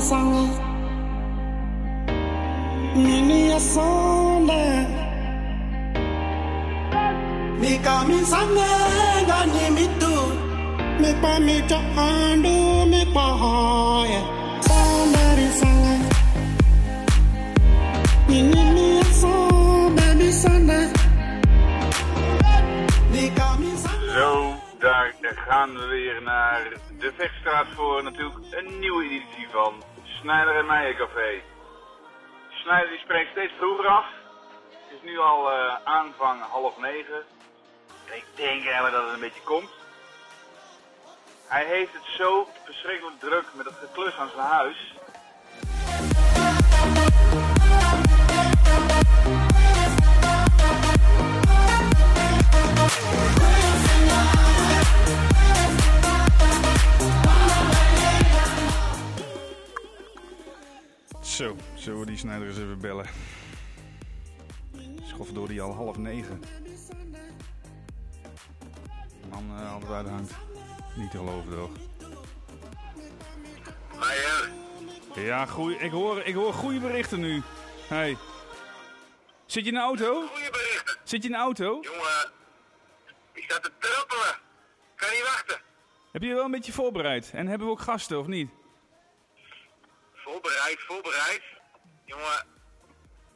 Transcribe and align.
sanga 0.00 0.44
Nini 2.96 3.48
ya 3.50 3.60
sonda 3.60 4.86
Mika 7.60 8.04
mi 8.08 8.18
sanga 8.24 8.68
Gani 9.28 9.64
mi 9.76 9.86
tu 10.00 10.14
Mi 11.00 11.10
pa 11.22 11.38
mi 11.40 11.56
cha 11.68 11.78
andu 12.06 12.86
Mi 12.90 13.02
pa 13.14 13.26
hoya 13.40 14.20
Somebody 14.66 15.48
sanga 15.60 15.94
Nini 18.28 18.62
mi 18.74 18.86
ya 18.96 19.04
mi 20.16 20.32
sanga 20.42 20.80
Zo, 24.16 24.54
daar 24.80 25.12
gaan 25.48 25.70
we 25.78 25.86
weer 25.86 26.22
naar 26.22 26.85
de 26.98 27.12
Vechtstraat 27.12 27.66
voor 27.74 28.02
natuurlijk 28.02 28.36
een 28.50 28.78
nieuwe 28.78 29.04
editie 29.04 29.48
van 29.48 29.82
Snijder 30.02 30.56
en 30.56 30.66
Meijercafé. 30.66 31.42
Snijder 32.48 32.88
die 32.88 32.98
spreekt 32.98 33.30
steeds 33.30 33.52
vroeger 33.58 33.86
af. 33.86 34.06
Het 34.70 34.96
is 34.96 35.10
nu 35.10 35.18
al 35.18 35.52
eh, 35.52 35.76
aanvang 35.84 36.42
half 36.42 36.78
negen. 36.78 37.24
En 38.06 38.16
ik 38.16 38.24
denk 38.34 38.64
eigenlijk 38.64 38.94
dat 38.94 39.04
het 39.04 39.14
een 39.14 39.20
beetje 39.20 39.42
komt. 39.42 39.70
Hij 41.48 41.64
heeft 41.64 41.92
het 41.92 42.04
zo 42.16 42.48
verschrikkelijk 42.64 43.20
druk 43.20 43.44
met 43.54 43.66
het 43.66 43.74
geklus 43.74 44.16
aan 44.16 44.28
zijn 44.28 44.46
huis. 44.46 44.95
Zo, 61.36 61.56
zullen 61.74 62.00
we 62.00 62.06
die 62.06 62.16
snijder 62.16 62.48
eens 62.48 62.58
even 62.58 62.78
bellen? 62.78 63.06
Schof 65.02 65.28
door 65.28 65.48
die 65.48 65.62
al 65.62 65.74
half 65.74 65.96
negen. 65.96 66.42
Man 69.30 69.58
uit 69.90 70.04
de 70.04 70.10
hand. 70.10 70.30
Niet 70.94 71.10
te 71.10 71.16
geloven 71.16 71.52
toch? 71.52 71.70
Meijer, 73.98 74.50
Ja, 75.14 75.46
goeie, 75.46 75.76
ik, 75.78 75.90
hoor, 75.90 76.20
ik 76.22 76.34
hoor 76.34 76.52
goede 76.52 76.80
berichten 76.80 77.20
nu. 77.20 77.42
Hey. 77.88 78.16
Zit 79.46 79.62
je 79.62 79.68
in 79.68 79.74
de 79.74 79.80
auto? 79.80 80.26
goede 80.26 80.50
berichten. 80.50 80.96
Zit 81.04 81.22
je 81.22 81.28
in 81.28 81.34
de 81.34 81.40
auto? 81.40 81.64
Jongen, 81.64 82.30
ik 83.32 83.42
sta 83.42 83.58
te 83.58 83.70
trappelen. 83.78 84.38
Kan 84.94 85.10
niet 85.10 85.22
wachten. 85.22 85.60
Heb 86.12 86.22
je 86.22 86.28
je 86.28 86.34
wel 86.34 86.44
een 86.44 86.50
beetje 86.50 86.72
voorbereid? 86.72 87.30
En 87.34 87.46
hebben 87.46 87.66
we 87.66 87.72
ook 87.72 87.80
gasten 87.80 88.18
of 88.18 88.26
niet? 88.26 88.50
Voorbereid, 90.36 90.80
voorbereid. 90.80 91.42
Jongen, 92.04 92.44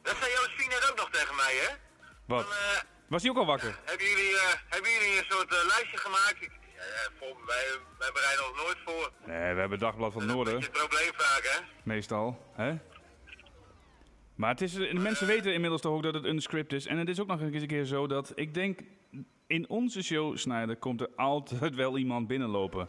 dat 0.01 0.15
zei 0.19 0.31
Joosfien 0.31 0.69
net 0.69 0.89
ook 0.91 0.97
nog 0.97 1.09
tegen 1.09 1.35
mij, 1.35 1.53
hè? 1.63 1.69
Wat? 2.25 2.41
Eh, 2.41 2.81
Was 3.07 3.21
hij 3.21 3.31
ook 3.31 3.37
al 3.37 3.45
wakker? 3.45 3.79
hebben, 3.91 4.07
jullie, 4.07 4.31
eh, 4.37 4.53
hebben 4.69 4.91
jullie 4.91 5.17
een 5.17 5.25
soort 5.29 5.51
eh, 5.53 5.65
lijstje 5.67 5.97
gemaakt? 5.97 6.41
Ik, 6.41 6.51
voor, 7.19 7.35
wij, 7.45 7.65
wij 7.97 8.11
bereiden 8.13 8.47
ons 8.49 8.57
nooit 8.61 8.77
voor. 8.85 9.11
Nee, 9.25 9.53
we 9.53 9.59
hebben 9.59 9.79
Dagblad 9.79 10.13
van 10.13 10.21
het 10.21 10.29
Dat 10.31 10.39
is 10.39 10.43
Noorden. 10.45 10.61
het 10.63 10.71
probleem 10.71 11.11
vaak, 11.13 11.43
hè? 11.43 11.63
Meestal, 11.83 12.51
hè? 12.53 12.77
Maar 14.35 14.49
het 14.49 14.61
is, 14.61 14.73
de 14.73 14.93
mensen 14.93 15.27
weten 15.27 15.53
inmiddels 15.53 15.81
toch 15.81 15.93
ook 15.93 16.03
dat 16.03 16.13
het 16.13 16.25
een 16.25 16.41
script 16.41 16.73
is. 16.73 16.85
En 16.85 16.97
het 16.97 17.09
is 17.09 17.19
ook 17.19 17.27
nog 17.27 17.41
eens 17.41 17.61
een 17.61 17.67
keer 17.67 17.85
zo 17.85 18.07
dat 18.07 18.31
ik 18.35 18.53
denk... 18.53 18.79
In 19.47 19.69
onze 19.69 20.03
show, 20.03 20.37
Snijder, 20.37 20.75
komt 20.75 21.01
er 21.01 21.09
altijd 21.15 21.75
wel 21.75 21.97
iemand 21.97 22.27
binnenlopen. 22.27 22.87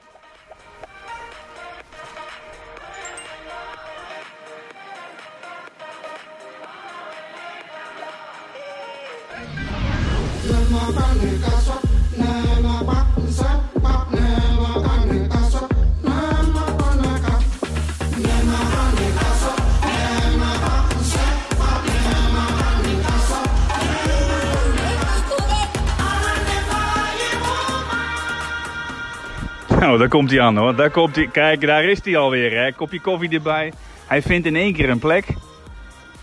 Nou, 29.83 29.99
daar 30.05 30.09
komt 30.09 30.31
hij 30.31 30.41
aan 30.41 30.57
hoor. 30.57 30.77
Daar 30.77 30.91
komt 30.91 31.17
hij. 31.17 31.27
Kijk, 31.27 31.61
daar 31.61 31.85
is 31.85 32.05
hij 32.05 32.17
alweer. 32.17 32.63
Hè. 32.65 32.73
Kopje 32.73 33.01
koffie 33.01 33.31
erbij. 33.31 33.73
Hij 34.07 34.23
vindt 34.23 34.47
in 34.47 34.57
één 34.57 34.73
keer 34.73 34.91
een 34.91 34.99
plek. 34.99 35.27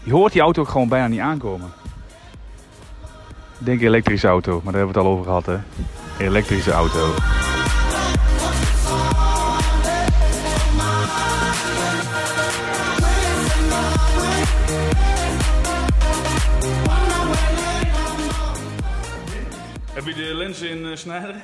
Je 0.03 0.11
hoort 0.11 0.33
die 0.33 0.41
auto 0.41 0.61
ook 0.61 0.67
gewoon 0.67 0.89
bijna 0.89 1.07
niet 1.07 1.19
aankomen. 1.19 1.78
Ik 3.59 3.65
denk 3.65 3.81
elektrische 3.81 4.27
auto, 4.27 4.61
maar 4.63 4.73
daar 4.73 4.81
hebben 4.81 4.93
we 4.93 4.99
het 4.99 5.07
al 5.07 5.13
over 5.13 5.25
gehad 5.25 5.45
hè. 5.45 5.59
Elektrische 6.25 6.71
auto. 6.71 7.13
Heb 19.93 20.05
je 20.05 20.13
de 20.13 20.33
lenzen 20.33 20.69
in 20.69 20.85
uh, 20.85 20.95
Snijder? 20.95 21.43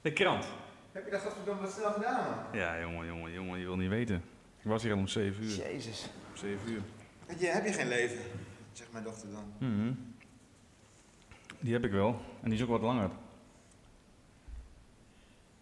De 0.00 0.12
krant. 0.12 0.46
Heb 0.92 1.04
je 1.04 1.10
dat 1.10 1.20
godverdomme 1.20 1.62
wat 1.62 1.72
snel 1.72 1.92
gedaan, 1.92 2.24
man? 2.24 2.60
Ja, 2.60 2.80
jongen, 2.80 3.06
jongen, 3.06 3.32
jongen, 3.32 3.58
je 3.58 3.64
wil 3.64 3.76
niet 3.76 3.88
weten. 3.88 4.22
Ik 4.62 4.66
was 4.70 4.82
hier 4.82 4.92
al 4.92 4.98
om 4.98 5.08
7 5.08 5.44
uur. 5.44 5.50
Jezus. 5.50 6.08
Om 6.30 6.36
7 6.36 6.58
uur. 6.72 6.80
Heb 7.26 7.40
je, 7.40 7.46
heb 7.46 7.66
je 7.66 7.72
geen 7.72 7.88
leven? 7.88 8.18
Zegt 8.72 8.92
mijn 8.92 9.04
dochter 9.04 9.28
dan. 9.30 9.68
Mhm. 9.70 9.92
Die 11.60 11.72
heb 11.72 11.84
ik 11.84 11.90
wel. 11.92 12.20
En 12.42 12.50
die 12.50 12.58
is 12.58 12.62
ook 12.64 12.70
wat 12.70 12.80
langer. 12.80 13.10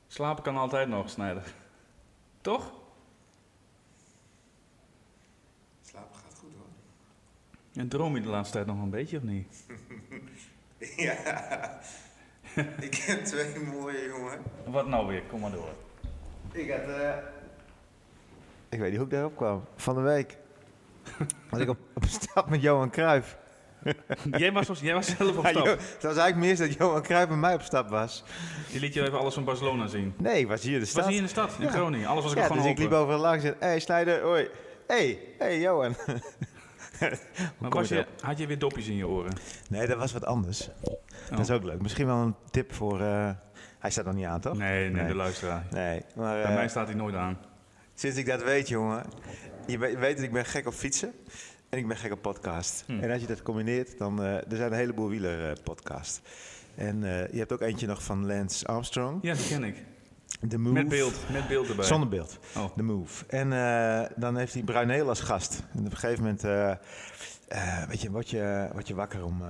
Slapen 0.07 0.43
kan 0.43 0.57
altijd 0.57 0.89
nog, 0.89 1.11
Snijder. 1.11 1.55
Toch? 2.41 2.73
Slapen 5.83 6.17
gaat 6.17 6.35
goed, 6.39 6.51
hoor. 6.57 6.67
En 7.83 7.89
droom 7.89 8.15
je 8.17 8.23
de 8.23 8.29
laatste 8.29 8.55
tijd 8.55 8.67
nog 8.67 8.83
een 8.83 8.91
beetje 8.91 9.17
of 9.17 9.23
niet? 9.23 9.47
Ja. 10.97 11.81
ik 12.81 12.95
heb 12.95 13.25
twee 13.25 13.61
mooie 13.65 14.07
jongen. 14.07 14.43
Wat 14.67 14.87
nou 14.87 15.07
weer? 15.07 15.23
Kom 15.23 15.41
maar 15.41 15.51
door. 15.51 15.69
Ik 16.53 16.71
had... 16.71 16.81
eh 16.81 17.17
Ik 18.69 18.79
weet 18.79 18.89
niet 18.89 18.97
hoe 18.97 19.07
ik 19.07 19.13
daarop 19.13 19.37
kwam. 19.37 19.65
Van 19.77 19.95
de 19.95 20.01
week. 20.01 20.37
Was 21.51 21.61
ik 21.61 21.69
op, 21.69 21.79
op 21.95 22.05
stap 22.05 22.49
met 22.49 22.63
Johan 22.63 22.91
Cruijff. 22.91 23.37
Jij 24.39 24.53
was, 24.53 24.69
jij 24.81 24.95
was 24.95 25.07
zelf 25.17 25.37
op 25.37 25.47
stap. 25.47 25.65
Het 25.67 26.03
was 26.03 26.17
eigenlijk 26.17 26.37
meer 26.37 26.57
dat 26.57 26.75
Johan 26.75 27.03
Cruijff 27.03 27.29
met 27.31 27.39
mij 27.39 27.55
op 27.55 27.63
stap 27.63 27.89
was. 27.89 28.25
Die 28.71 28.81
liet 28.81 28.95
je 28.95 29.03
even 29.03 29.19
alles 29.19 29.35
van 29.35 29.45
Barcelona 29.45 29.87
zien. 29.87 30.15
Nee, 30.19 30.41
ik 30.41 30.49
was 30.49 30.63
hier 30.63 30.75
in 30.75 30.81
de 30.81 30.87
stad. 30.87 30.97
Was 30.97 31.07
hij 31.07 31.17
in 31.17 31.23
de 31.23 31.29
stad, 31.29 31.55
in 31.59 31.65
Ja. 31.65 31.71
Groningen? 31.71 32.07
Alles 32.09 32.23
was 32.23 32.33
ook 32.33 32.39
ja, 32.39 32.47
gewoon 32.47 32.63
dus 32.63 32.71
ik 32.71 32.79
liep 32.79 32.93
overal 32.93 33.21
langs 33.21 33.45
en... 33.45 33.55
Hé, 33.59 33.67
hey, 33.67 33.81
Snijder, 33.81 34.21
hoi. 34.23 34.49
hey, 34.87 35.19
hey, 35.39 35.61
Johan. 35.61 35.95
Maar 37.59 37.71
was 37.71 37.89
je 37.89 37.95
je, 37.95 38.07
had 38.21 38.39
je 38.39 38.47
weer 38.47 38.59
dopjes 38.59 38.87
in 38.87 38.97
je 38.97 39.07
oren? 39.07 39.33
Nee, 39.69 39.87
dat 39.87 39.99
was 39.99 40.13
wat 40.13 40.25
anders. 40.25 40.69
Dat 41.31 41.39
is 41.39 41.49
Oh. 41.51 41.57
ook 41.57 41.63
leuk. 41.63 41.83
Misschien 41.83 42.07
wel 42.07 42.17
een 42.17 42.35
tip 42.51 42.75
voor... 42.75 43.01
eh, 43.01 43.31
Hij 43.79 43.91
staat 43.91 44.05
nog 44.05 44.15
niet 44.15 44.25
aan, 44.27 44.41
toch? 44.41 44.57
Nee, 44.59 44.83
nee, 44.91 44.91
Nee. 45.03 45.07
de 45.07 45.15
luisteraar. 45.15 45.67
Nee, 45.71 46.03
maar... 46.15 46.35
Bij 46.35 46.51
eh, 46.51 46.55
mij 46.55 46.69
staat 46.69 46.87
hij 46.87 46.97
nooit 46.97 47.15
aan. 47.15 47.39
Sinds 47.95 48.17
ik 48.17 48.27
dat 48.27 48.43
weet, 48.43 48.69
jongen. 48.69 49.03
Je 49.67 49.79
we- 49.79 49.99
weet 49.99 50.17
dat 50.17 50.25
ik 50.25 50.33
ben 50.33 50.45
gek 50.45 50.67
op 50.67 50.73
fietsen. 50.75 51.13
En 51.69 51.79
ik 51.79 51.89
ben 51.89 51.97
gek 51.97 52.13
op 52.13 52.23
podcast. 52.23 52.85
Hm. 52.87 53.01
En 53.01 53.11
als 53.11 53.21
je 53.21 53.27
dat 53.27 53.43
combineert, 53.43 53.99
dan... 53.99 54.23
eh, 54.23 54.35
er 54.35 54.57
zijn 54.57 54.73
een 54.73 54.79
heleboel 54.79 55.09
wieler 55.09 55.51
eh. 55.51 56.07
En 56.75 57.05
eh, 57.05 57.33
je 57.33 57.39
hebt 57.39 57.53
ook 57.53 57.61
eentje 57.61 57.87
nog 57.87 58.03
van 58.03 58.27
Lance 58.27 58.67
Armstrong. 58.67 59.19
Ja, 59.23 59.35
die 59.35 59.47
ken 59.47 59.65
ik. 59.65 59.85
The 60.49 60.59
Move. 60.59 60.73
Met 60.73 60.89
beeld, 60.89 61.15
met 61.33 61.49
beeld 61.49 61.69
erbij. 61.69 61.85
Zonder 61.85 62.09
beeld. 62.09 62.39
Oh. 62.57 62.77
The 62.77 62.83
Move. 62.83 63.27
En 63.27 63.49
dan 64.17 64.37
heeft 64.37 64.55
hij 64.55 64.63
Bruineel 64.63 65.09
als 65.09 65.21
gast. 65.21 65.63
En 65.73 65.79
op 65.79 65.91
een 65.91 65.97
gegeven 65.97 66.23
moment... 66.23 66.43
weet 67.89 68.01
je, 68.01 68.11
word 68.11 68.31
je, 68.31 68.69
word 68.73 68.89
je 68.89 68.95
wakker 68.95 69.25
om, 69.25 69.43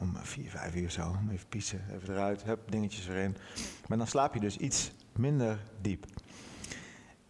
om 0.00 0.16
vier, 0.22 0.50
vijf 0.50 0.74
uur 0.74 0.90
zo. 0.90 1.16
Even 1.30 1.48
pissen, 1.48 1.80
even 1.94 2.14
eruit, 2.14 2.42
hup, 2.42 2.70
dingetjes 2.70 3.08
erin. 3.08 3.36
Maar 3.88 3.98
dan 3.98 4.06
slaap 4.06 4.34
je 4.34 4.40
dus 4.40 4.56
iets 4.56 4.92
minder 5.12 5.58
diep. 5.80 6.06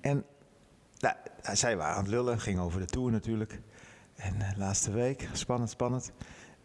En 0.01 0.25
nou, 0.99 1.17
zij 1.53 1.77
waren 1.77 1.95
aan 1.97 2.03
het 2.03 2.13
lullen, 2.13 2.41
ging 2.41 2.59
over 2.59 2.81
de 2.81 2.87
Tour 2.87 3.11
natuurlijk. 3.11 3.61
En 4.17 4.41
eh, 4.41 4.49
laatste 4.57 4.91
week, 4.91 5.29
spannend, 5.33 5.71
spannend. 5.71 6.13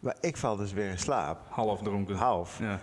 Maar 0.00 0.16
ik 0.20 0.36
val 0.36 0.56
dus 0.56 0.72
weer 0.72 0.90
in 0.90 0.98
slaap. 0.98 1.40
Half 1.48 1.82
dronken. 1.82 2.16
Half. 2.16 2.58
Ja. 2.58 2.80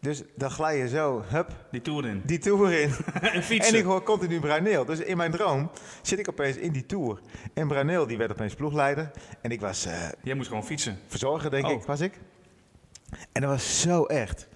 Dus 0.00 0.22
dan 0.36 0.50
glij 0.50 0.78
je 0.78 0.88
zo, 0.88 1.22
hup, 1.26 1.50
Die 1.70 1.80
tour 1.80 2.06
in. 2.06 2.22
die 2.24 2.38
Tour 2.38 2.72
in. 2.72 2.90
en 3.34 3.42
fietsen. 3.42 3.72
En 3.74 3.78
ik 3.80 3.84
hoor 3.84 4.02
continu 4.02 4.40
Bruineel. 4.40 4.84
Dus 4.84 4.98
in 4.98 5.16
mijn 5.16 5.30
droom 5.30 5.70
zit 6.02 6.18
ik 6.18 6.28
opeens 6.28 6.56
in 6.56 6.72
die 6.72 6.86
Tour. 6.86 7.20
En 7.54 7.68
Bruineel 7.68 8.06
die 8.06 8.18
werd 8.18 8.30
opeens 8.30 8.54
ploegleider. 8.54 9.10
En 9.40 9.50
ik 9.50 9.60
was 9.60 9.84
eh, 9.86 10.08
Jij 10.22 10.34
moest 10.34 10.48
gewoon 10.48 10.64
fietsen. 10.64 10.98
verzorger, 11.06 11.50
denk 11.50 11.64
Oh. 11.66 11.72
ik, 11.72 11.82
was 11.82 12.00
ik. 12.00 12.18
En 13.32 13.42
dat 13.42 13.50
was 13.50 13.80
zo 13.80 14.04
echt. 14.04 14.48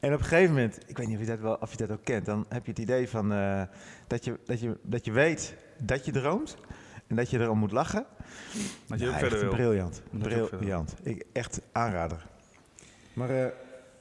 En 0.00 0.12
op 0.12 0.18
een 0.18 0.24
gegeven 0.24 0.54
moment, 0.54 0.78
ik 0.86 0.96
weet 0.96 1.06
niet 1.06 1.16
of 1.16 1.22
je 1.22 1.28
dat, 1.30 1.38
wel, 1.40 1.54
of 1.60 1.70
je 1.70 1.76
dat 1.76 1.90
ook 1.90 2.04
kent, 2.04 2.24
dan 2.26 2.46
heb 2.48 2.64
je 2.64 2.70
het 2.70 2.80
idee 2.80 3.08
van 3.08 3.32
eh, 3.32 3.62
dat, 4.06 4.24
je, 4.24 4.38
dat, 4.46 4.60
je, 4.60 4.76
dat 4.82 5.04
je 5.04 5.12
weet 5.12 5.54
dat 5.82 6.04
je 6.04 6.12
droomt. 6.12 6.56
En 7.06 7.16
dat 7.16 7.30
je 7.30 7.40
erom 7.40 7.58
moet 7.58 7.72
lachen. 7.72 8.06
Dat 8.86 8.98
je 8.98 9.04
Ja, 9.04 9.10
ook 9.12 9.18
verder 9.18 9.40
wil. 9.40 9.50
briljant. 9.50 10.02
Briljant. 10.10 10.94
Ik, 11.02 11.24
echt 11.32 11.60
aanrader. 11.72 12.26
Maar 13.12 13.30
eh, 13.30 13.46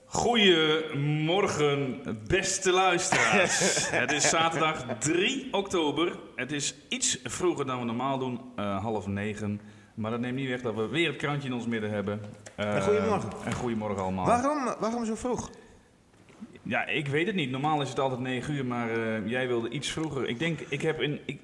Goedemorgen, 0.06 2.02
beste 2.28 2.72
luisteraars. 2.72 3.60
het 4.02 4.12
is 4.12 4.30
zaterdag 4.30 4.86
3 5.00 5.48
oktober. 5.54 6.18
Het 6.36 6.52
is 6.52 6.76
iets 6.90 7.20
vroeger 7.24 7.66
dan 7.66 7.80
we 7.80 7.86
normaal 7.86 8.18
doen, 8.18 8.42
eh, 8.56 8.82
half 8.84 9.08
negen. 9.08 9.62
Maar 9.94 10.12
dat 10.12 10.20
neemt 10.20 10.36
niet 10.36 10.48
weg 10.50 10.62
dat 10.62 10.76
we 10.76 10.88
weer 10.88 11.08
het 11.08 11.18
krantje 11.18 11.48
in 11.48 11.54
ons 11.54 11.68
midden 11.68 11.90
hebben. 11.92 12.22
Eh, 12.56 12.76
En 12.76 12.82
goedemorgen. 12.82 13.30
En 13.46 13.54
goedemorgen 13.54 14.02
allemaal. 14.04 14.26
waarom, 14.26 14.76
waarom 14.80 15.06
zo 15.06 15.16
vroeg? 15.16 15.50
Ja, 16.62 16.86
ik 16.86 17.08
weet 17.08 17.26
het 17.26 17.36
niet. 17.36 17.52
Normaal 17.52 17.82
is 17.82 17.90
het 17.90 18.00
altijd 18.00 18.22
9 18.22 18.54
uur, 18.54 18.66
maar 18.66 18.90
eh, 18.90 19.28
jij 19.28 19.48
wilde 19.48 19.70
iets 19.70 19.92
vroeger. 19.92 20.28
Ik 20.30 20.40
denk, 20.40 20.60
ik 20.70 20.82
heb 20.82 21.02
in... 21.02 21.20
Ik, 21.26 21.40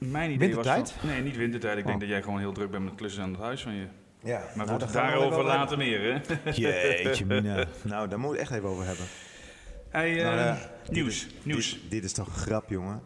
mijn 0.00 0.30
idee 0.30 0.54
was... 0.54 0.66
Wintertijd? 0.66 0.92
Van, 1.00 1.08
nee, 1.08 1.22
niet 1.22 1.36
wintertijd. 1.36 1.78
Ik 1.78 1.84
denk 1.84 1.94
Oh. 1.94 2.00
dat 2.00 2.10
jij 2.10 2.22
gewoon 2.22 2.38
heel 2.38 2.52
druk 2.52 2.70
bent 2.70 2.84
met 2.84 2.94
klussen 2.94 3.22
aan 3.22 3.30
het 3.32 3.40
huis 3.40 3.62
van 3.62 3.74
je. 3.74 3.86
Ja, 4.22 4.42
Maar 4.56 4.66
nou, 4.66 4.80
goed, 4.80 4.92
daarover 4.92 5.44
later 5.44 5.78
meer, 5.78 6.00
hè? 6.34 6.50
Jeetje, 6.50 7.26
Mina. 7.32 7.64
Nou, 7.82 8.08
daar 8.08 8.18
moet 8.20 8.34
ik 8.34 8.40
echt 8.40 8.50
even 8.50 8.68
over 8.68 8.86
hebben. 8.86 9.04
Hey, 9.88 10.14
Nou, 10.22 10.38
eh, 10.38 10.56
nieuws, 10.90 11.26
dit 11.28 11.36
is- 11.38 11.44
nieuws. 11.44 11.70
Dit, 11.72 11.90
dit 11.90 12.04
is 12.04 12.12
toch 12.12 12.26
een 12.26 12.32
grap, 12.32 12.68
jongen? 12.68 13.02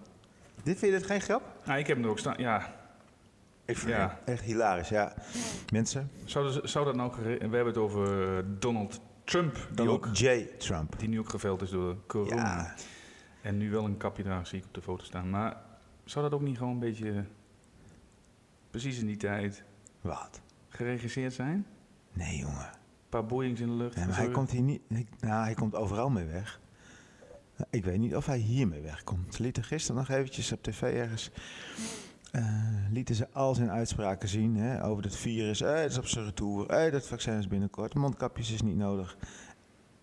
Dit 0.62 0.78
vind 0.78 0.92
je 0.92 0.98
dit 0.98 1.06
geen 1.06 1.20
grap? 1.20 1.42
Nou, 1.64 1.78
ik 1.78 1.86
heb 1.86 1.96
hem 1.96 2.04
er 2.04 2.10
ook 2.10 2.18
staan. 2.18 2.34
Ja, 2.38 2.74
Ik 3.66 3.76
vind 3.78 3.92
Ja. 3.92 4.18
het 4.24 4.34
echt 4.34 4.42
hilarisch, 4.44 4.88
ja. 4.88 5.12
Mensen, 5.72 6.10
Zou, 6.24 6.52
dat- 6.52 6.70
zou 6.70 6.84
dat 6.84 6.94
nou... 6.94 7.12
We 7.22 7.36
hebben 7.38 7.66
het 7.66 7.76
over 7.76 8.36
eh, 8.38 8.44
Donald 8.58 9.00
Trump, 9.24 9.56
Donald 9.74 9.96
ook, 10.06 10.16
J. 10.16 10.46
Trump. 10.58 10.98
die 10.98 11.08
nu 11.08 11.18
ook 11.18 11.28
geveld 11.28 11.62
is 11.62 11.70
door 11.70 11.96
corona. 12.06 12.34
Ja, 12.36 12.74
En 13.42 13.56
nu 13.56 13.70
wel 13.70 13.84
een 13.84 13.96
kapje 13.96 14.22
draagt, 14.22 14.48
zie 14.48 14.58
ik 14.58 14.64
op 14.64 14.74
de 14.74 14.82
foto 14.82 15.04
staan. 15.04 15.30
Maar 15.30 15.56
zou 16.04 16.24
dat 16.30 16.34
ook 16.40 16.46
niet 16.46 16.58
gewoon 16.58 16.72
een 16.72 16.78
beetje... 16.78 17.24
precies 18.70 18.98
in 18.98 19.06
die 19.06 19.16
tijd 19.16 19.64
wat? 20.00 20.40
geregisseerd 20.68 21.32
zijn? 21.32 21.66
Nee, 22.12 22.36
jongen. 22.38 22.66
Een 22.66 23.08
paar 23.08 23.26
boeings 23.26 23.60
in 23.60 23.66
de 23.66 23.72
lucht. 23.74 23.96
Nee, 23.96 24.06
maar 24.06 24.16
hij 24.16 24.30
komt 24.30 24.50
hier 24.50 24.62
niet... 24.62 24.80
hij- 24.88 25.06
Nou, 25.20 25.44
hij 25.44 25.54
komt 25.54 25.74
overal 25.74 26.10
mee 26.10 26.24
weg. 26.24 26.60
Nou, 27.56 27.68
Ik 27.70 27.84
weet 27.84 27.98
niet 27.98 28.16
of 28.16 28.26
hij 28.26 28.38
hiermee 28.38 28.80
wegkomt. 28.80 29.34
Ze 29.34 29.42
lieten 29.42 29.64
gisteren 29.64 29.96
nog 30.00 30.08
eventjes 30.10 30.52
op 30.52 30.62
tv 30.62 30.82
ergens... 30.82 31.30
eh, 32.32 32.44
lieten 32.90 33.14
ze 33.14 33.28
al 33.32 33.54
zijn 33.54 33.70
uitspraken 33.70 34.28
zien 34.28 34.56
hè, 34.56 34.84
over 34.84 35.02
het 35.04 35.16
virus. 35.16 35.60
Eh, 35.60 35.74
het 35.74 35.90
is 35.90 35.98
op 35.98 36.06
zijn 36.06 36.24
retour. 36.24 36.66
Eh, 36.68 36.92
dat 36.92 37.06
vaccin 37.06 37.38
is 37.38 37.48
binnenkort. 37.48 37.94
Mondkapjes 37.94 38.50
is 38.50 38.62
niet 38.62 38.76
nodig. 38.76 39.16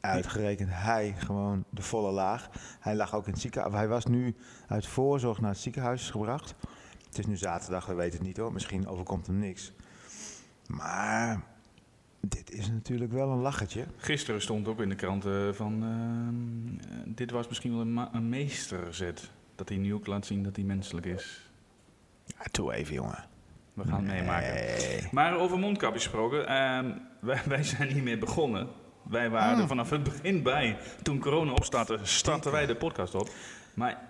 Uitgerekend 0.02 0.70
hij 0.72 1.16
gewoon 1.18 1.64
de 1.70 1.82
volle 1.82 2.12
laag. 2.12 2.50
Hij 2.80 2.96
lag 2.96 3.16
ook 3.16 3.26
in 3.26 3.32
het 3.32 3.42
ziekenhuis. 3.42 3.74
Hij 3.74 3.88
was 3.88 4.06
nu 4.06 4.36
uit 4.68 4.88
voorzorg 4.88 5.40
naar 5.42 5.52
het 5.52 5.60
ziekenhuis 5.60 6.10
gebracht. 6.10 6.56
Het 7.08 7.18
is 7.20 7.26
nu 7.26 7.38
zaterdag, 7.38 7.86
we 7.86 7.94
weten 7.94 8.18
het 8.18 8.28
niet 8.28 8.38
hoor. 8.38 8.54
Misschien 8.54 8.88
overkomt 8.88 9.28
hem 9.28 9.40
niks. 9.40 9.72
Maar 10.68 11.42
dit 12.20 12.52
is 12.52 12.70
natuurlijk 12.70 13.12
wel 13.12 13.30
een 13.30 13.42
lachertje. 13.42 13.86
Gisteren 13.98 14.42
stond 14.42 14.68
ook 14.68 14.82
in 14.82 14.90
de 14.90 14.96
kranten 14.96 15.56
van... 15.56 15.84
ehm, 15.84 16.94
eh, 16.94 16.98
dit 17.06 17.32
was 17.32 17.48
misschien 17.48 17.72
wel 17.72 17.82
een, 17.82 18.16
een 18.16 18.30
meesterzet. 18.30 19.30
Dat 19.56 19.70
hij 19.70 19.78
nu 19.78 19.94
ook 19.94 20.08
laat 20.08 20.26
zien 20.26 20.44
dat 20.44 20.56
hij 20.56 20.66
menselijk 20.66 21.06
is. 21.06 21.52
Ja, 22.26 22.44
toe 22.52 22.74
even, 22.74 22.94
jongen. 22.94 23.26
We 23.74 23.84
gaan 23.84 24.06
het 24.06 24.06
meemaken. 24.06 25.08
Maar 25.12 25.38
over 25.38 25.60
mondkapjes 25.60 26.04
gesproken. 26.04 26.48
ehm, 26.48 26.92
wij, 27.20 27.42
wij 27.46 27.64
zijn 27.64 27.90
hiermee 27.90 28.18
begonnen. 28.18 28.68
Wij 29.10 29.30
waren 29.30 29.56
Ah. 29.56 29.62
er 29.62 29.68
vanaf 29.68 29.90
het 29.90 30.04
begin 30.04 30.44
bij. 30.44 30.78
Toen 31.02 31.20
corona 31.20 31.52
opstartte, 31.52 32.00
startten 32.02 32.52
wij 32.52 32.66
de 32.66 32.76
podcast 32.76 33.16
op. 33.16 33.30
Maar 33.74 34.10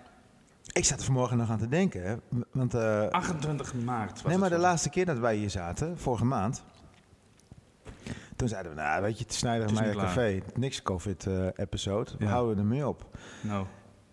Ik 0.72 0.84
zat 0.84 0.98
er 0.98 1.04
vanmorgen 1.04 1.36
nog 1.36 1.50
aan 1.50 1.58
te 1.58 1.68
denken. 1.68 2.02
Hè, 2.02 2.14
want, 2.52 2.74
eh, 2.74 3.08
28 3.08 3.74
maart 3.74 4.12
was 4.22 4.30
nee, 4.32 4.38
maar 4.40 4.50
de 4.50 4.58
laatste 4.58 4.90
keer 4.90 5.06
dat 5.06 5.18
wij 5.18 5.36
hier 5.36 5.50
zaten, 5.50 5.98
vorige 5.98 6.24
maand. 6.24 6.64
Toen 8.36 8.48
zeiden 8.48 8.74
we, 8.74 8.80
nou 8.80 9.02
weet 9.02 9.18
je, 9.18 9.24
het 9.24 9.34
Snijder 9.34 9.62
Het 9.62 9.70
is 9.72 9.78
en 9.78 9.84
nu 9.84 9.94
Meijer 9.94 10.12
klaar. 10.14 10.40
Café, 10.44 10.58
niks 10.60 10.82
COVID-episode. 10.82 12.10
we 12.18 12.24
Ja. 12.24 12.30
houden 12.30 12.58
er 12.58 12.64
mee 12.64 12.88
op. 12.88 13.04
Nou, 13.40 13.66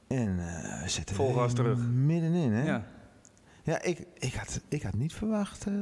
En 0.07 0.39
eh, 0.39 0.81
we 0.83 0.89
zitten 0.89 1.15
Vol 1.15 1.33
gas 1.33 1.53
terug. 1.53 1.77
middenin, 1.87 2.51
hè? 2.51 2.63
ja. 2.65 2.83
Ja, 3.69 3.81
ik, 3.81 4.05
ik, 4.13 4.33
had, 4.33 4.61
ik 4.67 4.81
had 4.81 4.93
niet 4.93 5.13
verwacht. 5.13 5.65
eh, 5.67 5.73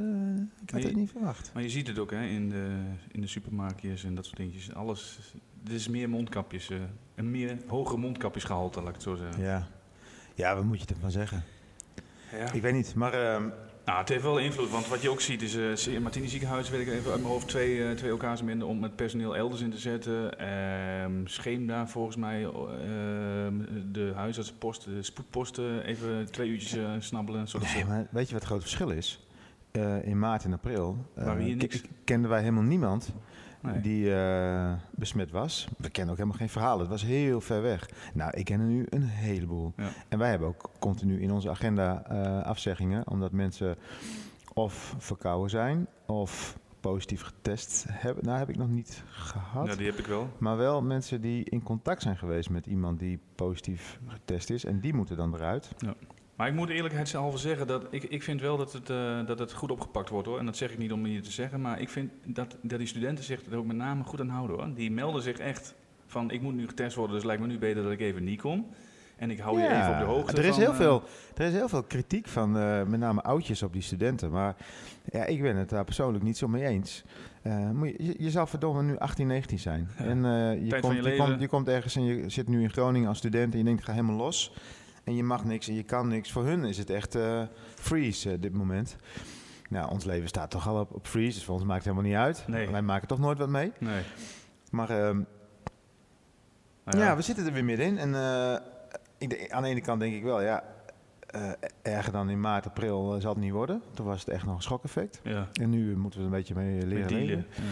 ik 0.62 0.70
had 0.70 0.82
het 0.82 0.96
niet 0.96 1.10
verwacht. 1.10 1.50
Maar 1.54 1.62
je 1.62 1.70
ziet 1.70 1.86
het 1.86 1.98
ook 1.98 2.10
hè, 2.10 2.24
in, 2.26 2.48
de, 2.48 2.80
in 3.12 3.20
de 3.20 3.26
supermarktjes 3.26 4.04
en 4.04 4.14
dat 4.14 4.24
soort 4.24 4.36
dingetjes. 4.36 4.74
Alles, 4.74 5.18
er 5.66 5.72
is 5.72 5.88
meer 5.88 6.08
mondkapjes. 6.08 6.70
eh, 6.70 6.78
een 7.14 7.30
meer 7.30 7.58
hoger 7.66 7.98
mondkapjesgehalte, 7.98 8.78
laat 8.78 8.88
ik 8.88 8.94
het 8.94 9.02
zo 9.02 9.14
zeggen. 9.14 9.42
Ja. 9.42 9.68
ja, 10.34 10.54
wat 10.54 10.64
moet 10.64 10.80
je 10.80 10.86
ervan 10.94 11.10
zeggen? 11.10 11.44
Ja. 12.32 12.52
Ik 12.52 12.62
weet 12.62 12.72
niet, 12.74 12.94
maar 12.94 13.12
ehm, 13.12 13.48
Nou, 13.88 14.00
het 14.00 14.08
heeft 14.08 14.22
wel 14.22 14.38
invloed, 14.38 14.70
want 14.70 14.88
wat 14.88 15.02
je 15.02 15.10
ook 15.10 15.20
ziet 15.20 15.42
is... 15.42 15.86
eh 15.88 15.98
Martini 15.98 16.28
ziekenhuis, 16.28 16.70
weet 16.70 16.80
ik 16.80 16.88
even 16.88 17.10
uit 17.10 17.20
mijn 17.20 17.32
hoofd, 17.32 17.48
twee, 17.48 17.84
eh, 17.84 17.96
twee 17.96 18.10
elkaars 18.10 18.42
minder 18.42 18.68
om 18.68 18.82
het 18.82 18.96
personeel 18.96 19.36
elders 19.36 19.60
in 19.60 19.70
te 19.70 19.78
zetten. 19.78 20.38
Ehm 20.38 21.26
Scheemda 21.26 21.86
volgens 21.86 22.16
mij, 22.16 22.42
ehm, 22.42 23.54
de 23.92 24.12
huisartsenpost, 24.14 24.84
de 24.84 25.02
spoedposten, 25.02 25.84
even 25.84 26.30
twee 26.30 26.48
uurtjes 26.48 26.72
eh, 26.72 26.90
snabbelen. 26.98 27.48
Zodat 27.48 27.74
nee, 27.74 27.84
maar 27.84 28.06
weet 28.10 28.26
je 28.26 28.32
wat 28.32 28.42
het 28.42 28.50
grote 28.50 28.62
verschil 28.62 28.90
is? 28.90 29.28
Eh, 29.70 30.06
in 30.06 30.18
maart 30.18 30.44
en 30.44 30.52
april 30.52 30.96
eh, 31.14 31.58
kenden 32.04 32.30
wij 32.30 32.40
helemaal 32.40 32.62
niemand 32.62 33.12
nee. 33.60 33.80
die 33.80 34.14
eh, 34.14 34.72
besmet 34.90 35.30
was. 35.30 35.68
We 35.76 35.90
kennen 35.90 36.12
ook 36.12 36.18
helemaal 36.18 36.38
geen 36.38 36.48
verhaal. 36.48 36.78
Het 36.78 36.88
was 36.88 37.02
heel 37.02 37.40
ver 37.40 37.62
weg. 37.62 37.90
Nou, 38.14 38.30
ik 38.36 38.44
ken 38.44 38.60
er 38.60 38.66
nu 38.66 38.86
een 38.88 39.02
heleboel. 39.02 39.72
Ja. 39.76 39.88
En 40.08 40.18
wij 40.18 40.30
hebben 40.30 40.48
ook 40.48 40.70
continu 40.78 41.20
in 41.20 41.30
onze 41.30 41.50
agenda 41.50 42.02
eh, 42.06 42.42
afzeggingen, 42.42 43.08
omdat 43.08 43.32
mensen 43.32 43.76
of 44.54 44.94
verkouden 44.98 45.50
zijn 45.50 45.86
of 46.06 46.58
positief 46.80 47.22
getest 47.22 47.84
hebben. 47.88 48.24
Nou, 48.24 48.38
heb 48.38 48.48
ik 48.48 48.56
nog 48.56 48.68
niet 48.68 49.02
gehad. 49.10 49.66
Ja, 49.66 49.74
die 49.74 49.86
heb 49.86 49.98
ik 49.98 50.06
wel. 50.06 50.28
Maar 50.38 50.56
wel 50.56 50.82
mensen 50.82 51.20
die 51.20 51.44
in 51.44 51.62
contact 51.62 52.02
zijn 52.02 52.16
geweest 52.16 52.50
met 52.50 52.66
iemand 52.66 52.98
die 52.98 53.18
positief 53.34 53.98
getest 54.06 54.50
is. 54.50 54.64
En 54.64 54.80
die 54.80 54.94
moeten 54.94 55.16
dan 55.16 55.34
eruit. 55.34 55.70
Maar 56.38 56.48
ik 56.48 56.54
moet 56.54 56.68
eerlijkheidshalve 56.68 57.38
zeggen 57.38 57.66
dat 57.66 57.86
ik, 57.90 58.02
ik 58.02 58.22
vind 58.22 58.40
wel 58.40 58.56
dat 58.56 58.72
het, 58.72 58.90
eh, 58.90 59.26
dat 59.26 59.38
het 59.38 59.52
goed 59.52 59.70
opgepakt 59.70 60.08
wordt 60.08 60.28
hoor. 60.28 60.38
En 60.38 60.46
dat 60.46 60.56
zeg 60.56 60.70
ik 60.70 60.78
niet 60.78 60.92
om 60.92 61.04
hier 61.04 61.22
te 61.22 61.30
zeggen, 61.30 61.60
maar 61.60 61.80
ik 61.80 61.88
vind 61.88 62.10
dat, 62.24 62.56
dat 62.62 62.78
die 62.78 62.88
studenten 62.88 63.24
zich 63.24 63.46
er 63.50 63.56
ook 63.56 63.66
met 63.66 63.76
name 63.76 64.04
goed 64.04 64.20
aan 64.20 64.28
houden 64.28 64.56
hoor. 64.56 64.74
Die 64.74 64.90
melden 64.90 65.22
zich 65.22 65.38
echt 65.38 65.74
van 66.06 66.30
ik 66.30 66.40
moet 66.40 66.54
nu 66.54 66.66
getest 66.66 66.96
worden, 66.96 67.16
dus 67.16 67.24
lijkt 67.24 67.42
me 67.42 67.48
nu 67.48 67.58
beter 67.58 67.82
dat 67.82 67.92
ik 67.92 68.00
even 68.00 68.24
niet 68.24 68.40
kom. 68.40 68.66
En 69.16 69.30
ik 69.30 69.38
hou 69.38 69.60
je 69.60 69.68
even 69.68 69.92
op 69.92 69.98
de 69.98 70.04
hoogte. 70.04 70.36
er, 70.36 70.44
is 70.44 70.54
van, 70.54 70.60
heel 70.60 70.70
eh, 70.70 70.76
veel, 70.76 71.02
er 71.36 71.46
is 71.46 71.52
heel 71.52 71.68
veel 71.68 71.82
kritiek 71.82 72.28
van 72.28 72.58
eh, 72.58 72.82
met 72.82 73.00
name 73.00 73.22
oudjes 73.22 73.62
op 73.62 73.72
die 73.72 73.82
studenten. 73.82 74.30
Maar 74.30 74.56
ja, 75.04 75.24
ik 75.24 75.42
ben 75.42 75.56
het 75.56 75.68
daar 75.68 75.84
persoonlijk 75.84 76.24
niet 76.24 76.36
zo 76.36 76.48
mee 76.48 76.64
eens. 76.64 77.04
Moet 77.72 77.88
je, 77.88 78.04
je, 78.04 78.14
je 78.18 78.30
zal 78.30 78.46
verdomme 78.46 78.82
nu 78.82 78.98
18, 78.98 79.26
19 79.26 79.58
zijn. 79.58 79.88
Ja. 79.98 80.04
En 80.04 80.22
je, 80.64 80.80
komt, 80.80 81.04
je 81.04 81.16
komt, 81.16 81.40
je 81.40 81.48
komt 81.48 81.68
ergens 81.68 81.96
en 81.96 82.04
je 82.04 82.28
zit 82.28 82.48
nu 82.48 82.62
in 82.62 82.70
Groningen 82.70 83.08
als 83.08 83.18
student 83.18 83.52
en 83.52 83.58
je 83.58 83.64
denkt, 83.64 83.80
ik 83.80 83.86
ga 83.86 83.92
helemaal 83.92 84.16
los. 84.16 84.52
En 85.08 85.14
je 85.14 85.22
mag 85.24 85.44
niks 85.44 85.68
en 85.68 85.74
je 85.74 85.82
kan 85.82 86.08
niks. 86.08 86.32
Voor 86.32 86.44
hun 86.44 86.64
is 86.64 86.78
het 86.78 86.90
echt 86.90 87.14
eh, 87.14 87.42
freeze 87.74 88.32
eh, 88.32 88.40
dit 88.40 88.52
moment. 88.52 88.96
Nou, 89.68 89.90
ons 89.90 90.04
leven 90.04 90.28
staat 90.28 90.50
toch 90.50 90.68
al 90.68 90.80
op, 90.80 90.94
op 90.94 91.06
freeze, 91.06 91.34
dus 91.34 91.44
voor 91.44 91.54
ons 91.54 91.64
maakt 91.64 91.84
het 91.84 91.94
helemaal 91.94 92.10
niet 92.10 92.20
uit. 92.20 92.44
Nee. 92.46 92.70
Wij 92.70 92.82
maken 92.82 93.08
toch 93.08 93.18
nooit 93.18 93.38
wat 93.38 93.48
mee. 93.48 93.72
Nee. 93.78 94.02
Maar 94.70 94.90
ehm, 94.90 95.22
Nou 96.84 96.98
ja. 96.98 97.16
we 97.16 97.22
zitten 97.22 97.46
er 97.46 97.52
weer 97.52 97.64
middenin. 97.64 97.98
En 97.98 98.14
eh, 98.14 98.58
ik, 99.18 99.50
aan 99.52 99.62
de 99.62 99.68
ene 99.68 99.80
kant 99.80 100.00
denk 100.00 100.14
ik 100.14 100.22
wel, 100.22 100.40
ja, 100.40 100.64
erger 101.82 102.12
dan 102.12 102.30
in 102.30 102.40
maart, 102.40 102.66
april 102.66 103.20
zal 103.20 103.32
het 103.32 103.42
niet 103.42 103.52
worden. 103.52 103.82
Toen 103.94 104.06
was 104.06 104.20
het 104.20 104.28
echt 104.28 104.44
nog 104.44 104.56
een 104.56 104.62
schokeffect. 104.62 105.20
ja. 105.22 105.48
En 105.52 105.70
nu 105.70 105.96
moeten 105.96 106.20
we 106.20 106.26
er 106.26 106.32
een 106.32 106.38
beetje 106.38 106.54
mee 106.54 106.86
leren 106.86 107.12
leven. 107.12 107.46
Ja. 107.54 107.62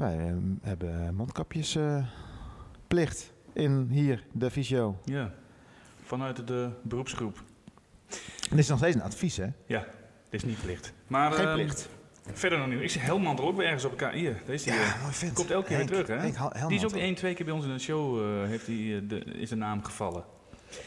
Wij 0.00 0.34
hebben 0.62 1.14
mondkapjes 1.14 1.76
eh, 1.76 2.06
plicht 2.88 3.32
in 3.52 3.88
hier, 3.90 4.24
de 4.32 4.50
visio. 4.50 4.98
ja. 5.04 5.32
Vanuit 6.04 6.46
de 6.46 6.70
beroepsgroep. 6.82 7.42
En 8.50 8.50
dit 8.50 8.58
is 8.58 8.68
nog 8.68 8.78
steeds 8.78 8.94
een 8.96 9.02
advies, 9.02 9.36
hè? 9.36 9.46
Ja, 9.66 9.80
dit 10.30 10.42
is 10.42 10.44
niet 10.44 10.60
plicht. 10.62 10.92
Maar, 11.06 11.32
Geen 11.32 11.44
ehm, 11.46 11.54
plicht. 11.54 11.88
Verder 12.32 12.58
nog 12.58 12.68
niet. 12.68 12.80
Ik 12.80 12.90
zie 12.90 13.00
Helmantel 13.00 13.46
ook 13.46 13.56
weer 13.56 13.66
ergens 13.66 13.84
op 13.84 13.90
elkaar. 13.90 14.12
Hier, 14.12 14.42
deze 14.46 14.64
die, 14.70 14.80
eh, 14.80 15.02
mooi 15.02 15.12
vent. 15.14 15.32
komt 15.32 15.50
elke 15.50 15.66
keer 15.68 15.76
weer 15.76 15.86
terug, 15.86 16.06
hè? 16.06 16.14
Henk 16.16 16.68
die 16.68 16.78
is 16.78 16.84
ook 16.84 16.92
één, 16.92 17.14
twee 17.14 17.34
keer 17.34 17.44
bij 17.44 17.54
ons 17.54 17.64
in 17.64 17.70
de 17.72 17.78
show, 17.78 18.18
eh, 18.42 18.48
heeft 18.48 18.66
die, 18.66 18.96
eh, 18.96 19.08
de, 19.08 19.18
is 19.24 19.48
de 19.48 19.56
naam 19.56 19.84
gevallen. 19.84 20.24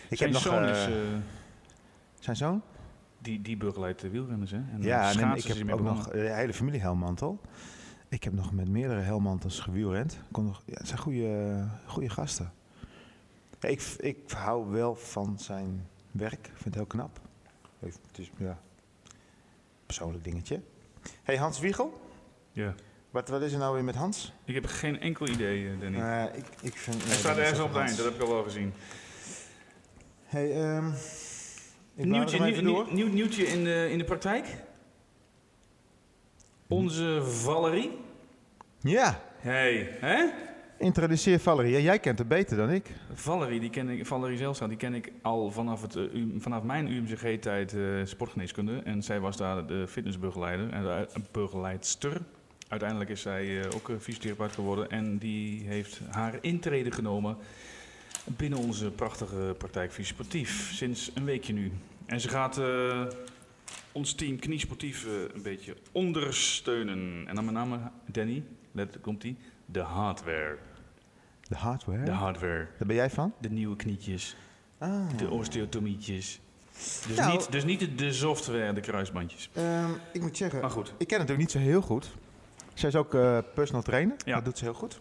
Ik 0.10 0.18
Zijn 0.18 0.34
heb 0.34 0.44
nog 0.44 0.54
zoon 0.54 0.64
eh, 0.64 0.70
is, 0.82 0.86
eh, 0.88 0.94
zijn 2.20 2.36
zoon. 2.36 2.62
die, 3.20 3.42
die 3.42 3.58
begeleidt 3.58 4.02
de 4.02 4.10
wielrenners, 4.10 4.52
hè? 4.52 4.58
En 4.58 4.82
Ja, 4.82 5.12
ja, 5.12 5.28
nee, 5.28 5.38
ik 5.38 5.44
heb 5.44 5.58
ook 5.58 5.66
begonnen. 5.66 5.94
nog 5.96 6.08
eh, 6.10 6.22
de 6.22 6.34
hele 6.34 6.54
familie 6.54 6.80
Helmantel. 6.82 7.42
Ik 8.10 8.24
heb 8.24 8.34
nog 8.34 8.52
met 8.54 8.70
meerdere 8.70 9.00
Helmantels 9.00 9.60
gewielrend. 9.60 10.20
Nog, 10.32 10.62
ja, 10.66 10.74
het 10.78 10.88
zijn 10.88 11.00
goede, 11.00 11.64
goede 11.86 12.10
gasten. 12.10 12.52
Ik, 13.68 13.82
ik 14.00 14.18
hou 14.32 14.72
wel 14.72 14.96
van 14.96 15.40
zijn 15.40 15.88
werk. 16.12 16.48
Ik 16.48 16.52
vind 16.54 16.64
het 16.66 16.76
heel 16.76 16.86
knap. 16.86 17.20
Het 17.80 18.00
is 18.18 18.32
ja, 18.38 18.60
persoonlijk 19.86 20.24
dingetje. 20.24 20.62
hey, 21.24 21.38
Hans 21.38 21.60
Wiegel. 21.60 22.02
Ja. 22.52 22.74
Wat, 23.10 23.30
wat 23.30 23.42
is 23.42 23.52
er 23.54 23.60
nou 23.60 23.74
weer 23.74 23.84
met 23.84 23.96
Hans? 23.96 24.34
Ik 24.46 24.54
heb 24.54 24.66
geen 24.66 25.00
enkel 25.00 25.28
idee, 25.28 25.70
eh, 25.70 25.80
Danny. 25.80 26.00
Eh, 26.00 26.24
ik, 26.38 26.46
ik 26.62 26.78
vind, 26.78 27.04
hij 27.06 27.16
staat 27.16 27.38
ergens 27.38 27.60
op 27.60 27.68
het 27.68 27.78
eind, 27.78 27.98
dat 27.98 28.06
heb 28.06 28.16
ik 28.16 28.22
al 28.22 28.34
wel 28.34 28.44
gezien. 28.44 28.74
Hey, 30.26 30.48
ik 31.96 32.06
Nieuwtje, 32.06 32.40
nieuw, 32.40 32.62
nieuw, 32.62 32.86
nieuw- 32.92 33.14
nieuwtje 33.14 33.48
in 33.48 33.64
de, 33.64 33.88
in 33.92 33.98
de 33.98 34.04
praktijk? 34.04 34.48
Onze 36.68 37.24
Valerie. 37.24 37.98
Ja, 38.80 39.22
Hey, 39.38 39.98
hè? 40.00 40.26
Introduceer 40.78 41.40
Valerie. 41.40 41.82
Jij 41.82 42.00
kent 42.00 42.18
het 42.20 42.28
beter 42.28 42.58
dan 42.58 42.70
ik. 42.70 42.92
Valerie, 43.14 43.60
die 43.60 43.70
ken 43.70 43.90
ik, 43.90 44.06
Valerie 44.06 44.38
Zelstra, 44.38 44.68
die 44.68 44.78
ken 44.78 44.94
ik 44.94 45.12
al 45.22 45.52
vanaf, 45.52 45.82
het, 45.82 45.96
eh, 45.96 46.04
vanaf 46.38 46.64
mijn 46.64 46.92
UMCG-tijd 46.92 47.74
eh, 47.74 47.82
sportgeneeskunde. 48.04 48.82
En 48.84 49.04
zij 49.04 49.20
was 49.20 49.38
daar 49.38 49.68
de 49.68 49.88
fitnessbegeleider 49.88 50.70
en 50.70 50.84
de 50.84 51.08
begeleidster. 51.32 52.22
Uiteindelijk 52.68 53.10
is 53.10 53.22
zij 53.22 53.62
eh, 53.62 53.70
ook 53.76 53.92
fysiotherapeut 54.00 54.52
geworden 54.52 54.90
en 54.90 55.18
die 55.18 55.68
heeft 55.68 56.00
haar 56.10 56.38
intrede 56.42 56.92
genomen 56.92 57.38
binnen 58.26 58.60
onze 58.60 58.92
prachtige 58.92 59.56
praktijk 59.58 59.92
Fysiosportief. 59.92 60.72
Sinds 60.74 61.12
een 61.14 61.26
weekje 61.26 61.54
nu. 61.54 61.72
En 62.06 62.20
ze 62.20 62.30
gaat 62.30 62.62
ons 63.92 64.14
team 64.14 64.40
Kniesportief 64.40 65.08
een 65.34 65.42
beetje 65.42 65.76
ondersteunen. 65.92 67.24
En 67.28 67.36
dan 67.36 67.46
met 67.46 67.54
name 67.54 67.80
Danny, 68.06 68.44
let 68.72 68.98
komt 69.02 69.22
die, 69.22 69.38
de 69.72 69.80
hardware. 69.80 70.58
De 71.50 71.56
hardware? 71.56 72.04
De 72.04 72.12
hardware. 72.12 72.68
Daar 72.78 72.88
ben 72.88 72.96
jij 72.96 73.10
van? 73.10 73.34
De 73.40 73.50
nieuwe 73.50 73.76
knietjes, 73.76 74.36
Ah. 74.78 74.90
de 75.18 75.30
osteotomietjes. 75.30 76.40
Dus, 77.08 77.18
Nou. 77.18 77.32
niet, 77.32 77.52
dus 77.52 77.64
niet 77.66 77.98
de, 77.98 78.14
software, 78.14 78.74
de 78.74 78.82
kruisbandjes. 78.82 79.50
Ehm, 79.54 79.90
ik 80.14 80.22
moet 80.22 80.38
zeggen, 80.38 80.62
Maar 80.62 80.70
goed, 80.70 80.94
ik 80.98 81.08
ken 81.08 81.20
het 81.20 81.32
ook 81.32 81.38
niet 81.38 81.52
zo 81.52 81.58
heel 81.60 81.82
goed. 81.82 82.10
Zij 82.74 82.90
is 82.90 82.96
ook 82.96 83.14
eh, 83.14 83.38
personal 83.54 83.82
trainer. 83.84 84.16
Ja. 84.26 84.36
Dat 84.36 84.46
doet 84.46 84.58
ze 84.58 84.64
heel 84.64 84.74
goed. 84.74 85.00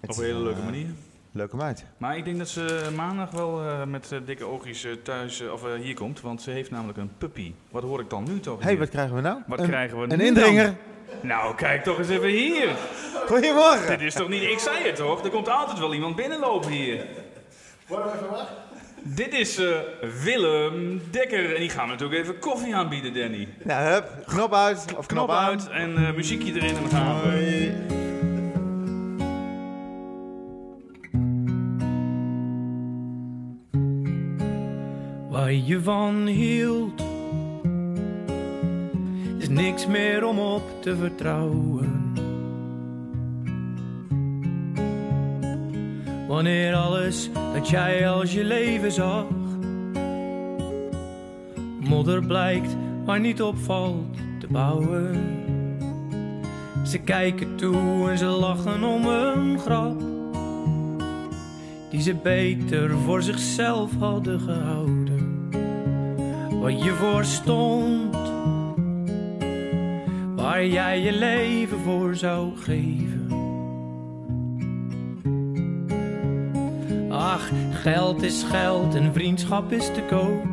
Op 0.00 0.08
een 0.18 0.24
hele 0.24 0.38
leuke 0.42 0.58
eh, 0.58 0.64
manier. 0.64 0.86
Leuke 1.32 1.56
meid. 1.56 1.84
Maar 1.96 2.16
ik 2.16 2.24
denk 2.24 2.38
dat 2.38 2.48
ze 2.48 2.90
maandag 2.96 3.30
wel 3.30 3.60
eh, 3.62 3.84
met 3.86 4.12
eh, 4.12 4.18
dikke 4.24 4.44
oogjes 4.44 4.84
eh, 4.84 4.92
thuis 4.92 5.40
eh, 5.40 5.52
of 5.52 5.64
eh, 5.64 5.72
hier 5.80 5.94
komt. 5.94 6.20
Want 6.20 6.42
ze 6.42 6.50
heeft 6.50 6.70
namelijk 6.70 6.98
een 6.98 7.10
puppy. 7.18 7.52
Wat 7.70 7.82
hoor 7.82 8.00
ik 8.00 8.10
dan 8.10 8.24
nu 8.24 8.40
toch? 8.40 8.58
Hé, 8.58 8.64
hey, 8.64 8.78
wat 8.78 8.88
krijgen 8.88 9.14
we 9.14 9.20
nou? 9.20 9.40
Wat 9.46 9.58
een, 9.58 9.66
krijgen 9.66 9.98
we 10.00 10.12
Een 10.12 10.20
indringer. 10.20 10.64
dan? 10.64 10.76
Nou, 11.20 11.54
kijk 11.54 11.84
toch 11.84 11.98
eens 11.98 12.08
even 12.08 12.28
hier. 12.28 12.68
Goedemorgen. 13.26 13.88
Dit 13.88 14.00
is 14.00 14.14
toch 14.14 14.28
niet... 14.28 14.42
Ik 14.42 14.58
zei 14.58 14.84
het 14.84 14.96
toch? 14.96 15.24
Er 15.24 15.30
komt 15.30 15.48
altijd 15.48 15.78
wel 15.78 15.94
iemand 15.94 16.16
binnenlopen 16.16 16.70
hier. 16.70 17.06
Dit 19.02 19.34
is 19.34 19.58
eh, 19.58 19.68
Willem 20.22 21.02
Dekker. 21.10 21.54
En 21.54 21.60
die 21.60 21.70
gaan 21.70 21.84
we 21.84 21.90
natuurlijk 21.90 22.20
even 22.20 22.38
koffie 22.38 22.74
aanbieden, 22.74 23.14
Danny. 23.14 23.48
Nou, 23.62 23.92
hup. 23.92 24.08
Knop 24.26 24.54
uit. 24.54 24.84
Of 24.96 25.06
knop, 25.06 25.06
Knop 25.06 25.30
uit 25.30 25.68
en 25.68 25.96
eh, 25.96 26.14
muziekje 26.14 26.52
erin 26.52 26.76
en 26.76 26.82
dan 26.82 26.90
gaan 26.90 27.20
we. 27.20 27.28
Hoi. 27.28 27.98
waar 35.40 35.52
je 35.52 35.80
van 35.82 36.26
hield. 36.26 37.09
Niks 39.50 39.86
meer 39.86 40.26
om 40.26 40.38
op 40.38 40.62
te 40.82 40.96
vertrouwen. 40.96 42.12
Wanneer 46.28 46.74
alles 46.74 47.30
dat 47.54 47.68
jij 47.68 48.08
als 48.08 48.32
je 48.32 48.44
leven 48.44 48.92
zag, 48.92 49.24
modder 51.80 52.26
blijkt 52.26 52.76
waar 53.04 53.20
niet 53.20 53.42
opvalt 53.42 54.16
te 54.40 54.46
bouwen. 54.50 55.38
Ze 56.84 56.98
kijken 56.98 57.56
toe 57.56 58.10
en 58.10 58.18
ze 58.18 58.26
lachen 58.26 58.84
om 58.84 59.06
een 59.06 59.58
grap 59.58 60.00
die 61.90 62.00
ze 62.00 62.14
beter 62.14 62.90
voor 62.90 63.22
zichzelf 63.22 63.90
hadden 63.98 64.40
gehouden. 64.40 65.50
Wat 66.60 66.82
je 66.82 66.92
voor 66.92 67.24
stond, 67.24 68.19
waar 70.50 70.66
jij 70.66 71.00
je 71.00 71.12
leven 71.12 71.78
voor 71.78 72.16
zou 72.16 72.56
geven. 72.56 73.28
Ach, 77.10 77.50
geld 77.72 78.22
is 78.22 78.42
geld 78.42 78.94
en 78.94 79.12
vriendschap 79.12 79.72
is 79.72 79.86
te 79.86 80.02
koop. 80.08 80.44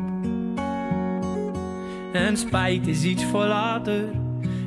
En 2.12 2.36
spijt 2.36 2.86
is 2.86 3.02
iets 3.02 3.24
voor 3.24 3.46
later. 3.46 4.04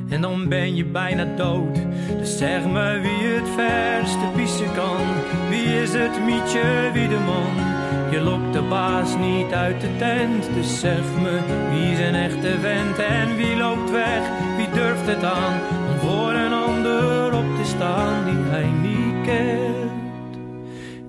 En 0.08 0.20
dan 0.20 0.48
ben 0.48 0.76
je 0.76 0.84
bijna 0.84 1.24
dood. 1.36 1.78
Dus 2.18 2.38
zeg 2.38 2.66
me 2.66 3.00
wie 3.00 3.28
het 3.28 3.48
verste 3.48 4.26
pissen 4.36 4.74
kan. 4.74 5.00
Wie 5.48 5.82
is 5.82 5.92
het 5.92 6.24
mietje, 6.24 6.90
wie 6.92 7.08
de 7.08 7.18
man? 7.18 7.71
Je 8.12 8.20
lokt 8.20 8.52
de 8.52 8.62
baas 8.62 9.16
niet 9.16 9.52
uit 9.52 9.80
de 9.80 9.96
tent. 9.96 10.48
Dus 10.54 10.80
zeg 10.80 11.00
me 11.22 11.38
wie 11.70 11.92
is 11.92 11.98
een 11.98 12.14
echte 12.14 12.58
vent 12.60 12.98
en 12.98 13.36
wie 13.36 13.56
loopt 13.56 13.90
weg? 13.90 14.22
Wie 14.56 14.70
durft 14.70 15.06
het 15.06 15.24
aan 15.24 15.60
om 15.70 15.98
voor 16.08 16.32
een 16.32 16.52
ander 16.52 17.34
op 17.34 17.56
te 17.56 17.64
staan 17.64 18.24
die 18.24 18.34
hij 18.50 18.66
niet 18.82 19.26
kent? 19.26 19.90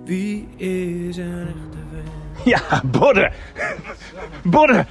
Wie 0.06 0.48
is 0.58 1.18
een 1.18 1.48
echte 1.48 1.78
vent? 1.92 2.44
Ja, 2.46 2.82
Bodde! 2.86 3.32
Bodde! 4.44 4.86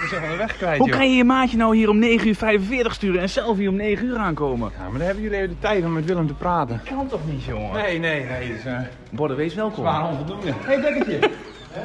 We 0.00 0.10
zijn 0.10 0.20
van 0.20 0.30
de 0.30 0.36
weg 0.36 0.56
kwijt, 0.56 0.78
Hoe 0.78 0.88
joh. 0.88 0.96
kan 0.98 1.10
je 1.10 1.16
je 1.16 1.24
maatje 1.24 1.56
nou 1.56 1.76
hier 1.76 1.88
om 1.88 1.98
9 1.98 2.28
uur 2.28 2.34
45 2.34 2.94
sturen 2.94 3.20
en 3.20 3.28
zelf 3.28 3.56
hier 3.56 3.68
om 3.68 3.76
9 3.76 4.06
uur 4.06 4.16
aankomen? 4.16 4.70
Ja, 4.78 4.82
maar 4.82 4.92
dan 4.98 5.06
hebben 5.06 5.22
jullie 5.22 5.38
even 5.38 5.48
de 5.48 5.58
tijd 5.58 5.84
om 5.84 5.92
met 5.92 6.04
Willem 6.04 6.26
te 6.26 6.34
praten. 6.34 6.80
Kan 6.84 7.06
toch 7.08 7.20
niet, 7.26 7.44
jongen? 7.44 7.72
Nee, 7.82 7.98
nee, 7.98 8.24
nee. 8.24 8.48
Is 8.54 8.64
uh, 8.66 8.78
Bodde, 9.10 9.34
wees 9.34 9.54
welkom. 9.54 9.84
zwaar 9.84 10.08
onvoldoende. 10.08 10.46
Hé, 10.46 10.52
hey, 10.64 10.80
dekkertje. 10.80 11.30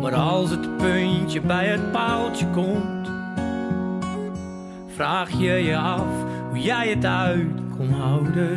Maar 0.00 0.14
als 0.14 0.50
het 0.50 0.76
puntje 0.76 1.40
bij 1.40 1.66
het 1.66 1.92
paaltje 1.92 2.46
komt, 2.46 3.10
vraag 4.86 5.30
je 5.30 5.52
je 5.52 5.76
af 5.76 6.06
hoe 6.48 6.60
jij 6.60 6.88
het 6.88 7.04
uit 7.04 7.60
kon 7.76 7.92
houden. 7.92 8.56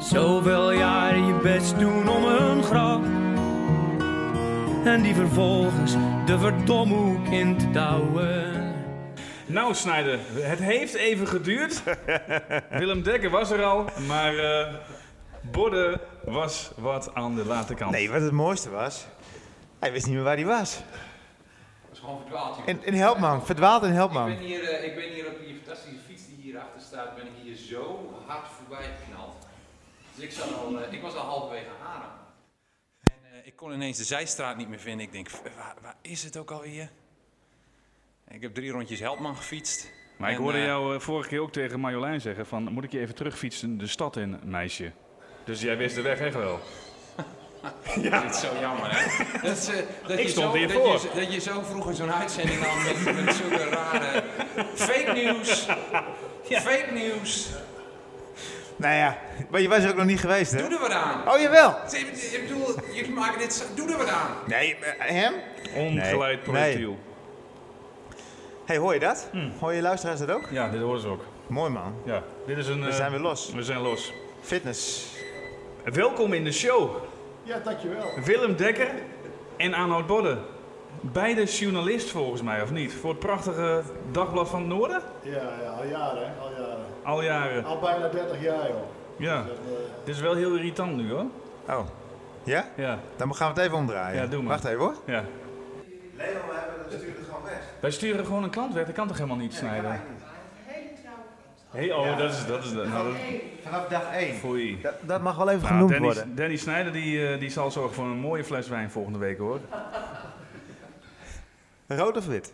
Zoveel 0.00 0.72
jaren 0.72 1.26
je 1.26 1.40
best 1.42 1.78
doen 1.78 2.08
om 2.08 2.24
een 2.24 2.62
grap. 2.62 3.04
En 4.84 5.02
die 5.02 5.14
vervolgens 5.14 5.96
de 6.26 6.38
verdomhoek 6.38 7.26
in 7.26 7.56
te 7.56 7.70
douwen. 7.70 8.49
Nou, 9.50 9.74
Snijder, 9.74 10.18
het 10.32 10.58
heeft 10.58 10.94
even 10.94 11.26
geduurd. 11.26 11.82
Willem 12.70 13.02
Dekker 13.02 13.30
was 13.30 13.50
er 13.50 13.64
al, 13.64 13.88
maar 14.06 14.38
eh 14.38 14.74
Bodde 15.42 16.00
was 16.24 16.70
wat 16.76 17.14
aan 17.14 17.34
de 17.34 17.44
late 17.44 17.74
kant. 17.74 17.90
Nee, 17.90 18.10
wat 18.10 18.20
het 18.20 18.32
mooiste 18.32 18.70
was, 18.70 19.06
hij 19.78 19.92
wist 19.92 20.06
niet 20.06 20.14
meer 20.14 20.24
waar 20.24 20.36
hij 20.36 20.44
was. 20.46 20.74
Dat 20.76 21.92
is 21.92 21.98
gewoon 21.98 22.20
verdwaald. 22.20 22.56
joh. 22.56 22.68
In, 22.68 22.84
in 22.84 22.94
Helpman, 22.94 23.46
verdwaald 23.46 23.82
in 23.82 23.88
Ik 23.88 23.94
Helpman. 23.94 24.26
ben, 24.28 24.38
hier, 24.38 24.62
eh, 24.68 24.84
ik 24.84 24.94
ben 24.94 25.08
hier 25.12 25.26
op 25.26 25.38
die 25.38 25.60
fantastische 25.64 25.98
fiets 26.06 26.26
die 26.26 26.36
hier 26.42 26.58
achter 26.58 26.80
staat, 26.80 27.14
ben 27.14 27.24
ik 27.26 27.32
hier 27.42 27.56
zo 27.56 28.14
hard 28.26 28.46
voorbij 28.48 28.86
geknald. 29.04 29.34
Dus 30.14 30.24
ik, 30.24 30.32
zat 30.32 30.54
al, 30.58 30.80
eh, 30.80 30.92
ik 30.92 31.02
was 31.02 31.14
al 31.14 31.24
halverwege 31.26 31.70
Haren. 31.82 32.08
En 33.00 33.10
eh, 33.32 33.46
ik 33.46 33.56
kon 33.56 33.72
ineens 33.72 33.96
de 33.98 34.04
zijstraat 34.04 34.56
niet 34.56 34.68
meer 34.68 34.78
vinden. 34.80 35.06
Ik 35.06 35.12
denk, 35.12 35.30
"V- 35.30 35.42
waar, 35.56 35.74
waar 35.82 35.96
is 36.02 36.22
het 36.22 36.36
ook 36.36 36.50
alweer? 36.50 36.90
Ik 38.32 38.42
heb 38.42 38.54
drie 38.54 38.70
rondjes 38.70 39.00
Helpman 39.00 39.36
gefietst. 39.36 39.90
Maar 40.16 40.30
ik 40.30 40.36
hoorde 40.36 40.58
eh, 40.58 40.64
jou 40.64 40.94
eh, 40.94 41.00
vorige 41.00 41.28
keer 41.28 41.40
ook 41.40 41.52
tegen 41.52 41.80
Marjolein 41.80 42.20
zeggen 42.20 42.46
van... 42.46 42.72
moet 42.72 42.84
ik 42.84 42.92
je 42.92 43.00
even 43.00 43.14
terugfietsen 43.14 43.78
de 43.78 43.86
stad 43.86 44.16
in, 44.16 44.40
meisje? 44.44 44.92
Dus 45.44 45.60
jij 45.60 45.76
wist 45.76 45.94
de 45.94 46.02
weg 46.02 46.20
echt 46.20 46.34
wel. 46.34 46.60
Dat 48.10 48.24
is 48.34 48.40
zo 48.40 48.48
jammer, 48.60 48.88
hè? 48.90 49.24
Dat, 49.48 49.56
is, 49.56 49.68
eh, 49.68 49.76
dat 50.06 50.18
Ik 50.18 50.24
je 50.24 50.28
stond 50.28 50.52
zo, 50.52 50.58
hier 50.58 50.68
dat 50.68 50.76
voor. 50.76 50.92
Je, 50.92 51.20
dat 51.20 51.32
je 51.32 51.40
zo 51.40 51.62
vroeg 51.62 51.88
in 51.88 51.94
zo'n 51.94 52.12
uitzending 52.12 52.60
dan 52.60 52.82
met, 52.82 53.24
met 53.24 53.34
zulke 53.34 53.68
rare 53.68 54.22
fake 54.74 55.12
nieuws. 55.12 55.66
Fake 56.42 56.92
nieuws. 56.92 57.48
Nou 58.76 58.94
ja, 58.94 59.18
maar 59.50 59.60
je 59.60 59.68
was 59.68 59.82
er 59.82 59.90
ook 59.90 59.96
nog 59.96 60.06
niet 60.06 60.20
geweest, 60.20 60.52
hè? 60.52 60.58
Doe 60.58 60.74
er 60.74 60.80
wat 60.80 60.92
aan. 60.92 61.28
Oh, 61.28 61.40
jawel. 61.40 61.76
Ik 62.30 62.46
bedoel, 62.48 62.74
jullie 62.92 63.12
maken 63.12 63.38
dit. 63.38 63.68
Doe 63.74 63.90
er 63.90 63.96
wat 63.96 64.08
aan. 64.08 64.30
Nee, 64.46 64.76
hem? 64.98 65.34
Ongeleid 65.74 66.46
Nee. 66.46 66.96
Hey, 68.70 68.78
hoor 68.78 68.94
je 68.94 69.00
dat? 69.00 69.28
Hm. 69.30 69.48
Hoor 69.60 69.72
je 69.72 69.82
luisteraars 69.82 70.18
dat 70.18 70.30
ook? 70.30 70.48
Ja, 70.50 70.68
dit 70.68 70.80
horen 70.80 71.00
ze 71.00 71.08
ook. 71.08 71.24
Mooi 71.46 71.70
man. 71.70 71.94
Ja, 72.04 72.22
dit 72.46 72.58
is 72.58 72.68
een... 72.68 72.80
We 72.80 72.88
eh, 72.88 72.94
zijn 72.94 73.10
weer 73.10 73.20
los. 73.20 73.52
We 73.52 73.62
zijn 73.62 73.80
los. 73.80 74.12
Fitness. 74.40 75.14
Welkom 75.84 76.32
in 76.32 76.44
de 76.44 76.52
show. 76.52 76.90
Ja, 77.42 77.58
dankjewel. 77.64 78.06
Willem 78.24 78.56
Dekker 78.56 78.88
en 79.56 79.74
Arnoud 79.74 80.06
Bodde. 80.06 80.38
Beide 81.00 81.44
journalist 81.44 82.10
volgens 82.10 82.42
mij, 82.42 82.62
of 82.62 82.70
niet? 82.70 82.92
Voor 82.92 83.10
het 83.10 83.18
prachtige 83.18 83.82
Dagblad 84.10 84.48
van 84.48 84.58
het 84.60 84.68
Noorden? 84.68 85.02
Ja, 85.22 85.32
ja, 85.62 85.70
al 85.70 85.84
jaren, 85.86 86.22
hè? 86.22 86.40
al 86.40 86.50
jaren. 86.50 86.84
Al 87.02 87.22
jaren. 87.22 87.64
Al 87.64 87.78
bijna 87.78 88.08
30 88.08 88.42
jaar, 88.42 88.68
joh. 88.68 88.76
Ja. 89.16 89.36
Dat, 89.36 89.52
eh, 89.52 90.04
Dit 90.04 90.14
is 90.14 90.20
wel 90.20 90.34
heel 90.34 90.54
irritant 90.54 90.96
nu 90.96 91.10
hoor. 91.10 91.24
Oh. 91.68 91.86
Ja? 92.42 92.64
Ja, 92.76 92.98
Dan 93.16 93.34
gaan 93.34 93.52
we 93.54 93.60
het 93.60 93.68
even 93.68 93.78
omdraaien. 93.78 94.22
Ja, 94.22 94.28
doe 94.28 94.42
maar. 94.42 94.50
Wacht 94.50 94.64
even 94.64 94.78
hoor. 94.78 94.94
ja. 95.04 95.24
Leon, 96.16 96.59
we 96.90 96.98
sturen 96.98 97.24
gewoon 97.24 97.42
weg. 97.42 97.60
Wij 97.80 97.90
sturen 97.90 98.26
gewoon 98.26 98.42
een 98.44 98.50
klant 98.50 98.74
weg, 98.74 98.86
dat 98.86 98.94
kan 98.94 99.06
toch 99.06 99.16
helemaal 99.16 99.38
niet 99.38 99.54
snijden? 99.54 100.00
Hey, 101.70 101.92
oh, 101.92 102.18
dat 102.18 102.30
is, 102.30 102.46
dat 102.46 102.64
is, 102.64 102.72
nou, 102.72 102.88
dat 102.90 103.20
Vanaf 103.62 103.88
dag 103.88 104.12
1. 104.12 104.34
foei. 104.34 104.80
Dat, 104.82 104.94
dat 105.02 105.22
mag 105.22 105.36
wel 105.36 105.48
even 105.48 105.62
Nou, 105.62 105.72
genoemd 105.72 105.90
Danny, 105.90 106.06
worden. 106.06 106.34
Danny 106.34 106.56
Snijder 106.56 106.92
die, 106.92 107.28
eh, 107.28 107.40
die 107.40 107.50
zal 107.50 107.70
zorgen 107.70 107.94
voor 107.94 108.04
een 108.04 108.18
mooie 108.18 108.44
fles 108.44 108.68
wijn 108.68 108.90
volgende 108.90 109.18
week 109.18 109.38
hoor. 109.38 109.60
Rood 111.86 112.16
of 112.16 112.26
wit? 112.26 112.52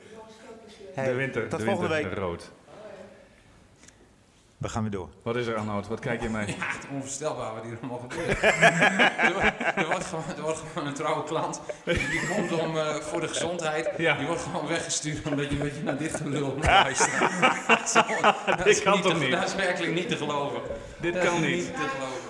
Hey, 0.95 1.05
de 1.05 1.15
winter. 1.15 1.49
Tot 1.49 1.59
de 1.59 1.65
volgende 1.65 1.89
winter, 1.95 2.11
week. 2.11 2.19
rood. 2.19 2.53
We 4.59 4.69
gaan 4.69 4.83
weer 4.83 4.91
door. 4.91 5.09
Wat 5.23 5.37
is 5.37 5.47
er, 5.47 5.55
Arnoud? 5.57 5.89
Wat 5.89 6.01
kijk 6.01 6.23
je 6.23 6.29
mee? 6.29 6.47
Ja, 6.59 6.67
het 6.67 6.83
is 6.85 6.89
onvoorstelbaar 6.91 7.55
wat 7.55 7.63
hier 7.65 7.77
allemaal 7.81 7.99
gebeurt. 8.09 8.43
er, 9.27 9.33
wordt, 9.33 9.77
er, 9.77 9.87
wordt 9.87 10.05
gewoon, 10.05 10.25
er 10.37 10.43
wordt 10.43 10.63
gewoon 10.73 10.89
een 10.89 10.95
trouwe 10.95 11.25
klant. 11.25 11.61
Die 11.85 12.27
komt 12.35 12.53
om 12.61 12.77
eh, 12.79 12.95
voor 12.95 13.21
de 13.21 13.29
gezondheid. 13.29 13.91
Ja. 13.97 14.17
Die 14.17 14.27
wordt 14.27 14.43
gewoon 14.43 14.67
weggestuurd 14.67 15.27
omdat 15.27 15.45
je 15.45 15.51
een 15.51 15.59
beetje 15.59 15.83
naar 15.83 15.97
dit 15.97 16.15
gelul 16.17 16.55
moet 16.55 16.65
luisteren. 16.67 17.31
dat 18.57 18.67
is 18.67 18.83
kan 18.83 18.93
niet 18.93 19.03
toch 19.03 19.13
te- 19.13 19.19
niet? 19.19 19.31
Dat 19.31 19.45
is 19.45 19.55
werkelijk 19.55 19.95
niet 19.95 20.09
te 20.09 20.17
geloven. 20.17 20.61
Dit 21.01 21.15
Dat 21.15 21.25
kan 21.25 21.35
is 21.35 21.41
niet. 21.65 21.75
te 21.75 21.89
geloven. 21.89 22.25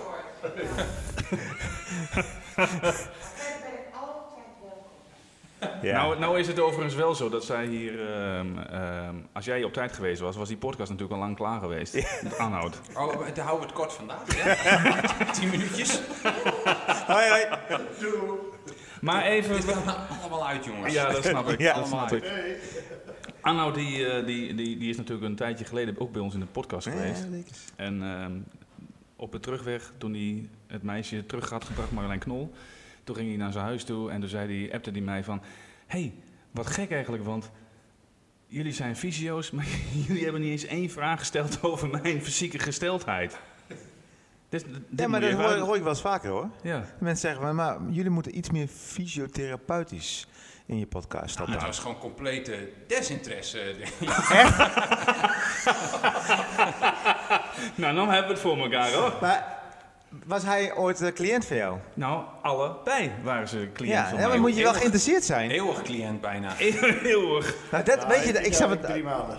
Ja. 5.83 6.03
Nou, 6.03 6.19
nou 6.19 6.39
is 6.39 6.47
het 6.47 6.61
overigens 6.61 6.95
wel 6.95 7.15
zo 7.15 7.29
dat 7.29 7.45
zij 7.45 7.67
hier, 7.67 8.01
ehm, 8.01 8.59
ehm, 8.59 9.15
als 9.33 9.45
jij 9.45 9.65
op 9.65 9.73
tijd 9.73 9.93
geweest 9.93 10.21
was, 10.21 10.37
was 10.37 10.49
die 10.49 10.57
podcast 10.57 10.91
natuurlijk 10.91 11.19
al 11.21 11.25
lang 11.25 11.37
klaar 11.37 11.61
geweest. 11.61 11.95
Met 12.23 12.39
Arnoud. 12.39 12.81
Oh, 12.95 13.35
dan 13.35 13.45
houden 13.45 13.61
we 13.61 13.67
het 13.67 13.73
kort 13.73 13.93
vandaag. 13.93 14.37
Ja? 14.37 15.01
Tien 15.35 15.51
minuutjes. 15.51 16.01
hoi, 17.07 17.29
hoi. 17.29 17.45
Maar 19.01 19.25
even... 19.25 19.55
Dit 19.55 19.69
er 19.69 19.95
allemaal 20.21 20.47
uit, 20.47 20.65
jongens. 20.65 20.93
Ja, 20.93 21.13
dat 21.13 21.25
snap 21.25 21.49
ik. 21.49 21.61
Ja. 21.61 21.75
dat 21.75 21.87
snap 21.87 22.13
ik. 22.13 22.23
Die, 23.75 24.07
eh, 24.07 24.27
die, 24.27 24.55
die, 24.55 24.77
die 24.77 24.91
is 24.91 24.97
natuurlijk 24.97 25.27
een 25.27 25.37
tijdje 25.37 25.65
geleden 25.65 25.95
ook 25.99 26.13
bij 26.13 26.23
ons 26.23 26.35
in 26.35 26.41
de 26.41 26.47
podcast 26.47 26.89
geweest. 26.89 27.27
Ja. 27.31 27.39
En 27.77 28.03
ehm, 28.03 28.33
op 29.17 29.33
de 29.33 29.41
terugweg, 29.41 29.93
toen 29.99 30.13
hij 30.13 30.49
het 30.67 30.83
meisje 30.83 31.27
terug 31.27 31.51
had 31.51 31.65
gebracht, 31.65 31.91
Marjolein 31.91 32.19
Knol, 32.19 32.53
toen 33.07 33.17
ging 33.17 33.29
hij 33.29 33.37
naar 33.37 33.53
zijn 33.53 33.65
huis 33.65 33.85
toe 33.85 34.11
en 34.11 34.21
toen 34.21 34.29
zei 34.29 34.61
hij, 34.61 34.75
appte 34.75 34.91
hij 34.91 35.01
mij 35.01 35.25
van, 35.25 35.43
hey, 35.87 36.15
wat 36.51 36.67
gek 36.67 36.91
eigenlijk, 36.91 37.25
want 37.25 37.51
jullie 38.47 38.73
zijn 38.73 38.97
fysio's, 38.97 39.51
maar 39.57 39.67
jullie 40.07 40.23
hebben 40.23 40.41
niet 40.41 40.51
eens 40.51 40.65
één 40.65 40.91
vraag 40.91 41.19
gesteld 41.19 41.63
over 41.63 41.89
mijn 41.89 42.23
fysieke 42.23 42.59
gesteldheid. 42.59 43.39
Dit, 44.49 44.65
dit 44.65 45.01
Ja, 45.01 45.09
maar 45.09 45.21
dat 45.21 45.33
hoor, 45.33 45.77
ik 45.77 45.83
wel 45.83 45.89
eens 45.89 46.01
vaker 46.01 46.31
hoor. 46.31 46.51
Ja. 46.63 46.85
Mensen 46.99 47.29
zeggen, 47.29 47.47
van, 47.47 47.55
maar 47.55 47.79
jullie 47.91 48.11
moeten 48.11 48.37
iets 48.39 48.51
meer 48.51 48.67
fysiotherapeutisch 48.67 50.27
in 50.67 50.79
je 50.79 50.87
podcast 50.87 51.31
stoppen. 51.31 51.55
Het 51.55 51.63
was 51.63 51.79
gewoon 51.79 51.99
complete 51.99 52.69
desinteresse. 52.87 53.75
Nou, 57.75 57.95
dan 57.95 58.09
hebben 58.09 58.27
we 58.27 58.33
het 58.33 58.41
voor 58.41 58.59
elkaar 58.59 58.93
hoor. 58.93 59.15
Maar 59.21 59.56
was 60.27 60.43
hij 60.43 60.75
ooit 60.77 61.01
eh, 61.01 61.13
cliënt 61.13 61.45
van 61.45 61.57
jou? 61.57 61.79
Nou, 61.95 62.25
allebei 62.43 63.13
waren 63.23 63.49
ze 63.49 63.69
cliënt 63.73 63.93
Ja, 63.95 64.03
van 64.09 64.13
ja 64.19 64.21
mij. 64.21 64.29
maar 64.29 64.41
moet 64.41 64.49
je 64.49 64.55
wel 64.57 64.65
Eeuwig. 64.65 64.77
geïnteresseerd 64.79 65.25
zijn. 65.25 65.51
Eeuwig 65.51 65.83
cliënt 65.83 66.21
bijna. 66.21 66.57
Eeuwig. 66.59 67.57
Nou, 67.71 67.85
dat, 67.85 68.07
weet 68.07 68.23
je, 68.25 68.33
ik, 68.33 68.55
snap 68.55 68.71
het. 68.71 68.83
Drie 68.83 69.03
maanden. 69.03 69.37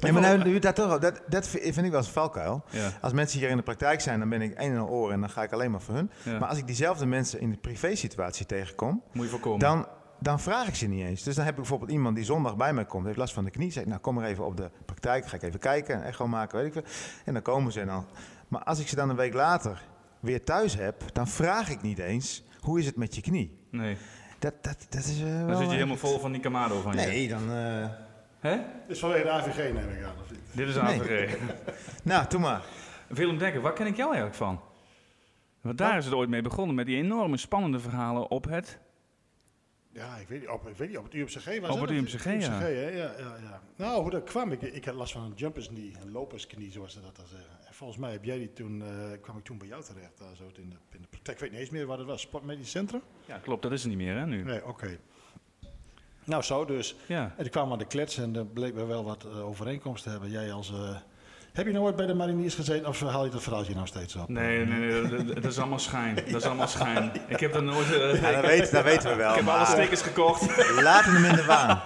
Nee, 0.00 0.12
maar 0.12 0.22
nou, 0.22 0.44
nu 0.44 0.58
dat 0.58 0.74
toch, 0.74 0.98
dat, 0.98 1.20
dat 1.26 1.48
vind 1.48 1.64
ik 1.76 1.82
wel 1.90 1.94
eens 1.96 2.06
een 2.06 2.12
valkuil. 2.12 2.64
Ja. 2.70 2.90
Als 3.00 3.12
mensen 3.12 3.38
hier 3.38 3.48
in 3.48 3.56
de 3.56 3.62
praktijk 3.62 4.00
zijn, 4.00 4.18
dan 4.18 4.28
ben 4.28 4.42
ik 4.42 4.50
een 4.50 4.70
en 4.72 4.78
al 4.78 4.88
oren 4.88 5.14
en 5.14 5.20
dan 5.20 5.30
ga 5.30 5.42
ik 5.42 5.52
alleen 5.52 5.70
maar 5.70 5.80
voor 5.80 5.94
hun. 5.94 6.10
Ja. 6.22 6.38
Maar 6.38 6.48
als 6.48 6.58
ik 6.58 6.66
diezelfde 6.66 7.06
mensen 7.06 7.40
in 7.40 7.50
de 7.50 7.56
privé-situatie 7.56 8.46
tegenkom, 8.46 9.02
Moet 9.12 9.24
je 9.24 9.30
voorkomen. 9.30 9.58
dan, 9.58 9.86
dan 10.20 10.40
vraag 10.40 10.68
ik 10.68 10.74
ze 10.74 10.86
niet 10.86 11.04
eens. 11.06 11.22
Dus 11.22 11.34
dan 11.34 11.44
heb 11.44 11.54
ik 11.54 11.60
bijvoorbeeld 11.60 11.90
iemand 11.90 12.16
die 12.16 12.24
zondag 12.24 12.56
bij 12.56 12.72
mij 12.72 12.84
komt, 12.84 13.04
heeft 13.06 13.18
last 13.18 13.34
van 13.34 13.44
de 13.44 13.50
knie. 13.50 13.72
Zeg 13.72 13.82
ik, 13.82 13.88
nou 13.88 14.00
kom 14.00 14.14
maar 14.14 14.24
even 14.24 14.44
op 14.44 14.56
de 14.56 14.70
praktijk, 14.84 15.26
ga 15.26 15.36
ik 15.36 15.42
even 15.42 15.60
kijken, 15.60 15.96
een 15.96 16.02
echo 16.02 16.26
maken, 16.26 16.58
weet 16.58 16.66
ik 16.66 16.72
veel. 16.72 16.82
En 17.24 17.32
dan 17.32 17.42
komen 17.42 17.72
ze 17.72 17.80
en 17.80 17.86
dan. 17.86 18.06
Maar 18.48 18.62
als 18.62 18.78
ik 18.78 18.88
ze 18.88 18.96
dan 18.96 19.10
een 19.10 19.16
week 19.16 19.34
later 19.34 19.82
weer 20.20 20.44
thuis 20.44 20.74
heb, 20.76 21.02
dan 21.12 21.28
vraag 21.28 21.70
ik 21.70 21.82
niet 21.82 21.98
eens, 21.98 22.42
hoe 22.60 22.78
is 22.78 22.86
het 22.86 22.96
met 22.96 23.14
je 23.14 23.20
knie? 23.20 23.58
Nee, 23.70 23.96
Dat, 24.38 24.54
dat, 24.60 24.86
dat 24.88 25.04
is 25.04 25.20
eh, 25.20 25.24
wel... 25.38 25.46
dan 25.46 25.56
zit 25.56 25.66
je 25.68 25.72
helemaal 25.74 25.96
vol 25.96 26.18
van 26.18 26.32
die 26.32 26.40
Kamado 26.40 26.80
van 26.80 26.92
je. 26.92 26.98
Nee, 27.06 27.28
dan... 27.28 27.50
eh, 27.50 27.86
Hè? 28.40 28.56
Dit 28.56 28.62
is 28.86 28.98
vanwege 28.98 29.22
de 29.22 29.30
AVG 29.30 29.56
neem 29.72 29.88
ik 29.90 30.04
aan, 30.04 30.14
of 30.22 30.30
niet? 30.30 30.40
Dit 30.52 30.68
is 30.68 30.74
Nee. 30.74 31.00
AVG. 31.00 31.36
Nou, 32.02 32.24
doe 32.28 32.40
maar. 32.40 32.62
Willem 33.06 33.38
Dekker, 33.38 33.60
waar 33.60 33.72
ken 33.72 33.86
ik 33.86 33.96
jou 33.96 34.08
eigenlijk 34.08 34.36
van? 34.36 34.60
Want 35.60 35.78
daar 35.78 35.96
is 35.98 36.04
het 36.04 36.14
ooit 36.14 36.28
mee 36.28 36.42
begonnen, 36.42 36.74
met 36.74 36.86
die 36.86 36.96
enorme 36.96 37.36
spannende 37.36 37.80
verhalen 37.80 38.30
op 38.30 38.44
het... 38.44 38.78
Ja, 39.96 40.16
ik 40.16 40.28
weet 40.28 40.40
niet, 40.40 40.48
op, 40.48 40.68
ik 40.68 40.76
weet 40.76 40.88
niet, 40.88 40.98
op 40.98 41.04
het 41.04 41.14
UMCG 41.14 41.60
was 41.60 41.70
Op 41.70 41.80
het? 41.80 41.90
UMCG, 41.90 42.24
ja. 42.24 42.58
hè? 42.58 42.66
Ja, 42.66 42.88
ja, 42.88 43.14
ja. 43.18 43.62
Nou, 43.76 44.02
hoe 44.02 44.10
dat 44.10 44.24
kwam, 44.24 44.52
ik, 44.52 44.62
ik 44.62 44.84
had 44.84 44.94
last 44.94 45.12
van 45.12 45.22
een 45.22 45.32
jumpersknie, 45.36 45.94
een 46.02 46.10
lopersknie, 46.10 46.70
zoals 46.70 46.92
ze 46.92 47.00
dat 47.00 47.16
dan 47.16 47.26
zeggen. 47.26 47.66
En 47.66 47.74
volgens 47.74 47.98
mij 47.98 48.12
heb 48.12 48.24
jij 48.24 48.38
die 48.38 48.52
toen, 48.52 48.82
eh, 48.82 49.20
kwam 49.20 49.36
ik 49.36 49.44
toen 49.44 49.58
bij 49.58 49.68
jou 49.68 49.82
terecht, 49.82 50.18
daar 50.18 50.36
zo 50.36 50.44
in 50.44 50.70
de, 50.70 50.76
in 50.96 51.02
de 51.02 51.08
praktijk. 51.08 51.36
Ik 51.36 51.42
weet 51.42 51.50
niet 51.50 51.60
eens 51.60 51.70
meer 51.70 51.86
wat 51.86 51.98
het 51.98 52.06
was, 52.06 52.20
Sportmedisch 52.20 52.70
Centrum? 52.70 53.00
Ja, 53.26 53.38
klopt, 53.38 53.62
dat 53.62 53.72
is 53.72 53.82
er 53.82 53.88
niet 53.88 53.98
meer 53.98 54.16
hè, 54.16 54.26
nu. 54.26 54.42
Nee, 54.42 54.66
oké. 54.66 54.98
Nou, 56.24 56.42
zo 56.42 56.64
dus. 56.64 56.96
Ja. 57.08 57.34
En 57.36 57.44
ik 57.44 57.50
kwam 57.50 57.72
aan 57.72 57.78
de 57.78 57.86
klets 57.86 58.18
en 58.18 58.36
er 58.36 58.46
bleek 58.46 58.74
we 58.74 58.84
wel 58.84 59.04
wat 59.04 59.24
eh, 59.24 59.46
overeenkomsten 59.46 60.12
te 60.12 60.18
hebben. 60.18 60.30
Jij 60.30 60.52
als... 60.52 60.70
eh, 60.72 60.96
heb 61.56 61.66
je 61.66 61.72
nou 61.72 61.84
ooit 61.84 61.96
bij 61.96 62.06
de 62.06 62.14
mariniers 62.14 62.54
gezeten 62.54 62.88
of 62.88 63.00
haal 63.00 63.24
je 63.24 63.30
dat 63.30 63.42
verhaaltje 63.42 63.74
nou 63.74 63.86
steeds 63.86 64.16
op? 64.16 64.28
Nee, 64.28 64.66
nee, 64.66 64.78
nee, 64.90 65.24
dat, 65.24 65.34
dat 65.34 65.44
is 65.44 65.58
allemaal 65.58 65.78
schijn. 65.78 66.14
Dat 66.14 66.26
is 66.34 66.44
allemaal 66.44 66.66
schijn. 66.68 67.10
Ik 67.28 67.40
heb 67.40 67.54
er 67.54 67.62
nooit... 67.62 67.92
eh, 67.92 68.20
Ja, 68.22 68.32
dat, 68.32 68.46
weet, 68.46 68.70
dat 68.70 68.84
weten 68.84 69.10
we 69.10 69.16
wel. 69.16 69.30
ik 69.30 69.36
heb 69.36 69.48
alle 69.48 69.66
stickers 69.66 70.02
gekocht. 70.02 70.72
laten 70.82 71.12
hem 71.12 71.24
in 71.24 71.36
de 71.36 71.44
waan. 71.44 71.80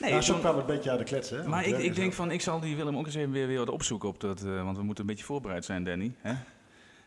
Nee, 0.00 0.10
nou, 0.10 0.22
zo 0.22 0.34
kwam 0.38 0.56
het 0.56 0.68
een 0.68 0.74
beetje 0.74 0.90
aan 0.90 0.98
de 0.98 1.04
klets, 1.04 1.30
hè? 1.30 1.48
maar 1.48 1.64
ik, 1.64 1.70
werk 1.70 1.82
ik 1.82 1.88
en 1.88 1.94
denk 1.94 2.12
van, 2.12 2.30
ik 2.30 2.40
zal 2.40 2.60
die 2.60 2.76
Willem 2.76 2.96
ook 2.96 3.06
eens 3.06 3.14
even 3.14 3.30
weer, 3.30 3.46
weer 3.46 3.58
wat 3.58 3.70
opzoeken 3.70 4.08
op 4.08 4.20
dat, 4.20 4.42
eh, 4.42 4.64
want 4.64 4.76
we 4.76 4.82
moeten 4.82 5.04
een 5.04 5.10
beetje 5.10 5.24
voorbereid 5.24 5.64
zijn, 5.64 5.84
Danny. 5.84 6.12
Hè? 6.20 6.32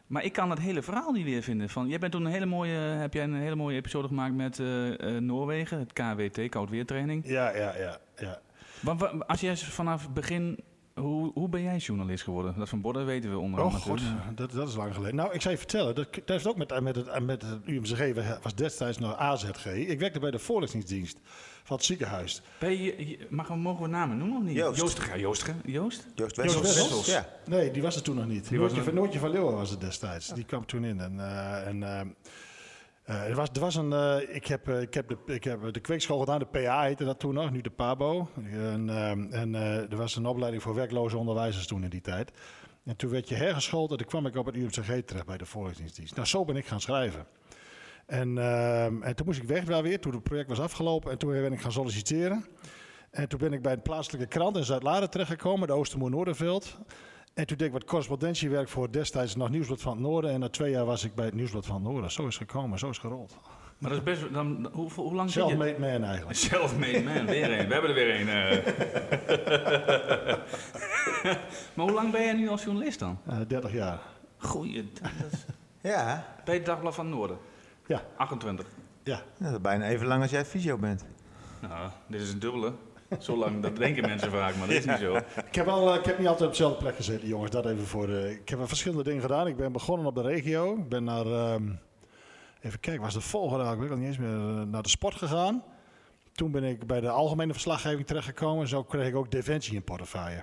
Maar 0.08 0.24
ik 0.24 0.34
kan 0.34 0.50
dat 0.50 0.60
hele 0.60 0.82
verhaal 0.82 1.12
niet 1.12 1.24
weer 1.24 1.42
vinden. 1.42 1.70
Van, 1.70 1.88
jij 1.88 2.00
bent 2.00 2.12
toen 2.12 2.26
een 2.26 2.32
hele 2.32 2.46
mooie, 2.46 2.78
heb 2.78 3.14
jij 3.14 3.24
een 3.24 3.36
hele 3.36 3.56
mooie 3.56 3.78
episode 3.78 4.08
gemaakt 4.08 4.34
met 4.36 4.60
eh, 4.60 5.16
eh, 5.16 5.22
Noorwegen, 5.22 5.80
het 5.80 5.94
KWT, 5.94 6.50
koud 6.50 6.70
weertraining. 6.70 7.24
Ja, 7.28 7.56
ja, 7.56 7.74
ja, 7.78 7.98
ja. 8.18 8.40
Maar 8.80 9.26
als 9.26 9.40
jij 9.42 9.58
vanaf 9.58 10.02
het 10.04 10.14
begin, 10.14 10.60
hoe, 10.94 11.32
hoe 11.34 11.50
ben 11.50 11.62
jij 11.62 11.78
journalist 11.78 12.24
geworden? 12.24 12.54
Dat 12.58 12.70
van 12.70 12.82
Bodden 12.82 13.06
weten 13.06 13.30
we 13.32 13.38
onder 13.38 13.60
Oh 13.60 13.66
andere. 13.66 13.84
god, 13.84 14.02
natuurlijk. 14.02 14.38
dat, 14.38 14.52
dat 14.52 14.68
is 14.68 14.76
lang 14.76 14.94
geleden. 14.94 15.16
Nou, 15.16 15.34
ik 15.34 15.42
zou 15.42 15.54
je 15.54 15.60
vertellen, 15.60 15.96
dat, 15.96 16.14
dat 16.14 16.24
heeft 16.28 16.48
ook 16.48 16.58
met, 16.58 16.80
met, 16.82 16.96
het, 16.96 17.20
met 17.26 17.42
het 17.42 17.60
UMCG, 17.66 18.14
was 18.42 18.56
destijds 18.56 18.98
nog 18.98 19.16
AZG. 19.16 19.66
Ik 19.66 20.00
werkte 20.00 20.20
bij 20.20 20.32
de 20.32 20.40
voorlichtingsdienst 20.40 21.20
van 21.64 21.76
het 21.76 21.86
ziekenhuis. 21.86 22.42
Ben 22.60 22.82
je, 22.84 23.18
mag, 23.30 23.56
mogen 23.56 23.82
we 23.84 23.88
namen 23.90 24.18
noemen 24.18 24.38
of 24.38 24.44
niet? 24.44 24.56
Joost. 24.56 24.80
Joost, 24.80 25.02
ja, 25.08 25.18
Joost, 25.18 25.46
Joost? 25.66 26.06
Joost 26.16 26.36
Joost 26.36 26.36
Wessels. 26.36 26.62
Wessels? 26.76 27.06
Ja. 27.06 27.28
Nee, 27.46 27.72
die 27.72 27.82
was 27.82 27.96
er 27.96 28.02
toen 28.02 28.16
nog 28.16 28.28
niet. 28.28 28.50
Die 28.50 28.60
was 28.60 28.72
Noortje, 28.72 28.78
er- 28.78 28.84
van, 28.84 28.94
Noortje 28.94 29.20
van 29.20 29.30
Leeuwen 29.30 29.56
was 29.56 29.70
het 29.70 29.82
destijds. 29.82 30.28
Die 30.34 30.44
kwam 30.44 30.66
toen 30.66 30.84
in. 30.84 31.00
En, 31.00 31.20
eh, 31.20 31.68
en, 31.68 31.84
eh, 31.84 32.02
eh, 33.06 33.30
er, 33.30 33.36
was, 33.36 33.50
er 33.54 33.60
was 33.60 33.76
een, 33.76 33.94
eh, 33.94 34.36
ik, 34.36 34.48
heb, 34.48 34.68
eh, 34.70 34.82
ik, 34.82 34.94
heb 34.94 35.08
de, 35.08 35.18
ik 35.26 35.44
heb 35.44 35.74
de 35.74 35.80
kweekschool 35.80 36.20
gedaan, 36.20 36.40
de 36.40 36.46
PA 36.46 36.84
heette 36.84 37.04
dat 37.04 37.20
toen 37.20 37.34
nog, 37.34 37.52
nu 37.52 37.62
de 37.62 37.70
PABO. 37.70 38.30
En, 38.52 38.90
en 39.32 39.56
er 39.90 39.98
was 39.98 40.16
een 40.16 40.26
opleiding 40.26 40.64
voor 40.64 40.76
werkloze 40.76 41.18
onderwijzers 41.18 41.68
toen 41.68 41.84
in 41.84 41.90
die 41.90 42.02
tijd. 42.02 42.32
En 42.86 42.96
toen 42.96 43.10
werd 43.10 43.30
je 43.30 43.36
hergeschoold 43.36 43.92
en 43.92 43.98
toen 43.98 44.08
kwam 44.08 44.26
ik 44.26 44.36
op 44.36 44.46
het 44.46 44.56
UMCG 44.56 45.06
terecht 45.06 45.26
bij 45.26 45.38
de 45.38 45.46
voorlichtingsdienst. 45.46 46.16
Nou, 46.16 46.28
zo 46.28 46.46
ben 46.46 46.56
ik 46.56 46.66
gaan 46.66 46.82
schrijven. 46.82 47.26
En, 48.06 48.38
en 49.02 49.16
toen 49.16 49.26
moest 49.26 49.42
ik 49.42 49.48
weg 49.48 49.64
wel 49.64 49.82
weer, 49.82 50.00
toen 50.00 50.14
het 50.14 50.24
project 50.24 50.50
was 50.50 50.60
afgelopen. 50.60 51.12
En 51.12 51.18
toen 51.18 51.32
ben 51.32 51.54
ik 51.54 51.62
gaan 51.62 51.72
solliciteren. 51.72 52.46
En 53.12 53.28
toen 53.28 53.40
ben 53.40 53.54
ik 53.54 53.62
bij 53.62 53.74
een 53.74 53.82
plaatselijke 53.82 54.28
krant 54.28 54.58
in 54.58 54.64
Zuid-Laren 54.64 55.10
terechtgekomen, 55.10 55.68
de 55.68 55.74
Oostermoer 55.74 56.10
Noorderveld. 56.10 56.78
En 57.36 57.48
toen 57.48 57.58
deed 57.58 57.68
ik 57.68 57.74
wat 57.74 57.84
correspondentiewerk 57.84 58.70
voor 58.70 58.92
destijds 58.92 59.36
nog 59.36 59.50
Nieuwsblad 59.50 59.82
van 59.82 59.92
het 59.92 60.02
Noorden. 60.02 60.32
En 60.32 60.40
na 60.40 60.50
twee 60.50 60.72
jaar 60.72 60.86
was 60.86 61.04
ik 61.04 61.16
bij 61.16 61.26
het 61.26 61.34
Nieuwsblad 61.34 61.66
van 61.66 61.76
het 61.76 61.84
Noorden. 61.84 62.12
Zo 62.12 62.28
is 62.28 62.40
het 62.40 62.50
gekomen, 62.50 62.80
zo 62.80 62.90
is 62.90 62.98
het 62.98 63.06
gerold. 63.06 63.38
Maar 63.78 63.90
dat 63.90 64.00
is 64.00 64.06
best, 64.06 64.34
dan, 64.34 64.70
hoe, 64.74 64.92
hoe 64.96 65.16
lang 65.16 65.32
zit 65.32 65.44
je? 65.44 65.50
Self-made 65.50 65.80
man 65.80 66.04
eigenlijk. 66.04 66.38
Self-made 66.38 67.04
man, 67.04 67.26
weer 67.26 67.60
een. 67.60 67.68
We 67.68 67.74
hebben 67.74 67.90
er 67.90 67.96
weer 67.96 68.20
een. 68.22 68.30
eh. 68.30 68.66
maar 71.74 71.86
hoe 71.86 71.92
lang 71.92 72.12
ben 72.12 72.22
jij 72.22 72.34
nu 72.34 72.50
als 72.50 72.64
journalist 72.64 73.00
dan? 73.00 73.18
Eh 73.26 73.38
30 73.48 73.74
jaar. 73.74 74.00
Goeie, 74.38 74.92
dat 75.02 75.12
is 75.32 75.46
Ja, 75.82 76.26
bij 76.46 76.56
het 76.56 76.66
Dagblad 76.66 76.96
van 76.96 77.06
het 77.06 77.16
Noorden. 77.16 77.38
Ja, 77.88 78.02
28. 78.18 78.66
ja. 79.04 79.22
dat 79.40 79.52
is 79.52 79.62
bijna 79.62 79.86
even 79.88 80.08
lang 80.08 80.22
als 80.22 80.32
jij 80.32 80.46
fysio 80.46 80.78
bent. 80.78 81.06
Nou, 81.62 81.90
dit 82.08 82.22
is 82.22 82.32
een 82.32 82.40
dubbele. 82.40 82.74
Zo 83.20 83.38
lang, 83.38 83.62
dat 83.62 83.76
denken 83.76 84.02
mensen 84.08 84.32
vaak, 84.32 84.56
maar 84.56 84.68
dat 84.68 84.76
is 84.78 84.86
niet 84.86 84.98
zo. 84.98 85.16
Ik 85.46 85.56
heb, 85.56 85.68
al, 85.68 85.90
eh, 85.94 86.00
ik 86.00 86.06
heb 86.06 86.18
niet 86.18 86.28
altijd 86.28 86.46
op 86.46 86.50
dezelfde 86.56 86.78
plek 86.80 86.96
gezeten, 86.96 87.28
jongens. 87.28 87.52
Dat 87.52 87.66
even 87.66 87.86
voor. 87.88 88.10
eh, 88.10 88.32
ik 88.32 88.50
heb 88.50 88.60
verschillende 88.68 89.04
dingen 89.04 89.22
gedaan. 89.22 89.48
Ik 89.48 89.58
ben 89.58 89.72
begonnen 89.72 90.06
op 90.08 90.16
de 90.16 90.22
regio. 90.22 90.76
Ik 90.76 90.90
ben 90.90 91.04
naar. 91.04 91.26
ehm, 91.26 91.70
even 92.62 92.80
kijken, 92.80 93.02
was 93.02 93.14
de 93.14 93.22
volgende? 93.22 93.84
Ik 93.86 93.92
al 93.92 93.98
niet 93.98 94.08
eens 94.08 94.18
meer. 94.18 94.30
eh, 94.60 94.62
naar 94.62 94.82
de 94.84 94.90
sport 94.90 95.16
gegaan. 95.16 95.64
Toen 96.34 96.52
ben 96.52 96.64
ik 96.64 96.88
bij 96.88 97.02
de 97.02 97.10
algemene 97.10 97.52
verslaggeving 97.54 98.08
terechtgekomen. 98.08 98.68
Zo 98.68 98.84
kreeg 98.84 99.08
ik 99.08 99.16
ook 99.16 99.32
Defensie 99.32 99.76
in 99.76 99.84
portefeuille. 99.84 100.40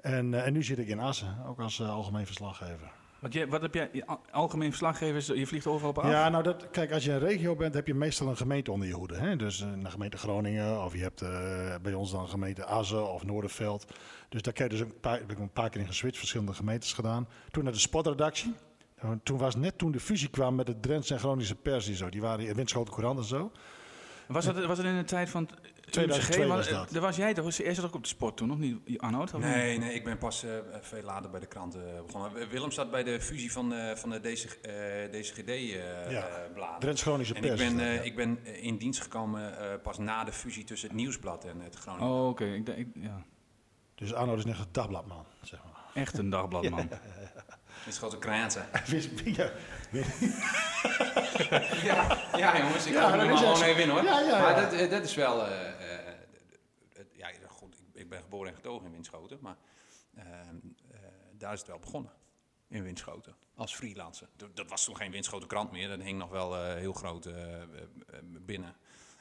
En, 0.00 0.44
en 0.44 0.52
nu 0.52 0.62
zit 0.62 0.78
ik 0.78 0.88
in 0.88 1.00
Assen, 1.00 1.36
ook 1.48 1.60
als 1.60 1.80
eh, 1.80 1.90
algemeen 1.90 2.26
verslaggever. 2.26 2.90
Wat, 3.20 3.32
jij, 3.32 3.48
wat 3.48 3.62
heb 3.62 3.74
jij, 3.74 3.88
je 3.92 4.06
al- 4.06 4.20
algemeen 4.30 4.68
verslaggevers, 4.68 5.26
je 5.26 5.46
vliegt 5.46 5.66
overal 5.66 5.90
op 5.90 5.98
af? 5.98 6.10
Ja, 6.10 6.28
nou, 6.28 6.42
dat, 6.42 6.70
kijk, 6.70 6.92
als 6.92 7.04
je 7.04 7.12
een 7.12 7.18
regio 7.18 7.56
bent, 7.56 7.74
heb 7.74 7.86
je 7.86 7.94
meestal 7.94 8.28
een 8.28 8.36
gemeente 8.36 8.72
onder 8.72 8.88
je 8.88 8.94
hoede. 8.94 9.16
Hè? 9.16 9.36
Dus 9.36 9.60
eh, 9.60 9.68
een 9.68 9.90
gemeente 9.90 10.16
Groningen, 10.16 10.84
of 10.84 10.92
je 10.94 11.02
hebt 11.02 11.22
eh, 11.22 11.74
bij 11.82 11.94
ons 11.94 12.10
dan 12.10 12.28
gemeente 12.28 12.64
Assen 12.64 13.12
of 13.12 13.24
Noorderveld. 13.24 13.86
Dus 14.28 14.42
daar 14.42 14.54
je 14.56 14.68
dus 14.68 14.80
een 14.80 15.00
paar, 15.00 15.18
heb 15.18 15.30
ik 15.30 15.38
een 15.38 15.50
paar 15.52 15.70
keer 15.70 15.80
in 15.80 15.86
geswitcht, 15.86 16.18
verschillende 16.18 16.54
gemeentes 16.54 16.92
gedaan. 16.92 17.28
Toen 17.50 17.64
naar 17.64 17.72
de 17.72 17.78
sportredactie. 17.78 18.54
Nou, 19.02 19.18
Toen 19.22 19.38
was 19.38 19.56
net 19.56 19.78
toen 19.78 19.92
de 19.92 20.00
fusie 20.00 20.28
kwam 20.30 20.54
met 20.54 20.66
de 20.66 20.80
Drentse 20.80 21.14
en 21.14 21.20
Groningse 21.20 21.54
pers 21.54 21.88
en 21.88 21.94
zo. 21.94 22.08
Die 22.08 22.20
waren 22.20 22.46
in 22.46 22.54
Winschoten 22.54 22.92
Courant 22.94 23.18
en 23.18 23.24
zo. 23.24 23.52
Was 24.28 24.44
het, 24.44 24.64
was 24.64 24.78
het 24.78 24.86
in 24.86 24.96
de 24.96 25.04
tijd 25.04 25.30
van... 25.30 25.48
2002 25.90 26.36
UMCG? 26.38 26.48
was 26.56 26.64
Want, 26.70 26.78
dat. 26.78 26.86
eh, 26.86 26.92
Daar 26.92 27.02
was 27.02 27.16
jij 27.16 27.34
toch? 27.34 27.52
Jij 27.54 27.74
zat 27.74 27.84
ook 27.84 27.94
op 27.94 28.02
de 28.02 28.08
sport 28.08 28.36
toen, 28.36 28.48
nog 28.48 28.58
niet, 28.58 28.98
Arnoud? 29.00 29.34
of 29.34 29.40
niet? 29.40 29.50
Nee, 29.54 29.78
nee, 29.78 29.94
ik 29.94 30.04
ben 30.04 30.18
pas 30.18 30.44
eh, 30.44 30.50
veel 30.80 31.02
later 31.02 31.30
bij 31.30 31.40
de 31.40 31.46
krant 31.46 31.74
eh, 31.74 31.80
begonnen. 32.06 32.48
Willem 32.48 32.70
zat 32.70 32.90
bij 32.90 33.02
de 33.04 33.20
fusie 33.20 33.52
van, 33.52 33.72
eh, 33.72 33.96
van 33.96 34.10
de 34.10 34.20
DC, 34.20 34.44
eh, 34.62 34.72
DCGD-bladen. 35.10 36.10
Ja, 36.10 36.78
Drents 36.78 37.02
Chronische 37.02 37.34
en 37.34 37.42
ik 37.42 37.48
Pers. 37.48 37.60
ben, 37.60 37.80
eh, 37.80 37.94
ja. 37.94 38.00
ik 38.00 38.16
ben 38.16 38.38
eh, 38.44 38.64
in 38.64 38.76
dienst 38.76 39.00
gekomen 39.00 39.58
eh, 39.72 39.80
pas 39.82 39.98
na 39.98 40.24
de 40.24 40.32
fusie 40.32 40.64
tussen 40.64 40.88
het 40.88 40.96
Nieuwsblad 40.96 41.44
en 41.44 41.60
het 41.60 41.74
Groningen. 41.74 42.08
Oh, 42.08 42.28
oké. 42.28 42.44
Ik, 42.44 42.66
denk- 42.66 42.78
ik, 42.78 42.86
ja. 42.94 43.22
Dus 43.94 44.14
Arno 44.14 44.34
is 44.34 44.44
net 44.44 44.58
een 44.58 44.64
dagbladman, 44.72 45.24
zeg 45.42 45.60
maar. 45.64 45.76
Echt 46.02 46.18
een 46.18 46.30
dagbladman. 46.30 46.78
Het 46.90 47.00
een 48.12 48.18
kraantje. 48.18 48.60
Wist- 48.86 49.20
ja, 49.24 49.52
Ja, 51.82 52.18
ja 52.36 52.58
jongens, 52.58 52.86
ik 52.86 52.92
Ja, 52.92 53.08
ga 53.10 53.18
er 53.18 53.36
gewoon 53.36 53.62
even 53.62 53.82
in 53.82 53.88
hoor. 53.88 54.02
Ja, 54.02 54.20
ja, 54.20 54.40
Maar 54.40 54.54
dat, 54.60 54.72
eh, 54.72 54.90
dat 54.90 55.02
is 55.04 55.14
wel... 55.14 55.46
eh, 55.46 55.68
eh, 55.98 56.14
ja, 57.12 57.28
goed, 57.48 57.74
ik, 57.74 58.00
ik 58.00 58.08
ben 58.08 58.20
geboren 58.22 58.48
en 58.48 58.54
getogen 58.54 58.86
in 58.86 58.92
Winschoten, 58.92 59.38
maar 59.40 59.56
eh, 60.14 60.24
eh, 60.24 60.98
daar 61.32 61.52
is 61.52 61.58
het 61.58 61.68
wel 61.68 61.78
begonnen. 61.78 62.12
In 62.68 62.82
Winschoten, 62.82 63.34
als 63.54 63.74
freelancer. 63.74 64.28
Dat 64.54 64.68
was 64.68 64.84
toen 64.84 64.96
geen 64.96 65.10
Winschoten 65.10 65.48
krant 65.48 65.70
meer, 65.72 65.88
dat 65.88 66.00
hing 66.00 66.18
nog 66.18 66.30
wel 66.30 66.64
heel 66.64 66.92
groot 66.92 67.28
binnen 68.22 68.76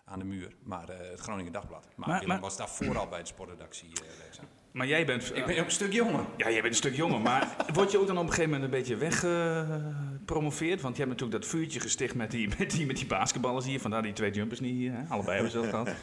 aan 0.10 0.20
de 0.20 0.26
muur. 0.26 0.52
Maar 0.64 0.90
eh, 0.90 1.10
het 1.12 1.20
Groningen 1.20 1.52
Dagblad. 1.52 1.88
Maar, 1.96 2.08
Maar- 2.10 2.20
Willem 2.20 2.28
maar- 2.34 2.44
was 2.44 2.58
daarvoor 2.58 2.98
al 2.98 3.08
bij 3.08 3.20
de 3.20 3.26
sportredactie 3.26 3.90
eh, 3.94 4.20
werkzaam. 4.22 4.46
Maar 4.72 4.88
jij 4.88 5.06
bent... 5.06 5.32
Ik 5.36 5.46
ben 5.46 5.60
ook 5.60 5.66
een 5.66 5.72
stuk 5.72 5.94
jonger. 5.94 6.20
Ja, 6.38 6.46
jij 6.50 6.62
bent 6.62 6.66
een 6.66 6.74
stuk 6.80 6.96
jonger, 6.96 7.22
maar 7.22 7.56
word 7.74 7.92
je 7.92 7.98
ook 8.00 8.08
dan 8.08 8.18
op 8.18 8.24
een 8.24 8.30
gegeven 8.30 8.52
moment 8.52 8.72
een 8.72 8.78
beetje 8.80 8.96
weggepromoveerd? 8.96 10.82
Want 10.82 10.96
je 10.98 11.04
hebt 11.04 11.14
natuurlijk 11.14 11.42
dat 11.44 11.52
vuurtje 11.52 11.80
gesticht 11.80 12.16
met 12.16 12.32
die, 12.32 12.50
met 12.60 12.72
die, 12.72 12.86
met 12.86 12.96
die 12.98 13.06
basketballers 13.08 13.66
hier. 13.66 13.80
Vandaar 13.80 14.02
die 14.02 14.14
twee 14.14 14.32
jumpers 14.32 14.60
niet 14.60 14.76
hier. 14.76 14.92
Hè? 14.94 15.04
Allebei 15.10 15.34
hebben 15.34 15.52
ze 15.52 15.58
dat 15.62 15.70
gehad. 15.70 15.90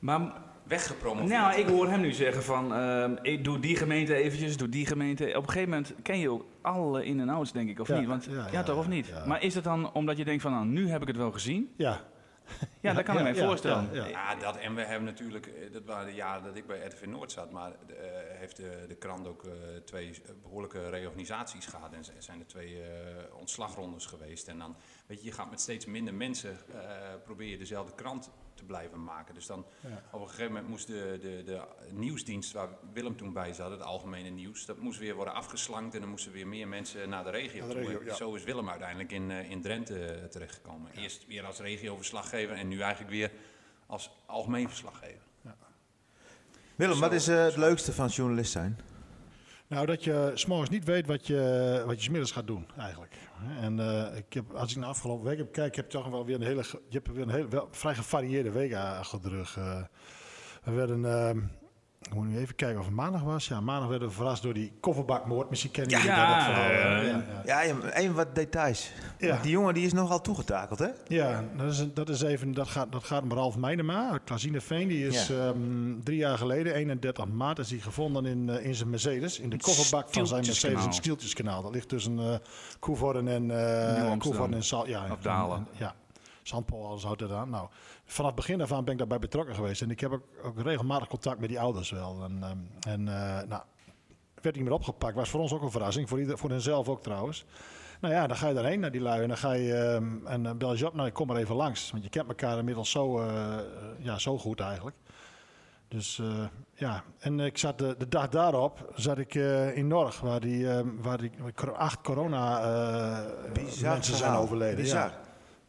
Maar 0.00 0.32
Weggepromoveerd. 0.62 1.30
nou, 1.40 1.58
ik 1.60 1.66
hoor 1.68 1.88
hem 1.88 2.00
nu 2.00 2.12
zeggen 2.12 2.42
van, 2.42 2.74
ehm, 2.74 3.16
ik 3.22 3.44
doe 3.44 3.58
die 3.58 3.76
gemeente 3.76 4.14
eventjes, 4.14 4.56
doe 4.56 4.68
die 4.68 4.86
gemeente. 4.86 5.24
Op 5.36 5.42
een 5.42 5.48
gegeven 5.50 5.68
moment 5.68 5.94
ken 6.02 6.18
je 6.18 6.30
ook 6.30 6.44
alle 6.62 7.04
in- 7.04 7.20
en 7.20 7.28
outs, 7.28 7.52
denk 7.52 7.68
ik, 7.68 7.80
of 7.80 7.88
Ja, 7.88 7.98
niet? 7.98 8.08
Want, 8.08 8.24
ja, 8.24 8.32
ja, 8.32 8.46
ja, 8.52 8.62
toch, 8.62 8.78
of 8.78 8.88
niet? 8.88 9.06
ja. 9.06 9.26
Maar 9.26 9.42
is 9.42 9.54
het 9.54 9.64
dan 9.64 9.92
omdat 9.92 10.16
je 10.16 10.24
denkt 10.24 10.42
van, 10.42 10.52
nou, 10.52 10.66
nu 10.66 10.88
heb 10.88 11.00
ik 11.02 11.06
het 11.08 11.16
wel 11.16 11.32
gezien? 11.32 11.70
ja. 11.76 12.00
Ja, 12.80 12.92
dat 12.92 13.04
kan 13.04 13.26
ik 13.26 13.34
ja, 13.34 13.44
voorstellen. 13.46 13.88
ja, 13.92 14.04
ja. 14.04 14.10
Ja, 14.10 14.34
dat, 14.34 14.56
en 14.56 14.74
we 14.74 14.82
hebben 14.84 15.04
natuurlijk, 15.04 15.46
eh, 15.46 15.72
dat 15.72 15.84
waren 15.84 16.06
de 16.06 16.14
jaren 16.14 16.44
dat 16.44 16.56
ik 16.56 16.66
bij 16.66 16.86
RTV 16.86 17.06
Noord 17.06 17.32
zat, 17.32 17.50
maar 17.50 17.70
eh, 17.70 17.76
heeft 18.38 18.56
de, 18.56 18.84
de 18.88 18.94
krant 18.94 19.26
ook 19.26 19.44
eh, 19.44 19.52
twee 19.84 20.08
eh, 20.10 20.32
behoorlijke 20.42 20.88
reorganisaties 20.90 21.66
gehad 21.66 21.92
en 21.92 22.04
zijn 22.18 22.40
er 22.40 22.46
twee 22.46 22.82
eh, 22.82 23.34
ontslagrondes 23.38 24.06
geweest. 24.06 24.48
En 24.48 24.58
dan, 24.58 24.76
weet 25.06 25.20
je, 25.20 25.24
je 25.24 25.32
gaat 25.32 25.50
met 25.50 25.60
steeds 25.60 25.86
minder 25.86 26.14
mensen, 26.14 26.56
eh, 26.72 26.78
probeer 27.24 27.48
je 27.48 27.58
dezelfde 27.58 27.94
krant 27.94 28.30
te 28.62 28.68
blijven 28.68 29.04
maken. 29.04 29.34
Dus 29.34 29.46
dan 29.46 29.64
op 30.10 30.20
een 30.20 30.28
gegeven 30.28 30.52
moment 30.52 30.68
moest 30.68 30.86
de, 30.86 31.18
de, 31.20 31.42
de 31.44 31.60
nieuwsdienst 31.90 32.52
waar 32.52 32.68
Willem 32.92 33.16
toen 33.16 33.32
bij 33.32 33.52
zat, 33.52 33.70
het 33.70 33.82
algemene 33.82 34.28
nieuws, 34.28 34.66
dat 34.66 34.78
moest 34.78 34.98
weer 34.98 35.14
worden 35.14 35.34
afgeslankt 35.34 35.94
en 35.94 36.00
dan 36.00 36.10
moesten 36.10 36.32
weer 36.32 36.46
meer 36.46 36.68
mensen 36.68 37.08
naar 37.08 37.24
de 37.24 37.30
regio 37.30 37.58
Naar 37.58 37.68
de 37.68 37.74
toe. 37.74 37.82
regio, 37.82 38.00
En 38.00 38.06
ja. 38.06 38.14
Zo 38.14 38.34
is 38.34 38.44
Willem 38.44 38.68
uiteindelijk 38.68 39.12
in, 39.12 39.30
eh, 39.30 39.50
in 39.50 39.62
Drenthe 39.62 40.04
eh, 40.04 40.24
terechtgekomen. 40.24 40.90
Eerst 40.96 41.26
weer 41.26 41.44
als 41.44 41.58
regioverslaggever 41.58 42.56
en 42.56 42.68
nu 42.68 42.80
eigenlijk 42.80 43.10
weer 43.10 43.30
als 43.86 44.10
algemeen 44.26 44.68
verslaggever. 44.68 45.20
Willem, 46.76 47.00
wat 47.00 47.12
is 47.12 47.28
eh, 47.28 47.44
het 47.44 47.56
leukste 47.56 47.92
van 47.92 48.08
journalist 48.08 48.52
zijn? 48.52 48.78
Nou, 49.66 49.86
dat 49.86 50.04
je 50.04 50.30
s'morgens 50.34 50.70
niet 50.70 50.84
weet 50.84 51.06
wat 51.06 51.26
je, 51.26 51.82
wat 51.86 51.96
je 51.96 52.02
's 52.02 52.08
middags 52.08 52.32
gaat 52.32 52.46
doen, 52.46 52.66
eigenlijk. 52.78 53.14
En 53.60 53.80
eh, 53.80 54.16
ik 54.16 54.32
heb, 54.32 54.52
als 54.52 54.70
ik 54.70 54.76
naar 54.76 54.88
afgelopen 54.88 55.24
week 55.24 55.38
heb 55.38 55.52
kijken, 55.52 55.82
heb 55.82 55.90
je 55.92 55.98
toch 55.98 56.08
wel 56.08 56.26
weer 56.26 56.34
een 56.34 56.42
hele, 56.42 56.62
je 56.88 56.96
hebt 56.96 57.12
weer 57.12 57.22
een 57.22 57.30
hele, 57.30 57.66
vrij 57.70 57.94
gevarieerde 57.94 58.50
week 58.50 58.74
achter 58.74 59.22
de 59.22 59.28
rug. 59.28 59.56
eh. 59.56 59.82
we 60.64 60.70
werden, 60.72 61.04
ehm, 61.04 61.40
ik 62.02 62.14
moet 62.14 62.26
nu 62.28 62.38
even 62.38 62.54
kijken 62.54 62.78
of 62.78 62.84
het 62.86 62.94
maandag 62.94 63.22
was. 63.22 63.48
Ja, 63.48 63.60
maandag 63.60 63.88
werden 63.88 64.08
we 64.08 64.14
verrast 64.14 64.42
door 64.42 64.54
die 64.54 64.72
kofferbakmoord. 64.80 65.50
Misschien 65.50 65.70
kennen 65.70 65.92
jullie 65.92 66.06
Ja, 66.06 66.34
dat 66.34 66.44
verhaal. 66.44 66.70
ja, 66.72 67.00
ja. 67.44 67.62
ja, 67.64 67.90
even 67.92 68.14
wat 68.14 68.34
details. 68.34 68.92
Ja. 69.18 69.38
Die 69.42 69.50
jongen 69.50 69.74
die 69.74 69.86
is 69.86 69.92
nogal 69.92 70.20
toegetakeld, 70.20 70.78
hè? 70.78 70.88
Ja, 71.08 71.44
dat 71.56 71.72
is, 71.72 71.86
dat 71.94 72.08
is 72.08 72.22
even, 72.22 72.52
dat 72.52 72.68
gaat, 72.68 72.92
dat 72.92 73.04
gaat 73.04 73.22
om 73.22 73.32
Ralf 73.32 73.56
Meijnema 73.56 74.10
uit 74.10 74.24
Klazineveen. 74.24 74.88
Die 74.88 75.06
is 75.06 75.30
ehm, 75.30 76.00
drie 76.04 76.16
jaar 76.18 76.38
geleden, 76.38 76.74
31 76.74 77.26
maart, 77.26 77.58
is 77.58 77.70
hij 77.70 77.78
gevonden 77.78 78.26
in, 78.26 78.48
eh, 78.48 78.64
in 78.64 78.74
zijn 78.74 78.90
Mercedes. 78.90 79.38
In 79.38 79.50
de 79.50 79.58
kofferbak 79.60 80.06
van 80.10 80.26
zijn 80.26 80.44
Mercedes 80.46 80.80
in 80.80 80.86
het 80.86 80.94
Stieltjeskanaal. 80.94 81.62
Dat 81.62 81.72
ligt 81.72 81.88
tussen 81.88 82.18
eh 82.18 82.34
Koevoorden 82.78 83.28
en, 83.28 83.50
eh. 83.50 84.12
Koevoorden 84.18 84.56
en 84.56 84.64
Zal, 84.64 84.88
ja, 84.88 85.02
Of 85.04 85.10
en- 85.10 85.16
Dalen. 85.22 85.56
en- 85.56 85.66
ja, 85.78 85.94
Zandpool, 86.42 86.86
alles 86.86 87.02
houdt 87.02 87.20
het 87.20 87.30
aan. 87.30 87.50
Nou, 87.50 87.68
vanaf 88.04 88.30
het 88.30 88.40
begin 88.40 88.58
daarvan 88.58 88.84
ben 88.84 88.92
ik 88.92 88.98
daarbij 88.98 89.18
betrokken 89.18 89.54
geweest. 89.54 89.82
En 89.82 89.90
ik 89.90 90.00
heb 90.00 90.12
ook, 90.12 90.24
ook 90.42 90.60
regelmatig 90.60 91.08
contact 91.08 91.40
met 91.40 91.48
die 91.48 91.60
ouders 91.60 91.90
wel. 91.90 92.22
En, 92.24 92.42
ehm, 92.42 92.58
en 92.92 93.08
eh, 93.08 93.48
nou, 93.48 93.62
werd 94.40 94.54
niet 94.54 94.64
meer 94.64 94.72
opgepakt. 94.72 95.14
Was 95.14 95.30
voor 95.30 95.40
ons 95.40 95.52
ook 95.52 95.62
een 95.62 95.70
verrassing. 95.70 96.08
Voor, 96.08 96.20
ieder, 96.20 96.38
voor 96.38 96.50
hen 96.50 96.60
zelf 96.60 96.88
ook 96.88 97.02
trouwens. 97.02 97.44
Nou 98.00 98.14
ja, 98.14 98.26
dan 98.26 98.36
ga 98.36 98.48
je 98.48 98.54
daarheen 98.54 98.80
naar 98.80 98.92
die 98.92 99.00
lui. 99.00 99.22
En 99.22 99.28
dan 99.28 99.36
ga 99.36 99.52
je 99.52 99.74
ehm, 99.74 100.26
en 100.26 100.42
dan 100.42 100.58
bel 100.58 100.74
je 100.74 100.86
op. 100.86 100.94
Nou, 100.94 101.08
ik 101.08 101.14
kom 101.14 101.26
maar 101.26 101.36
even 101.36 101.54
langs. 101.54 101.90
Want 101.90 102.02
je 102.02 102.10
kent 102.10 102.28
elkaar 102.28 102.58
inmiddels 102.58 102.90
zo, 102.90 103.20
eh, 103.20 103.54
eh, 103.54 103.64
ja, 103.98 104.18
zo 104.18 104.38
goed 104.38 104.60
eigenlijk. 104.60 104.96
Dus 105.92 106.18
eh, 106.18 106.44
ja, 106.74 107.02
en 107.18 107.40
ik 107.40 107.58
zat 107.58 107.78
de, 107.78 107.94
de 107.98 108.08
dag 108.08 108.28
daarop 108.28 108.92
zat 108.94 109.18
ik 109.18 109.34
eh, 109.34 109.76
in 109.76 109.86
Norg, 109.86 110.20
waar 110.20 110.40
die, 110.40 110.68
ehm, 110.68 110.88
waar 111.00 111.18
die 111.18 111.32
acht 111.76 112.00
corona 112.00 112.60
eh, 112.62 113.82
mensen 113.82 114.16
zijn 114.16 114.32
overleden. 114.32 114.76
Bizar. 114.76 115.08
Ja. 115.08 115.20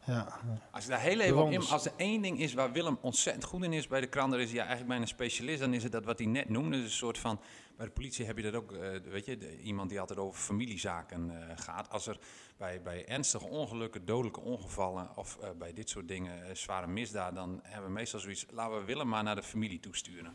Ja. 0.05 0.39
Als 0.71 0.83
ik 0.83 0.89
daar 0.89 0.99
heel 0.99 1.19
even 1.19 1.51
in, 1.51 1.67
als 1.67 1.85
er 1.85 1.91
één 1.97 2.21
ding 2.21 2.39
is 2.39 2.53
waar 2.53 2.71
Willem 2.71 2.97
ontzettend 3.01 3.43
goed 3.45 3.63
in 3.63 3.73
is 3.73 3.87
bij 3.87 4.01
de 4.01 4.07
krant, 4.07 4.31
dan 4.31 4.39
is 4.39 4.45
hij 4.47 4.55
ja, 4.55 4.59
eigenlijk 4.59 4.89
bijna 4.89 5.03
een 5.03 5.09
specialist, 5.09 5.59
dan 5.59 5.73
is 5.73 5.83
het 5.83 5.91
dat 5.91 6.05
wat 6.05 6.17
hij 6.19 6.27
net 6.27 6.49
noemde. 6.49 6.77
Dus 6.77 6.85
een 6.85 6.91
soort 6.91 7.17
van, 7.17 7.39
bij 7.77 7.85
de 7.85 7.91
politie 7.91 8.25
heb 8.25 8.37
je 8.37 8.43
dat 8.43 8.53
ook, 8.55 8.71
eh, 8.71 8.89
weet 9.03 9.25
je, 9.25 9.37
de- 9.37 9.59
iemand 9.61 9.89
die 9.89 9.99
altijd 9.99 10.19
over 10.19 10.41
familiezaken 10.41 11.49
eh, 11.49 11.57
gaat. 11.57 11.89
Als 11.89 12.07
er 12.07 12.17
bij, 12.57 12.81
bij 12.81 13.05
ernstige 13.07 13.45
ongelukken, 13.47 14.05
dodelijke 14.05 14.39
ongevallen 14.39 15.09
of 15.15 15.37
eh, 15.37 15.49
bij 15.57 15.73
dit 15.73 15.89
soort 15.89 16.07
dingen 16.07 16.57
zware 16.57 16.87
misdaad, 16.87 17.35
dan 17.35 17.59
hebben 17.63 17.87
we 17.87 17.93
meestal 17.93 18.19
zoiets, 18.19 18.45
laten 18.49 18.77
we 18.79 18.85
Willem 18.85 19.07
maar 19.07 19.23
naar 19.23 19.35
de 19.35 19.43
familie 19.43 19.79
toesturen. 19.79 20.33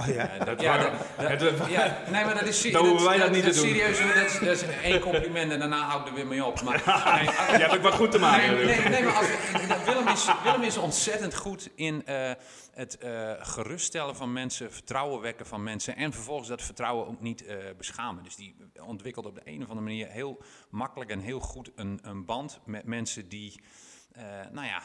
Oh 0.00 0.06
ja. 0.06 0.44
Dat, 0.44 0.60
ja, 0.60 0.78
dat- 0.78 1.40
dat- 1.40 1.68
ja, 1.68 1.96
nee, 2.10 2.24
maar 2.24 2.34
dat 2.34 2.46
is, 2.46 2.62
Dan 2.72 2.86
hoeven 2.86 3.06
wij 3.08 3.18
dat 3.18 3.30
niet 3.30 3.44
te 3.44 3.50
doen. 3.50 3.58
serieus. 3.66 3.98
Dat 3.98 4.24
is, 4.24 4.38
dat 4.38 4.48
is 4.48 4.62
één 4.82 5.00
compliment 5.00 5.52
en 5.52 5.58
daarna 5.58 5.80
hou 5.80 6.00
ik 6.00 6.08
er 6.08 6.14
weer 6.14 6.26
mee 6.26 6.44
op. 6.44 6.62
Maar, 6.62 6.82
nee, 7.14 7.24
Je 7.24 7.62
hebt 7.62 7.74
ook 7.76 7.82
wat 7.82 7.94
goed 7.94 8.10
te 8.10 8.18
maken. 8.18 8.54
Nee, 8.54 8.64
nee, 8.64 8.88
nee, 8.88 9.02
maar 9.02 9.12
als, 9.12 9.26
Willem, 9.84 10.08
is, 10.08 10.28
Willem 10.44 10.62
is 10.62 10.76
ontzettend 10.76 11.34
goed 11.34 11.70
in 11.74 12.06
eh, 12.06 12.30
het 12.72 12.98
eh, 12.98 13.32
geruststellen 13.38 14.16
van 14.16 14.32
mensen, 14.32 14.72
vertrouwen 14.72 15.20
wekken 15.20 15.46
van 15.46 15.62
mensen 15.62 15.96
en 15.96 16.12
vervolgens 16.12 16.48
dat 16.48 16.62
vertrouwen 16.62 17.06
ook 17.06 17.20
niet 17.20 17.44
eh, 17.46 17.56
beschamen. 17.76 18.24
Dus 18.24 18.36
die 18.36 18.56
ontwikkelt 18.86 19.26
op 19.26 19.34
de 19.34 19.42
een 19.44 19.62
of 19.62 19.68
andere 19.68 19.80
manier 19.86 20.08
heel 20.08 20.42
makkelijk 20.70 21.10
en 21.10 21.20
heel 21.20 21.40
goed 21.40 21.70
een, 21.74 21.98
een 22.02 22.24
band 22.24 22.60
met 22.64 22.84
mensen 22.84 23.28
die, 23.28 23.60
eh, 24.12 24.22
nou 24.52 24.66
ja, 24.66 24.82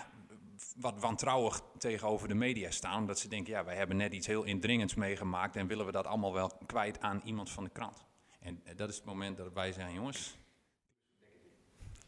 wat 0.78 1.00
wantrouwig 1.00 1.62
tegenover 1.78 2.28
de 2.28 2.34
media 2.34 2.72
staan. 2.72 3.00
Omdat 3.00 3.20
ze 3.20 3.28
denken, 3.28 3.54
ja, 3.54 3.64
wij 3.66 3.76
hebben 3.76 3.98
net 3.98 4.14
iets 4.14 4.28
heel 4.28 4.44
indringends 4.44 4.96
meegemaakt 4.96 5.56
en 5.56 5.68
willen 5.68 5.86
we 5.86 5.92
dat 5.92 6.06
allemaal 6.06 6.34
wel 6.34 6.52
kwijt 6.66 7.00
aan 7.02 7.22
iemand 7.24 7.50
van 7.50 7.64
de 7.64 7.70
krant. 7.70 8.06
En 8.40 8.62
eh, 8.64 8.76
dat 8.78 8.90
is 8.90 8.96
het 8.96 9.06
moment 9.06 9.38
dat 9.38 9.54
wij 9.54 9.72
zeggen, 9.72 9.94
jongens, 9.94 10.38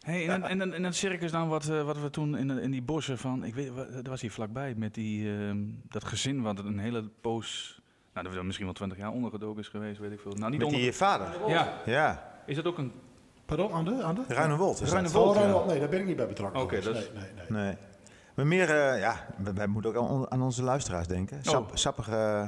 Hey, 0.02 0.30
en, 0.30 0.44
en, 0.44 0.62
en, 0.62 0.74
en 0.74 0.84
dat 0.84 0.96
circus 0.96 1.32
dan, 1.32 1.48
wat, 1.48 1.70
eh, 1.70 1.84
wat 1.84 2.00
we 2.00 2.10
toen 2.10 2.38
in, 2.38 2.50
in 2.50 2.72
die 2.72 2.82
bossen 2.82 3.18
van, 3.18 3.44
ik 3.44 3.56
weet, 3.56 3.72
dat 3.94 4.08
was 4.08 4.22
hier 4.22 4.32
vlakbij, 4.32 4.74
met 4.76 4.94
die, 4.94 5.34
ehm, 5.38 5.58
dat 5.90 6.04
gezin 6.04 6.42
wat 6.42 6.60
een 6.60 6.80
hele 6.80 7.04
poos, 7.22 7.82
nou 8.14 8.28
dat 8.28 8.36
er 8.36 8.46
misschien 8.46 8.66
wel 8.66 8.76
twintig 8.76 8.98
jaar 8.98 9.12
ondergedoken 9.12 9.62
is 9.62 9.68
geweest, 9.68 10.00
weet 10.00 10.12
ik 10.12 10.20
veel. 10.20 10.32
Nou, 10.32 10.50
niet 10.50 10.60
Met 10.60 10.68
onder, 10.68 10.82
die 10.82 10.94
vader. 10.94 11.50
ja, 11.50 11.82
Ja, 11.86 12.34
is 12.46 12.56
dat 12.56 12.66
ook 12.66 12.78
een, 12.78 12.92
Pardon, 13.46 13.72
aan 13.72 13.86
de? 13.86 14.04
Aan 14.04 14.26
Ruine. 14.28 14.56
Wold, 14.58 14.82
Oh, 14.82 14.88
ja. 14.88 15.02
Rijnland, 15.42 15.66
nee, 15.68 15.80
daar 15.80 15.90
ben 15.90 16.00
ik 16.00 16.06
niet 16.06 16.16
bij 16.16 16.28
betrokken. 16.28 16.62
Oké, 16.62 16.82
geweest. 16.82 17.06
dat 17.12 17.16
is- 17.16 17.22
nee, 17.22 17.32
nee, 17.36 17.46
nee. 17.50 17.64
Nee. 17.66 17.76
Maar 18.36 18.48
meer, 18.48 18.70
eh, 18.70 19.00
ja, 19.00 19.26
wij, 19.38 19.54
wij 19.54 19.68
moeten 19.68 19.96
ook 19.96 20.10
aan, 20.10 20.32
aan 20.32 20.42
onze 20.42 20.64
luisteraars 20.64 21.08
denken. 21.08 21.40
Sap, 21.44 21.70
Oh. 21.70 21.76
Sappige, 21.76 22.12
eh, 22.16 22.48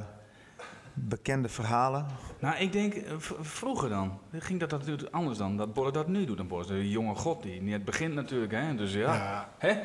bekende 0.94 1.48
verhalen. 1.48 2.06
nou 2.40 2.56
ik 2.56 2.72
denk, 2.72 2.94
eh, 2.94 3.12
vroeger 3.40 3.88
dan, 3.88 4.18
ging 4.32 4.60
dat 4.60 4.70
natuurlijk 4.70 5.14
anders 5.14 5.38
dan, 5.38 5.56
dat 5.56 5.72
Bolle 5.74 5.92
dat 5.92 6.08
nu 6.08 6.24
doet. 6.24 6.36
Dan 6.36 6.60
is 6.60 6.68
een 6.68 6.88
jonge 6.88 7.14
god 7.14 7.42
die 7.42 7.62
net 7.62 7.84
begint 7.84 8.14
natuurlijk, 8.14 8.52
hè, 8.52 8.74
dus 8.74 8.92
ja. 8.92 9.14
Ja. 9.14 9.48
Hè? 9.58 9.80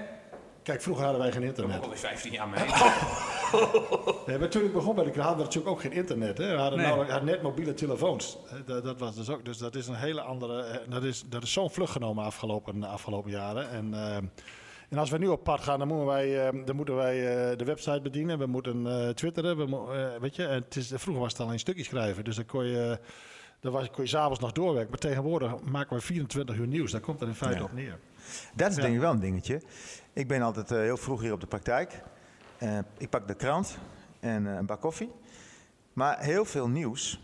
Kijk, 0.64 0.82
vroeger 0.82 1.04
hadden 1.04 1.22
wij 1.22 1.32
geen 1.32 1.44
internet. 1.44 1.82
alweer 1.84 1.98
15 1.98 2.32
jaar 2.32 2.48
mee. 2.50 2.66
Nee, 4.28 4.38
maar 4.38 4.50
toen 4.50 4.64
ik 4.64 4.74
begon 4.74 4.96
bij 4.96 5.04
de 5.04 5.10
krant 5.12 5.28
hadden 5.28 5.46
we 5.48 5.54
natuurlijk 5.54 5.76
ook 5.76 5.82
geen 5.82 5.92
internet. 5.92 6.38
Hè. 6.38 6.52
We 6.56 6.58
hadden, 6.62 6.80
Nee. 6.80 7.22
net 7.22 7.42
mobiele 7.42 7.74
telefoons. 7.74 8.38
Hè, 8.48 8.64
Dat, 8.64 8.84
dat 8.84 9.00
was 9.00 9.16
dus 9.16 9.30
ook. 9.30 9.46
Dus 9.46 9.58
dat 9.58 9.76
is 9.76 9.88
een 9.88 9.96
hele 9.96 10.22
andere. 10.22 10.62
eh, 10.64 10.78
Dat 10.90 11.04
is, 11.04 11.24
dat 11.30 11.44
is 11.44 11.54
zo'n 11.54 11.70
vlucht 11.70 11.92
genomen 11.92 12.24
afgelopen, 12.24 12.84
afgelopen 12.84 13.32
jaren. 13.32 13.70
En, 13.70 13.94
eh, 13.94 14.18
en 14.90 14.98
als 14.98 15.10
we 15.10 15.18
nu 15.18 15.28
op 15.28 15.44
pad 15.44 15.62
gaan, 15.62 15.80
dan 15.80 15.88
moeten 15.88 16.06
wij, 16.06 16.48
eh, 16.48 16.66
dan 16.66 16.76
moeten 16.76 16.96
wij 16.96 17.50
eh, 17.52 17.58
de 17.58 17.64
website 17.66 18.02
bedienen. 18.02 18.38
We 18.40 18.46
moeten 18.46 18.88
eh, 18.88 19.10
twitteren. 19.10 19.58
We 19.58 19.66
mo- 19.66 19.90
weet 20.20 20.36
je, 20.36 20.46
en 20.46 20.62
het 20.62 20.76
is, 20.76 20.88
vroeger 20.96 21.24
was 21.24 21.32
het 21.32 21.42
al 21.42 21.52
in 21.52 21.60
stukjes 21.60 21.86
schrijven. 21.88 22.24
Dus 22.24 22.36
dan 22.36 22.46
kon 22.46 22.66
je. 22.66 23.00
Dan 23.60 23.72
was, 23.72 23.90
kon 23.92 24.04
je 24.04 24.10
s'avonds 24.10 24.40
nog 24.40 24.52
doorwerken. 24.52 24.90
Maar 24.90 25.00
tegenwoordig 25.00 25.62
maken 25.64 25.96
we 25.96 26.02
24 26.02 26.56
uur 26.58 26.68
nieuws. 26.68 26.92
Daar 26.92 27.02
komt 27.02 27.20
het 27.20 27.30
in 27.30 27.36
feite 27.36 27.58
Ja. 27.58 27.64
op 27.64 27.74
neer. 27.74 28.00
Dat 28.56 28.70
is 28.70 28.76
Ja. 28.76 28.82
denk 28.82 28.94
ik 28.94 29.00
wel 29.00 29.12
een 29.12 29.20
dingetje. 29.20 29.62
Ik 30.14 30.28
ben 30.28 30.42
altijd 30.42 30.70
heel 30.70 30.98
vroeg 30.98 31.22
hier 31.22 31.34
op 31.34 31.40
de 31.40 31.48
praktijk. 31.48 32.04
Ik 32.98 33.10
pak 33.10 33.28
de 33.28 33.34
krant 33.36 33.78
en 34.20 34.46
een 34.46 34.66
bak 34.66 34.82
koffie. 34.82 35.12
Maar 35.94 36.20
heel 36.20 36.46
veel 36.46 36.68
nieuws 36.70 37.20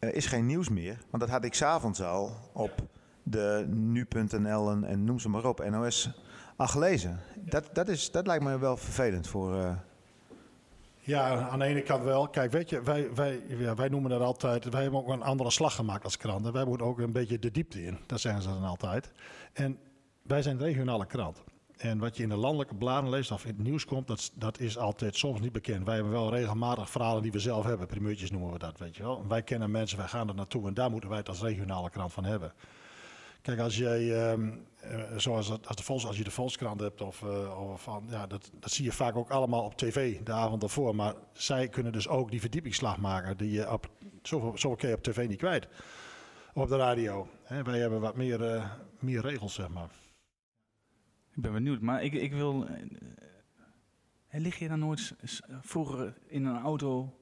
is 0.00 0.26
geen 0.26 0.46
nieuws 0.46 0.68
meer. 0.68 0.98
Want 1.10 1.22
dat 1.22 1.32
had 1.32 1.44
ik 1.44 1.54
s'avonds 1.54 2.02
al 2.02 2.30
op 2.52 2.72
de 3.22 3.64
nu.nl 3.68 4.70
en, 4.70 4.84
en 4.84 5.04
noem 5.04 5.18
ze 5.18 5.28
maar 5.28 5.44
op, 5.44 5.68
NOS, 5.70 6.10
al 6.56 6.66
gelezen. 6.66 7.20
Dat, 7.36 7.68
dat, 7.72 7.88
is, 7.88 8.10
dat 8.10 8.26
lijkt 8.26 8.44
me 8.44 8.58
wel 8.58 8.76
vervelend 8.76 9.26
voor... 9.26 9.54
eh, 9.58 9.76
Ja, 11.00 11.48
aan 11.48 11.58
de 11.58 11.64
ene 11.64 11.82
kant 11.82 12.04
wel. 12.04 12.28
Kijk, 12.28 12.52
weet 12.52 12.70
je, 12.70 12.82
wij, 12.82 13.14
wij, 13.14 13.40
wij 13.76 13.88
noemen 13.88 14.10
dat 14.10 14.20
altijd. 14.20 14.64
Wij 14.64 14.82
hebben 14.82 15.00
ook 15.00 15.08
een 15.08 15.22
andere 15.22 15.50
slag 15.50 15.74
gemaakt 15.74 16.04
als 16.04 16.16
krant. 16.16 16.46
En 16.46 16.52
wij 16.52 16.64
moeten 16.64 16.86
ook 16.86 16.98
een 16.98 17.12
beetje 17.12 17.38
de 17.38 17.50
diepte 17.50 17.84
in. 17.84 17.98
Dat 18.06 18.20
zeggen 18.20 18.42
ze 18.42 18.48
dan 18.48 18.64
altijd. 18.64 19.12
En 19.52 19.78
wij 20.22 20.42
zijn 20.42 20.56
een 20.56 20.62
regionale 20.62 21.06
krant. 21.06 21.42
En 21.76 21.98
wat 21.98 22.16
je 22.16 22.22
in 22.22 22.28
de 22.28 22.36
landelijke 22.36 22.74
bladen 22.74 23.10
leest 23.10 23.30
of 23.30 23.44
in 23.44 23.54
het 23.54 23.62
nieuws 23.62 23.84
komt, 23.84 24.06
dat, 24.06 24.30
dat 24.34 24.60
is 24.60 24.78
altijd 24.78 25.16
soms 25.16 25.40
niet 25.40 25.52
bekend. 25.52 25.84
Wij 25.86 25.94
hebben 25.94 26.12
wel 26.12 26.34
regelmatig 26.34 26.90
verhalen 26.90 27.22
die 27.22 27.32
we 27.32 27.38
zelf 27.38 27.64
hebben. 27.64 27.86
Primeurtjes 27.86 28.30
noemen 28.30 28.52
we 28.52 28.58
dat, 28.58 28.78
weet 28.78 28.96
je 28.96 29.02
wel. 29.02 29.26
Wij 29.28 29.42
kennen 29.42 29.70
mensen, 29.70 29.98
wij 29.98 30.06
gaan 30.06 30.28
er 30.28 30.34
naartoe 30.34 30.66
en 30.66 30.74
daar 30.74 30.90
moeten 30.90 31.08
wij 31.08 31.18
het 31.18 31.28
als 31.28 31.40
regionale 31.40 31.90
krant 31.90 32.12
van 32.12 32.24
hebben. 32.24 32.52
Kijk, 33.42 33.58
als 33.60 33.76
jij, 33.76 34.28
ehm, 34.30 34.48
eh, 34.48 34.54
zoals 35.16 35.48
dat- 35.48 35.66
als, 35.66 35.76
de 35.76 35.82
Volks, 35.82 36.06
als 36.06 36.16
je 36.16 36.24
de 36.24 36.30
Volkskrant 36.30 36.80
hebt, 36.80 37.00
of, 37.00 37.22
eh, 37.22 37.70
of 37.72 37.82
van, 37.82 38.06
ja, 38.10 38.26
dat, 38.26 38.50
dat 38.60 38.70
zie 38.70 38.84
je 38.84 38.92
vaak 38.92 39.16
ook 39.16 39.30
allemaal 39.30 39.64
op 39.64 39.76
tv 39.76 40.20
de 40.20 40.32
avond 40.32 40.62
ervoor. 40.62 40.94
Maar 40.94 41.14
zij 41.32 41.68
kunnen 41.68 41.92
dus 41.92 42.08
ook 42.08 42.30
die 42.30 42.40
verdiepingsslag 42.40 42.98
maken 42.98 43.36
die 43.36 43.50
je 43.50 43.72
op 43.72 43.90
zoveel, 44.22 44.76
keer 44.76 44.94
op 44.94 45.02
tv 45.02 45.28
niet 45.28 45.38
kwijt. 45.38 45.68
Op 46.54 46.68
de 46.68 46.76
radio. 46.76 47.28
Wij 47.48 47.78
hebben 47.78 48.00
wat 48.00 48.16
meer, 48.16 48.44
eh, 48.54 48.70
meer 48.98 49.20
regels, 49.20 49.54
zeg 49.54 49.68
maar. 49.68 49.90
Ik 51.34 51.42
ben 51.42 51.52
benieuwd, 51.52 51.80
maar 51.80 52.02
ik, 52.04 52.12
ik 52.12 52.32
wil... 52.32 52.66
eh, 52.66 52.82
eh, 54.28 54.40
lig 54.40 54.58
je 54.58 54.68
dan 54.68 54.78
nooit 54.78 55.14
vroeger 55.60 56.14
in 56.26 56.44
een 56.44 56.60
auto 56.62 57.18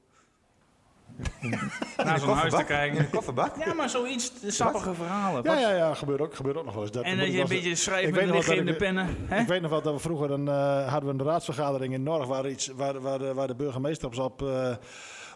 naar 2.04 2.18
zo'n 2.18 2.34
huis 2.36 2.52
te? 2.52 2.58
In 2.58 2.64
kijken? 2.66 2.98
een 2.98 3.10
kofferbak? 3.10 3.64
Ja, 3.64 3.74
maar 3.74 3.88
zoiets, 3.90 4.40
de 4.40 4.50
sappige 4.50 4.94
verhalen. 4.94 5.42
Ja, 5.44 5.58
ja, 5.58 5.70
ja, 5.74 5.94
gebeurt 5.94 6.20
ook, 6.20 6.34
gebeurt 6.34 6.56
ook 6.56 6.64
nog 6.64 6.74
wel 6.74 6.82
eens. 6.82 6.92
Dat, 6.92 7.04
En 7.04 7.18
dat 7.18 7.32
je 7.32 7.40
een 7.40 7.48
beetje 7.48 7.74
schrijft 7.74 8.10
met 8.12 8.68
ik- 8.68 8.76
pennen. 8.78 9.16
Hè? 9.26 9.40
Ik 9.40 9.46
weet 9.46 9.60
nog 9.60 9.70
wel 9.70 9.82
dat 9.82 9.92
we 9.94 9.98
vroeger 10.00 10.30
een, 10.30 10.48
eh, 10.48 10.88
hadden 10.92 11.16
we 11.16 11.22
een 11.22 11.28
raadsvergadering 11.30 11.94
in 11.94 12.02
Norg 12.02 12.26
waar, 12.26 12.48
iets, 12.48 12.70
waar, 12.76 13.00
waar, 13.00 13.18
de, 13.18 13.34
waar 13.34 13.46
de 13.46 13.54
burgemeester 13.54 14.06
op, 14.08 14.18
op, 14.18 14.42
eh, 14.42 14.68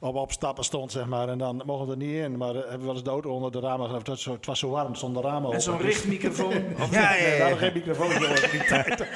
op, 0.01 0.15
op 0.15 0.33
stappen 0.33 0.65
stond, 0.65 0.93
zeg 0.93 1.07
maar. 1.07 1.29
En 1.29 1.39
dan 1.39 1.63
mogen 1.67 1.87
we 1.87 1.93
er 1.93 1.99
niet 1.99 2.15
in, 2.15 2.37
maar 2.37 2.49
eh, 2.55 2.55
hebben 2.55 2.79
we 2.79 2.85
wel 2.85 2.95
eens 2.95 3.03
de 3.05 3.11
auto 3.11 3.31
onder 3.31 3.53
de 3.53 3.61
ramen. 3.61 3.91
Het 3.91 4.07
was 4.09 4.23
zo, 4.23 4.33
het 4.33 4.47
was 4.47 4.59
zo 4.59 4.71
warm, 4.71 4.91
er 4.91 4.97
stonden 4.97 5.23
ramen 5.23 5.53
En 5.53 5.61
zo'n 5.63 5.77
Dus- 5.77 5.87
richtmicrofoon. 5.87 6.55
Of 6.81 6.91
Ja, 6.95 7.15
ja, 7.15 7.37
We 7.37 7.39
hadden 7.41 7.59
geen 7.59 7.73
microfoon 7.73 8.11
in 8.13 8.51
die 8.51 8.65
tijd. 8.75 9.07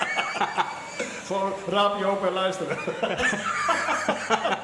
Gewoon 1.26 1.52
raampje 1.68 2.04
open 2.06 2.28
en 2.28 2.34
luisteren. 2.34 2.76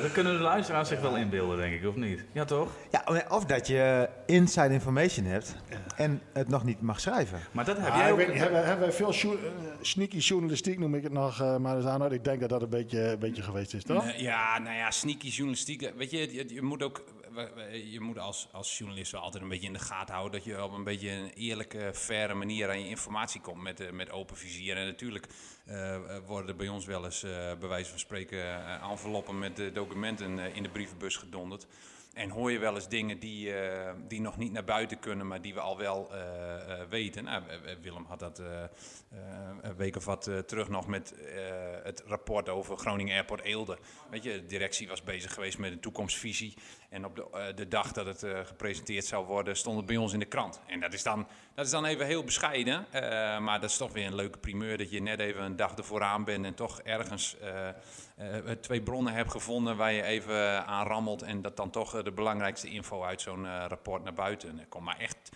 Dat 0.00 0.12
kunnen 0.12 0.32
de 0.36 0.42
luisteraars 0.42 0.88
zich 0.88 1.00
wel 1.00 1.16
inbeelden, 1.16 1.56
denk 1.56 1.74
ik, 1.82 1.88
of 1.88 1.94
niet? 1.96 2.24
Ja, 2.32 2.44
toch? 2.44 2.70
Ja, 2.90 3.24
of 3.28 3.44
dat 3.44 3.66
je 3.66 4.08
inside 4.26 4.72
information 4.72 5.26
hebt 5.26 5.56
en 5.96 6.20
het 6.32 6.48
nog 6.48 6.64
niet 6.64 6.80
mag 6.80 7.00
schrijven. 7.00 7.38
Maar 7.52 7.64
dat 7.64 7.76
heb 7.76 7.86
Ja, 7.88 7.96
jij 7.96 8.06
ik 8.06 8.12
ook... 8.12 8.18
weet 8.18 8.34
hebben, 8.38 8.64
hebben 8.64 8.86
wij 8.86 8.92
veel 9.12 9.12
eh, 9.32 9.38
sneaky 9.80 10.16
journalistiek, 10.18 10.78
noem 10.78 10.94
ik 10.94 11.02
het 11.02 11.12
nog. 11.12 11.40
eh, 11.40 11.56
maar 11.56 11.78
is 11.78 11.84
aan, 11.84 12.12
ik 12.12 12.24
denk 12.24 12.40
dat 12.40 12.48
dat 12.48 12.62
een 12.62 12.68
beetje, 12.68 13.00
een 13.00 13.18
beetje 13.18 13.42
geweest 13.42 13.74
is, 13.74 13.84
toch? 13.84 14.12
Ja, 14.16 14.58
nou 14.58 14.76
ja, 14.76 14.90
sneaky 14.90 15.28
journalistiek. 15.28 15.82
eh, 15.82 15.92
Weet 15.96 16.10
je, 16.10 16.34
je, 16.34 16.54
je 16.54 16.62
moet 16.62 16.82
ook 16.82 17.04
je 17.90 18.00
moet 18.00 18.18
als, 18.18 18.48
als 18.52 18.78
journalist 18.78 19.12
wel 19.12 19.20
altijd 19.20 19.42
een 19.42 19.48
beetje 19.48 19.66
in 19.66 19.72
de 19.72 19.78
gaten 19.78 20.14
houden 20.14 20.40
dat 20.40 20.48
je 20.48 20.64
op 20.64 20.72
een 20.72 20.84
beetje 20.84 21.10
een 21.10 21.30
eerlijke, 21.30 21.90
faire 21.94 22.34
manier 22.34 22.68
aan 22.68 22.80
je 22.80 22.88
informatie 22.88 23.40
komt 23.40 23.62
met, 23.62 23.80
eh, 23.80 23.90
met 23.90 24.10
open 24.10 24.36
vizier. 24.36 24.76
En 24.76 24.86
natuurlijk 24.86 25.26
eh, 25.66 25.96
worden 26.26 26.50
er 26.50 26.56
bij 26.56 26.68
ons 26.68 26.86
wel 26.86 27.04
eens, 27.04 27.22
eh 27.22 27.30
bij 27.58 27.68
wijze 27.68 27.90
van 27.90 27.98
spreken, 27.98 28.64
enveloppen 28.80 29.38
met 29.38 29.74
documenten 29.74 30.54
in 30.54 30.62
de 30.62 30.68
brievenbus 30.68 31.16
gedonderd. 31.16 31.66
En 32.12 32.30
hoor 32.30 32.52
je 32.52 32.58
wel 32.58 32.74
eens 32.74 32.88
dingen 32.88 33.18
die, 33.18 33.52
die 34.08 34.20
nog 34.20 34.36
niet 34.36 34.52
naar 34.52 34.64
buiten 34.64 34.98
kunnen, 34.98 35.26
maar 35.26 35.42
die 35.42 35.54
we 35.54 35.60
al 35.60 35.78
wel 35.78 36.10
weten. 36.88 37.24
Nou, 37.24 37.42
Willem 37.82 38.04
had 38.04 38.18
dat 38.18 38.38
een 39.60 39.76
week 39.76 39.96
of 39.96 40.04
wat 40.04 40.30
terug 40.46 40.68
nog 40.68 40.86
met 40.86 41.14
het 41.82 42.02
rapport 42.06 42.48
over 42.48 42.76
Groningen 42.76 43.14
Airport 43.14 43.40
Eelde. 43.40 43.78
Weet 44.10 44.22
je, 44.22 44.32
de 44.32 44.46
directie 44.46 44.88
was 44.88 45.02
bezig 45.02 45.34
geweest 45.34 45.58
met 45.58 45.72
een 45.72 45.80
toekomstvisie. 45.80 46.54
En 46.92 47.04
op 47.04 47.16
de, 47.16 47.26
eh, 47.32 47.56
de 47.56 47.68
dag 47.68 47.92
dat 47.92 48.06
het 48.06 48.22
eh, 48.22 48.40
gepresenteerd 48.44 49.04
zou 49.04 49.26
worden, 49.26 49.56
stond 49.56 49.76
het 49.76 49.86
bij 49.86 49.96
ons 49.96 50.12
in 50.12 50.18
de 50.18 50.24
krant. 50.24 50.60
En 50.66 50.80
dat 50.80 50.92
is 50.92 51.02
dan, 51.02 51.26
dat 51.54 51.64
is 51.64 51.70
dan 51.70 51.84
even 51.84 52.06
heel 52.06 52.24
bescheiden. 52.24 52.86
eh, 52.90 53.02
maar 53.38 53.60
dat 53.60 53.70
is 53.70 53.76
toch 53.76 53.92
weer 53.92 54.06
een 54.06 54.14
leuke 54.14 54.38
primeur 54.38 54.78
dat 54.78 54.90
je 54.90 55.02
net 55.02 55.20
even 55.20 55.42
een 55.42 55.56
dag 55.56 55.74
ervoor 55.74 56.02
aan 56.02 56.24
bent 56.24 56.44
en 56.44 56.54
toch 56.54 56.80
ergens 56.80 57.36
twee 58.60 58.82
bronnen 58.82 59.12
hebt 59.12 59.30
gevonden 59.30 59.76
waar 59.76 59.92
je 59.92 60.02
even 60.02 60.66
aan 60.66 60.86
rammelt. 60.86 61.22
En 61.22 61.42
dat 61.42 61.56
dan 61.56 61.70
toch 61.70 62.02
de 62.02 62.12
belangrijkste 62.12 62.68
info 62.68 63.02
uit 63.02 63.20
zo'n 63.20 63.66
rapport 63.68 64.04
naar 64.04 64.14
buiten 64.14 64.66
komt. 64.68 64.84
Maar 64.84 64.98
echt, 64.98 65.28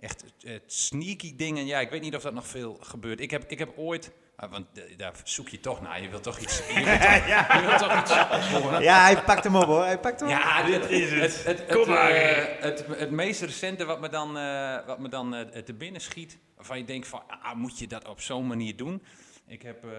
echt 0.00 0.24
sneaky 0.66 1.36
dingen. 1.36 1.66
Ja, 1.66 1.80
ik 1.80 1.90
weet 1.90 2.00
niet 2.00 2.16
of 2.16 2.22
dat 2.22 2.34
nog 2.34 2.46
veel 2.46 2.76
gebeurt. 2.80 3.20
Ik 3.20 3.30
heb, 3.30 3.44
ik 3.50 3.58
heb 3.58 3.72
ooit. 3.76 4.12
Ah, 4.36 4.50
want 4.50 4.66
eh, 4.78 4.96
daar 4.96 5.12
zoek 5.24 5.48
je 5.48 5.60
toch 5.60 5.82
naar. 5.82 6.02
Je 6.02 6.08
wilt 6.08 6.22
toch 6.22 6.38
iets. 6.38 6.58
Je 6.68 6.74
wilt 6.74 7.00
toch, 7.00 7.60
je 7.60 7.66
wilt 7.66 7.78
toch 7.78 8.36
iets 8.36 8.48
horen. 8.50 8.82
Ja, 8.82 9.02
hij 9.02 9.22
pakt 9.22 9.44
hem 9.44 9.56
op 9.56 9.64
hoor. 9.64 9.84
Hij 9.84 9.98
pakt 10.00 10.20
hem 10.20 10.28
op. 10.28 10.34
Ja, 10.34 10.62
dit 10.62 10.90
is 10.90 11.10
het. 11.10 11.44
Het, 11.44 11.58
het, 11.66 11.76
Kom 11.76 11.88
maar. 11.88 12.10
eh, 12.10 12.62
het, 12.62 12.86
het 12.88 13.10
meest 13.10 13.40
recente 13.42 13.84
wat 13.84 14.00
me 14.00 14.08
dan, 14.08 14.38
eh, 14.38 14.86
wat 14.86 14.98
me 14.98 15.08
dan 15.08 15.34
eh, 15.34 15.62
te 15.62 15.74
binnen 15.74 16.00
schiet, 16.00 16.38
waarvan 16.56 16.78
je 16.78 16.84
denkt 16.84 17.08
van, 17.08 17.22
ah, 17.42 17.54
moet 17.54 17.78
je 17.78 17.86
dat 17.86 18.08
op 18.08 18.20
zo'n 18.20 18.46
manier 18.46 18.76
doen? 18.76 19.02
Ik 19.46 19.62
heb 19.62 19.84
eh, 19.84 19.90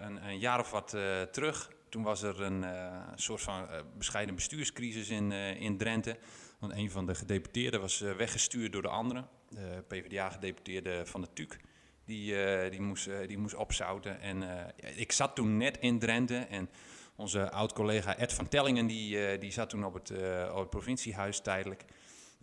een, 0.00 0.24
een 0.26 0.38
jaar 0.38 0.58
of 0.60 0.70
wat 0.70 0.94
eh, 0.94 1.22
terug, 1.22 1.70
toen 1.88 2.02
was 2.02 2.22
er 2.22 2.42
een 2.42 2.64
eh, 2.64 2.92
soort 3.14 3.40
van 3.42 3.68
eh, 3.70 3.80
bescheiden 3.98 4.34
bestuurscrisis 4.34 5.08
in, 5.08 5.32
eh, 5.32 5.60
in 5.60 5.78
Drenthe. 5.78 6.16
Want 6.58 6.72
een 6.72 6.90
van 6.90 7.06
de 7.06 7.14
gedeputeerden 7.14 7.80
was 7.80 8.02
eh, 8.02 8.12
weggestuurd 8.12 8.72
door 8.72 8.82
de 8.82 8.88
andere, 8.88 9.24
de 9.48 9.84
PvdA-gedeputeerde 9.88 11.06
van 11.06 11.20
de 11.20 11.28
TUC. 11.32 11.58
Die, 12.10 12.44
eh, 12.44 12.70
die, 12.70 12.80
moest, 12.80 13.06
eh, 13.06 13.28
die 13.28 13.38
moest 13.38 13.54
opzouten. 13.54 14.20
En 14.20 14.42
eh, 14.42 14.98
ik 14.98 15.12
zat 15.12 15.34
toen 15.34 15.56
net 15.56 15.78
in 15.78 15.98
Drenthe 15.98 16.36
en 16.36 16.70
onze 17.16 17.50
oud-collega 17.50 18.16
Ed 18.16 18.32
van 18.32 18.48
Tellingen, 18.48 18.86
die, 18.86 19.38
die 19.38 19.52
zat 19.52 19.70
toen 19.70 19.84
op 19.84 19.94
het, 19.94 20.10
op 20.50 20.58
het 20.58 20.70
provinciehuis 20.70 21.40
tijdelijk. 21.40 21.84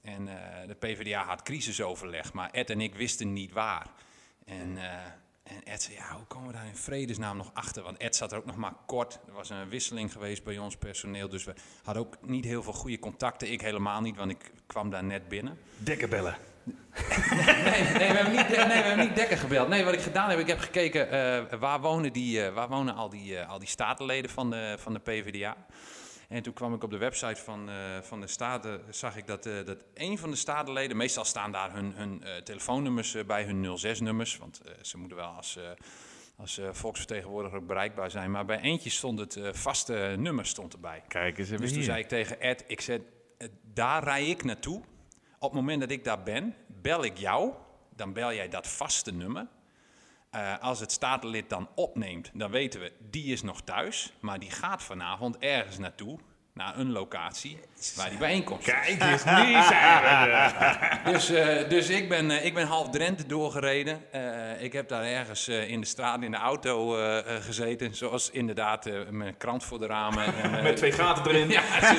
En 0.01 0.25
de 0.67 0.75
PvdA 0.79 1.25
had 1.25 1.41
crisisoverleg, 1.41 2.33
maar 2.33 2.49
Ed 2.51 2.69
en 2.69 2.81
ik 2.81 2.95
wisten 2.95 3.33
niet 3.33 3.51
waar. 3.51 3.87
En, 4.45 4.77
en 5.43 5.63
Ed 5.63 5.81
zei, 5.81 5.95
ja, 5.95 6.15
hoe 6.15 6.25
komen 6.25 6.47
we 6.47 6.53
daar 6.53 6.65
in 6.65 6.75
vredesnaam 6.75 7.37
nog 7.37 7.51
achter? 7.53 7.83
Want 7.83 7.97
Ed 7.97 8.15
zat 8.15 8.31
er 8.31 8.37
ook 8.37 8.45
nog 8.45 8.55
maar 8.55 8.73
kort. 8.85 9.19
Er 9.27 9.33
was 9.33 9.49
een 9.49 9.69
wisseling 9.69 10.11
geweest 10.11 10.43
bij 10.43 10.57
ons 10.57 10.77
personeel, 10.77 11.29
dus 11.29 11.43
we 11.43 11.53
hadden 11.83 12.03
ook 12.05 12.17
niet 12.21 12.45
heel 12.45 12.63
veel 12.63 12.73
goede 12.73 12.99
contacten. 12.99 13.51
Ik 13.51 13.61
helemaal 13.61 14.01
niet, 14.01 14.15
want 14.15 14.31
ik 14.31 14.51
kwam 14.67 14.89
daar 14.89 15.03
net 15.03 15.27
binnen. 15.27 15.57
Dikke 15.77 16.07
bellen. 16.07 16.37
Nee, 16.67 17.81
nee, 17.81 17.93
we 17.93 18.03
hebben 18.03 18.35
niet, 18.35 18.47
nee, 18.47 18.67
we 18.67 18.73
hebben 18.73 19.05
niet 19.05 19.15
Dekker 19.15 19.37
gebeld. 19.37 19.67
Nee, 19.67 19.83
wat 19.83 19.93
ik 19.93 19.99
gedaan 19.99 20.29
heb, 20.29 20.39
ik 20.39 20.47
heb 20.47 20.59
gekeken 20.59 21.11
eh, 21.11 21.59
waar, 21.59 21.81
wonen 21.81 22.13
die, 22.13 22.45
eh, 22.45 22.53
waar 22.53 22.67
wonen 22.67 22.95
al 22.95 23.09
die, 23.09 23.37
eh, 23.37 23.49
al 23.49 23.59
die 23.59 23.67
statenleden 23.67 24.31
van 24.31 24.49
de, 24.49 24.75
van 24.79 24.93
de 24.93 24.99
PvdA. 24.99 25.57
En 26.29 26.43
toen 26.43 26.53
kwam 26.53 26.73
ik 26.73 26.83
op 26.83 26.91
de 26.91 26.97
website 26.97 27.41
van, 27.41 27.69
van 28.01 28.21
de 28.21 28.27
Staten, 28.27 28.81
zag 28.89 29.17
ik 29.17 29.27
dat, 29.27 29.43
dat 29.43 29.77
een 29.93 30.17
van 30.17 30.29
de 30.29 30.35
statenleden, 30.35 30.97
meestal 30.97 31.25
staan 31.25 31.51
daar 31.51 31.73
hun, 31.73 31.93
hun 31.95 32.23
telefoonnummers 32.43 33.15
bij, 33.27 33.43
hun 33.43 33.77
06-nummers, 33.77 34.37
want 34.37 34.61
ze 34.81 34.97
moeten 34.97 35.17
wel 35.17 35.27
als, 35.27 35.59
als 36.37 36.61
volksvertegenwoordiger 36.71 37.57
ook 37.57 37.67
bereikbaar 37.67 38.11
zijn. 38.11 38.31
Maar 38.31 38.45
bij 38.45 38.59
eentje 38.59 38.89
stond 38.89 39.19
het 39.19 39.39
vaste 39.51 40.15
nummer 40.17 40.45
stond 40.45 40.73
erbij. 40.73 41.03
Kijk 41.07 41.37
eens 41.37 41.47
even 41.47 41.61
Dus 41.61 41.69
toen 41.69 41.77
hier. 41.77 41.87
zei 41.87 41.99
ik 41.99 42.07
tegen 42.07 42.41
Ed, 42.41 42.63
ik 42.67 42.81
zei, 42.81 43.03
daar 43.73 44.03
rij 44.03 44.25
ik 44.25 44.43
naartoe. 44.43 44.81
Op 45.39 45.51
het 45.51 45.59
moment 45.59 45.79
dat 45.79 45.91
ik 45.91 46.03
daar 46.03 46.23
ben, 46.23 46.55
bel 46.67 47.03
ik 47.03 47.17
jou. 47.17 47.53
Dan 47.95 48.13
bel 48.13 48.33
jij 48.33 48.49
dat 48.49 48.67
vaste 48.67 49.13
nummer. 49.13 49.47
Eh, 50.29 50.59
als 50.59 50.79
het 50.79 50.91
statenlid 50.91 51.49
dan 51.49 51.69
opneemt, 51.75 52.31
dan 52.33 52.51
weten 52.51 52.79
we, 52.79 52.93
die 53.09 53.31
is 53.33 53.41
nog 53.41 53.61
thuis. 53.61 54.13
Maar 54.19 54.39
die 54.39 54.51
gaat 54.51 54.83
vanavond 54.83 55.37
ergens 55.37 55.77
naartoe, 55.77 56.19
naar 56.57 56.77
een 56.77 56.91
locatie 56.91 57.59
waar 57.95 58.09
die 58.09 58.17
bijeenkomst 58.17 58.67
is. 58.67 58.73
Kijk 58.73 59.01
eens, 59.01 59.23
nu 59.23 59.61
zijn 59.63 60.01
we. 60.01 60.45
Dus, 61.11 61.29
eh, 61.29 61.69
dus 61.69 61.89
ik, 61.89 62.09
ben, 62.09 62.31
eh, 62.31 62.45
ik 62.45 62.53
ben 62.53 62.67
half 62.67 62.89
Drenthe 62.89 63.25
doorgereden. 63.25 64.11
Eh, 64.11 64.61
ik 64.63 64.73
heb 64.73 64.87
daar 64.89 65.03
ergens 65.03 65.47
in 65.47 65.79
de 65.79 65.85
straat 65.85 66.21
in 66.21 66.31
de 66.31 66.37
auto 66.37 66.87
gezeten. 67.41 67.95
Zoals 67.95 68.29
inderdaad 68.29 68.85
met 69.09 69.27
een 69.27 69.37
krant 69.37 69.63
voor 69.63 69.79
de 69.79 69.85
ramen. 69.85 70.35
En, 70.35 70.63
Met 70.63 70.77
twee 70.77 70.91
gaten 70.91 71.31
erin. 71.31 71.49
ja, 71.57 71.61
te, 71.61 71.95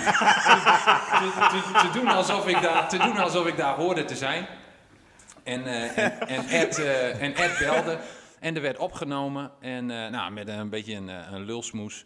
te- 1.19 1.63
te- 1.73 1.89
te 1.91 1.99
doen 1.99 2.09
alsof 2.09 2.47
ik 2.49 2.63
daar, 2.63 2.89
te 2.89 2.99
doen 2.99 3.17
alsof 3.19 3.47
ik 3.47 3.57
daar 3.57 3.75
hoorde 3.75 4.05
te 4.05 4.17
zijn. 4.17 4.47
En, 5.45 5.65
en, 5.67 6.21
en, 6.29 6.47
Ed, 6.49 6.79
en 7.19 7.35
Ed 7.35 7.59
belde. 7.59 7.99
En 8.41 8.57
er 8.57 8.63
werd 8.63 8.79
opgenomen. 8.79 9.51
En 9.61 9.87
nou, 9.87 10.31
met 10.33 10.49
een 10.49 10.69
beetje 10.71 10.95
een, 10.95 11.09
een 11.09 11.45
lulsmoes. 11.45 12.05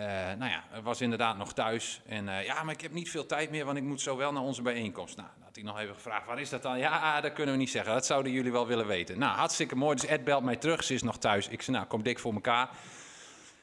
Eh, 0.00 0.06
nou 0.38 0.50
ja, 0.50 0.64
was 0.82 1.00
inderdaad 1.00 1.36
nog 1.36 1.52
thuis. 1.52 2.00
En 2.06 2.28
eh, 2.28 2.44
ja, 2.44 2.62
maar 2.62 2.74
ik 2.74 2.80
heb 2.80 2.92
niet 2.92 3.10
veel 3.10 3.26
tijd 3.26 3.50
meer, 3.50 3.64
want 3.64 3.76
ik 3.76 3.82
moet 3.82 4.00
zo 4.00 4.16
wel 4.16 4.32
naar 4.32 4.42
onze 4.42 4.62
bijeenkomst. 4.62 5.16
Nou, 5.16 5.28
had 5.44 5.54
hij 5.54 5.64
nog 5.64 5.78
even 5.78 5.94
gevraagd, 5.94 6.26
waar 6.26 6.40
is 6.40 6.48
dat 6.48 6.62
dan? 6.62 6.78
Ja, 6.78 7.20
dat 7.20 7.32
kunnen 7.32 7.54
we 7.54 7.60
niet 7.60 7.70
zeggen. 7.70 7.92
Dat 7.92 8.06
zouden 8.06 8.32
jullie 8.32 8.52
wel 8.52 8.66
willen 8.66 8.86
weten. 8.86 9.18
Nou, 9.18 9.36
hartstikke 9.36 9.76
mooi. 9.76 9.96
Dus 9.96 10.06
Ed 10.06 10.24
belt 10.24 10.44
mij 10.44 10.56
terug, 10.56 10.84
ze 10.84 10.94
is 10.94 11.02
nog 11.02 11.18
thuis. 11.18 11.48
Ik 11.48 11.62
zei, 11.62 11.76
nou, 11.76 11.88
kom 11.88 12.02
dik 12.02 12.18
voor 12.18 12.32
elkaar. 12.32 12.68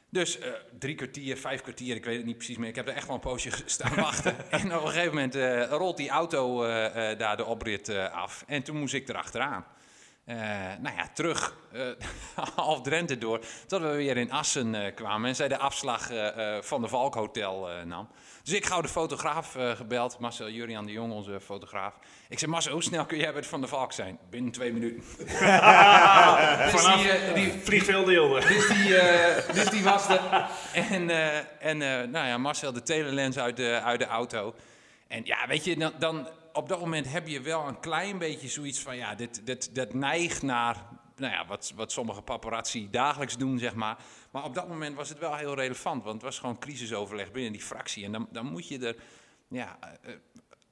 Dus 0.09 0.39
eh, 0.39 0.51
drie 0.79 0.95
kwartier, 0.95 1.37
vijf 1.37 1.61
kwartier, 1.61 1.95
ik 1.95 2.05
weet 2.05 2.17
het 2.17 2.25
niet 2.25 2.37
precies 2.37 2.57
meer. 2.57 2.69
Ik 2.69 2.75
heb 2.75 2.87
er 2.87 2.95
echt 2.95 3.05
wel 3.05 3.15
een 3.15 3.21
poosje 3.21 3.51
staan 3.65 3.95
wachten. 3.95 4.35
en 4.51 4.75
op 4.75 4.83
een 4.83 4.91
gegeven 4.91 5.15
moment 5.15 5.35
rolt 5.69 5.97
die 5.97 6.09
auto 6.09 6.61
daar 7.15 7.37
de 7.37 7.45
oprit 7.45 7.89
af. 8.11 8.43
En 8.47 8.63
toen 8.63 8.79
moest 8.79 8.93
ik 8.93 9.09
erachteraan. 9.09 9.65
Eh 10.27 10.35
nou 10.79 10.95
ja, 10.95 11.09
terug, 11.13 11.55
eh, 11.71 11.81
half 12.55 12.81
Drenthe 12.81 13.17
door, 13.17 13.39
tot 13.67 13.81
we 13.81 13.87
weer 13.87 14.17
in 14.17 14.31
Assen 14.31 14.75
eh, 14.75 14.95
kwamen 14.95 15.29
en 15.29 15.35
zij 15.35 15.47
de 15.47 15.57
afslag 15.57 16.09
van 16.61 16.81
de 16.81 16.87
Valk 16.87 17.13
Hotel 17.13 17.69
nam. 17.85 18.07
Dus 18.43 18.53
ik 18.53 18.65
gauw 18.65 18.81
de 18.81 18.87
fotograaf 18.87 19.55
gebeld, 19.75 20.19
Marcel 20.19 20.49
Jurian 20.49 20.85
de 20.85 20.91
Jong, 20.91 21.13
onze 21.13 21.39
fotograaf. 21.39 21.93
Ik 22.29 22.39
zei, 22.39 22.51
Marcel, 22.51 22.71
hoe 22.71 22.83
snel 22.83 23.05
kun 23.05 23.17
jij 23.17 23.27
bij 23.27 23.35
het 23.35 23.47
Van 23.47 23.61
de 23.61 23.67
Valk 23.67 23.91
zijn? 23.91 24.19
Binnen 24.29 24.51
twee 24.51 24.73
minuten. 24.73 25.03
dus 25.17 26.81
Vanaf 26.81 27.01
die, 27.01 27.33
die, 27.33 27.63
dus 28.47 28.67
die, 28.67 29.53
dus 29.53 29.69
die 29.69 29.83
was 29.83 30.09
er. 30.09 30.49
En, 30.73 31.09
en 31.59 31.77
nou 32.11 32.27
ja, 32.27 32.37
Marcel 32.37 32.73
de 32.73 32.83
telelens 32.83 33.37
uit 33.37 33.57
de, 33.57 33.81
uit 33.83 33.99
de 33.99 34.07
auto. 34.07 34.53
En 35.07 35.21
ja, 35.25 35.47
weet 35.47 35.63
je, 35.63 35.77
dan, 35.77 35.93
dan 35.99 36.27
op 36.57 36.69
dat 36.69 36.79
moment 36.79 37.11
heb 37.11 37.27
je 37.27 37.41
wel 37.41 37.67
een 37.67 37.79
klein 37.79 38.17
beetje 38.17 38.47
zoiets 38.47 38.79
van... 38.79 38.97
ja, 38.97 39.15
dit, 39.15 39.45
dit, 39.45 39.75
dat 39.75 39.93
neigt 39.93 40.41
naar 40.41 40.85
nou 41.15 41.33
ja, 41.33 41.45
wat, 41.45 41.73
wat 41.75 41.91
sommige 41.91 42.21
paparazzi 42.21 42.89
dagelijks 42.89 43.37
doen, 43.37 43.59
zeg 43.59 43.75
maar. 43.75 43.97
Maar 44.31 44.43
op 44.43 44.53
dat 44.53 44.67
moment 44.67 44.95
was 44.95 45.09
het 45.09 45.19
wel 45.19 45.35
heel 45.35 45.55
relevant. 45.55 46.03
Want 46.03 46.15
het 46.15 46.23
was 46.23 46.39
gewoon 46.39 46.59
crisisoverleg 46.59 47.31
binnen 47.31 47.51
die 47.51 47.61
fractie. 47.61 48.05
En 48.05 48.11
dan, 48.11 48.27
dan 48.31 48.45
moet 48.45 48.67
je 48.67 48.79
er... 48.79 48.95
Ja, 49.47 49.77
eh, 50.01 50.13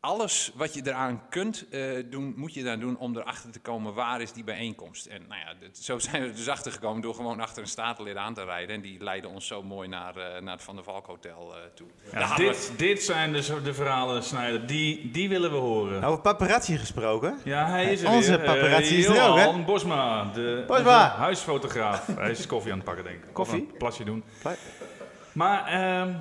alles 0.05 0.51
wat 0.55 0.73
je 0.73 0.81
eraan 0.85 1.21
kunt 1.29 1.65
eh, 1.69 1.81
doen, 2.09 2.33
moet 2.37 2.53
je 2.53 2.63
daar 2.63 2.79
doen 2.79 2.97
om 2.97 3.17
erachter 3.17 3.51
te 3.51 3.59
komen 3.59 3.93
waar 3.93 4.21
is 4.21 4.31
die 4.31 4.43
bijeenkomst. 4.43 5.05
En 5.05 5.21
nou 5.27 5.39
ja, 5.41 5.53
dit- 5.59 5.77
zo 5.77 5.99
zijn 5.99 6.21
we 6.21 6.27
er 6.27 6.35
dus 6.35 6.47
achter 6.49 6.71
gekomen 6.71 7.01
door 7.01 7.15
gewoon 7.15 7.39
achter 7.39 7.61
een 7.61 7.67
statenlid 7.69 8.15
aan 8.15 8.33
te 8.33 8.43
rijden. 8.43 8.75
En 8.75 8.81
die 8.81 9.03
leidde 9.03 9.27
ons 9.27 9.47
zo 9.47 9.63
mooi 9.63 9.87
naar, 9.87 10.15
eh, 10.17 10.41
naar 10.41 10.53
het 10.53 10.63
Van 10.63 10.75
der 10.75 10.83
Valk 10.83 11.05
Hotel 11.05 11.53
eh, 11.55 11.59
toe. 11.75 11.87
Ja, 12.11 12.19
hadden 12.21 12.45
we- 12.47 12.51
dit, 12.51 12.73
dit 12.79 13.03
zijn 13.03 13.33
dus 13.33 13.51
de 13.63 13.73
verhalen, 13.73 14.23
Snijder. 14.23 14.67
Die, 14.67 15.11
die 15.11 15.29
willen 15.29 15.51
we 15.51 15.57
horen. 15.57 16.03
Over 16.03 16.21
paparazzi 16.21 16.77
gesproken. 16.77 17.37
Ja, 17.43 17.67
hij 17.69 17.91
is 17.91 18.01
er 18.01 18.09
Onze 18.09 18.29
weer. 18.37 18.45
Paparazzi 18.45 18.97
is 18.97 19.05
er 19.05 19.11
ook, 19.11 19.37
hè? 19.37 19.43
Johan 19.43 19.65
Bosma, 19.65 20.23
de 20.33 20.63
Bosma. 20.67 21.03
onze 21.05 21.15
huisfotograaf. 21.17 22.07
hij 22.15 22.31
is 22.31 22.47
koffie 22.47 22.71
aan 22.71 22.77
het 22.77 22.85
pakken, 22.87 23.03
denk 23.03 23.17
ik. 23.17 23.27
Of 23.27 23.33
Koffie? 23.33 23.59
een 23.71 23.77
plasje 23.77 24.03
doen. 24.03 24.23
Pla- 24.41 24.55
Maar, 25.31 25.65
ehm, 25.67 26.13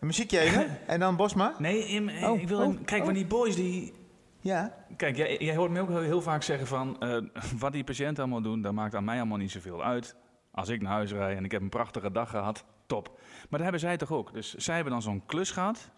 Een 0.00 0.06
muziekje 0.06 0.38
even. 0.38 0.78
en 0.86 1.00
dan 1.00 1.16
Bosma. 1.16 1.54
nee, 1.58 2.24
Oh, 2.24 2.40
ik 2.40 2.48
wil... 2.48 2.60
oh, 2.60 2.76
kijk, 2.84 3.00
oh. 3.00 3.06
van 3.06 3.14
die 3.14 3.26
boys 3.26 3.54
die... 3.54 3.92
Ja. 4.40 4.74
Kijk, 4.96 5.16
jij, 5.16 5.36
jij 5.38 5.56
hoort 5.56 5.70
me 5.70 5.80
ook 5.80 5.88
heel, 5.88 6.00
heel 6.00 6.22
vaak 6.22 6.42
zeggen 6.42 6.66
van... 6.66 7.00
eh, 7.00 7.16
wat 7.58 7.72
die 7.72 7.84
patiënten 7.84 8.22
allemaal 8.22 8.42
doen, 8.42 8.62
dat 8.62 8.72
maakt 8.72 8.94
aan 8.94 9.04
mij 9.04 9.16
allemaal 9.16 9.38
niet 9.38 9.50
zoveel 9.50 9.84
uit. 9.84 10.16
Als 10.50 10.68
ik 10.68 10.82
naar 10.82 10.92
huis 10.92 11.12
rijd 11.12 11.36
en 11.36 11.44
ik 11.44 11.50
heb 11.50 11.62
een 11.62 11.68
prachtige 11.68 12.12
dag 12.12 12.30
gehad, 12.30 12.64
top. 12.86 13.08
Maar 13.18 13.48
dat 13.50 13.60
hebben 13.60 13.80
zij 13.80 13.96
toch 13.96 14.12
ook. 14.12 14.32
Dus 14.32 14.54
zij 14.54 14.74
hebben 14.74 14.92
dan 14.92 15.02
zo'n 15.02 15.26
klus 15.26 15.50
gehad. 15.50 15.90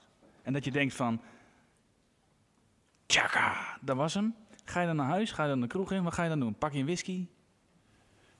En 0.42 0.52
dat 0.52 0.64
je 0.64 0.70
denkt 0.70 0.94
van... 0.94 1.20
Tjaka, 3.06 3.78
dat 3.80 3.96
was 3.96 4.14
hem. 4.14 4.34
Ga 4.64 4.80
je 4.80 4.86
dan 4.86 4.96
naar 4.96 5.06
huis? 5.06 5.32
Ga 5.32 5.42
je 5.42 5.48
dan 5.48 5.60
de 5.60 5.66
kroeg 5.66 5.92
in? 5.92 6.02
Wat 6.02 6.14
ga 6.14 6.22
je 6.22 6.28
dan 6.28 6.40
doen? 6.40 6.54
Pak 6.54 6.72
je 6.72 6.78
een 6.78 6.84
whisky? 6.84 7.26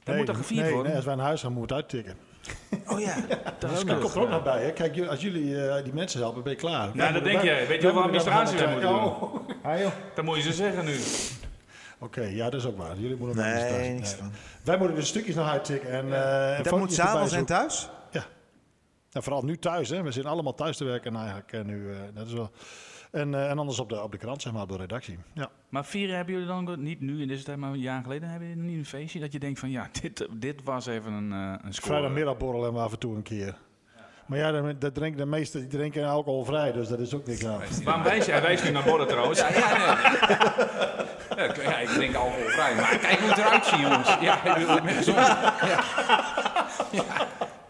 Dat 0.03 0.17
moet 0.17 0.27
toch 0.27 0.37
gevierd 0.37 0.63
nee, 0.63 0.71
worden? 0.73 0.87
Nee, 0.87 0.97
als 0.97 1.05
wij 1.05 1.15
naar 1.15 1.27
huis 1.27 1.41
gaan, 1.41 1.53
moeten 1.53 1.77
we 1.77 1.83
het 1.83 1.93
uittikken. 1.93 2.32
Oh 2.87 3.01
ja. 3.01 3.15
dat 3.59 3.71
is 3.71 3.85
komt 3.85 4.15
er 4.15 4.21
ook 4.21 4.29
nog 4.29 4.43
bij. 4.43 4.63
Hè. 4.65 4.71
Kijk, 4.73 5.07
als 5.07 5.21
jullie 5.21 5.67
eh, 5.69 5.85
die 5.85 5.93
mensen 5.95 6.21
helpen, 6.21 6.43
ben 6.43 6.53
je 6.53 6.59
klaar. 6.59 6.91
Nou, 6.95 6.97
Wij 6.97 7.13
dat 7.13 7.25
denk 7.25 7.43
jij. 7.43 7.67
Weet 7.67 7.83
je 7.83 7.83
moeten 7.83 7.95
dan 7.95 8.03
administratie 8.03 8.69
moeten 8.69 8.75
een 8.77 8.81
doen? 8.81 9.05
Oh. 9.05 9.35
Dat 10.15 10.25
moet 10.25 10.37
je 10.37 10.43
ze 10.43 10.53
zeggen 10.53 10.85
nu. 10.85 10.97
Oké, 12.07 12.23
ja, 12.23 12.51
dat 12.51 12.61
is 12.61 12.67
ook 12.67 12.77
waar. 12.77 12.97
Jullie 12.99 13.17
moeten 13.17 13.37
nog 13.37 13.45
Nee, 13.47 13.55
administratie. 13.55 13.93
niks 13.93 14.11
Nee. 14.11 14.19
van. 14.19 14.33
Wij 14.63 14.77
moeten 14.79 14.97
dus 14.97 15.09
stukjes 15.09 15.35
nog 15.35 15.49
uittikken. 15.49 15.91
En, 15.91 16.13
eh 16.13 16.57
en 16.57 16.63
Dat 16.63 16.79
moet 16.79 16.93
s'avonds 16.93 17.33
en 17.33 17.39
zoeken. 17.39 17.57
thuis? 17.57 17.89
Ja, 19.11 19.21
vooral 19.21 19.43
nu 19.45 19.57
thuis. 19.59 19.89
Hè. 19.89 20.03
We 20.03 20.11
zitten 20.13 20.31
allemaal 20.33 20.55
thuis 20.55 20.77
te 20.77 20.85
werken 20.85 21.17
eigenlijk. 21.17 21.53
En, 21.53 21.67
nu, 21.67 21.91
eh, 21.91 21.97
dat 22.15 22.27
is 22.27 22.33
wel... 22.33 22.51
en, 23.13 23.35
eh, 23.35 23.51
en 23.51 23.59
anders 23.59 23.79
op 23.81 23.89
de, 23.89 24.03
op 24.03 24.13
de 24.13 24.19
krant, 24.19 24.43
zeg 24.43 24.53
maar, 24.53 24.63
op 24.63 24.69
de 24.69 24.77
redactie. 24.77 25.19
Ja. 25.33 25.51
Maar 25.69 25.85
vieren 25.85 26.17
hebben 26.17 26.35
jullie 26.35 26.49
dan 26.49 26.83
niet 26.83 27.01
nu 27.01 27.21
in 27.23 27.29
deze 27.29 27.45
tijd, 27.45 27.59
maar 27.59 27.71
een 27.73 27.79
jaar 27.79 28.03
geleden 28.03 28.29
hebben 28.29 28.49
jullie 28.49 28.63
niet 28.63 28.79
een 28.79 28.85
feestje 28.85 29.21
dat 29.21 29.33
je 29.33 29.39
denkt 29.39 29.59
van 29.61 29.71
ja, 29.71 29.89
dit, 30.01 30.27
dit 30.33 30.61
was 30.65 30.87
even 30.87 31.13
een, 31.13 31.33
eh 31.33 31.55
een 31.65 31.75
score. 31.75 31.91
Vrijdagmiddagborrel 31.93 32.63
hebben 32.63 32.81
we 32.81 32.87
af 32.87 32.93
en 32.93 32.99
toe 32.99 33.17
een 33.17 33.23
keer. 33.23 33.55
Maar 34.27 34.39
ja, 34.39 34.73
dat, 34.73 34.95
drinken 34.95 35.19
de 35.21 35.27
meesten 35.27 35.61
die 35.61 35.69
drinken 35.69 36.07
alcoholvrij, 36.09 36.73
dus 36.73 36.89
dat 36.89 36.99
is 36.99 37.15
ook 37.15 37.27
niks 37.27 37.45
aan. 37.47 37.61
Waarom 37.85 38.03
wijs 38.03 38.27
wijst 38.27 38.65
nu 38.65 38.71
naar 38.71 38.83
borden 38.85 39.07
trouwens. 39.09 39.39
Ja, 39.39 39.49
ja, 39.53 39.77
nee. 39.77 39.87
ja, 41.37 41.45
ik- 41.45 41.63
ja, 41.63 41.79
ik 41.79 41.89
drink 41.89 42.15
alcoholvrij. 42.15 42.75
Maar 42.75 42.99
kijk 42.99 43.19
hoe 43.19 43.29
het 43.29 43.39
eruit 43.39 43.65
ziet, 43.67 43.81
jongens. 43.81 44.17
Ja, 44.21 44.45
ik 44.45 44.55
bedoel, 44.67 44.83
met 44.83 45.05
zon. 45.05 45.15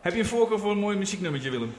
Heb 0.00 0.12
je 0.12 0.18
een 0.18 0.26
voorkeur 0.26 0.58
voor 0.58 0.70
een 0.70 0.78
mooi 0.78 0.96
muzieknummertje, 0.96 1.50
Willem? 1.50 1.74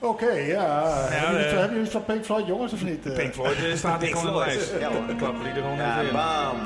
Oké, 0.00 0.30
ja. 0.32 0.94
hebben, 1.08 1.30
jullie, 1.32 1.46
eh, 1.52 1.58
hebben 1.58 1.76
jullie 1.76 1.90
van 1.90 2.04
Pink 2.04 2.24
Floyd, 2.24 2.46
jongens, 2.46 2.72
of 2.72 2.84
niet? 2.84 3.14
Pink 3.14 3.34
Floyd 3.34 3.56
eh, 3.64 3.74
staat 3.74 4.00
hier 4.02 4.10
gewoon 4.16 4.26
in 4.26 4.32
de 4.32 4.38
lijst. 4.38 4.72
Ja, 4.80 4.88
hoor. 4.92 5.16
Klappen 5.16 5.42
die 5.44 5.52
er 5.52 5.62
gewoon 5.62 5.76
Ja, 5.76 5.94
even 5.94 6.06
in. 6.06 6.12
bam. 6.12 6.56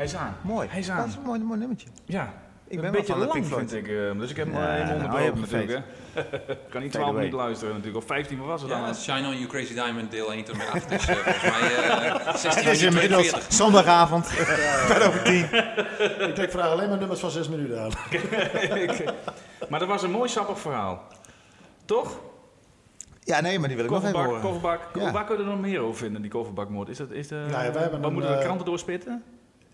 Hij 0.00 0.08
is 0.08 0.16
aan. 0.16 0.36
mooi. 0.42 0.68
Hij 0.70 0.78
is 0.78 0.86
Dat 0.86 0.96
aan. 0.96 1.08
is 1.08 1.14
een 1.14 1.22
mooi, 1.22 1.40
mooi 1.40 1.58
nummertje. 1.58 1.88
Ja. 2.04 2.32
Ik 2.66 2.76
een 2.76 2.82
ben 2.82 2.90
wel 2.92 3.00
beetje 3.00 3.12
van 3.12 3.20
de 3.20 3.26
lang 3.26 3.48
Pink 3.48 3.68
vind 3.68 3.72
ik, 3.86 3.88
eh, 3.88 4.18
dus 4.18 4.30
ik 4.30 4.36
heb 4.36 4.46
hem 4.46 4.56
Ja, 4.62 4.70
helemaal 4.70 4.86
nou, 4.96 5.04
onderbroken 5.04 5.40
natuurlijk. 5.40 5.84
Hè. 6.14 6.22
kan 6.70 6.82
niet 6.82 6.92
12 6.92 7.06
away. 7.08 7.18
minuten 7.18 7.38
luisteren 7.38 7.74
natuurlijk, 7.74 8.02
of 8.02 8.06
15, 8.06 8.38
wat 8.38 8.46
was 8.46 8.60
het 8.60 8.70
dan? 8.70 8.80
Ja, 8.80 8.94
Shine 8.94 9.26
On 9.26 9.34
You 9.36 9.46
Crazy 9.46 9.74
Diamond 9.74 10.10
deel 10.10 10.32
1 10.32 10.44
tot 10.44 10.52
en 10.54 10.58
met 10.58 10.68
8. 10.72 10.88
Dus 10.88 11.08
eh, 11.08 11.16
volgens 11.16 11.42
mij 11.60 11.76
eh 11.76 12.34
16 12.44 12.50
Het 12.64 12.72
is 12.76 12.82
inmiddels 12.82 13.26
42. 13.28 13.52
zondagavond, 13.52 14.26
kwart 14.86 15.02
over 15.02 15.22
tien. 15.22 15.44
Ik 16.28 16.36
denk, 16.36 16.50
vraag 16.50 16.70
alleen 16.70 16.88
maar 16.88 16.98
nummers 16.98 17.20
van 17.20 17.30
zes 17.30 17.48
minuten 17.48 17.82
aan. 17.82 17.90
maar 19.70 19.78
dat 19.78 19.88
was 19.88 20.02
een 20.02 20.10
mooi 20.10 20.28
sappig 20.28 20.58
verhaal. 20.58 21.02
Toch? 21.84 22.20
Ja, 23.20 23.40
nee, 23.40 23.58
maar 23.58 23.68
die 23.68 23.76
wil 23.76 23.86
ik 23.86 23.90
nog 23.90 24.00
even 24.02 24.12
Kofferbak, 24.14 24.42
horen. 24.42 24.60
kofferbak. 24.60 25.04
Ja. 25.04 25.12
Waar 25.12 25.24
kunnen 25.24 25.44
we 25.44 25.50
er 25.50 25.56
nog 25.56 25.66
meer 25.66 25.80
over 25.80 25.96
vinden, 25.96 26.22
die 26.22 26.30
kofferbakmoord? 26.30 26.88
Is 26.88 26.96
dat, 26.96 27.10
is 27.10 27.28
de, 27.28 27.34
Nou 27.34 27.64
ja, 27.64 27.72
wij 27.72 27.82
hebben 27.82 28.00
wat 28.00 28.08
een, 28.08 28.12
moeten 28.14 28.30
de 28.32 28.36
eh, 28.36 28.44
kranten 28.44 28.66
doorspitten? 28.66 29.22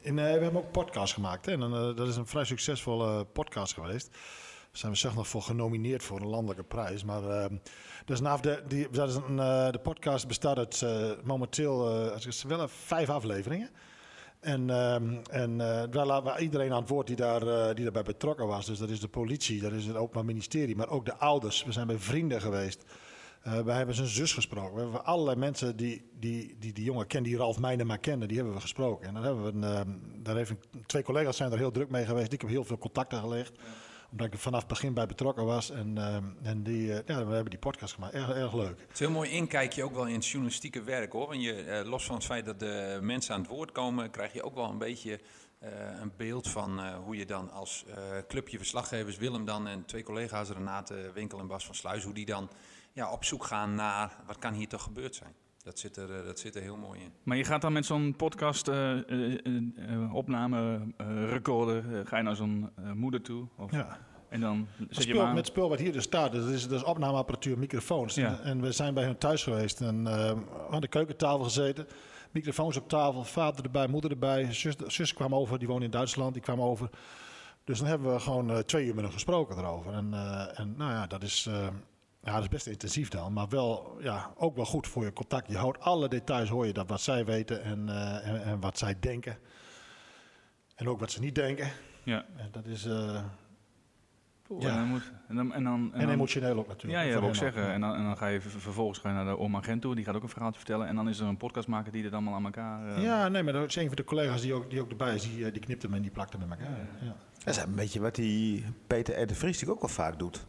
In, 0.07 0.19
eh, 0.19 0.25
we 0.25 0.43
hebben 0.43 0.57
ook 0.57 0.71
podcast 0.71 1.15
gemaakt. 1.15 1.47
Hè? 1.47 1.53
En, 1.53 1.63
eh, 1.63 1.97
dat 1.97 2.09
is 2.09 2.17
een 2.17 2.27
vrij 2.27 2.45
succesvolle 2.45 3.25
podcast 3.25 3.75
geweest. 3.75 4.17
zijn 4.73 4.93
we 4.93 4.99
zelfs 4.99 5.17
nog 5.17 5.29
voor 5.29 5.43
genomineerd 5.43 6.03
voor 6.03 6.21
een 6.21 6.27
landelijke 6.27 6.63
prijs. 6.63 7.05
Maar 7.05 7.49
dus 8.07 8.21
die, 8.69 8.91
dat 8.91 9.09
is 9.09 9.15
een, 9.15 9.39
eh, 9.39 9.71
de 9.71 9.81
podcast 9.83 10.29
bestaat 10.29 10.57
uit 10.57 10.83
eh, 10.83 11.11
momenteel 11.25 11.89
eh, 11.89 12.13
als 12.13 12.27
ik 12.27 12.49
wel 12.49 12.69
vijf 12.69 13.09
afleveringen. 13.09 13.71
En, 14.41 14.71
ehm, 14.71 15.15
en 15.31 15.61
eh, 15.61 15.83
daar 15.91 16.07
laten 16.07 16.35
we 16.35 16.41
iedereen 16.41 16.73
aan 16.73 16.81
het 16.81 16.89
woord 16.89 17.07
die, 17.07 17.17
daar, 17.17 17.47
eh, 17.47 17.75
die 17.75 17.85
daarbij 17.85 18.03
betrokken 18.03 18.47
was. 18.47 18.67
Dus 18.67 18.79
dat 18.79 18.89
is 18.89 19.01
de 19.01 19.09
politie, 19.09 19.61
dat 19.61 19.73
is 19.73 19.87
het 19.87 19.97
Openbaar 19.97 20.25
Ministerie, 20.25 20.77
maar 20.77 20.89
ook 20.89 21.05
de 21.05 21.17
ouders. 21.17 21.65
We 21.65 21.73
zijn 21.73 21.87
bij 21.87 21.99
vrienden 21.99 22.41
geweest. 22.41 22.85
Eh 23.47 23.61
wij 23.61 23.77
hebben 23.77 23.95
zijn 23.95 24.09
zus 24.09 24.33
gesproken. 24.33 24.75
We 24.75 24.81
hebben 24.81 25.05
allerlei 25.05 25.37
mensen 25.37 25.77
die 25.77 26.11
die, 26.19 26.57
die, 26.59 26.73
die 26.73 26.85
jongen 26.85 27.07
kennen, 27.07 27.31
die 27.31 27.39
Ralf 27.39 27.59
Meijnema 27.59 27.97
kende, 27.97 28.27
die 28.27 28.37
hebben 28.37 28.55
we 28.55 28.61
gesproken. 28.61 29.09
En 29.09 29.15
dan 29.15 29.23
hebben 29.23 29.45
we 29.45 29.51
een, 29.51 29.75
ehm, 29.75 29.91
daar 30.23 30.37
heeft 30.37 30.53
twee 30.87 31.03
collega's 31.03 31.37
zijn 31.37 31.53
er 31.53 31.59
heel 31.59 31.71
druk 31.71 31.91
mee 31.91 32.05
geweest. 32.05 32.33
Ik 32.33 32.41
heb 32.41 32.51
heel 32.51 32.65
veel 32.65 32.79
contacten 32.79 33.21
gelegd, 33.21 33.59
omdat 34.11 34.27
ik 34.27 34.33
er 34.33 34.39
vanaf 34.39 34.59
het 34.59 34.69
begin 34.69 34.95
bij 34.95 35.07
betrokken 35.07 35.45
was. 35.45 35.71
En, 35.71 35.99
ehm, 35.99 36.25
en 36.43 36.63
die, 36.63 36.93
eh, 36.93 37.07
ja, 37.07 37.27
we 37.27 37.33
hebben 37.33 37.51
die 37.51 37.59
podcast 37.59 37.95
gemaakt. 37.95 38.15
Erg, 38.15 38.31
erg 38.31 38.55
leuk. 38.55 38.81
Het 38.81 38.93
is 38.93 38.99
heel 38.99 39.11
mooi 39.11 39.31
inkijkje 39.31 39.85
ook 39.85 39.95
wel 39.95 40.07
in 40.07 40.15
het 40.15 40.27
journalistieke 40.27 40.83
werk 40.83 41.13
hoor. 41.13 41.29
Want 41.29 41.43
je, 41.43 41.53
eh, 41.53 41.89
los 41.89 42.05
van 42.05 42.15
het 42.15 42.25
feit 42.25 42.45
dat 42.45 42.61
de 42.61 42.99
mensen 43.03 43.35
aan 43.35 43.41
het 43.41 43.51
woord 43.51 43.73
komen, 43.73 44.11
krijg 44.11 44.33
je 44.33 44.43
ook 44.43 44.55
wel 44.55 44.71
een 44.71 44.79
beetje 44.79 45.21
een 46.01 46.13
beeld 46.17 46.49
van 46.49 46.95
hoe 46.95 47.17
je 47.17 47.27
dan 47.27 47.51
als 47.51 47.85
eh, 47.87 47.97
clubje 48.29 48.59
verslaggevers, 48.59 49.17
Willem 49.17 49.45
dan 49.45 49.67
en 49.67 49.85
twee 49.85 50.03
collega's, 50.03 50.51
Renate 50.51 51.11
Winkel 51.15 51.39
en 51.39 51.47
Bas 51.47 51.67
van 51.67 51.75
Sluis, 51.75 52.05
hoe 52.05 52.15
die 52.15 52.27
dan 52.27 52.49
ja, 52.97 53.13
op 53.13 53.25
zoek 53.25 53.45
gaan 53.45 53.75
naar 53.75 54.17
wat 54.27 54.39
kan 54.39 54.53
hier 54.53 54.69
toch 54.69 54.83
gebeurd 54.83 55.15
zijn. 55.15 55.35
Dat 55.63 55.79
zit 55.79 55.97
er, 55.97 56.19
eh, 56.19 56.25
dat 56.25 56.39
zit 56.39 56.55
er 56.55 56.63
heel 56.63 56.77
mooi 56.77 57.01
in. 57.01 57.13
Maar 57.23 57.37
je 57.37 57.45
gaat 57.45 57.61
dan 57.61 57.73
met 57.73 57.87
zo'n 57.87 58.15
podcast 58.17 58.69
eh, 58.69 58.99
eh, 59.47 60.15
opname 60.15 60.81
recorder, 61.29 62.07
ga 62.07 62.17
je 62.17 62.23
naar 62.23 62.37
zo'n 62.37 62.71
moeder 62.95 63.23
toe? 63.23 63.47
Of, 63.57 63.73
Ja. 63.73 63.99
En 64.29 64.41
dan 64.41 64.67
zet 64.79 64.89
Het 64.89 64.97
je 64.97 65.03
spul, 65.03 65.21
aan. 65.21 65.29
met 65.29 65.37
het 65.37 65.47
spul 65.47 65.69
wat 65.69 65.79
hier 65.79 65.93
dus 65.93 66.03
staat, 66.03 66.33
dus 66.33 66.45
dat 66.45 66.53
is, 66.53 66.69
dat 66.69 66.79
is 66.81 66.85
opnameapparatuur, 66.85 67.59
microfoons. 67.59 68.15
Ja. 68.15 68.29
En, 68.29 68.43
en 68.43 68.61
we 68.61 68.73
zijn 68.73 68.95
bij 68.95 69.05
hun 69.05 69.19
thuis 69.19 69.43
geweest 69.43 69.81
en 69.81 70.07
eh, 70.07 70.33
aan 70.71 70.81
de 70.81 70.89
keukentafel 70.89 71.43
gezeten. 71.45 71.87
Microfoons 72.31 72.77
op 72.77 72.89
tafel, 72.89 73.25
vader 73.25 73.65
erbij, 73.65 73.87
moeder 73.87 74.11
erbij. 74.11 74.53
Zus, 74.53 74.77
zus 74.87 75.15
kwam 75.15 75.35
over, 75.35 75.59
die 75.59 75.69
woont 75.69 75.83
in 75.83 75.91
Duitsland, 75.91 76.33
die 76.33 76.43
kwam 76.43 76.61
over. 76.61 76.91
Dus 77.65 77.79
dan 77.79 77.89
hebben 77.89 78.13
we 78.13 78.21
gewoon 78.21 78.65
twee 78.65 78.87
uur 78.87 78.95
met 78.95 79.05
hem 79.05 79.13
gesproken 79.13 79.59
erover. 79.59 79.93
En, 79.93 80.15
eh, 80.15 80.59
en 80.59 80.75
nou 80.77 80.93
ja, 80.93 81.07
dat 81.07 81.23
is, 81.23 81.47
eh, 81.47 81.67
ja, 82.27 82.33
dat 82.33 82.43
is 82.43 82.49
best 82.49 82.67
intensief 82.67 83.09
dan. 83.09 83.33
Maar 83.33 83.49
wel, 83.49 83.97
ja, 84.01 84.31
ook 84.37 84.57
wel 84.57 84.65
goed 84.65 84.87
voor 84.87 85.05
je 85.05 85.13
contact. 85.13 85.49
Je 85.51 85.57
houdt 85.57 85.81
alle 85.81 86.09
details, 86.09 86.49
hoor 86.49 86.67
je 86.67 86.73
dat 86.73 86.89
wat 86.89 87.01
zij 87.01 87.25
weten 87.25 87.63
en, 87.63 87.89
eh, 87.89 88.29
en, 88.29 88.43
en 88.45 88.61
wat 88.61 88.79
zij 88.79 88.97
denken. 89.01 89.39
En 90.75 90.89
ook 90.89 91.01
wat 91.01 91.11
ze 91.11 91.21
niet 91.21 91.35
denken. 91.35 91.69
Ja. 92.03 92.25
En 92.37 92.49
dat 92.53 92.67
is... 92.67 92.85
eh, 92.85 93.23
Ja. 94.59 94.69
En, 94.69 94.75
dan 94.77 94.87
moet, 94.89 95.13
en, 95.29 95.37
dan, 95.37 95.53
en, 95.53 95.65
dan, 95.65 95.91
en 95.95 96.01
dan- 96.01 96.11
emotioneel 96.11 96.59
ook 96.59 96.67
natuurlijk. 96.69 96.93
Ja, 97.03 97.07
ja, 97.07 97.13
Voor 97.13 97.21
wil 97.21 97.31
ik 97.31 97.35
zeggen. 97.37 97.73
En 97.73 97.81
dan, 97.81 97.95
en 97.95 98.03
dan 98.05 98.17
ga 98.17 98.27
je 98.27 98.41
ver- 98.41 98.61
vervolgens 98.61 98.99
ga 98.99 99.09
je 99.09 99.15
naar 99.15 99.25
de 99.25 99.39
oma 99.39 99.61
Gent 99.61 99.83
toe, 99.83 99.95
die 99.95 100.05
gaat 100.05 100.15
ook 100.15 100.23
een 100.23 100.29
verhaal 100.29 100.53
vertellen. 100.53 100.87
En 100.87 100.97
dan 100.97 101.09
is 101.09 101.19
er 101.19 101.27
een 101.27 101.37
podcastmaker 101.37 101.93
die 101.93 102.03
dit 102.03 102.13
allemaal 102.13 102.35
aan 102.35 102.45
elkaar... 102.45 102.97
eh, 102.97 103.03
Ja, 103.03 103.29
nee, 103.29 103.43
maar 103.43 103.53
dat 103.53 103.69
is 103.69 103.77
een 103.77 103.87
van 103.87 103.97
de 103.97 104.05
collega's 104.05 104.41
die 104.41 104.55
ook, 104.55 104.71
die 104.71 104.81
ook 104.81 104.91
erbij 104.91 105.15
is. 105.15 105.23
Die, 105.23 105.51
die 105.51 105.61
knipt 105.63 105.83
hem 105.83 105.95
en 105.95 106.03
die 106.03 106.11
plakt 106.11 106.33
hem 106.33 106.49
met 106.49 106.59
elkaar. 106.59 106.79
Ja. 107.01 107.17
Dat 107.45 107.57
is 107.57 107.63
een 107.63 107.75
beetje 107.75 108.01
wat 108.01 108.15
die 108.15 108.65
Peter 108.87 109.23
R. 109.23 109.27
de 109.27 109.35
Vries 109.35 109.59
die 109.59 109.71
ook 109.71 109.81
wel 109.81 109.91
vaak 109.91 110.19
doet. 110.19 110.47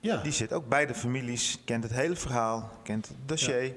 Ja. 0.00 0.16
Die 0.22 0.32
zit 0.32 0.52
ook 0.52 0.68
bij 0.68 0.86
de 0.86 0.94
families, 0.94 1.58
kent 1.64 1.82
het 1.82 1.92
hele 1.92 2.16
verhaal, 2.16 2.70
kent 2.82 3.08
het 3.08 3.16
dossier. 3.26 3.72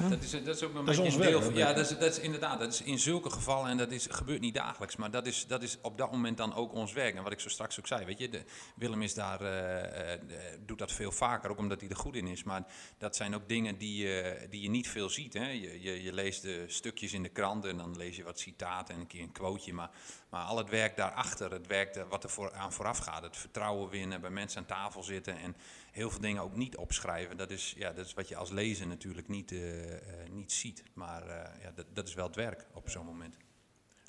Dat 0.00 0.22
is, 0.22 0.30
dat 0.30 0.56
is 0.56 0.62
ook 0.62 0.74
een 0.74 0.84
Dat 0.84 0.96
beetje 0.96 1.02
een 1.02 1.20
deel 1.20 1.42
van. 1.42 1.54
Ja, 1.54 1.72
dat 1.72 1.90
is, 1.90 1.98
dat 1.98 2.10
is 2.10 2.18
inderdaad. 2.18 2.58
Dat 2.58 2.72
is 2.72 2.82
in 2.82 2.98
zulke 2.98 3.30
gevallen, 3.30 3.70
en 3.70 3.76
dat 3.76 3.90
is, 3.90 4.06
gebeurt 4.10 4.40
niet 4.40 4.54
dagelijks, 4.54 4.96
maar 4.96 5.10
dat 5.10 5.26
is, 5.26 5.46
dat 5.46 5.62
is 5.62 5.78
op 5.82 5.98
dat 5.98 6.10
moment 6.10 6.36
dan 6.36 6.54
ook 6.54 6.72
ons 6.72 6.92
werk. 6.92 7.14
En 7.14 7.22
wat 7.22 7.32
ik 7.32 7.40
zo 7.40 7.48
straks 7.48 7.78
ook 7.78 7.86
zei, 7.86 8.04
weet 8.04 8.18
je, 8.18 8.28
de, 8.28 8.44
Willem 8.76 9.02
is 9.02 9.14
daar, 9.14 9.40
eh, 9.40 10.12
eh, 10.12 10.20
doet 10.66 10.78
dat 10.78 10.92
veel 10.92 11.12
vaker, 11.12 11.50
ook 11.50 11.58
omdat 11.58 11.80
hij 11.80 11.90
er 11.90 11.96
goed 11.96 12.16
in 12.16 12.26
is. 12.26 12.42
Maar 12.42 12.64
dat 12.98 13.16
zijn 13.16 13.34
ook 13.34 13.48
dingen 13.48 13.78
die, 13.78 14.06
je 14.06 14.46
die 14.50 14.62
je 14.62 14.70
niet 14.70 14.88
veel 14.88 15.08
ziet. 15.08 15.32
Hè. 15.32 15.48
Je, 15.48 15.82
je, 15.82 16.02
je 16.02 16.12
leest 16.12 16.42
de 16.42 16.64
stukjes 16.66 17.12
in 17.12 17.22
de 17.22 17.28
krant 17.28 17.64
en 17.64 17.76
dan 17.76 17.96
lees 17.96 18.16
je 18.16 18.24
wat 18.24 18.38
citaten 18.38 18.94
en 18.94 19.00
een 19.00 19.06
keer 19.06 19.22
een 19.22 19.32
quoteje. 19.32 19.72
Maar, 19.72 19.90
maar 20.30 20.44
al 20.44 20.58
het 20.58 20.68
werk 20.68 20.96
daarachter, 20.96 21.52
het 21.52 21.66
werk 21.66 22.04
wat 22.08 22.24
er 22.24 22.30
voor, 22.30 22.52
aan 22.52 22.72
vooraf 22.72 22.98
gaat, 22.98 23.22
het 23.22 23.36
vertrouwen 23.36 23.90
winnen, 23.90 24.20
bij 24.20 24.30
mensen 24.30 24.60
aan 24.60 24.66
tafel 24.66 25.02
zitten 25.02 25.38
en 25.38 25.56
heel 25.94 26.10
veel 26.10 26.20
dingen 26.20 26.42
ook 26.42 26.56
niet 26.56 26.76
opschrijven. 26.76 27.36
Dat 27.36 27.50
is, 27.50 27.74
ja, 27.76 27.92
dat 27.92 28.06
is 28.06 28.14
wat 28.14 28.28
je 28.28 28.36
als 28.36 28.50
lezer 28.50 28.86
natuurlijk 28.86 29.28
niet, 29.28 29.52
eh, 29.52 29.83
eh, 29.83 29.83
niet 30.30 30.52
ziet. 30.52 30.82
Maar 30.94 31.22
eh, 31.22 31.62
ja, 31.62 31.70
dat, 31.74 31.86
dat 31.92 32.08
is 32.08 32.14
wel 32.14 32.26
het 32.26 32.36
werk 32.36 32.66
op 32.72 32.90
zo'n 32.90 33.04
moment. 33.06 33.36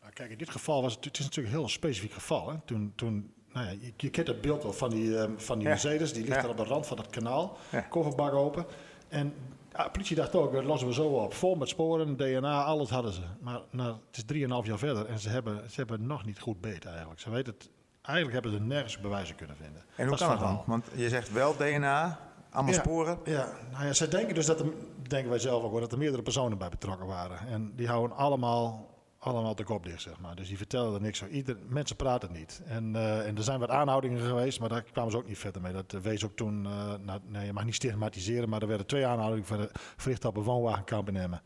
Nou, 0.02 0.14
kijk, 0.14 0.32
in 0.32 0.38
dit 0.38 0.50
geval 0.50 0.82
was 0.82 0.96
het, 0.96 1.06
het 1.06 1.18
is 1.18 1.24
natuurlijk 1.24 1.54
een 1.54 1.60
heel 1.60 1.70
specifiek 1.70 2.12
geval. 2.14 2.50
Hè. 2.50 2.58
Toen, 2.66 2.94
toen, 2.96 3.34
nou 3.54 3.66
ja, 3.66 3.72
je, 3.72 3.94
je 3.98 4.10
kent 4.10 4.28
het 4.28 4.42
beeld 4.42 4.64
wel 4.64 4.74
van 4.74 4.90
die, 4.90 5.18
ehm, 5.18 5.32
van 5.38 5.56
die 5.58 5.68
Ja. 5.68 5.74
Mercedes. 5.74 6.14
Die 6.14 6.22
ligt 6.24 6.36
Ja. 6.36 6.42
daar 6.42 6.52
op 6.52 6.58
de 6.58 6.64
rand 6.64 6.88
van 6.88 6.98
dat 6.98 7.10
kanaal. 7.10 7.58
Ja. 7.72 7.80
Kofferbak 7.82 8.34
open. 8.34 8.66
En 9.08 9.34
ja, 9.72 9.84
de 9.84 9.92
politie 9.92 10.16
dacht 10.16 10.36
ook, 10.36 10.54
dat 10.54 10.64
lossen 10.64 10.88
we 10.88 10.94
zo 10.94 11.08
op. 11.08 11.34
Vol 11.34 11.56
met 11.56 11.70
sporen, 11.70 12.18
DNA, 12.18 12.64
alles 12.64 12.90
hadden 12.90 13.14
ze. 13.14 13.22
Maar 13.42 13.62
nou, 13.70 13.96
het 14.12 14.18
is 14.18 14.24
3,5 14.64 14.66
jaar 14.68 14.78
verder 14.78 15.06
en 15.06 15.20
ze 15.20 15.30
hebben, 15.30 15.70
ze 15.70 15.76
hebben 15.76 16.06
nog 16.06 16.26
niet 16.26 16.40
goed 16.40 16.62
beet 16.62 16.86
eigenlijk. 16.86 17.20
Ze 17.20 17.30
weten 17.30 17.54
het, 17.54 17.70
eigenlijk 18.02 18.34
hebben 18.44 18.52
ze 18.62 18.68
nergens 18.68 19.00
bewijzen 19.00 19.36
kunnen 19.36 19.56
vinden. 19.56 19.84
En 19.96 20.08
hoe 20.08 20.18
Dat 20.18 20.28
kan 20.28 20.30
het 20.30 20.40
het 20.40 20.48
dan? 20.48 20.64
Want 20.66 20.86
je 20.96 21.10
zegt 21.10 21.32
wel 21.32 21.56
DNA, 21.58 22.20
allemaal 22.56 22.74
Ja. 22.74 22.80
sporen. 22.80 23.18
Ja, 23.26 23.48
nou 23.72 23.86
ja, 23.86 23.94
zij 23.94 24.08
denken 24.08 24.36
dus 24.36 24.46
dat 24.46 24.60
er, 24.60 24.66
denken 25.08 25.30
wij 25.30 25.40
zelf 25.40 25.64
ook 25.64 25.72
wel, 25.72 25.80
dat 25.82 25.92
er 25.92 25.98
meerdere 25.98 26.24
personen 26.24 26.58
bij 26.58 26.70
betrokken 26.70 27.08
waren. 27.08 27.48
En 27.48 27.74
die 27.76 27.88
houden 27.88 28.18
allemaal, 28.18 28.94
allemaal 29.20 29.56
de 29.56 29.64
kop 29.64 29.84
dicht, 29.84 30.02
zeg 30.02 30.20
maar. 30.20 30.36
Dus 30.36 30.48
die 30.48 30.58
vertellen 30.58 30.94
er 30.94 31.02
niks 31.02 31.24
over. 31.24 31.36
Ieder, 31.36 31.58
mensen 31.68 31.96
praten 31.96 32.32
niet. 32.32 32.62
En, 32.66 32.96
eh, 32.96 33.28
en 33.28 33.38
er 33.38 33.44
zijn 33.44 33.60
wat 33.60 33.70
aanhoudingen 33.70 34.20
geweest, 34.22 34.60
maar 34.60 34.70
daar 34.70 34.84
kwamen 34.84 35.12
ze 35.12 35.18
ook 35.18 35.28
niet 35.28 35.38
verder 35.38 35.62
mee. 35.62 35.74
Dat 35.74 35.94
eh, 35.94 36.00
wees 36.00 36.26
ook 36.26 36.36
toen, 36.36 36.66
eh, 36.66 36.94
nou, 37.02 37.20
nee, 37.28 37.46
je 37.46 37.54
mag 37.54 37.66
niet 37.66 37.76
stigmatiseren, 37.76 38.50
maar 38.50 38.62
er 38.62 38.68
werden 38.68 38.88
twee 38.88 39.06
aanhoudingen 39.06 39.46
ver- 39.46 39.70
verricht 39.74 40.26
op 40.26 40.38
een 40.38 40.44
woonwagenkamp 40.44 41.08
in 41.08 41.16
Emmen. 41.16 41.42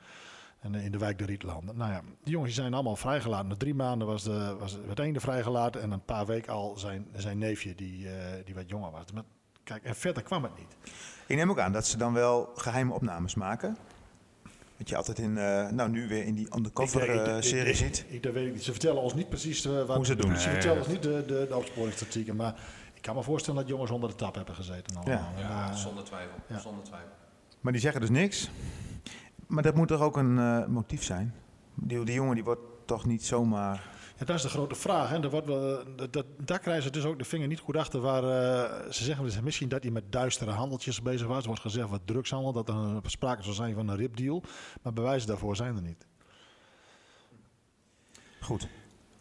En 0.60 0.76
in 0.76 0.91
de 0.91 0.97
wijk 0.97 1.18
de 1.18 1.26
Rietlanden. 1.26 1.78
Nou 1.78 1.91
ja, 1.91 2.01
die 2.24 2.34
jongens 2.34 2.53
zijn 2.55 2.74
allemaal 2.74 2.95
vrijgelaten. 2.95 3.47
Na 3.47 3.55
drie 3.55 3.74
maanden 3.74 4.07
was 4.07 4.24
de, 4.24 4.55
was 4.60 4.78
het 4.88 4.99
ene 4.99 5.20
vrijgelaten 5.20 5.82
en 5.82 5.91
een 5.91 6.05
paar 6.05 6.26
weken 6.26 6.53
al 6.53 6.78
zijn, 6.78 7.07
zijn 7.16 7.38
neefje, 7.38 7.76
die, 7.76 8.07
die 8.45 8.55
wat 8.55 8.70
jonger 8.70 8.91
was. 8.91 9.12
Maar, 9.14 9.24
kijk, 9.70 9.84
en 9.84 9.95
verder 9.95 10.24
kwam 10.24 10.43
het 10.43 10.51
niet. 10.57 10.76
Ik 11.28 11.36
neem 11.36 11.49
ook 11.49 11.59
aan 11.59 11.72
dat 11.72 11.88
ze 11.88 11.97
dan 11.97 12.13
wel 12.13 12.51
geheime 12.55 12.93
opnames 12.93 13.36
maken. 13.36 13.78
Wat 14.78 14.89
je 14.89 14.95
altijd 14.97 15.20
in, 15.20 15.38
eh, 15.38 15.67
nou 15.70 15.89
nu 15.89 16.07
weer 16.07 16.24
in 16.26 16.34
die 16.36 16.45
Ik- 16.45 16.49
ik- 16.51 16.57
undercover 16.57 17.01
ik- 17.09 17.26
eh, 17.28 17.38
ik- 17.38 17.43
serie 17.43 17.70
ik- 17.72 17.76
ziet. 17.76 18.05
Ik, 18.07 18.24
dat 18.24 18.34
weet 18.34 18.47
ik 18.47 18.53
niet. 18.53 18.63
Ze 18.63 18.72
vertellen 18.72 19.01
ons 19.01 19.13
niet 19.13 19.30
precies 19.30 19.65
eh, 19.65 19.72
wat 19.86 19.95
Hoe 19.95 20.05
ze 20.05 20.11
het 20.11 20.22
doen. 20.22 20.38
Ze 20.38 20.45
Nee, 20.45 20.53
vertellen 20.55 20.78
dat- 20.78 20.86
ons 20.86 20.93
niet 20.95 21.03
de, 21.03 21.24
de, 21.28 21.45
de 21.49 21.55
opsporingstactieken. 21.55 22.36
Maar 22.36 22.55
ik 22.93 23.01
kan 23.01 23.15
me 23.15 23.24
voorstellen 23.24 23.59
dat 23.59 23.70
jongens 23.70 23.91
onder 23.91 24.09
de 24.09 24.15
tap 24.15 24.36
hebben 24.36 24.55
gezeten. 24.55 24.95
allemaal. 24.97 25.30
Ja, 25.38 25.70
eh, 25.70 25.76
zonder 25.76 26.03
twijfel. 26.03 26.36
ja. 26.47 26.59
Zonder 26.59 26.84
twijfel. 26.84 27.09
Maar 27.61 27.72
die 27.72 27.82
zeggen 27.82 28.01
dus 28.01 28.09
niks. 28.09 28.49
Maar 29.47 29.63
dat 29.63 29.76
moet 29.76 29.88
toch 29.88 30.01
ook 30.01 30.17
een 30.17 30.38
eh, 30.39 30.65
motief 30.65 31.03
zijn? 31.03 31.34
Die, 31.76 32.03
die 32.05 32.13
jongen 32.15 32.36
die 32.36 32.43
wordt 32.43 32.61
toch 32.86 33.05
niet 33.05 33.26
zomaar... 33.26 33.84
ja, 34.20 34.26
dat 34.26 34.36
is 34.36 34.41
de 34.41 34.49
grote 34.49 34.76
vraag. 34.76 35.09
Hè. 35.09 35.24
Er 35.24 35.30
wordt 35.30 35.47
wel, 35.47 35.84
dat, 35.95 36.13
dat, 36.13 36.26
daar 36.38 36.59
krijgen 36.59 36.84
ze 36.84 36.89
dus 36.89 37.05
ook 37.05 37.17
de 37.17 37.24
vinger 37.26 37.47
niet 37.47 37.59
goed 37.59 37.76
achter. 37.78 37.99
Waar, 38.01 38.24
eh, 38.24 38.91
ze 38.91 39.03
zeggen 39.03 39.26
dus 39.26 39.41
misschien 39.41 39.70
dat 39.70 39.84
hij 39.84 39.91
met 39.91 40.11
duistere 40.11 40.51
handeltjes 40.51 41.01
bezig 41.01 41.28
was. 41.28 41.41
Er 41.41 41.47
wordt 41.47 41.61
gezegd 41.61 41.89
wat 41.89 42.01
drugshandel, 42.05 42.53
dat 42.53 42.70
er 42.70 42.76
een- 42.76 43.01
sprake 43.05 43.43
zou 43.43 43.55
zijn 43.55 43.74
van 43.76 43.88
een 43.88 43.95
ripdeal. 43.97 44.43
Maar 44.82 44.93
bewijzen 44.93 45.28
daarvoor 45.28 45.55
zijn 45.55 45.76
er 45.76 45.82
niet. 45.82 46.05
Goed. 48.41 48.67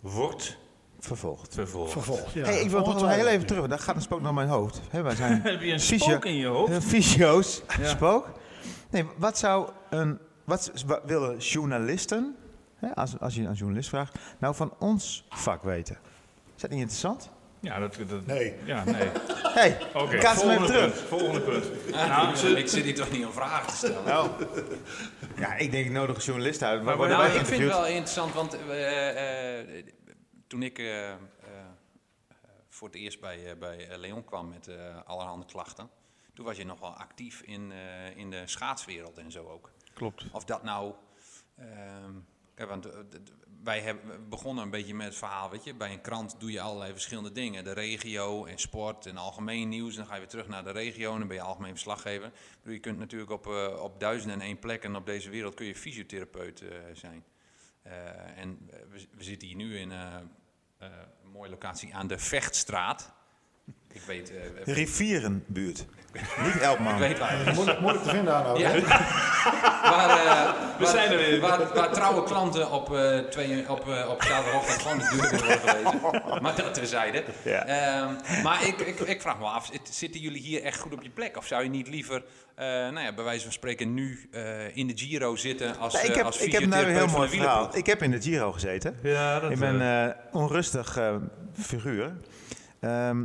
Wordt 0.00 0.56
vervolgd. 1.00 1.54
Vervolg. 1.54 1.90
Vervolg. 1.90 2.34
Ja, 2.34 2.44
hey, 2.44 2.60
ik 2.60 2.70
wil 2.70 2.82
toch 2.82 3.00
wel 3.00 3.08
heel 3.08 3.26
even 3.26 3.46
terug. 3.46 3.66
Daar 3.66 3.78
gaat 3.78 3.96
een 3.96 4.02
spook 4.02 4.20
naar 4.20 4.34
mijn 4.34 4.48
hoofd. 4.48 4.80
Hè, 4.90 5.02
wij 5.02 5.14
zijn 5.14 5.40
Heb 5.42 5.60
je 5.62 5.72
een 5.72 5.80
Fysio- 5.80 6.08
spook 6.10 6.24
in 6.24 6.34
je 6.34 6.46
hoofd? 6.46 6.72
Eh, 6.72 6.80
Fysio's, 6.80 7.62
Ja. 7.80 7.88
spook. 7.88 8.30
Nee, 8.90 9.04
wat 9.18 9.38
zou 9.38 9.70
een... 9.90 10.18
Wat 10.44 10.72
willen 11.06 11.38
journalisten, 11.38 12.36
hè, 12.78 12.94
als, 12.94 13.20
als 13.20 13.34
je 13.34 13.42
aan 13.42 13.48
een 13.48 13.54
journalist 13.54 13.88
vraagt, 13.88 14.18
nou 14.38 14.54
van 14.54 14.74
ons 14.78 15.24
vak 15.28 15.62
weten? 15.62 15.98
Is 16.54 16.60
dat 16.60 16.70
niet 16.70 16.80
interessant? 16.80 17.30
Ja, 17.60 17.78
dat... 17.78 17.94
dat 18.08 18.26
Nee. 18.26 18.54
Ja, 18.64 18.84
nee. 18.84 19.08
hey, 19.42 19.78
Oké, 19.94 20.18
kaats 20.18 20.42
even 20.42 20.54
volgende 20.56 20.66
terug. 20.66 20.94
punt. 20.94 21.08
Volgende 21.08 21.40
punt. 21.40 21.90
Nou, 21.90 22.36
ik 22.56 22.68
zit 22.68 22.84
hier 22.84 22.94
toch 22.94 23.10
niet 23.10 23.26
om 23.26 23.32
vragen 23.32 23.68
te 23.68 23.76
stellen. 23.76 24.04
Nou, 24.04 24.30
ja, 25.36 25.54
ik 25.54 25.70
denk 25.70 25.86
ik 25.86 25.92
nodig 25.92 26.16
een 26.16 26.22
journalist 26.22 26.62
uit. 26.62 26.76
Maar 26.76 26.84
Maar 26.84 26.96
worden 26.96 27.16
Nou, 27.16 27.38
ik 27.38 27.46
vind 27.46 27.60
het 27.62 27.70
wel 27.70 27.86
interessant, 27.86 28.32
want 28.34 28.56
eh, 28.68 29.58
eh, 29.60 29.84
toen 30.46 30.62
ik 30.62 30.78
eh, 30.78 31.10
eh, 31.10 31.16
voor 32.68 32.88
het 32.88 32.96
eerst 32.96 33.20
bij, 33.20 33.50
eh, 33.50 33.58
bij 33.58 33.98
Leon 33.98 34.24
kwam 34.24 34.48
met 34.48 34.68
eh, 34.68 34.76
allerhande 35.04 35.46
klachten, 35.46 35.90
toen 36.34 36.44
was 36.44 36.56
je 36.56 36.64
nog 36.64 36.80
wel 36.80 36.94
actief 36.96 37.40
in, 37.40 37.72
eh, 37.72 38.16
in 38.16 38.30
de 38.30 38.42
schaatswereld 38.44 39.18
en 39.18 39.32
zo 39.32 39.48
ook. 39.48 39.70
Klopt. 39.94 40.24
Of 40.32 40.44
dat 40.44 40.62
nou. 40.62 40.92
ehm, 41.56 42.12
kijk, 42.58 42.68
want 42.68 42.86
eh, 42.86 42.98
wij 43.62 43.80
hebben 43.80 44.28
begonnen 44.28 44.64
een 44.64 44.70
beetje 44.70 44.94
met 44.94 45.06
het 45.06 45.16
verhaal, 45.16 45.50
weet 45.50 45.64
je. 45.64 45.74
Bij 45.74 45.92
een 45.92 46.00
krant 46.00 46.40
doe 46.40 46.52
je 46.52 46.60
allerlei 46.60 46.92
verschillende 46.92 47.32
dingen. 47.32 47.64
De 47.64 47.72
regio 47.72 48.44
en 48.44 48.58
sport 48.58 49.06
en 49.06 49.16
algemeen 49.16 49.68
nieuws. 49.68 49.90
En 49.90 49.96
dan 49.96 50.06
ga 50.06 50.14
je 50.14 50.20
weer 50.20 50.28
terug 50.28 50.48
naar 50.48 50.64
de 50.64 50.70
regio 50.70 51.12
en 51.12 51.18
dan 51.18 51.28
ben 51.28 51.36
je 51.36 51.42
algemeen 51.42 51.72
verslaggever. 51.72 52.32
Bedoel, 52.58 52.74
je 52.74 52.80
kunt 52.80 52.98
natuurlijk 52.98 53.30
op, 53.30 53.46
eh, 53.46 53.82
op 53.82 54.00
duizenden 54.00 54.40
en 54.40 54.46
één 54.46 54.58
plekken 54.58 54.96
op 54.96 55.06
deze 55.06 55.30
wereld 55.30 55.54
kun 55.54 55.66
je 55.66 55.74
fysiotherapeut 55.74 56.60
eh, 56.60 56.78
zijn. 56.92 57.24
Eh, 57.82 58.38
en 58.38 58.68
eh, 58.70 58.78
we, 58.90 59.06
we 59.16 59.24
zitten 59.24 59.48
hier 59.48 59.56
nu 59.56 59.78
in 59.78 59.92
eh, 59.92 60.14
eh, 60.78 60.88
een 61.22 61.30
mooie 61.30 61.50
locatie 61.50 61.94
aan 61.94 62.06
de 62.06 62.18
Vechtstraat. 62.18 63.12
Ik 64.00 64.06
weet... 64.06 64.32
eh, 64.66 64.74
Rivierenbuurt. 64.74 65.84
Niet 66.44 66.58
Elkman. 66.60 66.92
ik 66.92 66.98
weet 66.98 67.18
waar. 67.18 67.52
Moeilijk, 67.54 67.80
moeilijk 67.80 68.04
te 68.04 68.10
vinden 68.10 68.34
aan 68.34 68.58
Ja. 68.58 68.70
waar, 69.92 70.08
eh, 70.10 70.52
We 70.78 70.84
waar- 70.84 70.86
zijn 70.92 71.10
er 71.10 71.16
weer. 71.16 71.40
Waar, 71.40 71.74
waar 71.74 71.92
trouwe 71.92 72.22
klanten 72.22 72.70
op, 72.70 72.94
eh 72.94 73.18
twee, 73.18 73.70
op, 73.70 73.88
eh, 73.88 74.08
op 74.10 74.22
zaterdagochtend 74.22 74.82
gewoon 74.82 74.98
de 74.98 75.04
deur 75.10 75.30
weer 75.30 75.38
worden 75.40 75.58
gelezen. 75.58 76.22
Maar 76.42 76.56
dat 76.56 76.74
terzijde. 76.74 77.24
Ja. 77.44 77.64
Ehm, 77.66 78.42
maar 78.42 78.66
ik, 78.66 78.78
ik, 78.80 79.00
ik 79.00 79.20
vraag 79.20 79.38
me 79.38 79.44
af, 79.44 79.66
zit- 79.72 79.88
zitten 79.94 80.20
jullie 80.20 80.40
hier 80.42 80.62
echt 80.62 80.80
goed 80.80 80.92
op 80.92 81.02
je 81.02 81.10
plek? 81.10 81.36
Of 81.36 81.46
zou 81.46 81.62
je 81.62 81.68
niet 81.68 81.88
liever, 81.88 82.24
eh, 82.54 82.66
nou 82.66 83.00
ja, 83.00 83.14
bij 83.14 83.24
wijze 83.24 83.42
van 83.42 83.52
spreken, 83.52 83.94
nu 83.94 84.28
eh, 84.32 84.76
in 84.76 84.86
de 84.86 84.92
Giro 84.96 85.36
zitten 85.36 85.78
als, 85.78 85.92
Nee, 85.94 86.02
ik 86.02 86.14
heb, 86.14 86.24
als 86.24 86.38
ik 86.40 86.52
heb 86.52 86.66
nou 86.66 86.84
een 86.84 86.90
heel 86.90 87.08
van 87.08 87.18
mooi 87.18 87.30
de 87.30 87.36
verhaal. 87.36 87.76
Ik 87.76 87.86
heb 87.86 88.02
in 88.02 88.10
de 88.10 88.20
Giro 88.20 88.52
gezeten. 88.52 88.96
Ja, 89.02 89.40
dat 89.40 89.50
ik 89.50 89.58
ben 89.58 89.80
een 89.80 90.14
onrustig 90.32 90.98
figuur. 91.58 92.12
Ehm, 92.80 93.24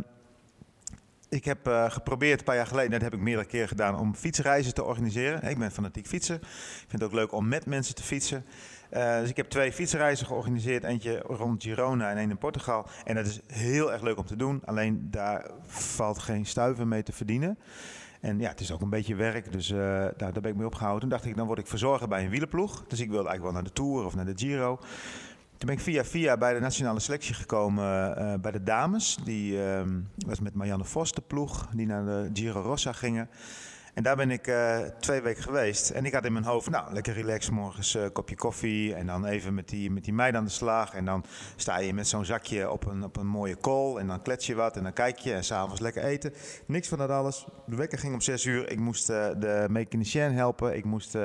ik 1.33 1.45
heb 1.45 1.67
eh, 1.67 1.91
geprobeerd 1.91 2.39
een 2.39 2.45
paar 2.45 2.55
jaar 2.55 2.67
geleden, 2.67 2.91
dat 2.91 3.01
heb 3.01 3.13
ik 3.13 3.19
meerdere 3.19 3.47
keren 3.47 3.67
gedaan, 3.67 3.99
om 3.99 4.15
fietsreizen 4.15 4.73
te 4.73 4.83
organiseren. 4.83 5.49
Ik 5.49 5.57
ben 5.57 5.71
fanatiek 5.71 6.07
fietser. 6.07 6.35
Ik 6.35 6.85
vind 6.87 7.01
het 7.01 7.03
ook 7.03 7.13
leuk 7.13 7.31
om 7.31 7.47
met 7.47 7.65
mensen 7.65 7.95
te 7.95 8.03
fietsen. 8.03 8.45
Eh, 8.89 9.19
dus 9.19 9.29
ik 9.29 9.37
heb 9.37 9.49
twee 9.49 9.71
fietsreizen 9.71 10.25
georganiseerd. 10.25 10.83
Eentje 10.83 11.17
rond 11.17 11.63
Girona 11.63 12.09
en 12.09 12.17
één 12.17 12.29
in 12.29 12.37
Portugal. 12.37 12.87
En 13.03 13.15
dat 13.15 13.25
is 13.25 13.39
heel 13.47 13.91
erg 13.91 14.01
leuk 14.01 14.17
om 14.17 14.25
te 14.25 14.35
doen. 14.35 14.61
Alleen 14.65 15.07
daar 15.11 15.51
valt 15.65 16.19
geen 16.19 16.45
stuiver 16.45 16.87
mee 16.87 17.03
te 17.03 17.11
verdienen. 17.11 17.57
En 18.21 18.39
ja, 18.39 18.49
het 18.49 18.59
is 18.59 18.71
ook 18.71 18.81
een 18.81 18.89
beetje 18.89 19.15
werk, 19.15 19.51
dus 19.51 19.71
eh, 19.71 19.77
daar, 19.77 20.13
daar 20.17 20.41
ben 20.41 20.51
ik 20.51 20.55
mee 20.55 20.65
opgehouden. 20.65 21.01
Toen 21.01 21.09
dacht 21.09 21.25
ik, 21.25 21.35
dan 21.35 21.47
word 21.47 21.59
ik 21.59 21.67
verzorger 21.67 22.07
bij 22.07 22.23
een 22.23 22.29
wielerploeg. 22.29 22.83
Dus 22.87 22.99
ik 22.99 23.09
wilde 23.09 23.27
eigenlijk 23.29 23.43
wel 23.43 23.51
naar 23.53 23.63
de 23.63 23.81
Tour 23.81 24.05
of 24.05 24.15
naar 24.15 24.25
de 24.25 24.33
Giro. 24.35 24.79
Toen 25.63 25.71
ben 25.75 25.81
ik 25.81 25.87
via 25.91 26.05
via 26.05 26.37
bij 26.37 26.53
de 26.53 26.59
nationale 26.59 26.99
selectie 26.99 27.33
gekomen 27.33 28.17
eh, 28.17 28.33
bij 28.39 28.51
de 28.51 28.63
dames. 28.63 29.17
Die 29.23 29.65
ehm, 29.65 29.99
was 30.25 30.39
met 30.39 30.53
Marianne 30.53 30.83
Vos 30.83 31.11
de 31.11 31.21
ploeg, 31.21 31.67
die 31.75 31.85
naar 31.85 32.05
de 32.05 32.29
Giro 32.33 32.61
Rossa 32.61 32.93
gingen. 32.93 33.29
En 33.93 34.03
daar 34.03 34.15
ben 34.15 34.31
ik 34.31 34.47
eh, 34.47 34.79
twee 34.99 35.21
weken 35.21 35.43
geweest. 35.43 35.89
En 35.89 36.05
ik 36.05 36.13
had 36.13 36.25
in 36.25 36.33
mijn 36.33 36.45
hoofd, 36.45 36.69
nou, 36.69 36.93
lekker 36.93 37.13
relax, 37.13 37.49
morgens 37.49 37.95
eh 37.95 38.03
kopje 38.13 38.35
koffie. 38.35 38.95
En 38.95 39.05
dan 39.05 39.25
even 39.25 39.53
met 39.53 39.69
die, 39.69 39.91
met 39.91 40.03
die 40.03 40.13
meid 40.13 40.35
aan 40.35 40.43
de 40.43 40.49
slag. 40.49 40.93
En 40.93 41.05
dan 41.05 41.25
sta 41.55 41.77
je 41.77 41.93
met 41.93 42.07
zo'n 42.07 42.25
zakje 42.25 42.71
op 42.71 42.85
een, 42.85 43.03
op 43.03 43.17
een 43.17 43.27
mooie 43.27 43.55
kool. 43.55 43.99
En 43.99 44.07
dan 44.07 44.21
klets 44.21 44.45
je 44.45 44.55
wat 44.55 44.77
en 44.77 44.83
dan 44.83 44.93
kijk 44.93 45.17
je. 45.17 45.33
En 45.33 45.43
s'avonds 45.43 45.81
lekker 45.81 46.03
eten. 46.03 46.33
Niks 46.65 46.87
van 46.87 46.97
dat 46.97 47.09
alles. 47.09 47.45
De 47.65 47.75
wekker 47.75 47.97
ging 47.97 48.13
om 48.13 48.21
zes 48.21 48.45
uur. 48.45 48.71
Ik 48.71 48.79
moest 48.79 49.07
de 49.07 49.65
mechanicien 49.69 50.33
helpen. 50.33 50.75
Ik 50.75 50.85
moest... 50.85 51.17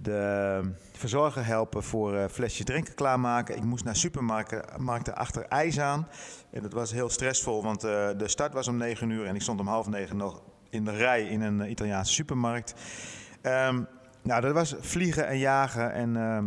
de 0.00 0.60
verzorger 0.92 1.46
helpen 1.46 1.82
voor 1.82 2.16
eh 2.16 2.28
flesjes 2.28 2.64
drinken 2.64 2.94
klaarmaken. 2.94 3.56
Ik 3.56 3.64
moest 3.64 3.84
naar 3.84 3.96
supermarkten 3.96 4.64
markten 4.76 5.16
achter 5.16 5.44
ijs 5.44 5.80
aan. 5.80 6.08
En 6.50 6.62
dat 6.62 6.72
was 6.72 6.92
heel 6.92 7.08
stressvol, 7.08 7.62
want 7.62 7.84
eh, 7.84 8.08
de 8.16 8.28
start 8.28 8.52
was 8.52 8.68
om 8.68 8.76
9 8.76 9.10
uur 9.10 9.26
en 9.26 9.34
ik 9.34 9.42
stond 9.42 9.60
om 9.60 9.66
half 9.66 9.88
negen 9.88 10.16
nog 10.16 10.42
in 10.70 10.84
de 10.84 10.96
rij 10.96 11.22
in 11.22 11.40
een 11.40 11.60
eh, 11.60 11.70
Italiaanse 11.70 12.12
supermarkt. 12.12 12.74
Ehm, 13.40 13.82
nou, 14.22 14.40
dat 14.40 14.52
was 14.52 14.74
vliegen 14.80 15.26
en 15.26 15.38
jagen. 15.38 15.92
En 15.92 16.16
ehm, 16.16 16.46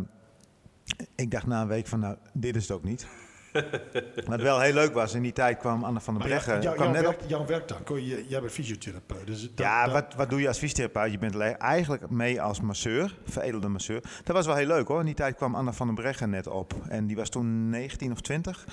ik 1.16 1.32
dacht 1.32 1.48
na 1.48 1.62
een 1.62 1.68
week 1.68 1.88
van, 1.88 2.00
nou, 2.00 2.16
dit 2.34 2.56
is 2.56 2.62
het 2.68 2.78
ook 2.78 2.84
niet. 2.84 3.08
Wat 4.28 4.42
wel 4.42 4.60
heel 4.60 4.74
leuk 4.74 4.94
was, 4.94 5.14
in 5.14 5.22
die 5.22 5.32
tijd 5.32 5.58
kwam 5.58 5.84
Anne 5.84 6.00
van 6.00 6.14
der 6.18 6.24
Breggen. 6.28 6.62
jou- 6.62 6.76
kwam 6.76 6.94
jouw, 6.94 7.02
net 7.02 7.08
op 7.12 7.22
jouw 7.28 7.46
werk 7.46 7.68
dan? 7.68 7.84
Kon 7.84 8.06
je, 8.06 8.26
jij 8.28 8.40
bent 8.40 8.52
fysiotherapeut. 8.52 9.28
Dus 9.28 9.42
dat, 9.42 9.52
ja, 9.56 9.84
dat- 9.84 9.94
wat, 9.94 10.14
wat 10.16 10.30
doe 10.30 10.42
je 10.42 10.48
als 10.48 10.58
fysiotherapeut? 10.58 11.12
Je 11.12 11.18
bent 11.18 11.36
eigenlijk 11.58 12.10
mee 12.10 12.42
als 12.42 12.62
masseur, 12.62 13.18
veredelde 13.26 13.68
masseur. 13.68 14.02
Dat 14.24 14.36
was 14.36 14.46
wel 14.46 14.56
heel 14.56 14.68
leuk 14.68 14.88
hoor. 14.88 15.00
In 15.00 15.06
die 15.06 15.16
tijd 15.16 15.36
kwam 15.36 15.56
Anna 15.56 15.74
van 15.74 15.86
den 15.88 15.96
Breggen 15.96 16.30
net 16.30 16.48
op. 16.48 16.74
En 16.90 17.08
die 17.08 17.16
was 17.16 17.30
toen 17.30 17.70
19 17.70 18.12
of 18.12 18.22
20. 18.22 18.66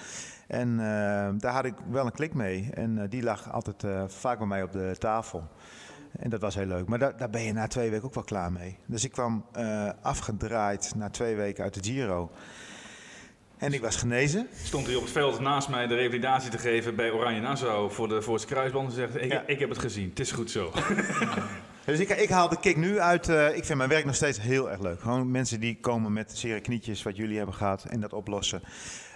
En 0.46 0.70
eh, 0.80 1.28
daar 1.38 1.52
had 1.52 1.64
ik 1.64 1.74
wel 1.90 2.06
een 2.06 2.12
klik 2.12 2.34
mee. 2.34 2.68
En 2.74 2.98
eh, 3.02 3.08
die 3.10 3.22
lag 3.22 3.52
altijd 3.52 3.84
eh, 3.84 4.02
vaak 4.06 4.38
bij 4.38 4.46
mij 4.46 4.62
op 4.62 4.72
de 4.72 4.94
tafel. 4.98 5.48
En 6.18 6.30
dat 6.30 6.40
was 6.40 6.54
heel 6.54 6.66
leuk. 6.66 6.88
Maar 6.88 6.98
da- 6.98 7.12
daar 7.12 7.30
ben 7.30 7.42
je 7.42 7.52
na 7.52 7.66
twee 7.66 7.90
weken 7.90 8.06
ook 8.06 8.14
wel 8.14 8.24
klaar 8.24 8.52
mee. 8.52 8.78
Dus 8.86 9.04
ik 9.04 9.12
kwam 9.12 9.44
afgedraaid 10.02 10.92
na 10.96 11.10
twee 11.10 11.36
weken 11.36 11.64
uit 11.64 11.74
de 11.74 11.82
Giro. 11.82 12.30
En 13.58 13.72
ik 13.72 13.80
was 13.80 13.96
genezen. 13.96 14.46
Stond 14.64 14.86
hij 14.86 14.94
op 14.94 15.02
het 15.02 15.10
veld 15.12 15.40
naast 15.40 15.68
mij 15.68 15.86
de 15.86 15.94
revalidatie 15.94 16.50
te 16.50 16.58
geven 16.58 16.94
bij 16.96 17.10
Oranje 17.10 17.40
Nassau 17.40 17.90
voor 17.92 18.08
de 18.08 18.22
voorste 18.22 18.46
kruisband. 18.46 18.88
En 18.88 18.94
zegt, 18.94 19.16
ik, 19.22 19.32
Ja. 19.32 19.42
ik 19.46 19.58
heb 19.58 19.68
het 19.68 19.78
gezien, 19.78 20.08
het 20.08 20.20
is 20.20 20.32
goed 20.32 20.50
zo. 20.50 20.72
Dus 21.84 21.98
ik, 21.98 22.08
ik 22.08 22.28
haal 22.28 22.48
de 22.48 22.60
kick 22.60 22.76
nu 22.76 23.00
uit. 23.00 23.28
eh, 23.28 23.56
ik 23.56 23.64
vind 23.64 23.78
mijn 23.78 23.90
werk 23.90 24.04
nog 24.04 24.14
steeds 24.14 24.40
heel 24.40 24.70
erg 24.70 24.80
leuk. 24.80 25.00
Gewoon 25.00 25.30
mensen 25.30 25.60
die 25.60 25.78
komen 25.80 26.12
met 26.12 26.38
zere 26.38 26.60
knietjes, 26.60 27.02
wat 27.02 27.16
jullie 27.16 27.36
hebben 27.36 27.54
gehad, 27.54 27.84
en 27.84 28.00
dat 28.00 28.12
oplossen. 28.12 28.62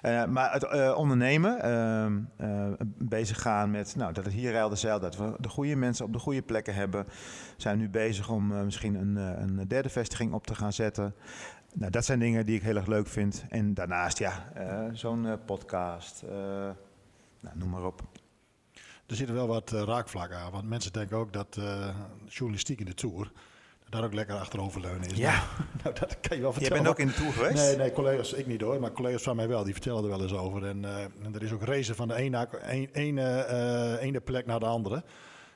Eh, 0.01 0.24
maar 0.24 0.53
het 0.53 0.64
eh, 0.64 0.95
ondernemen, 0.97 1.62
ehm, 1.62 2.18
eh, 2.36 2.72
bezig 2.99 3.40
gaan 3.43 3.70
met 3.70 3.95
nou, 3.97 4.12
dat 4.12 4.24
het 4.24 4.34
hier 4.34 4.53
ruilde 4.53 4.76
zeil, 4.76 5.01
dat 5.01 5.16
we 5.16 5.32
de 5.38 5.49
goede 5.49 5.76
mensen 5.76 6.05
op 6.05 6.12
de 6.12 6.18
goede 6.18 6.43
plekken 6.43 6.74
hebben. 6.74 7.05
We 7.05 7.11
zijn 7.57 7.78
nu 7.78 7.88
bezig 7.88 8.28
om 8.30 8.64
misschien 8.64 8.95
een, 8.95 9.16
een 9.16 9.68
derde 9.68 9.88
vestiging 9.88 10.32
op 10.32 10.47
te 10.47 10.55
gaan 10.55 10.72
zetten. 10.72 11.14
Nou, 11.72 11.90
dat 11.90 12.04
zijn 12.04 12.18
dingen 12.18 12.46
die 12.46 12.56
ik 12.56 12.62
heel 12.62 12.76
erg 12.76 12.86
leuk 12.86 13.06
vind. 13.06 13.44
En 13.48 13.74
daarnaast, 13.74 14.18
ja, 14.18 14.52
eh, 14.54 14.84
zo'n 14.92 15.26
eh, 15.26 15.32
podcast, 15.46 16.22
eh, 16.22 16.30
nou, 17.40 17.54
noem 17.54 17.68
maar 17.70 17.84
op. 17.84 18.02
Er 19.06 19.16
zitten 19.16 19.34
wel 19.34 19.46
wat 19.46 19.70
raakvlakken 19.70 20.38
aan. 20.38 20.52
Want 20.52 20.68
mensen 20.68 20.92
denken 20.92 21.16
ook 21.16 21.32
dat 21.32 21.60
journalistiek 22.26 22.80
in 22.80 22.86
de 22.86 22.94
Tour... 22.94 23.32
dat 23.82 23.92
daar 23.92 24.04
ook 24.04 24.12
lekker 24.14 24.34
achteroverleunen 24.34 25.10
is. 25.10 25.16
Ja. 25.16 25.30
Nou, 25.32 25.44
nou, 25.82 25.94
dat 25.98 26.20
kan 26.20 26.36
je 26.36 26.42
wel 26.42 26.52
vertellen. 26.52 26.82
bent 26.82 26.88
ook 26.88 26.98
in 26.98 27.06
de 27.06 27.12
Tour 27.12 27.32
geweest? 27.32 27.54
Nee, 27.54 27.76
nee, 27.76 27.92
collega's, 27.92 28.32
ik 28.32 28.46
niet 28.46 28.60
hoor. 28.60 28.80
Maar 28.80 28.92
collega's 28.92 29.22
van 29.22 29.36
mij 29.36 29.48
wel, 29.48 29.64
die 29.64 29.72
vertellen 29.72 30.02
er 30.02 30.08
wel 30.08 30.22
eens 30.22 30.34
over. 30.34 30.66
En, 30.66 30.84
en 31.24 31.34
er 31.34 31.42
is 31.42 31.52
ook 31.52 31.62
racen 31.62 31.94
van 31.94 32.08
de 32.08 32.14
ene, 32.92 33.98
ene 34.00 34.20
plek 34.20 34.46
naar 34.46 34.60
de 34.60 34.66
andere. 34.66 35.02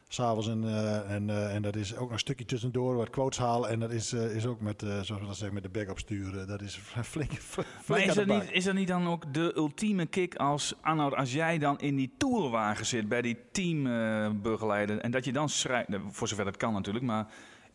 S'avonds 0.08 0.48
en, 0.48 0.64
eh, 0.64 1.10
en, 1.10 1.30
eh, 1.30 1.54
en 1.54 1.62
dat 1.62 1.76
is 1.76 1.94
ook 1.94 2.00
nog 2.00 2.10
een 2.10 2.18
stukje 2.18 2.44
tussendoor 2.44 2.96
wat 2.96 3.10
quotes 3.10 3.38
halen. 3.38 3.70
En 3.70 3.80
dat 3.80 3.90
is, 3.90 4.12
eh, 4.12 4.34
is 4.34 4.46
ook 4.46 4.60
met, 4.60 4.80
zoals 4.80 5.08
we 5.08 5.26
dat 5.26 5.36
zeggen, 5.36 5.54
met 5.54 5.62
de 5.62 5.68
bek 5.68 5.90
op 5.90 5.98
sturen. 5.98 6.46
Dat 6.46 6.62
is 6.62 6.76
flink, 7.02 7.32
flink 7.32 7.66
Maar 7.86 8.00
is 8.00 8.14
dat, 8.14 8.26
niet, 8.26 8.50
is 8.50 8.64
dat 8.64 8.74
niet 8.74 8.88
dan 8.88 9.06
ook 9.06 9.34
de 9.34 9.52
ultieme 9.56 10.06
kick 10.06 10.34
als 10.34 10.74
Arnoud, 10.80 11.14
als 11.14 11.32
jij 11.32 11.58
dan 11.58 11.78
in 11.78 11.96
die 11.96 12.12
tourwagen 12.16 12.86
zit 12.86 13.08
bij 13.08 13.22
die 13.22 13.36
teambegeleider 13.52 14.98
en 14.98 15.10
dat 15.10 15.24
je 15.24 15.32
dan 15.32 15.48
schrijft, 15.48 15.88
voor 16.10 16.28
zover 16.28 16.44
dat 16.44 16.56
kan 16.56 16.72
natuurlijk, 16.72 17.04
maar 17.04 17.26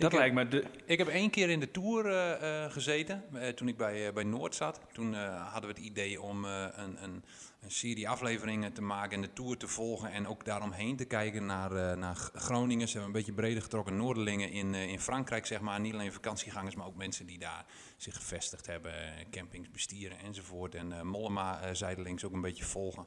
dat 0.02 0.12
heb- 0.12 0.20
lijkt 0.20 0.36
me 0.36 0.48
de, 0.48 0.64
Ik 0.86 0.98
heb 0.98 1.08
één 1.08 1.30
keer 1.30 1.50
in 1.50 1.60
de 1.60 1.72
Tour 1.72 2.06
eh, 2.06 2.64
eh, 2.64 2.72
gezeten, 2.72 3.24
eh, 3.34 3.48
toen 3.50 3.68
ik 3.68 3.78
bij, 3.78 4.14
bij 4.14 4.24
Noord 4.24 4.56
zat. 4.56 4.82
Toen 4.94 5.14
hadden 5.14 5.70
we 5.70 5.76
het 5.78 5.86
idee 5.86 6.22
om 6.22 6.46
een, 6.46 7.04
een, 7.04 7.24
een 7.62 7.72
serie 7.72 8.10
afleveringen 8.10 8.74
te 8.74 8.82
maken 8.82 9.16
en 9.16 9.22
de 9.22 9.34
Tour 9.34 9.58
te 9.58 9.68
volgen. 9.68 10.12
En 10.12 10.28
ook 10.28 10.46
daaromheen 10.46 10.96
te 10.96 11.06
kijken 11.06 11.46
naar, 11.46 11.98
naar 11.98 12.16
Groningen. 12.34 12.88
Ze 12.88 12.98
hebben 12.98 13.16
een 13.16 13.20
beetje 13.20 13.42
breder 13.42 13.62
getrokken 13.62 13.98
Noorderlingen 13.98 14.52
in, 14.52 14.76
in 14.76 15.00
Frankrijk, 15.00 15.46
zeg 15.46 15.60
maar. 15.60 15.80
Niet 15.80 15.94
alleen 15.94 16.14
vakantiegangers, 16.14 16.76
maar 16.76 16.88
ook 16.88 16.96
mensen 16.96 17.26
die 17.26 17.40
daar 17.40 17.66
zich 17.98 18.16
gevestigd 18.16 18.66
hebben. 18.66 18.94
campings 19.32 19.72
bestieren 19.72 20.20
enzovoort. 20.20 20.76
En 20.76 21.08
Mollema 21.08 21.74
zijdelings 21.74 22.24
ook 22.26 22.34
een 22.34 22.42
beetje 22.42 22.66
volgen. 22.66 23.06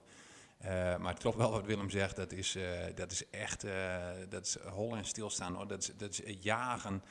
Eh, 0.64 0.96
maar 0.96 1.12
het 1.12 1.18
klopt 1.18 1.36
wel 1.36 1.50
wat 1.50 1.64
Willem 1.64 1.90
zegt, 1.90 2.16
dat 2.16 2.32
is, 2.32 2.54
eh, 2.54 2.64
dat 2.94 3.12
is 3.12 3.30
echt 3.30 3.64
eh, 3.64 3.96
dat 4.28 4.46
is 4.46 4.56
hol 4.58 4.96
en 4.96 5.04
stilstaan. 5.04 5.54
Hoor. 5.54 5.66
Dat, 5.66 5.82
is, 5.82 5.90
dat 5.96 6.10
is 6.10 6.36
jagen. 6.40 7.02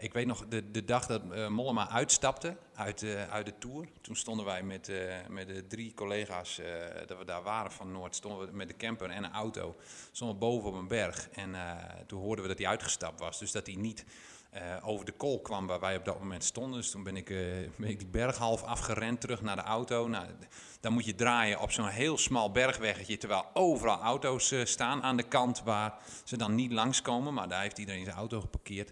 Ik 0.00 0.12
weet 0.12 0.26
nog 0.26 0.46
de, 0.48 0.70
de 0.70 0.84
dag 0.84 1.06
dat 1.06 1.48
Mollema 1.48 1.88
uitstapte 1.88 2.56
uit, 2.74 3.04
uit 3.30 3.46
de 3.46 3.58
Tour. 3.58 3.88
Toen 4.00 4.16
stonden 4.16 4.44
wij 4.44 4.62
met, 4.62 4.92
met 5.28 5.48
de 5.48 5.66
drie 5.66 5.94
collega's, 5.94 6.60
dat 7.06 7.18
we 7.18 7.24
daar 7.24 7.42
waren 7.42 7.72
van 7.72 7.92
Noord, 7.92 8.14
stonden 8.14 8.46
we 8.46 8.56
met 8.56 8.68
de 8.68 8.76
camper 8.76 9.10
en 9.10 9.24
een 9.24 9.32
auto. 9.32 9.76
Stonden 10.12 10.36
we 10.36 10.44
boven 10.44 10.68
op 10.68 10.74
een 10.74 10.88
berg 10.88 11.28
en 11.30 11.54
toen 12.06 12.20
hoorden 12.20 12.42
we 12.44 12.50
dat 12.50 12.58
hij 12.58 12.68
uitgestapt 12.68 13.20
was. 13.20 13.38
Dus 13.38 13.52
dat 13.52 13.66
hij 13.66 13.76
niet 13.76 14.04
eh, 14.54 14.88
over 14.88 15.04
de 15.04 15.12
kool 15.12 15.40
kwam 15.40 15.66
waar 15.66 15.80
wij 15.80 15.96
op 15.96 16.04
dat 16.04 16.18
moment 16.18 16.44
stonden. 16.44 16.78
Dus 16.80 16.90
toen 16.90 17.02
ben 17.02 17.16
ik, 17.16 17.30
eh, 17.30 17.38
die 17.76 18.06
berg 18.06 18.36
half 18.36 18.62
afgerend 18.62 19.20
terug 19.20 19.42
naar 19.42 19.56
de 19.56 19.62
auto. 19.62 20.08
Nou, 20.08 20.26
dan 20.80 20.92
moet 20.92 21.04
je 21.04 21.14
draaien 21.14 21.60
op 21.60 21.70
zo'n 21.70 21.88
heel 21.88 22.18
smal 22.18 22.50
bergweggetje, 22.50 23.16
terwijl 23.16 23.44
overal 23.54 24.00
auto's 24.00 24.50
eh, 24.50 24.64
staan 24.64 25.02
aan 25.02 25.16
de 25.16 25.22
kant 25.22 25.62
waar 25.62 25.94
ze 26.24 26.36
dan 26.36 26.54
niet 26.54 26.72
langskomen. 26.72 27.34
Maar 27.34 27.48
daar 27.48 27.62
heeft 27.62 27.78
iedereen 27.78 28.04
zijn 28.04 28.16
auto 28.16 28.40
geparkeerd. 28.40 28.90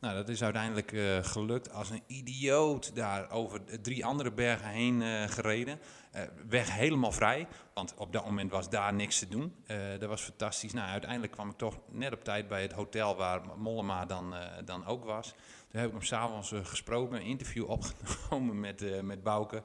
Nou, 0.00 0.14
dat 0.14 0.28
is 0.28 0.42
uiteindelijk 0.42 0.92
gelukt 1.26 1.72
als 1.72 1.90
een 1.90 2.02
idioot 2.06 2.94
daar 2.94 3.30
over 3.30 3.60
drie 3.82 4.04
andere 4.04 4.32
bergen 4.32 4.68
heen 4.68 5.28
gereden. 5.28 5.78
Eh, 6.10 6.22
weg 6.48 6.74
helemaal 6.74 7.12
vrij, 7.12 7.46
want 7.74 7.94
op 7.96 8.12
dat 8.12 8.24
moment 8.24 8.50
was 8.50 8.70
daar 8.70 8.94
niks 8.94 9.18
te 9.18 9.28
doen. 9.28 9.54
Eh, 9.66 9.78
dat 9.98 10.08
was 10.08 10.22
fantastisch. 10.22 10.72
Nou, 10.72 10.88
uiteindelijk 10.88 11.32
kwam 11.32 11.50
ik 11.50 11.56
toch 11.56 11.78
net 11.88 12.12
op 12.12 12.24
tijd 12.24 12.48
bij 12.48 12.62
het 12.62 12.72
hotel 12.72 13.16
waar 13.16 13.40
Mollema 13.56 14.06
dan, 14.06 14.34
eh, 14.34 14.40
dan 14.64 14.86
ook 14.86 15.04
was. 15.04 15.34
Toen 15.68 15.80
heb 15.80 15.86
ik 15.86 15.92
hem 15.92 16.02
s'avonds 16.02 16.52
gesproken, 16.62 17.16
een 17.16 17.22
interview 17.22 17.70
opgenomen 17.70 18.60
met, 18.60 19.02
met 19.02 19.22
Bouke. 19.22 19.62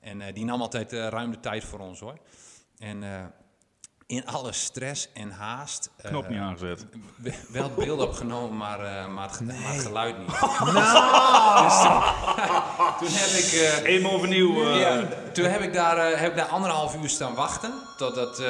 En 0.00 0.34
die 0.34 0.44
nam 0.44 0.60
altijd 0.60 0.92
ruim 0.92 1.30
de 1.30 1.40
tijd 1.40 1.64
voor 1.64 1.78
ons 1.78 2.00
hoor. 2.00 2.18
En 2.78 3.32
in 4.08 4.26
alle 4.26 4.52
stress 4.52 5.08
en 5.14 5.30
haast. 5.30 5.90
eh, 5.96 6.10
Knop 6.10 6.28
niet 6.28 6.38
aangezet. 6.38 6.86
w- 7.16 7.28
Wel 7.48 7.62
het 7.62 7.74
beeld 7.74 8.00
opgenomen, 8.00 8.56
maar, 8.56 8.80
eh, 8.84 9.06
maar, 9.08 9.26
het, 9.28 9.36
ge- 9.36 9.44
maar 9.44 9.72
het 9.72 9.82
geluid 9.82 10.18
niet. 10.18 10.28
Nou! 10.72 11.64
Dus 11.64 11.80
toen, 11.80 13.08
toen 13.08 13.18
heb 13.18 13.28
ik... 13.28 13.52
eh, 13.84 13.94
Eenmaal 13.94 14.12
overnieuw. 14.12 14.62
eh, 14.62 14.80
ja, 14.80 15.08
toen 15.32 15.44
heb 15.44 15.60
ik, 15.60 15.72
daar, 15.72 15.98
eh, 16.12 16.20
heb 16.20 16.30
ik 16.30 16.36
daar 16.36 16.46
anderhalf 16.46 16.96
uur 16.96 17.08
staan 17.08 17.34
wachten. 17.34 17.72
Totdat... 17.96 18.38
Hé 18.38 18.44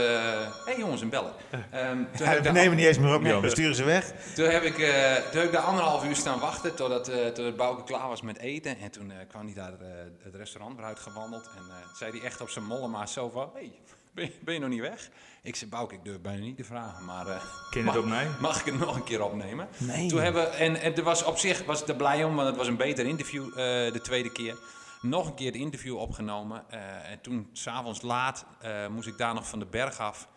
hey 0.64 0.78
jongens, 0.78 1.00
een 1.00 1.09
bellen. 1.09 1.32
Ehm, 1.50 1.61
toen 1.96 2.06
heb 2.11 2.18
Ja, 2.18 2.30
ik 2.30 2.36
we 2.36 2.42
daar- 2.42 2.52
nemen 2.52 2.76
niet 2.76 2.86
eens 2.86 2.98
meer 2.98 3.14
op, 3.14 3.22
joh. 3.22 3.40
We 3.40 3.50
sturen 3.50 3.74
ze 3.76 3.84
weg. 3.84 4.12
toen 4.34 4.48
heb, 4.48 4.62
ik, 4.62 4.78
eh, 4.78 5.14
toen 5.14 5.40
heb 5.40 5.44
ik 5.44 5.52
daar 5.52 5.62
anderhalf 5.62 6.04
uur 6.04 6.16
staan 6.16 6.38
wachten 6.38 6.74
totdat, 6.74 7.09
eh 7.09 7.26
totdat 7.26 7.56
Bouke 7.56 7.84
klaar 7.84 8.09
was 8.09 8.22
met 8.22 8.38
eten. 8.38 8.78
En 8.78 8.90
toen 8.90 9.11
eh, 9.11 9.16
kwam 9.28 9.44
hij 9.44 9.54
daar 9.54 9.72
eh, 9.72 9.86
het 10.22 10.34
restaurant 10.34 10.76
weer 10.76 10.84
uitgewandeld. 10.86 11.44
En 11.56 11.62
eh, 11.70 11.96
zei 11.96 12.11
hij 12.11 12.20
echt 12.20 12.40
op 12.40 12.48
zijn 12.50 12.64
mollema 12.64 13.06
zo 13.06 13.30
van... 13.30 13.50
Hey, 13.54 13.72
ben, 14.12 14.24
je, 14.24 14.32
ben 14.40 14.54
je 14.54 14.61
nog 14.61 14.68
niet 14.68 14.80
weg? 14.80 15.09
Ik 15.49 15.57
zei, 15.57 15.70
Bouke, 15.70 15.94
ik 15.94 16.05
durf 16.05 16.20
bijna 16.20 16.42
niet 16.44 16.57
te 16.57 16.64
vragen, 16.64 17.05
maar... 17.05 17.26
eh, 17.26 17.42
Ken 17.70 17.84
het 17.84 17.94
mag- 17.94 17.96
op 17.96 18.05
mij? 18.05 18.28
Mag 18.40 18.61
ik 18.61 18.64
het 18.66 18.78
nog 18.78 18.96
een 18.96 19.05
keer 19.05 19.22
opnemen? 19.22 19.68
Nee. 19.78 20.09
Toen 20.09 20.20
hebben, 20.20 20.53
en, 20.53 20.76
en 20.80 20.94
er 20.96 21.03
was 21.03 21.24
op 21.24 21.38
zich 21.38 21.64
was 21.64 21.82
ik 21.82 21.88
er 21.88 21.96
blij 21.96 22.24
om, 22.24 22.34
want 22.34 22.49
het 22.49 22.57
was 22.57 22.66
een 22.66 22.76
beter 22.76 23.07
interview 23.07 23.46
eh, 23.49 23.55
de 23.92 24.01
tweede 24.03 24.32
keer. 24.32 24.57
Nog 25.03 25.26
een 25.26 25.34
keer 25.34 25.46
het 25.46 25.61
interview 25.61 25.96
opgenomen. 25.96 26.64
eh, 26.70 27.11
en 27.11 27.20
toen, 27.20 27.49
s'avonds 27.53 28.03
laat, 28.03 28.46
eh, 28.61 28.86
moest 28.88 29.09
ik 29.09 29.18
daar 29.18 29.34
nog 29.34 29.49
van 29.49 29.59
de 29.59 29.66
berg 29.66 29.99
af. 29.99 30.28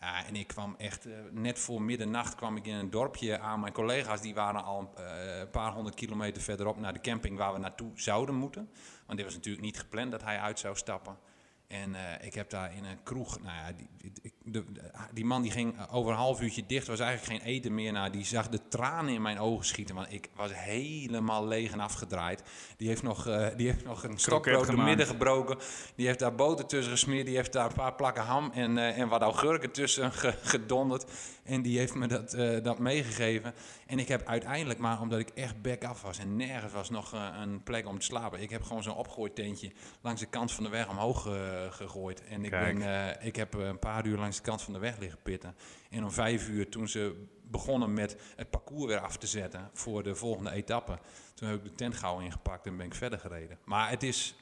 Ja, 0.00 0.26
en 0.26 0.36
ik 0.36 0.46
kwam 0.46 0.74
echt, 0.78 1.06
net 1.30 1.58
voor 1.58 1.82
middernacht 1.82 2.34
kwam 2.34 2.56
ik 2.56 2.66
in 2.66 2.74
een 2.74 2.90
dorpje 2.90 3.38
aan. 3.38 3.60
Mijn 3.60 3.72
collega's 3.72 4.20
die 4.20 4.34
waren 4.34 4.64
al 4.64 4.92
eh, 4.96 5.38
een 5.38 5.50
paar 5.50 5.72
honderd 5.72 5.94
kilometer 5.94 6.42
verderop 6.42 6.78
naar 6.80 6.92
de 6.92 7.00
camping 7.00 7.38
waar 7.38 7.52
we 7.52 7.58
naartoe 7.58 7.90
zouden 7.94 8.34
moeten. 8.34 8.68
Want 9.06 9.16
dit 9.18 9.26
was 9.26 9.34
natuurlijk 9.36 9.64
niet 9.64 9.78
gepland 9.78 10.10
dat 10.10 10.22
hij 10.22 10.38
uit 10.38 10.58
zou 10.58 10.76
stappen. 10.76 11.16
En 11.72 11.94
eh, 11.94 12.26
ik 12.26 12.34
heb 12.34 12.50
daar 12.50 12.76
in 12.76 12.84
een 12.84 13.02
kroeg, 13.02 13.40
nou 13.42 13.56
ja, 13.56 13.72
die, 13.76 13.88
die, 13.96 14.32
de- 14.44 14.72
de- 14.72 14.90
die 15.12 15.24
man 15.24 15.42
die 15.42 15.50
ging 15.50 15.78
eh, 15.78 15.94
over 15.94 16.10
een 16.12 16.18
half 16.18 16.40
uurtje 16.40 16.66
dicht, 16.66 16.86
was 16.86 17.00
eigenlijk 17.00 17.42
geen 17.42 17.52
eten 17.54 17.74
meer. 17.74 17.92
Nou, 17.92 18.10
die 18.10 18.24
zag 18.24 18.48
de 18.48 18.68
tranen 18.68 19.14
in 19.14 19.22
mijn 19.22 19.38
ogen 19.38 19.64
schieten, 19.66 19.94
want 19.94 20.12
ik 20.12 20.28
was 20.36 20.50
helemaal 20.54 21.46
leeg 21.46 21.72
en 21.72 21.80
afgedraaid. 21.80 22.42
Die 22.76 22.88
heeft 22.88 23.02
nog, 23.02 23.26
eh, 23.26 23.46
die 23.56 23.66
heeft 23.70 23.84
nog 23.84 24.04
een 24.04 24.18
stokbrood 24.18 24.66
door 24.66 24.84
midden 24.84 25.06
gebroken. 25.06 25.58
Die 25.96 26.06
heeft 26.06 26.18
daar 26.18 26.34
boter 26.34 26.66
tussen 26.66 26.92
gesmeerd. 26.92 27.26
Die 27.26 27.36
heeft 27.36 27.52
daar 27.52 27.66
een 27.66 27.72
paar 27.76 27.94
plakken 27.94 28.22
ham 28.24 28.50
en, 28.54 28.78
en 28.78 29.08
wat 29.08 29.22
augurken 29.22 29.70
tussen 29.70 30.12
ge- 30.12 30.34
gedonderd. 30.42 31.04
En 31.42 31.62
die 31.62 31.78
heeft 31.78 31.94
me 31.94 32.06
dat, 32.06 32.34
eh, 32.34 32.62
dat 32.62 32.78
meegegeven. 32.78 33.54
En 33.86 33.98
ik 33.98 34.08
heb 34.08 34.26
uiteindelijk, 34.26 34.78
maar 34.78 35.00
omdat 35.00 35.18
ik 35.18 35.28
echt 35.28 35.62
back 35.62 35.84
af 35.84 36.02
was 36.02 36.18
en 36.18 36.36
nergens 36.36 36.72
was 36.72 36.90
nog 36.90 37.14
eh, 37.14 37.28
een 37.40 37.62
plek 37.62 37.86
om 37.86 37.98
te 37.98 38.04
slapen. 38.04 38.40
Ik 38.40 38.50
heb 38.50 38.62
gewoon 38.62 38.82
zo'n 38.82 38.96
opgooitentje 38.96 39.72
langs 40.00 40.20
de 40.20 40.26
kant 40.26 40.52
van 40.52 40.64
de 40.64 40.70
weg 40.70 40.88
omhoog 40.88 41.26
eh, 41.26 41.72
gegooid. 41.72 42.24
En 42.24 42.44
ik, 42.44 42.50
Kijk. 42.50 42.78
ben, 42.78 43.16
ik 43.26 43.36
heb 43.36 43.54
een 43.54 43.78
paar 43.78 44.06
uur 44.06 44.18
langs 44.18 44.36
de 44.36 44.42
kant 44.42 44.62
van 44.62 44.72
de 44.72 44.78
weg 44.78 44.98
liggen 44.98 45.22
pitten. 45.22 45.54
En 45.90 46.04
om 46.04 46.10
vijf 46.10 46.48
uur, 46.48 46.68
toen 46.68 46.88
ze 46.88 47.26
begonnen 47.42 47.94
met 47.94 48.16
het 48.36 48.50
parcours 48.50 48.86
weer 48.86 49.00
af 49.00 49.16
te 49.16 49.26
zetten 49.26 49.70
voor 49.72 50.02
de 50.02 50.14
volgende 50.14 50.50
etappe. 50.50 50.98
Toen 51.34 51.48
heb 51.48 51.58
ik 51.58 51.64
de 51.64 51.74
tent 51.74 51.96
gauw 51.96 52.20
ingepakt 52.20 52.66
en 52.66 52.76
ben 52.76 52.86
ik 52.86 52.94
verder 52.94 53.18
gereden. 53.18 53.58
Maar 53.64 53.90
het 53.90 54.02
is, 54.02 54.34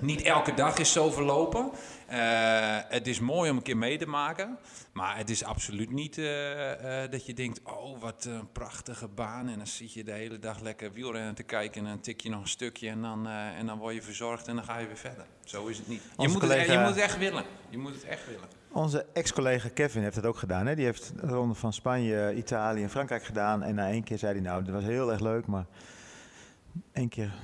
niet 0.00 0.22
elke 0.22 0.54
dag 0.54 0.78
is 0.78 0.92
zo 0.92 1.10
verlopen. 1.10 1.70
Eh, 2.06 2.78
het 2.88 3.06
is 3.06 3.20
mooi 3.20 3.50
om 3.50 3.56
een 3.56 3.62
keer 3.62 3.76
mee 3.76 3.98
te 3.98 4.06
maken. 4.06 4.58
Maar 4.92 5.16
het 5.16 5.30
is 5.30 5.44
absoluut 5.44 5.90
niet 5.90 6.18
eh, 6.18 7.02
eh, 7.02 7.10
dat 7.10 7.26
je 7.26 7.34
denkt... 7.34 7.60
oh, 7.62 8.00
wat 8.00 8.24
een 8.24 8.52
prachtige 8.52 9.08
baan. 9.08 9.48
En 9.48 9.56
dan 9.56 9.66
zit 9.66 9.92
je 9.92 10.04
de 10.04 10.12
hele 10.12 10.38
dag 10.38 10.60
lekker 10.60 10.92
wielrennen 10.92 11.34
te 11.34 11.42
kijken... 11.42 11.80
en 11.80 11.88
dan 11.88 12.00
tik 12.00 12.20
je 12.20 12.30
nog 12.30 12.40
een 12.40 12.48
stukje 12.48 12.88
en 12.88 13.02
dan, 13.02 13.26
en 13.28 13.66
dan 13.66 13.78
word 13.78 13.94
je 13.94 14.02
verzorgd... 14.02 14.48
en 14.48 14.54
dan 14.54 14.64
ga 14.64 14.78
je 14.78 14.86
weer 14.86 14.96
verder. 14.96 15.24
Zo 15.44 15.66
is 15.66 15.78
het 15.78 15.88
niet. 15.88 16.02
Je 16.16 16.28
moet, 16.28 16.42
het, 16.42 16.66
je 16.66 16.78
moet 16.78 16.88
het 16.88 16.96
echt 16.96 17.18
willen. 17.18 17.44
Je 17.68 17.78
moet 17.78 17.94
het 17.94 18.04
echt 18.04 18.26
willen. 18.26 18.48
Onze 18.72 19.06
ex-collega 19.12 19.68
Kevin 19.68 20.02
heeft 20.02 20.14
dat 20.14 20.26
ook 20.26 20.36
gedaan. 20.36 20.66
Hè? 20.66 20.74
Die 20.74 20.84
heeft 20.84 21.12
de 21.20 21.26
ronde 21.26 21.54
van 21.54 21.72
Spanje, 21.72 22.34
Italië 22.34 22.82
en 22.82 22.90
Frankrijk 22.90 23.24
gedaan. 23.24 23.62
En 23.62 23.74
na 23.74 23.88
één 23.88 24.04
keer 24.04 24.18
zei 24.18 24.32
hij, 24.32 24.42
nou, 24.42 24.64
dat 24.64 24.74
was 24.74 24.84
heel 24.84 25.12
erg 25.12 25.20
leuk, 25.20 25.46
maar 25.46 25.66
één 26.92 27.08
keer 27.08 27.34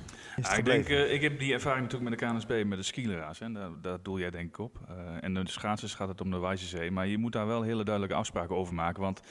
is 0.41 0.47
het 0.47 0.67
Ja, 0.67 0.73
ik, 0.73 0.85
denk, 0.85 0.87
eh, 0.99 1.13
ik 1.13 1.21
heb 1.21 1.39
die 1.39 1.53
ervaring 1.53 1.83
natuurlijk 1.83 2.09
met 2.09 2.19
de 2.19 2.25
KNSB, 2.25 2.63
met 2.67 2.77
de 2.77 2.83
skileraars. 2.83 3.39
Hè. 3.39 3.51
Daar, 3.51 3.69
daar 3.81 4.01
doel 4.01 4.19
jij 4.19 4.29
denk 4.29 4.47
ik 4.47 4.57
op. 4.57 4.79
Eh, 4.87 5.23
en 5.23 5.33
de 5.33 5.49
schaatsers 5.49 5.93
gaat 5.93 6.07
het 6.07 6.21
om 6.21 6.31
de 6.31 6.39
Wijze 6.39 6.65
Zee. 6.65 6.91
Maar 6.91 7.07
je 7.07 7.17
moet 7.17 7.31
daar 7.31 7.47
wel 7.47 7.61
hele 7.61 7.83
duidelijke 7.83 8.15
afspraken 8.17 8.55
over 8.55 8.73
maken. 8.73 9.01
Want 9.01 9.21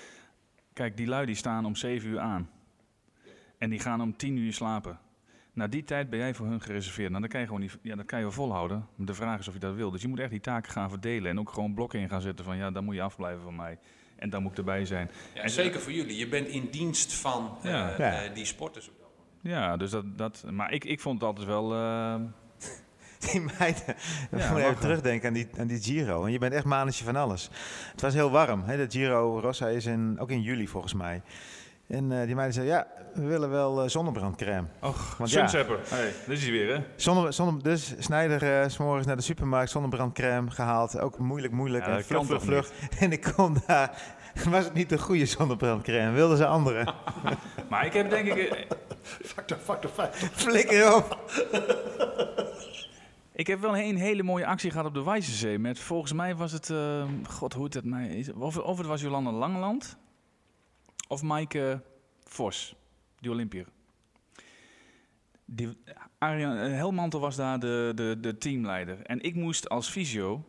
kijk, 0.72 0.96
die 0.96 1.06
lui 1.06 1.26
die 1.26 1.34
staan 1.34 1.64
om 1.64 1.76
7 1.76 2.08
uur 2.08 2.18
aan. 2.18 2.50
En 3.58 3.70
die 3.70 3.78
gaan 3.78 4.00
om 4.00 4.16
10 4.16 4.36
uur 4.36 4.52
slapen. 4.52 4.98
Na 5.52 5.66
die 5.66 5.84
tijd 5.84 6.10
ben 6.10 6.18
jij 6.18 6.34
voor 6.34 6.46
hun 6.46 6.60
gereserveerd. 6.60 7.08
Nou, 7.08 7.20
dan 7.20 7.30
kan 7.30 7.40
je 7.40 7.46
gewoon 7.46 7.60
niet, 7.60 7.78
ja, 7.82 7.96
dat 7.96 8.06
kan 8.06 8.18
je 8.18 8.24
wel 8.24 8.34
volhouden. 8.34 8.86
De 8.96 9.14
vraag 9.14 9.38
is 9.38 9.48
of 9.48 9.54
je 9.54 9.60
dat 9.60 9.74
wil. 9.74 9.90
Dus 9.90 10.02
je 10.02 10.08
moet 10.08 10.18
echt 10.18 10.30
die 10.30 10.40
taken 10.40 10.72
gaan 10.72 10.90
verdelen. 10.90 11.30
En 11.30 11.38
ook 11.38 11.50
gewoon 11.50 11.74
blokken 11.74 12.00
in 12.00 12.08
gaan 12.08 12.20
zetten 12.20 12.44
van 12.44 12.56
ja, 12.56 12.70
dan 12.70 12.84
moet 12.84 12.94
je 12.94 13.02
afblijven 13.02 13.42
van 13.42 13.56
mij. 13.56 13.78
En 14.16 14.30
dan 14.30 14.42
moet 14.42 14.50
ik 14.52 14.58
erbij 14.58 14.84
zijn. 14.84 15.10
Ja, 15.34 15.42
En- 15.42 15.50
zeker 15.50 15.80
voor 15.80 15.92
jullie. 15.92 16.16
Je 16.16 16.28
bent 16.28 16.48
in 16.48 16.68
dienst 16.70 17.14
van 17.14 17.56
eh. 17.62 17.98
Ja. 17.98 18.28
die 18.28 18.44
sporters. 18.44 18.88
op. 18.88 18.99
Ja, 19.40 19.76
dus 19.76 19.90
dat, 19.90 20.04
dat, 20.18 20.44
maar 20.50 20.72
ik, 20.72 20.84
ik 20.84 21.00
vond 21.00 21.20
het 21.20 21.28
altijd 21.28 21.46
wel. 21.46 21.74
eh, 21.74 22.14
Die 23.20 23.40
meiden, 23.58 23.82
Ja, 24.30 24.50
moeten 24.50 24.56
even 24.56 24.78
terugdenken 24.80 25.28
aan 25.28 25.34
die, 25.34 25.48
aan 25.58 25.66
die 25.66 25.80
Giro. 25.82 26.24
En 26.24 26.32
je 26.32 26.38
bent 26.38 26.52
echt 26.52 26.64
manetje 26.64 27.04
van 27.04 27.16
alles. 27.16 27.50
Het 27.92 28.00
was 28.00 28.14
heel 28.14 28.30
warm. 28.30 28.62
Hè? 28.62 28.76
De 28.76 28.86
Giro 28.98 29.38
Rossa 29.40 29.68
is 29.68 29.86
in, 29.86 30.16
ook 30.20 30.30
in 30.30 30.42
juli 30.42 30.68
volgens 30.68 30.94
mij. 30.94 31.22
En 31.88 32.12
eh, 32.12 32.26
die 32.26 32.34
meiden 32.34 32.54
zeiden, 32.54 32.74
ja, 32.74 32.86
we 33.14 33.26
willen 33.26 33.50
wel 33.50 33.82
eh, 33.82 33.88
zonnebrandcrème. 33.88 34.66
Och, 34.80 35.16
Want 35.16 35.30
ja. 35.30 35.48
Hey, 35.50 36.12
dit 36.26 36.36
is 36.36 36.42
hij 36.42 36.50
weer, 36.52 36.74
hè? 36.76 36.82
Zonne, 36.96 37.32
zonne, 37.32 37.62
dus 37.62 37.94
Snijder 37.98 38.60
eh, 38.62 38.68
s 38.68 38.72
s'morgens 38.72 39.06
naar 39.06 39.16
de 39.16 39.22
supermarkt 39.22 39.70
zonnebrandcrème 39.70 40.50
gehaald. 40.50 40.98
Ook 41.00 41.18
moeilijk, 41.18 41.52
moeilijk. 41.52 41.86
Ja, 41.86 41.96
en 41.96 42.04
vlug, 42.04 42.26
vlug, 42.26 42.42
vlug. 42.42 42.72
En 43.00 43.12
ik 43.12 43.32
kom 43.36 43.56
daar. 43.66 44.02
Was 44.48 44.64
het 44.64 44.74
niet 44.74 44.88
de 44.88 44.98
goede 44.98 45.26
zonnebrandcrème? 45.26 46.12
Wilden 46.12 46.36
ze 46.36 46.46
andere? 46.46 46.94
Maar 47.70 47.86
ik 47.86 47.92
heb 47.92 48.10
denk 48.10 48.26
ik... 48.26 48.66
Factor, 49.02 49.56
factor 49.58 49.90
5. 49.90 50.30
Flikker 50.32 50.94
op. 50.96 51.18
Ik 53.32 53.46
heb 53.46 53.60
wel 53.60 53.76
een 53.78 53.96
hele 53.96 54.22
mooie 54.22 54.46
actie 54.46 54.70
gehad 54.70 54.86
op 54.86 54.94
de 54.94 55.02
Wijzezee. 55.04 55.58
Met 55.58 55.78
volgens 55.78 56.12
mij 56.12 56.36
was 56.36 56.52
het. 56.52 56.70
eh, 56.70 57.08
God, 57.28 57.52
hoe 57.52 57.64
het 57.64 57.74
het 57.74 57.84
mij. 57.84 58.08
is- 58.08 58.32
Of, 58.32 58.56
of 58.58 58.78
het 58.78 58.86
was 58.86 59.00
Jolanda 59.00 59.30
Langeland. 59.32 59.96
Of 61.08 61.22
Maaike 61.22 61.82
Vos, 62.24 62.74
die 63.18 63.30
Olympier. 63.30 63.66
Die, 65.44 65.68
Arjan 66.18 66.56
eh, 66.56 66.72
Helmantel 66.72 67.20
was 67.20 67.36
daar 67.36 67.58
de, 67.58 67.92
de, 67.94 68.16
de 68.20 68.38
teamleider. 68.38 69.02
En 69.02 69.20
ik 69.20 69.34
moest 69.34 69.68
als 69.68 69.88
fysio 69.88 70.44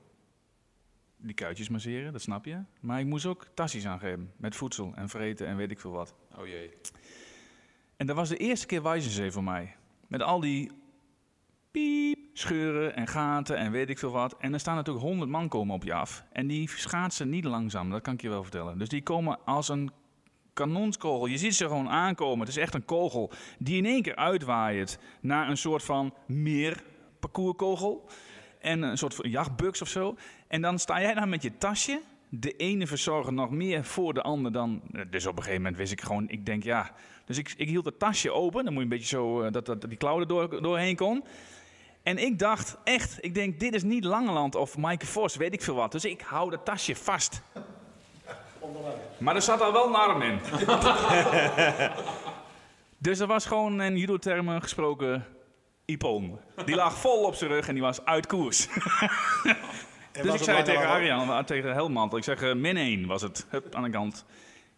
die 1.18 1.34
kuitjes 1.36 1.70
masseren, 1.70 2.12
dat 2.14 2.22
snap 2.22 2.46
je. 2.46 2.58
Maar 2.80 3.00
ik 3.00 3.06
moest 3.06 3.26
ook 3.26 3.48
tasjes 3.54 3.86
aangeven 3.86 4.32
met 4.38 4.56
voedsel 4.56 4.92
en 4.96 5.10
vreten 5.10 5.48
en 5.48 5.56
weet 5.58 5.72
ik 5.72 5.80
veel 5.80 5.92
wat. 5.92 6.14
Oh 6.38 6.48
jee. 6.48 6.72
En 8.02 8.08
dat 8.08 8.16
was 8.16 8.30
de 8.30 8.38
eerste 8.38 8.66
keer 8.66 8.84
Wijzenzee 8.84 9.32
voor 9.32 9.44
mij. 9.44 9.76
Met 10.08 10.22
al 10.22 10.40
die 10.40 10.72
piep, 11.72 12.18
scheuren 12.34 12.96
en 12.96 13.08
gaten 13.08 13.58
en 13.58 13.72
weet 13.72 13.90
ik 13.90 14.00
veel 14.00 14.12
wat. 14.12 14.38
En 14.38 14.54
er 14.54 14.60
staan 14.60 14.76
natuurlijk 14.76 15.06
honderd 15.06 15.30
man 15.30 15.48
komen 15.48 15.76
op 15.76 15.84
je 15.84 15.94
af. 15.94 16.24
En 16.32 16.48
die 16.48 16.70
schaatsen 16.70 17.30
niet 17.30 17.44
langzaam, 17.44 17.90
dat 17.90 18.02
kan 18.02 18.14
ik 18.14 18.22
je 18.22 18.30
wel 18.30 18.44
vertellen. 18.44 18.78
Dus 18.78 18.90
die 18.90 19.04
komen 19.04 19.46
als 19.46 19.70
een 19.70 19.92
kanonskogel. 20.54 21.26
Je 21.26 21.38
ziet 21.38 21.56
ze 21.56 21.68
gewoon 21.68 21.90
aankomen. 21.90 22.40
Het 22.40 22.48
is 22.48 22.58
echt 22.58 22.74
een 22.74 22.86
kogel 22.86 23.32
die 23.60 23.78
in 23.78 23.86
één 23.86 24.02
keer 24.02 24.16
uitwaait 24.16 25.00
naar 25.20 25.50
een 25.50 25.58
soort 25.58 25.84
van 25.84 26.14
meer 26.26 26.84
parcourskogel. 27.20 28.10
En 28.60 28.82
een 28.82 28.98
soort 28.98 29.16
van 29.16 29.30
jachtbuks 29.30 29.82
of 29.82 29.88
zo. 29.88 30.16
En 30.48 30.62
dan 30.62 30.80
sta 30.80 31.02
jij 31.02 31.14
daar 31.14 31.30
met 31.30 31.42
je 31.42 31.58
tasje. 31.58 32.02
De 32.30 32.56
ene 32.56 32.88
verzorger 32.88 33.34
nog 33.34 33.50
meer 33.50 33.86
voor 33.86 34.14
de 34.14 34.22
ander 34.22 34.52
dan. 34.52 34.82
Dus 35.10 35.26
op 35.26 35.38
een 35.38 35.44
gegeven 35.44 35.62
moment 35.62 35.78
wist 35.80 35.92
ik 35.92 36.02
gewoon, 36.02 36.30
ik 36.30 36.46
denk 36.46 36.64
ja. 36.64 36.92
Dus 37.32 37.40
ik, 37.40 37.54
ik 37.58 37.68
hield 37.68 37.86
het 37.86 38.00
tasje 38.00 38.32
open. 38.32 38.64
Dan 38.64 38.74
moet 38.74 38.84
je 38.84 38.90
een 38.90 38.98
beetje 38.98 39.16
zo, 39.16 39.42
eh, 39.42 39.52
dat, 39.52 39.66
dat 39.66 39.82
die 39.82 39.98
klauw 39.98 40.20
er 40.20 40.28
door, 40.28 40.62
doorheen 40.62 40.96
kon. 40.96 41.24
En 42.04 42.18
ik 42.18 42.40
dacht 42.40 42.78
echt, 42.84 43.18
ik 43.20 43.34
denk, 43.34 43.60
dit 43.60 43.74
is 43.74 43.84
niet 43.84 44.04
Langeland 44.04 44.56
of 44.56 44.78
Maaike 44.78 45.06
Vos, 45.06 45.36
weet 45.36 45.54
ik 45.54 45.62
veel 45.62 45.76
wat. 45.76 45.92
Dus 45.92 46.06
ik 46.06 46.22
hou 46.22 46.50
dat 46.50 46.66
tasje 46.66 46.96
vast. 46.96 47.42
Maar 49.18 49.36
er 49.36 49.42
zat 49.42 49.62
al 49.62 49.74
wel 49.74 49.88
een 49.88 49.96
arm 49.96 50.22
in. 50.22 50.40
dus 52.98 53.20
er 53.20 53.28
was 53.28 53.46
gewoon 53.46 53.82
in 53.82 53.98
judo-termen 53.98 54.62
gesproken 54.62 55.26
Ipoon. 55.86 56.40
Die 56.66 56.76
lag 56.76 56.98
vol 56.98 57.24
op 57.24 57.36
zijn 57.36 57.52
rug 57.52 57.68
en 57.68 57.74
die 57.74 57.84
was 57.84 58.06
uit 58.06 58.28
koers. 58.28 58.68
dus 60.24 60.34
ik 60.34 60.44
zei 60.44 60.64
tegen 60.64 60.88
Arjan, 60.88 61.46
tegen 61.46 61.74
Helmant, 61.74 62.14
ik 62.14 62.24
zeg 62.24 62.42
eh, 62.42 62.54
min 62.54 62.78
1 62.78 63.08
was 63.08 63.22
het. 63.22 63.46
Hup, 63.50 63.76
aan 63.76 63.84
de 63.84 63.90
kant. 63.90 64.26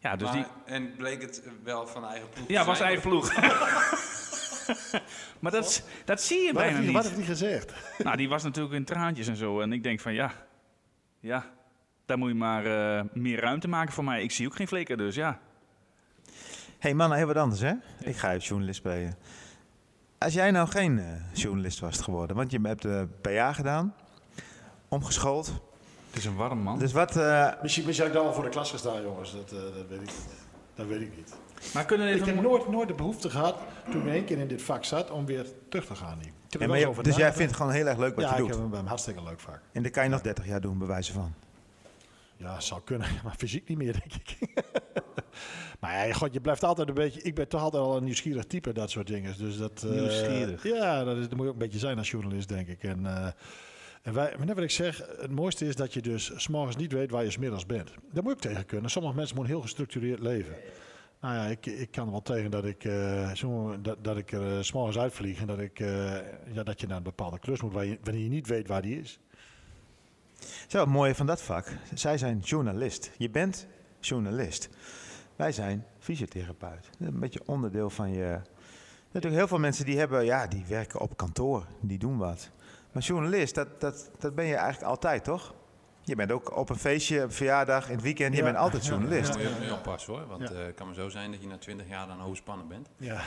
Ja, 0.03 0.15
dus 0.15 0.27
Maar- 0.27 0.37
die... 0.37 0.45
En 0.65 0.95
bleek 0.95 1.21
het 1.21 1.43
wel 1.63 1.87
van 1.87 2.05
eigen 2.05 2.29
ploeg 2.29 2.47
Ja, 2.47 2.65
was 2.65 2.79
eigen 2.79 3.01
ploeg. 3.01 3.35
maar 5.39 5.51
dat, 5.51 5.83
dat 6.05 6.21
zie 6.21 6.39
je 6.39 6.53
Wat 6.53 6.63
bijna 6.63 6.77
hij, 6.77 6.85
wat 6.91 6.93
niet. 6.93 7.03
heeft 7.03 7.15
hij 7.15 7.25
gezegd? 7.25 7.73
Nou, 8.03 8.17
die 8.17 8.29
was 8.29 8.43
natuurlijk 8.43 8.73
in 8.75 8.85
traantjes 8.85 9.27
en 9.27 9.35
zo. 9.35 9.61
En 9.61 9.73
ik 9.73 9.83
denk 9.83 9.99
van 9.99 10.13
ja, 10.13 10.31
ja, 11.19 11.45
daar 12.05 12.17
moet 12.17 12.29
je 12.29 12.35
maar 12.35 12.65
eh, 12.65 13.03
meer 13.13 13.39
ruimte 13.39 13.67
maken 13.67 13.93
voor 13.93 14.03
mij. 14.03 14.23
Ik 14.23 14.31
zie 14.31 14.47
ook 14.47 14.55
geen 14.55 14.67
flikker, 14.67 14.97
dus 14.97 15.15
ja. 15.15 15.39
hey 16.79 16.93
mannen, 16.93 17.17
heel 17.17 17.27
wat 17.27 17.37
anders 17.37 17.61
hè. 17.61 17.73
Ik 17.99 18.15
ga 18.15 18.29
even 18.29 18.47
journalist 18.47 18.79
spelen. 18.79 19.17
Als 20.17 20.33
jij 20.33 20.51
nou 20.51 20.67
geen 20.67 20.99
eh, 20.99 21.05
journalist 21.33 21.79
was 21.79 22.01
geworden, 22.01 22.35
want 22.35 22.51
je 22.51 22.59
hebt 22.61 22.81
de 22.81 23.07
PA 23.21 23.53
gedaan, 23.53 23.95
omgeschoold. 24.87 25.61
Het 26.14 26.22
is 26.22 26.26
een 26.26 26.36
warm 26.36 26.59
man. 26.59 26.80
Dus 26.80 26.91
wat... 26.91 27.16
eh, 27.18 27.49
Misschien, 27.61 27.86
misschien 27.86 28.05
heb 28.07 28.07
ik 28.07 28.14
dan 28.14 28.24
wel 28.24 28.34
voor 28.34 28.43
de 28.43 28.49
klas 28.49 28.72
gestaan, 28.72 29.01
jongens. 29.01 29.32
Dat, 29.34 29.51
eh, 29.51 29.59
dat 29.76 29.88
weet 29.89 29.99
ik 30.01 30.05
niet. 30.05 30.26
Dat 30.76 30.86
weet 30.88 31.01
ik 31.01 31.16
niet. 31.16 31.34
maar 31.74 31.86
kunnen 31.86 32.07
we 32.07 32.14
Ik 32.14 32.22
even... 32.22 32.34
heb 32.36 32.43
nooit, 32.43 32.70
nooit 32.70 32.88
de 32.88 32.93
behoefte 32.93 33.30
gehad, 33.30 33.55
toen 33.91 34.01
ik 34.07 34.14
één 34.14 34.26
keer 34.26 34.38
in 34.38 34.47
dit 34.47 34.61
vak 34.61 34.86
zat, 34.86 35.11
om 35.11 35.26
weer 35.26 35.45
terug 35.70 35.86
te 35.86 35.95
gaan. 35.95 36.20
Ik 36.22 36.32
heb 36.49 36.61
ja, 36.61 36.68
maar 36.68 36.76
eens 36.76 36.84
je- 36.86 36.89
over 36.91 37.03
dus 37.03 37.16
jij 37.16 37.34
vindt 37.34 37.47
het 37.51 37.55
gewoon 37.55 37.72
heel 37.72 37.86
erg 37.88 37.97
leuk 37.97 38.16
wat 38.16 38.24
ja, 38.24 38.30
je 38.30 38.36
ik 38.36 38.39
doet. 38.47 38.49
heb 38.49 38.59
hem 38.72 38.74
een 38.80 38.88
hartstikke 38.88 39.24
leuk 39.24 39.39
vak. 39.39 39.61
En 39.72 39.84
dat 39.84 39.91
kan 39.91 40.03
je 40.03 40.09
nog 40.09 40.22
30 40.22 40.45
jaar 40.45 40.61
doen, 40.61 40.78
bij 40.78 40.88
wijze 40.88 41.14
van. 41.14 41.34
Ja, 42.38 42.59
zou 42.59 42.82
kunnen, 42.84 43.07
maar 43.24 43.36
fysiek 43.38 43.68
niet 43.68 43.78
meer, 43.78 43.93
denk 43.93 44.14
ik. 44.14 44.64
maar 45.80 46.07
ja, 46.07 46.14
god, 46.14 46.34
je 46.34 46.41
blijft 46.41 46.64
altijd 46.64 46.88
een 46.88 46.93
beetje... 46.93 47.22
Ik 47.22 47.36
ben 47.36 47.47
toch 47.47 47.61
altijd 47.61 47.84
al 47.84 47.97
een 47.97 48.03
nieuwsgierig 48.03 48.43
type, 48.45 48.74
dat 48.74 48.89
soort 48.89 49.07
dingen. 49.07 49.38
Dus 49.38 49.57
dat, 49.57 49.84
eh, 49.84 49.89
Nieuwsgierig. 49.91 50.64
ja, 50.64 51.03
dat, 51.03 51.18
is, 51.18 51.22
dat 51.28 51.32
moet 51.32 51.41
je 51.41 51.47
ook 51.47 51.53
een 51.53 51.57
beetje 51.59 51.80
zijn 51.80 51.97
als 51.97 52.11
journalist, 52.11 52.49
denk 52.49 52.68
ik. 52.68 52.84
En, 52.84 53.05
eh, 53.05 53.28
en 54.03 54.13
wij, 54.13 54.35
net 54.37 54.55
wat 54.55 54.63
ik 54.63 54.71
zeg, 54.71 54.97
het 55.19 55.31
mooiste 55.31 55.65
is 55.65 55.75
dat 55.75 55.93
je 55.93 56.01
dus 56.01 56.31
s'morgens 56.35 56.75
niet 56.75 56.91
weet 56.91 57.11
waar 57.11 57.23
je 57.23 57.31
smiddags 57.31 57.65
bent. 57.65 57.91
Daar 58.11 58.23
moet 58.23 58.33
ik 58.33 58.39
tegen 58.39 58.65
kunnen. 58.65 58.91
Sommige 58.91 59.15
mensen 59.15 59.35
moeten 59.35 59.53
heel 59.53 59.63
gestructureerd 59.63 60.19
leven. 60.19 60.55
Nou 61.21 61.35
ja, 61.35 61.45
ik, 61.45 61.65
ik 61.65 61.91
kan 61.91 62.05
er 62.05 62.11
wel 62.11 62.21
tegen 62.21 62.51
dat 62.51 62.65
ik, 62.65 62.81
zo, 63.33 63.81
dat, 63.81 64.03
dat 64.03 64.17
ik 64.17 64.31
er 64.31 64.57
eh, 64.57 64.63
s'morgens 64.63 64.97
uitvlieg 64.97 65.39
en 65.39 65.47
dat, 65.47 65.59
ik, 65.59 65.79
eh, 65.79 66.15
ja, 66.53 66.63
dat 66.63 66.81
je 66.81 66.87
naar 66.87 66.97
een 66.97 67.03
bepaalde 67.03 67.39
klus 67.39 67.61
moet 67.61 67.73
waar 67.73 67.85
je, 67.85 67.97
wanneer 68.03 68.23
je 68.23 68.29
niet 68.29 68.47
weet 68.47 68.67
waar 68.67 68.81
die 68.81 68.99
is. 68.99 69.19
Zo, 70.67 70.79
het 70.79 70.89
mooie 70.89 71.15
van 71.15 71.25
dat 71.25 71.41
vak. 71.41 71.77
Zij 71.93 72.17
zijn 72.17 72.39
journalist. 72.39 73.11
Je 73.17 73.29
bent 73.29 73.67
journalist. 73.99 74.69
Wij 75.35 75.51
zijn 75.51 75.85
fysiotherapeut. 75.99 76.89
Een 76.99 77.19
beetje 77.19 77.41
onderdeel 77.45 77.89
van 77.89 78.11
je... 78.11 78.39
Natuurlijk 79.05 79.35
heel 79.35 79.47
veel 79.47 79.59
mensen 79.59 79.85
die 79.85 79.97
hebben, 79.97 80.25
ja, 80.25 80.47
die 80.47 80.65
werken 80.67 80.99
op 80.99 81.17
kantoor. 81.17 81.67
Die 81.81 81.97
doen 81.97 82.17
wat. 82.17 82.51
Maar 82.93 83.03
journalist, 83.03 83.55
dat, 83.55 83.67
dat, 83.81 84.09
dat 84.19 84.35
ben 84.35 84.45
je 84.45 84.55
eigenlijk 84.55 84.89
altijd, 84.89 85.23
toch? 85.23 85.53
Je 86.05 86.15
bent 86.15 86.31
ook 86.31 86.57
op 86.57 86.69
een 86.69 86.75
feestje, 86.75 87.17
op 87.17 87.23
een 87.23 87.31
verjaardag, 87.31 87.87
in 87.87 87.93
het 87.93 88.03
weekend. 88.03 88.31
Je 88.33 88.37
Ja. 88.39 88.43
bent 88.45 88.57
altijd 88.57 88.85
journalist. 88.85 89.33
Je 89.35 89.49
moet 89.59 89.67
je 89.67 89.73
oppassen 89.73 90.13
hoor, 90.13 90.27
want 90.27 90.41
Ja. 90.41 90.55
eh, 90.55 90.65
het 90.65 90.75
kan 90.75 90.85
maar 90.85 90.95
zo 90.95 91.09
zijn 91.09 91.31
dat 91.31 91.41
je 91.41 91.47
na 91.47 91.57
20 91.57 91.87
jaar 91.89 92.07
dan 92.07 92.21
overspannen 92.21 92.67
bent. 92.67 92.89
Ja, 92.97 93.13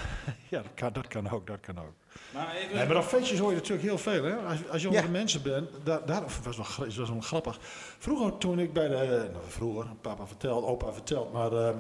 ja 0.51 0.63
dat, 0.63 0.75
kan, 0.75 0.93
dat 0.93 1.07
kan 1.09 1.31
ook, 1.31 1.47
dat 1.47 1.61
kan 1.61 1.79
ook. 1.79 1.93
Maar 2.35 2.55
even... 2.55 2.77
Nee, 2.77 2.87
maar 2.87 2.97
op 2.97 3.03
feestjes 3.05 3.39
hoor 3.39 3.51
je 3.51 3.57
natuurlijk 3.57 3.89
heel 3.89 3.99
veel. 3.99 4.25
Hè? 4.25 4.35
Als, 4.37 4.69
als 4.69 4.81
je 4.83 4.89
onder 4.89 5.03
Ja. 5.03 5.07
de 5.07 5.13
mensen 5.13 5.43
bent, 5.43 5.71
daar, 5.85 6.07
daar 6.07 6.23
was 6.43 6.57
wel, 6.57 6.87
was 6.87 7.09
wel 7.11 7.21
grappig. 7.21 7.59
Vroeger 7.99 8.39
toen 8.39 8.59
ik 8.59 8.73
bij 8.73 8.89
de, 8.89 9.29
nou 9.33 9.45
vroeger, 9.49 9.87
papa 10.01 10.27
vertelt, 10.27 10.65
opa 10.65 10.93
vertelt, 10.93 11.33
maar... 11.33 11.53
ehm, 11.53 11.79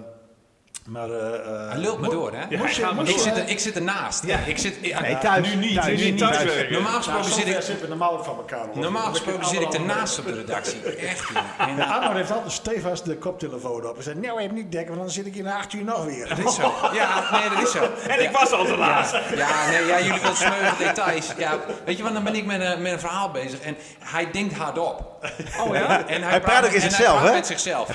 maar 0.87 1.11
eh, 1.11 1.69
Hij 1.69 1.79
lult 1.79 2.01
me 2.01 2.09
door 2.09 2.33
hè. 2.33 2.39
Ja, 2.49 2.93
maar 2.93 3.09
ik, 3.09 3.19
zit 3.19 3.37
er, 3.37 3.49
ik 3.49 3.59
zit 3.59 3.75
ernaast. 3.75 4.27
Ja. 4.27 4.39
Ik 4.47 4.59
zit, 4.59 4.75
ja, 4.83 5.01
Nee, 5.01 5.19
thuis. 5.19 5.49
Nu 5.49 5.55
niet, 5.55 5.75
thuis, 5.83 6.01
nu 6.01 6.05
niet 6.05 6.19
thuis. 6.19 6.37
thuiswerken. 6.37 6.73
normaal 6.73 6.91
Nou, 6.91 7.03
gesproken 7.03 7.25
zit 7.33 7.35
zover 7.45 7.57
ik, 7.57 7.63
zitten 7.63 7.81
we 7.83 7.89
normaal 7.89 8.25
van 8.25 8.37
elkaar. 8.37 8.67
hoor. 8.67 8.79
normaal 8.79 9.11
gesproken 9.11 9.47
zit 9.47 9.61
ik 9.61 9.73
ernaast 9.75 10.19
op 10.19 10.27
de 10.27 10.35
redactie. 10.35 10.83
Echt 10.83 11.29
joh. 11.29 11.37
En, 11.69 11.77
Ja, 11.77 11.85
Arno 11.85 12.13
heeft 12.17 12.31
altijd 12.33 12.53
stevast 12.53 13.05
de 13.05 13.17
koptelefoon 13.17 13.87
op. 13.87 13.95
Hij 13.95 14.03
zei, 14.03 14.19
nou 14.19 14.39
even 14.41 14.55
niet 14.55 14.73
dekken, 14.73 14.89
want 14.89 15.01
dan 15.01 15.11
zit 15.11 15.27
ik 15.27 15.35
hier 15.35 15.43
na 15.43 15.57
acht 15.57 15.73
uur 15.73 15.85
nog 15.85 16.05
weer. 16.05 16.29
Dat 16.29 16.39
is 16.39 16.55
zo. 16.55 16.73
Ja, 16.93 17.29
nee, 17.33 17.49
dat 17.49 17.63
is 17.63 17.71
zo. 17.71 17.83
En 18.13 18.23
ik 18.23 18.31
was 18.31 18.51
al 18.53 18.65
te 18.65 18.77
laat. 18.77 19.11
Ja, 19.37 19.49
nee, 19.71 19.87
ja, 19.87 20.01
jullie 20.01 20.21
willen 20.21 20.37
smeuïge 20.37 20.75
details. 20.79 21.27
Ja, 21.39 21.59
weet 21.85 21.97
je 21.97 22.03
wat, 22.03 22.13
dan 22.13 22.25
ben 22.25 22.35
ik 22.35 22.45
met 22.47 22.61
een, 22.61 22.83
met 22.83 22.93
een 22.93 23.01
verhaal 23.01 23.31
bezig 23.31 23.61
en 23.61 23.77
hij 23.99 24.31
denkt 24.31 24.55
hardop. 24.57 25.15
Oh 25.61 25.75
ja? 25.75 26.07
En 26.07 26.23
Hij 26.23 26.41
praat 26.41 26.65
ook 26.65 26.71
in 26.71 26.81
en 26.83 26.91
zichzelf, 26.91 27.13
hij 27.13 27.21
praat 27.21 27.29
hè? 27.29 27.35
met 27.35 27.47
zichzelf. 27.47 27.89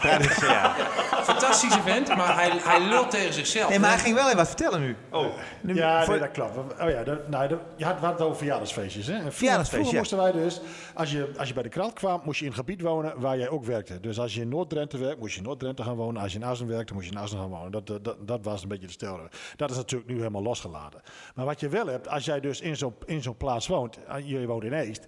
Fantastische 1.32 1.82
vent, 1.82 2.15
maar 2.15 2.36
hij, 2.36 2.51
hij 2.63 2.82
lult 2.82 3.11
tegen 3.11 3.34
zichzelf. 3.34 3.69
Nee, 3.69 3.79
maar 3.79 3.89
hij 3.89 3.99
ging 3.99 4.15
wel 4.15 4.25
even 4.25 4.38
wat 4.38 4.47
vertellen 4.47 4.82
nu. 4.82 4.95
Oh, 5.11 5.25
Nu- 5.61 5.75
Ja, 5.75 6.03
voor- 6.03 6.13
nee, 6.13 6.23
dat 6.23 6.32
klopt. 6.32 6.57
Oh 6.57 6.89
ja, 6.89 7.03
dat, 7.03 7.27
nou, 7.27 7.47
dat, 7.47 7.59
je 7.75 7.86
had 7.86 8.01
het 8.01 8.21
over 8.21 8.38
verjaardagsfeestjes. 8.38 9.07
Hè? 9.07 9.13
En 9.13 9.34
vroeger, 9.34 9.65
vroeger 9.65 9.91
ja. 9.93 9.97
moesten 9.99 10.17
wij 10.17 10.32
dus, 10.32 10.61
als 10.93 11.11
je, 11.11 11.32
als 11.38 11.47
je 11.47 11.53
bij 11.53 11.63
de 11.63 11.69
krant 11.69 11.93
kwam, 11.93 12.21
moest 12.23 12.39
je 12.39 12.45
in 12.45 12.51
een 12.51 12.57
gebied 12.57 12.82
wonen 12.82 13.19
waar 13.19 13.38
jij 13.38 13.49
ook 13.49 13.65
werkte. 13.65 13.99
Dus 13.99 14.19
als 14.19 14.34
je 14.34 14.41
in 14.41 14.49
Noord-Drenthe 14.49 14.97
werkt, 14.97 15.19
moest 15.19 15.34
je 15.34 15.39
in 15.39 15.45
Noord-Drenthe 15.45 15.84
gaan 15.84 15.95
wonen. 15.95 16.21
Als 16.21 16.32
je 16.34 16.39
in 16.39 16.45
Assen 16.45 16.67
werkte, 16.67 16.93
moest 16.93 17.05
je 17.05 17.11
in 17.11 17.17
Assen 17.17 17.39
gaan 17.39 17.49
wonen. 17.49 17.71
Dat, 17.71 17.88
dat, 17.88 18.15
dat, 18.19 18.39
was 18.45 18.61
een 18.61 18.67
beetje 18.67 18.86
de 18.88 18.91
stel. 18.91 19.19
Dat 19.55 19.69
is 19.69 19.75
natuurlijk 19.75 20.09
nu 20.09 20.17
helemaal 20.17 20.41
losgelaten. 20.43 21.01
Maar 21.36 21.45
wat 21.45 21.59
je 21.59 21.69
wel 21.69 21.88
hebt, 21.88 22.07
als 22.07 22.25
jij 22.25 22.39
dus 22.39 22.61
in 22.61 22.75
zo'n 22.77 22.95
in 23.05 23.21
zo'n 23.21 23.38
plaats 23.38 23.67
woont, 23.67 23.97
ah, 24.07 24.27
je 24.27 24.45
woont 24.45 24.63
in 24.63 24.73
Eest, 24.73 25.05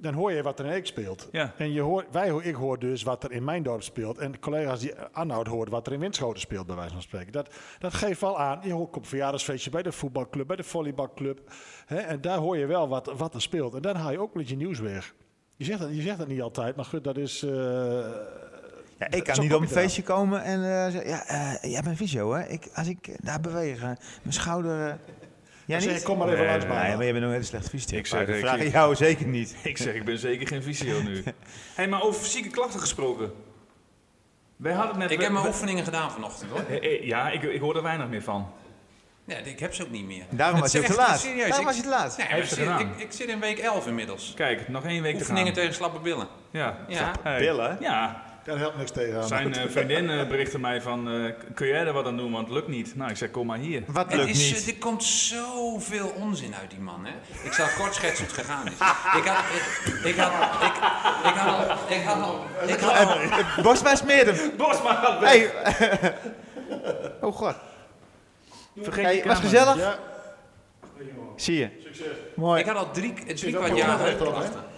dan 0.00 0.14
hoor 0.14 0.32
je 0.32 0.42
wat 0.42 0.58
er 0.58 0.64
in 0.64 0.72
Eek 0.72 0.86
speelt. 0.86 1.28
Ja. 1.32 1.52
En 1.56 1.72
je 1.72 1.80
hoort, 1.80 2.06
wij, 2.10 2.28
ik 2.42 2.54
hoor 2.54 2.78
dus 2.78 3.02
wat 3.02 3.24
er 3.24 3.32
in 3.32 3.44
mijn 3.44 3.62
dorp 3.62 3.82
speelt. 3.82 4.18
En 4.18 4.38
collega's 4.40 4.80
die 4.80 4.94
Arnoud 5.12 5.46
hoort 5.46 5.68
wat 5.68 5.86
er 5.86 5.92
in 5.92 6.00
Winschoten 6.00 6.40
speelt, 6.40 6.66
bij 6.66 6.76
wijze 6.76 6.92
van 6.92 7.02
spreken. 7.02 7.32
Dat, 7.32 7.54
dat 7.78 7.94
geeft 7.94 8.20
wel 8.20 8.38
aan. 8.40 8.60
Je 8.62 8.72
hoort 8.72 8.88
op 8.88 9.02
een 9.02 9.04
verjaardagsfeestje 9.08 9.70
bij 9.70 9.82
de 9.82 9.92
voetbalclub, 9.92 10.46
bij 10.46 10.56
de 10.56 10.62
volleybalclub. 10.64 11.40
Hè, 11.86 11.96
en 11.96 12.20
daar 12.20 12.38
hoor 12.38 12.56
je 12.56 12.66
wel 12.66 12.88
wat, 12.88 13.12
wat 13.16 13.34
er 13.34 13.42
speelt. 13.42 13.74
En 13.74 13.82
dan 13.82 13.96
haal 13.96 14.10
je 14.12 14.20
ook 14.20 14.34
met 14.34 14.48
je 14.48 14.56
nieuws 14.56 14.78
weg. 14.80 15.14
Je 15.56 15.64
zegt, 15.64 15.80
dat, 15.80 15.94
je 15.94 16.02
zegt 16.02 16.18
dat 16.18 16.28
niet 16.28 16.42
altijd, 16.42 16.76
maar 16.76 16.84
goed, 16.84 17.04
dat 17.04 17.16
is... 17.16 17.42
eh, 17.42 17.50
Ja, 18.98 19.10
ik 19.10 19.24
kan 19.24 19.34
Zo 19.34 19.42
niet 19.42 19.54
op 19.54 19.60
een 19.60 19.68
feestje 19.68 20.02
komen 20.02 20.42
en 20.42 20.58
eh, 20.64 20.90
zeggen, 20.92 21.08
ja, 21.10 21.26
eh, 21.26 21.70
jij 21.72 21.82
bent 21.82 21.96
fysio, 21.96 22.32
hè? 22.34 22.46
Ik, 22.46 22.68
als 22.74 22.88
ik 22.88 23.24
daar 23.24 23.40
beweeg, 23.40 23.80
mijn 23.80 23.98
schouder... 24.28 24.98
dan 25.78 25.80
zeg 25.88 25.98
je, 25.98 26.02
kom 26.02 26.18
maar 26.18 26.26
even 26.26 26.38
Nee, 26.38 26.48
langs 26.48 26.64
nee. 26.64 26.74
Nee, 26.74 26.96
maar 26.96 27.04
je 27.06 27.12
bent 27.12 27.14
nog 27.24 27.24
een 27.24 27.30
hele 27.30 27.44
slechte 27.44 27.96
Ik 27.96 28.06
zeg, 28.06 28.38
vraag 28.38 28.58
ik 28.60 28.72
jou 28.72 28.94
zeker 29.06 29.26
niet. 29.26 29.56
ik 29.62 29.76
zeg, 29.76 29.94
ik 29.94 30.04
ben 30.04 30.18
zeker 30.18 30.46
geen 30.46 30.62
visio 30.62 31.02
nu. 31.02 31.22
hey, 31.76 31.88
maar 31.88 32.02
over 32.02 32.20
fysieke 32.22 32.48
klachten 32.48 32.80
gesproken. 32.80 33.32
Wij 34.56 34.72
hadden 34.72 34.90
het 34.90 34.98
net... 35.00 35.10
Ik 35.10 35.20
heb 35.20 35.30
mijn 35.32 35.42
we- 35.44 35.48
oefeningen 35.50 35.84
gedaan 35.84 36.10
vanochtend 36.12 36.50
hoor. 36.50 36.60
Eh, 36.68 36.84
eh, 36.94 37.04
Ja, 37.06 37.30
ik, 37.30 37.42
ik 37.42 37.60
hoor 37.60 37.76
er 37.76 37.82
weinig 37.82 38.08
meer 38.08 38.22
van. 38.22 38.52
Ja, 39.24 39.36
ik 39.36 39.58
heb 39.60 39.74
ze 39.74 39.82
ook 39.82 39.90
niet 39.90 40.04
meer. 40.06 40.24
Daarom 40.30 40.60
was 40.60 40.72
je 40.72 40.78
ook 40.78 40.84
te 40.84 40.94
laat. 40.94 41.20
Serieus, 41.20 41.40
Daarom 41.48 41.60
ik- 41.60 41.66
was 41.66 41.76
je 41.76 41.82
te 41.82 41.88
laat. 41.88 42.16
Nee, 42.18 42.26
heeft 42.26 42.58
ik, 42.58 42.86
ik 42.96 43.12
zit 43.12 43.28
in 43.28 43.40
week 43.40 43.58
11 43.58 43.86
inmiddels. 43.86 44.32
Kijk, 44.36 44.68
nog 44.68 44.84
één 44.84 45.02
week 45.02 45.14
Oefeningen 45.14 45.44
te 45.52 45.52
gaan. 45.52 45.60
tegen 45.68 45.74
slappe 45.74 45.98
billen. 45.98 46.26
Ja. 46.50 46.78
Ja. 46.88 47.12
Billen? 47.38 47.76
Ja. 47.80 48.22
Daar 48.50 48.58
helpt 48.58 48.76
niks 48.76 48.90
tegen 48.90 49.20
aan. 49.20 49.26
Zijn 49.26 49.54
eh, 49.54 49.70
vriendin 49.70 50.10
eh, 50.10 50.28
berichtte 50.28 50.58
mij 50.58 50.80
van, 50.80 51.10
eh, 51.10 51.32
kun 51.54 51.66
jij 51.66 51.86
er 51.86 51.92
wat 51.92 52.06
aan 52.06 52.16
doen, 52.16 52.32
want 52.32 52.46
het 52.46 52.54
lukt 52.56 52.68
niet. 52.68 52.96
Nou, 52.96 53.10
ik 53.10 53.16
zeg, 53.16 53.30
kom 53.30 53.46
maar 53.46 53.58
hier. 53.58 53.82
Wat 53.86 54.06
Het 54.06 54.14
lukt 54.14 54.28
is, 54.28 54.52
niet? 54.52 54.66
Er 54.66 54.78
komt 54.78 55.04
zoveel 55.04 56.08
onzin 56.08 56.54
uit 56.54 56.70
die 56.70 56.78
man, 56.78 57.04
hè? 57.04 57.12
Ik 57.42 57.52
zal 57.52 57.66
kort 57.78 57.94
schetsen 57.94 58.26
hoe 58.26 58.34
het 58.34 58.44
gegaan 58.44 58.66
is. 58.66 58.72
Ik 58.72 59.26
had, 59.26 59.44
ik, 59.84 60.04
ik 60.04 60.16
had, 60.16 60.32
ik, 60.62 60.74
ik 61.30 61.34
had 61.36 61.68
al, 61.68 61.76
ik 61.88 62.02
had 62.04 62.22
al, 62.22 62.44
ik 62.66 62.80
had 62.80 63.08
al, 63.56 63.62
Bosma 63.62 63.94
smeert 63.94 64.26
hem. 64.26 64.56
Bosma, 64.56 65.18
Hey. 65.20 65.52
oh 67.20 67.36
god. 67.36 67.54
vergeet 68.76 69.04
Hey, 69.04 69.22
was 69.24 69.38
gezellig? 69.38 69.76
Ja, 69.76 69.98
Zie 71.40 71.58
je. 71.58 71.70
Mooi. 72.36 72.60
ik 72.60 72.66
had 72.66 72.76
al 72.76 72.90
drie, 72.90 73.34
drie 73.34 73.52
kwart 73.54 73.76
jaar. 73.76 74.18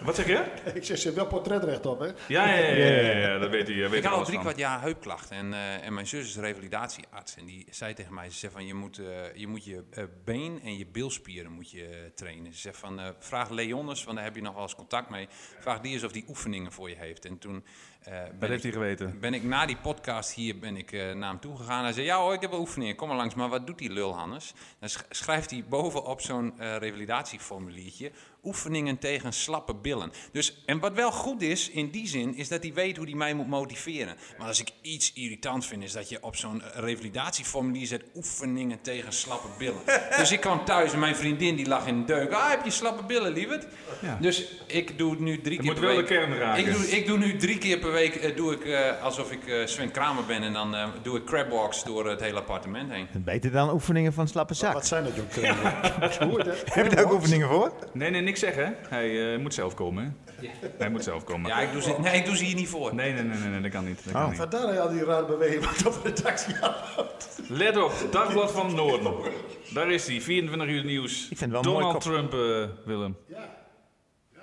Wat 0.02 0.14
zeg 0.14 0.26
je? 0.26 0.44
ik 0.74 0.84
zeg, 0.84 0.98
ze 0.98 1.12
wel 1.12 1.26
portretrecht 1.26 1.86
op, 1.86 2.00
hè? 2.00 2.06
Ja, 2.06 2.14
ja, 2.28 2.56
ja, 2.56 2.74
ja, 2.74 3.00
ja, 3.00 3.18
ja, 3.18 3.38
dat 3.38 3.50
weet 3.50 3.68
hij. 3.68 3.76
Weet 3.76 3.92
Ik 3.92 4.04
had 4.04 4.18
al 4.18 4.24
drie 4.24 4.34
van. 4.34 4.44
kwart 4.44 4.58
jaar 4.58 4.80
heupklachten 4.80 5.36
en, 5.36 5.52
eh, 5.52 5.86
en 5.86 5.94
mijn 5.94 6.06
zus 6.06 6.26
is 6.26 6.36
revalidatiearts 6.36 7.36
en 7.36 7.44
die 7.44 7.66
zei 7.70 7.94
tegen 7.94 8.14
mij, 8.14 8.30
ze 8.30 8.38
zei 8.38 8.52
van 8.52 8.66
je 8.66 8.74
moet 8.74 8.98
eh, 8.98 9.34
je, 9.34 9.46
moet 9.46 9.64
je 9.64 9.84
eh, 9.90 10.04
been 10.24 10.60
en 10.64 10.78
je 10.78 10.86
bilspieren 10.86 11.52
moet 11.52 11.70
je 11.70 12.10
trainen. 12.14 12.52
Ze 12.52 12.60
zegt 12.60 12.78
van 12.78 13.00
eh, 13.00 13.08
vraag 13.18 13.50
Leonis, 13.50 14.04
want 14.04 14.16
daar 14.16 14.26
heb 14.26 14.34
je 14.34 14.42
nog 14.42 14.54
wel 14.54 14.62
eens 14.62 14.74
contact 14.74 15.10
mee, 15.10 15.28
vraag 15.58 15.80
die 15.80 15.92
eens 15.92 16.04
of 16.04 16.12
die 16.12 16.24
oefeningen 16.28 16.72
voor 16.72 16.88
je 16.88 16.96
heeft. 16.96 17.24
En 17.24 17.38
toen 17.38 17.64
Dat 18.05 18.38
ben, 18.38 18.48
heeft 18.50 18.64
ik, 18.64 18.72
hij 18.72 18.82
geweten. 18.82 19.20
ben 19.20 19.34
ik 19.34 19.42
na 19.42 19.66
die 19.66 19.76
podcast 19.76 20.32
hier 20.34 20.59
ben 20.59 20.76
ik, 20.76 20.92
eh, 20.92 21.12
naar 21.12 21.30
hem 21.30 21.40
toe 21.40 21.57
gegaan. 21.57 21.82
Hij 21.84 21.92
zei 21.92 22.07
ja 22.07 22.16
hoor, 22.18 22.34
ik 22.34 22.40
heb 22.40 22.50
wel 22.50 22.61
oefeningen, 22.61 22.94
kom 22.96 23.09
maar 23.09 23.16
langs. 23.16 23.34
Maar 23.34 23.48
wat 23.48 23.66
doet 23.66 23.78
die 23.78 23.92
lul 23.92 24.14
Hannes? 24.16 24.55
Dan 24.78 24.88
sch- 24.88 25.03
schrijft 25.11 25.50
hij 25.50 25.64
bovenop 25.68 26.20
zo'n 26.20 26.59
eh, 26.59 26.76
revalidatieformuliertje 26.76 28.12
oefeningen 28.45 28.99
tegen 28.99 29.32
slappe 29.32 29.74
billen. 29.74 30.12
Dus, 30.32 30.62
en 30.66 30.78
wat 30.80 30.93
wel 30.93 31.12
goed 31.12 31.43
is 31.43 31.70
in 31.70 31.90
die 31.90 32.09
zin, 32.09 32.36
is 32.36 32.49
dat 32.49 32.62
hij 32.62 32.72
weet 32.72 32.97
hoe 32.97 33.07
hij 33.07 33.14
mij 33.14 33.34
moet 33.34 33.49
motiveren. 33.49 34.16
Maar 34.38 34.47
als 34.47 34.61
ik 34.61 34.70
iets 34.80 35.12
irritant 35.12 35.66
vind, 35.66 35.82
is 35.82 35.93
dat 35.93 36.09
je 36.09 36.18
op 36.22 36.36
zo'n 36.36 36.62
revalidatieformulier 36.74 37.86
zet 37.86 38.03
oefeningen 38.14 38.80
tegen 38.80 39.12
slappe 39.12 39.49
billen. 39.59 39.80
dus 40.18 40.32
ik 40.32 40.40
kwam 40.40 40.64
thuis 40.64 40.93
en 40.93 40.99
mijn 40.99 41.16
vriendin 41.16 41.57
die 41.57 41.68
lag 41.68 41.86
in 41.86 41.99
de 41.99 42.05
deuk. 42.05 42.32
Ah, 42.32 42.51
heb 42.51 42.64
je 42.64 42.70
slappe 42.70 43.03
billen, 43.05 43.32
lieverd? 43.32 43.66
Ja. 44.01 44.18
Dus 44.20 44.47
ik 44.66 44.99
doe 44.99 45.11
het 45.11 45.20
nu 45.20 45.40
drie 45.40 45.57
keer 45.57 45.64
moet 45.66 45.74
per 45.74 45.82
wel 45.86 45.97
week. 45.97 46.09
de 46.09 46.14
kern 46.14 46.38
raken. 46.38 46.66
Ik 46.66 46.72
doe, 46.72 46.90
ik 46.90 47.07
doe 47.07 47.18
nu 47.18 47.36
drie 47.36 47.59
keer 47.59 47.78
per 47.78 47.93
week 47.93 48.14
eh, 48.14 48.36
doe 48.36 48.53
ik, 48.53 48.64
eh, 48.64 49.03
alsof 49.03 49.32
ik 49.32 49.47
eh, 49.47 49.66
Sven 49.66 49.90
Kramer 49.90 50.24
ben 50.24 50.43
en 50.43 50.53
dan 50.53 50.74
eh, 50.74 50.88
doe 51.03 51.16
ik 51.18 51.24
crabwalks 51.24 51.84
door 51.84 52.09
het 52.09 52.20
hele 52.20 52.38
appartement 52.38 52.90
heen. 52.93 53.07
Beter 53.24 53.51
dan 53.53 53.70
oefeningen 53.72 54.12
van 54.12 54.28
slappe 54.28 54.55
zak. 54.55 54.72
Wat 54.72 54.86
zijn 54.86 55.05
dat, 55.05 55.12
jong? 55.14 55.28
Hoe 56.18 56.36
heet 56.36 56.45
dat? 56.45 56.74
Heb 56.74 56.90
je 56.90 56.97
daar 56.97 57.05
ook 57.05 57.12
oefeningen 57.12 57.49
voor? 57.49 57.72
Nee, 57.93 58.11
nee, 58.11 58.20
niks 58.20 58.32
zeggen. 58.37 58.76
Hij 58.89 59.35
eh, 59.35 59.39
moet 59.41 59.55
zelf 59.55 59.74
komen. 59.74 60.05
hè. 60.05 60.49
Hij 60.78 60.91
moet 60.91 61.05
zelf 61.05 61.24
komen. 61.24 61.51
Ja, 61.51 61.59
ik 61.61 61.72
doe 61.72 61.83
ze, 61.83 61.95
nee, 62.01 62.16
ik 62.18 62.24
doe 62.24 62.37
ze 62.37 62.45
hier 62.45 62.55
niet 62.55 62.68
voor. 62.68 62.95
Nee, 62.95 63.12
nee, 63.12 63.22
nee, 63.22 63.39
nee, 63.39 63.49
nee, 63.49 63.61
dat 63.61 63.70
kan 63.70 63.85
niet. 63.85 64.05
Dat 64.05 64.12
kan 64.12 64.22
Oh. 64.22 64.28
niet. 64.28 64.39
Vandaar 64.39 64.61
dat 64.62 64.72
je 64.74 64.80
al 64.80 64.89
die 64.89 65.05
rare 65.05 65.26
bewegingen 65.26 65.64
maakt 65.64 65.87
op 65.87 65.93
de 66.03 66.09
redactie 66.09 66.55
houdt. 66.55 67.41
Let 67.49 67.76
op, 67.76 67.93
Dagblad 68.11 68.53
van 68.53 68.74
Noorden. 68.74 69.14
Daar 69.74 69.91
is 69.91 70.07
hij, 70.07 70.20
24 70.20 70.68
uur 70.68 70.85
nieuws. 70.85 71.28
Ik 71.30 71.37
vind 71.39 71.53
het 71.53 71.64
wel 71.64 71.74
Donald 71.74 71.93
kop. 71.93 72.03
Trump, 72.03 72.33
eh, 72.33 72.68
Willem. 72.87 73.16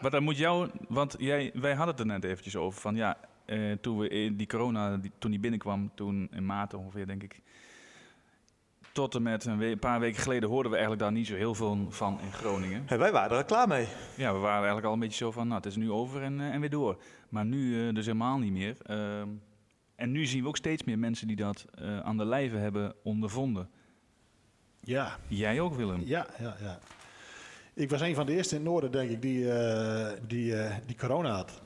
Wat 0.02 0.12
dan 0.12 0.24
moet 0.24 0.38
jou, 0.38 0.70
want 0.88 1.16
jij, 1.18 1.52
wij 1.54 1.72
hadden 1.74 1.88
het 1.96 2.00
er 2.00 2.06
net 2.06 2.24
eventjes 2.24 2.56
over 2.56 2.82
van 2.82 2.96
ja, 2.96 3.18
eh, 3.46 3.58
toen 3.82 3.98
we 3.98 4.08
in 4.10 4.36
die 4.36 4.48
corona, 4.48 4.98
die, 4.98 5.12
toen 5.20 5.32
die 5.32 5.40
binnenkwam, 5.40 5.92
toen 5.96 6.28
in 6.32 6.46
maart 6.46 6.74
ongeveer 6.74 7.08
denk 7.08 7.24
ik. 7.24 7.40
Tot 9.00 9.16
en 9.16 9.22
met 9.22 9.46
een, 9.46 9.58
we- 9.58 9.78
paar 9.78 10.00
weken 10.00 10.22
geleden 10.22 10.50
hoorden 10.50 10.72
we 10.72 10.78
eigenlijk 10.78 11.02
daar 11.08 11.18
niet 11.18 11.28
zo 11.28 11.36
heel 11.36 11.56
veel 11.56 11.86
van 11.90 12.20
in 12.22 12.32
Groningen. 12.34 12.84
Hey, 12.86 12.98
wij 12.98 13.12
waren 13.12 13.38
er 13.38 13.44
klaar 13.44 13.68
mee. 13.68 13.88
Ja, 14.16 14.34
we 14.34 14.40
waren 14.40 14.56
eigenlijk 14.58 14.86
al 14.88 14.94
een 14.94 15.00
beetje 15.00 15.18
zo 15.18 15.32
van, 15.32 15.44
nou, 15.48 15.56
het 15.58 15.66
is 15.66 15.76
nu 15.76 15.92
over 15.92 16.22
en, 16.24 16.40
eh, 16.40 16.54
en 16.54 16.60
weer 16.60 16.70
door. 16.70 16.98
Maar 17.30 17.46
nu 17.46 17.88
eh, 17.88 17.94
dus 17.96 18.06
helemaal 18.06 18.38
niet 18.38 18.52
meer. 18.52 18.76
Ehm, 18.86 19.28
en 19.96 20.12
nu 20.12 20.26
zien 20.26 20.42
we 20.42 20.48
ook 20.48 20.58
steeds 20.58 20.84
meer 20.84 21.00
mensen 21.00 21.28
die 21.28 21.36
dat 21.36 21.66
eh, 21.74 22.00
aan 22.00 22.18
de 22.18 22.26
lijve 22.26 22.56
hebben 22.56 22.94
ondervonden. 23.04 23.70
Ja, 24.80 25.18
Jij 25.28 25.60
ook, 25.60 25.74
Willem? 25.76 26.02
ja, 26.06 26.28
ja, 26.40 26.56
ja. 26.62 26.80
Ik 27.74 27.90
was 27.90 28.02
een 28.02 28.16
van 28.16 28.26
de 28.26 28.32
eerste 28.32 28.56
in 28.56 28.62
het 28.62 28.70
noorden, 28.70 28.92
denk 28.92 29.10
ik, 29.10 29.22
die, 29.22 29.52
eh, 29.54 30.08
die, 30.28 30.56
eh, 30.56 30.76
die 30.86 30.96
corona 30.98 31.36
had. 31.36 31.62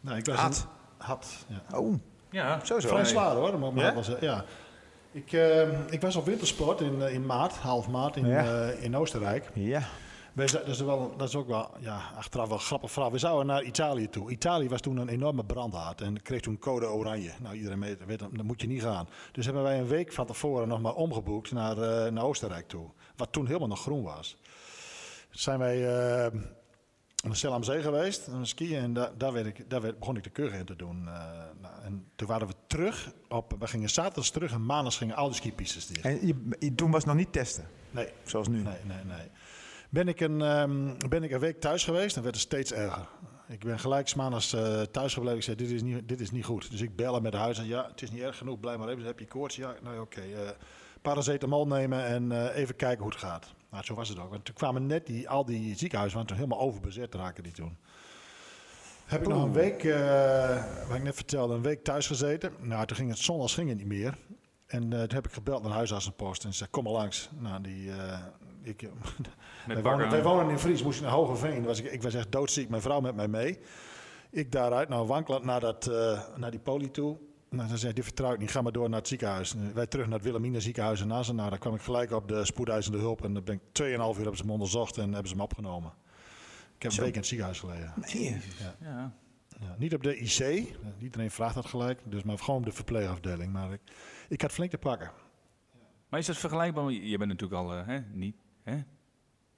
Nou, 0.00 0.18
ik 0.18 0.26
was 0.26 0.36
Had? 0.36 0.68
een- 0.98 1.04
had, 1.06 1.46
ja. 1.68 1.78
Oh, 1.78 1.94
Ja, 2.30 2.64
zo 2.64 2.80
zo. 2.80 2.88
Vrij 2.88 3.04
zwaar 3.04 3.34
hoor, 3.36 3.58
maar, 3.58 3.72
maar 3.72 3.84
Ja? 3.84 3.94
was, 3.94 4.10
ja. 4.20 4.44
Ik, 5.16 5.32
eh, 5.32 5.90
ik 5.90 6.00
was 6.00 6.16
op 6.16 6.24
wintersport 6.24 6.80
in, 6.80 7.02
eh, 7.02 7.14
in 7.14 7.26
maart, 7.26 7.52
half 7.52 7.88
maart, 7.88 8.16
in, 8.16 8.26
Ja. 8.26 8.68
eh, 8.68 8.82
in 8.84 8.96
Oostenrijk. 8.96 9.50
Ja. 9.54 9.82
Wij 10.32 10.46
dat, 10.46 10.66
is 10.66 10.80
wel, 10.80 11.14
dat 11.16 11.28
is 11.28 11.34
ook 11.34 11.48
wel, 11.48 11.70
ja, 11.78 12.00
achteraf 12.16 12.48
wel 12.48 12.58
grappig 12.58 12.90
verhaal. 12.90 13.10
We 13.12 13.18
zouden 13.18 13.46
naar 13.46 13.62
Italië 13.62 14.08
toe. 14.08 14.30
Italië 14.30 14.68
was 14.68 14.80
toen 14.80 14.96
een 14.96 15.08
enorme 15.08 15.44
brandhaard 15.44 16.00
en 16.00 16.22
kreeg 16.22 16.40
toen 16.40 16.58
code 16.58 16.86
oranje. 16.86 17.30
Nou, 17.42 17.54
iedereen 17.54 17.80
weet, 17.80 18.18
dat 18.18 18.42
moet 18.42 18.60
je 18.60 18.66
niet 18.66 18.82
gaan. 18.82 19.08
Dus 19.32 19.44
hebben 19.44 19.62
wij 19.62 19.78
een 19.78 19.86
week 19.86 20.12
van 20.12 20.26
tevoren 20.26 20.68
nog 20.68 20.80
maar 20.80 20.94
omgeboekt 20.94 21.52
naar, 21.52 21.78
eh, 21.78 22.12
naar 22.12 22.24
Oostenrijk 22.24 22.68
toe. 22.68 22.86
Wat 23.16 23.32
toen 23.32 23.46
helemaal 23.46 23.68
nog 23.68 23.80
groen 23.80 24.02
was. 24.02 24.36
Zijn 25.30 25.58
wij 25.58 25.78
eh 27.26 27.32
naar 27.32 27.40
Sel 27.40 27.52
am 27.52 27.62
Zee 27.62 27.82
geweest, 27.82 28.28
aan 28.28 28.46
skiën. 28.46 28.78
En 28.78 28.92
daar, 28.92 29.10
daar, 29.18 29.32
werd 29.32 29.46
ik, 29.46 29.70
daar 29.70 29.80
werd, 29.80 29.98
begon 29.98 30.16
ik 30.16 30.24
de 30.24 30.30
keuken 30.30 30.58
in 30.58 30.64
te 30.64 30.76
doen. 30.76 31.08
eh, 31.08 31.14
nou, 31.60 31.74
en 31.84 32.06
toen 32.16 32.28
waren 32.28 32.46
we 32.46 32.54
terug. 32.66 33.12
Op, 33.28 33.56
we 33.58 33.66
gingen 33.66 33.88
zaterdags 33.90 34.30
terug 34.30 34.52
en 34.52 34.66
maandags 34.66 34.96
gingen 34.96 35.16
al 35.16 35.26
die 35.26 35.34
skipistes 35.36 35.86
dicht. 35.86 36.04
En 36.04 36.26
je, 36.26 36.74
toen 36.74 36.90
was 36.90 36.98
het 36.98 37.06
nog 37.06 37.16
niet 37.16 37.32
testen, 37.32 37.64
Nee, 37.90 38.08
zoals 38.24 38.48
nu. 38.48 38.62
Nee, 38.62 38.76
nee, 38.84 39.04
nee. 39.04 39.30
Ben 39.90 40.08
ik, 40.08 40.20
een, 40.20 40.42
ehm, 40.42 40.94
ben 41.08 41.22
ik 41.22 41.30
een 41.30 41.38
week 41.40 41.60
thuis 41.60 41.84
geweest 41.84 42.16
en 42.16 42.22
werd 42.22 42.34
het 42.34 42.44
steeds 42.44 42.72
erger. 42.72 43.08
Ik 43.48 43.64
ben 43.64 43.78
gelijk 43.78 44.14
maandags 44.14 44.52
eh, 44.52 44.80
thuis 44.82 45.14
gebleven. 45.14 45.38
Ik 45.38 45.44
zei, 45.44 45.56
dit 45.56 45.70
is, 45.70 45.82
niet, 45.82 46.08
dit 46.08 46.20
is 46.20 46.30
niet 46.30 46.44
goed. 46.44 46.70
Dus 46.70 46.80
ik 46.80 46.96
bellen 46.96 47.22
met 47.22 47.32
de 47.32 47.38
huis 47.38 47.58
en 47.58 47.66
ja, 47.66 47.86
het 47.90 48.02
is 48.02 48.10
niet 48.10 48.22
erg 48.22 48.36
genoeg. 48.38 48.60
Blijf 48.60 48.78
maar 48.78 48.88
even. 48.88 49.04
Heb 49.04 49.18
je 49.18 49.26
koorts? 49.26 49.56
Ja, 49.56 49.74
nou 49.82 50.00
oké. 50.00 50.20
eh, 50.20 50.50
paracetamol 51.02 51.66
nemen 51.66 52.04
en 52.04 52.50
even 52.52 52.76
kijken 52.76 53.02
hoe 53.02 53.12
het 53.12 53.20
gaat. 53.20 53.54
Nou, 53.70 53.84
zo 53.84 53.94
was 53.94 54.08
het 54.08 54.18
ook. 54.18 54.30
Want 54.30 54.44
toen 54.44 54.54
kwamen 54.54 54.86
net 54.86 55.06
die, 55.06 55.28
al 55.28 55.44
die 55.44 55.76
ziekenhuizen, 55.76 56.18
waren 56.18 56.34
toen 56.34 56.44
helemaal 56.44 56.66
overbezet 56.66 57.14
raken 57.14 57.42
die 57.42 57.52
toen. 57.52 57.78
Heb 59.04 59.20
ik 59.20 59.28
nog 59.28 59.42
een 59.42 59.52
week, 59.52 59.84
eh, 59.84 60.86
wat 60.88 60.96
ik 60.96 61.02
net 61.02 61.14
vertelde, 61.14 61.54
een 61.54 61.62
week 61.62 61.84
thuis 61.84 62.06
gezeten. 62.06 62.52
Nou, 62.60 62.86
toen 62.86 62.96
ging 62.96 63.10
het 63.10 63.18
zondags 63.18 63.54
ging 63.54 63.68
het 63.68 63.78
niet 63.78 63.86
meer. 63.86 64.18
En 64.66 64.92
eh, 64.92 64.98
toen 64.98 65.14
heb 65.14 65.26
ik 65.26 65.32
gebeld 65.32 65.62
naar 65.62 65.72
huisartsenpost 65.72 66.44
en 66.44 66.50
ze 66.50 66.58
zei, 66.58 66.70
kom 66.70 66.84
maar 66.84 66.92
langs. 66.92 67.28
Nou, 67.38 67.62
die, 67.62 67.90
eh, 67.90 68.18
ik, 68.62 68.80
wij, 69.66 69.82
wonen, 69.82 70.10
wij 70.10 70.22
wonen 70.22 70.50
in 70.50 70.58
Fries, 70.58 70.82
moest 70.82 70.98
ik 70.98 71.04
naar 71.04 71.12
Hogeveen. 71.12 71.64
Was 71.64 71.78
ik, 71.78 71.92
ik 71.92 72.02
was 72.02 72.14
echt 72.14 72.32
doodziek, 72.32 72.68
mijn 72.68 72.82
vrouw 72.82 73.00
met 73.00 73.14
mij 73.14 73.28
mee. 73.28 73.58
Ik 74.30 74.52
daaruit, 74.52 74.88
nou 74.88 75.06
wankelen 75.06 75.46
naar, 75.46 75.60
dat, 75.60 75.86
eh, 75.86 76.20
naar 76.36 76.50
die 76.50 76.60
poli 76.60 76.90
toe. 76.90 77.18
Nou, 77.56 77.68
ze 77.68 77.76
zei, 77.76 77.92
dit 77.92 78.04
vertrouw 78.04 78.32
ik 78.32 78.38
niet, 78.38 78.50
ga 78.50 78.62
maar 78.62 78.72
door 78.72 78.88
naar 78.88 78.98
het 78.98 79.08
ziekenhuis. 79.08 79.54
En 79.54 79.74
wij 79.74 79.86
terug 79.86 80.06
naar 80.06 80.14
het 80.14 80.22
Wilhelmina 80.22 80.60
ziekenhuis 80.60 81.00
in. 81.00 81.06
Nou, 81.06 81.50
daar 81.50 81.58
kwam 81.58 81.74
ik 81.74 81.80
gelijk 81.80 82.10
op 82.10 82.28
de 82.28 82.44
spoedeisende 82.44 82.98
hulp. 82.98 83.24
En 83.24 83.34
dan 83.34 83.44
ben 83.44 83.54
ik 83.54 83.60
2,5 83.82 83.86
uur 83.86 83.98
hebben 83.98 84.36
ze 84.36 84.48
onderzocht 84.48 84.98
en 84.98 85.12
hebben 85.12 85.28
ze 85.28 85.36
me 85.36 85.42
opgenomen. 85.42 85.92
Ik 86.76 86.82
heb 86.82 86.92
een 86.92 86.98
week 86.98 87.12
in 87.12 87.18
het 87.18 87.26
ziekenhuis 87.26 87.60
gelegen. 87.60 87.92
Nee. 88.12 88.40
Ja. 88.80 89.12
Ja, 89.60 89.74
niet 89.78 89.94
op 89.94 90.02
de 90.02 90.16
IC, 90.16 90.66
iedereen 90.98 91.30
vraagt 91.30 91.54
dat 91.54 91.66
gelijk, 91.66 92.00
dus 92.04 92.22
maar 92.22 92.38
gewoon 92.38 92.60
op 92.60 92.66
de 92.66 92.72
verpleegafdeling. 92.72 93.52
Maar 93.52 93.72
ik, 93.72 93.80
ik 94.28 94.40
had 94.40 94.52
flink 94.52 94.70
te 94.70 94.78
pakken. 94.78 95.10
Maar 96.08 96.20
is 96.20 96.26
dat 96.26 96.36
vergelijkbaar? 96.36 96.90
Je 96.90 97.18
bent 97.18 97.30
natuurlijk 97.30 97.62
al 97.62 97.74
eh, 97.74 97.86
hè, 97.86 98.00
niet 98.12 98.36
hè, 98.62 98.82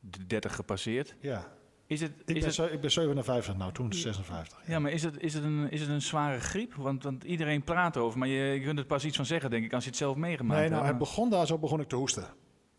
de 0.00 0.26
30 0.26 0.54
gepasseerd. 0.54 1.14
Ja, 1.20 1.52
Is 1.88 2.00
het, 2.00 2.10
ik, 2.10 2.26
is 2.26 2.34
ben, 2.34 2.42
het, 2.44 2.54
zo- 2.54 2.64
ik 2.64 2.80
ben 2.80 2.90
57 2.90 3.56
nou, 3.56 3.72
toen 3.72 3.92
56. 3.92 4.58
ja, 4.66 4.78
maar 4.78 4.90
is 4.90 5.02
het, 5.02 5.20
is, 5.20 5.34
het 5.34 5.44
een, 5.44 5.70
is 5.70 5.80
het 5.80 5.88
een 5.90 6.02
zware 6.02 6.40
griep? 6.40 6.74
Want, 6.74 7.02
want 7.02 7.24
iedereen 7.24 7.62
praat 7.64 7.96
over, 7.96 8.18
maar 8.18 8.28
je, 8.28 8.42
je 8.52 8.60
kunt 8.60 8.78
er 8.78 8.84
pas 8.84 9.04
iets 9.04 9.16
van 9.16 9.26
zeggen, 9.26 9.50
denk 9.50 9.64
ik, 9.64 9.72
als 9.72 9.82
je 9.84 9.88
het 9.90 9.98
zelf 9.98 10.16
meegemaakt 10.16 10.60
Nee, 10.60 10.68
nou, 10.68 10.84
hebt. 10.84 10.98
het 10.98 11.08
begon 11.08 11.30
daar, 11.30 11.46
zo 11.46 11.58
begon 11.58 11.80
ik 11.80 11.88
te 11.88 11.96
hoesten. 11.96 12.24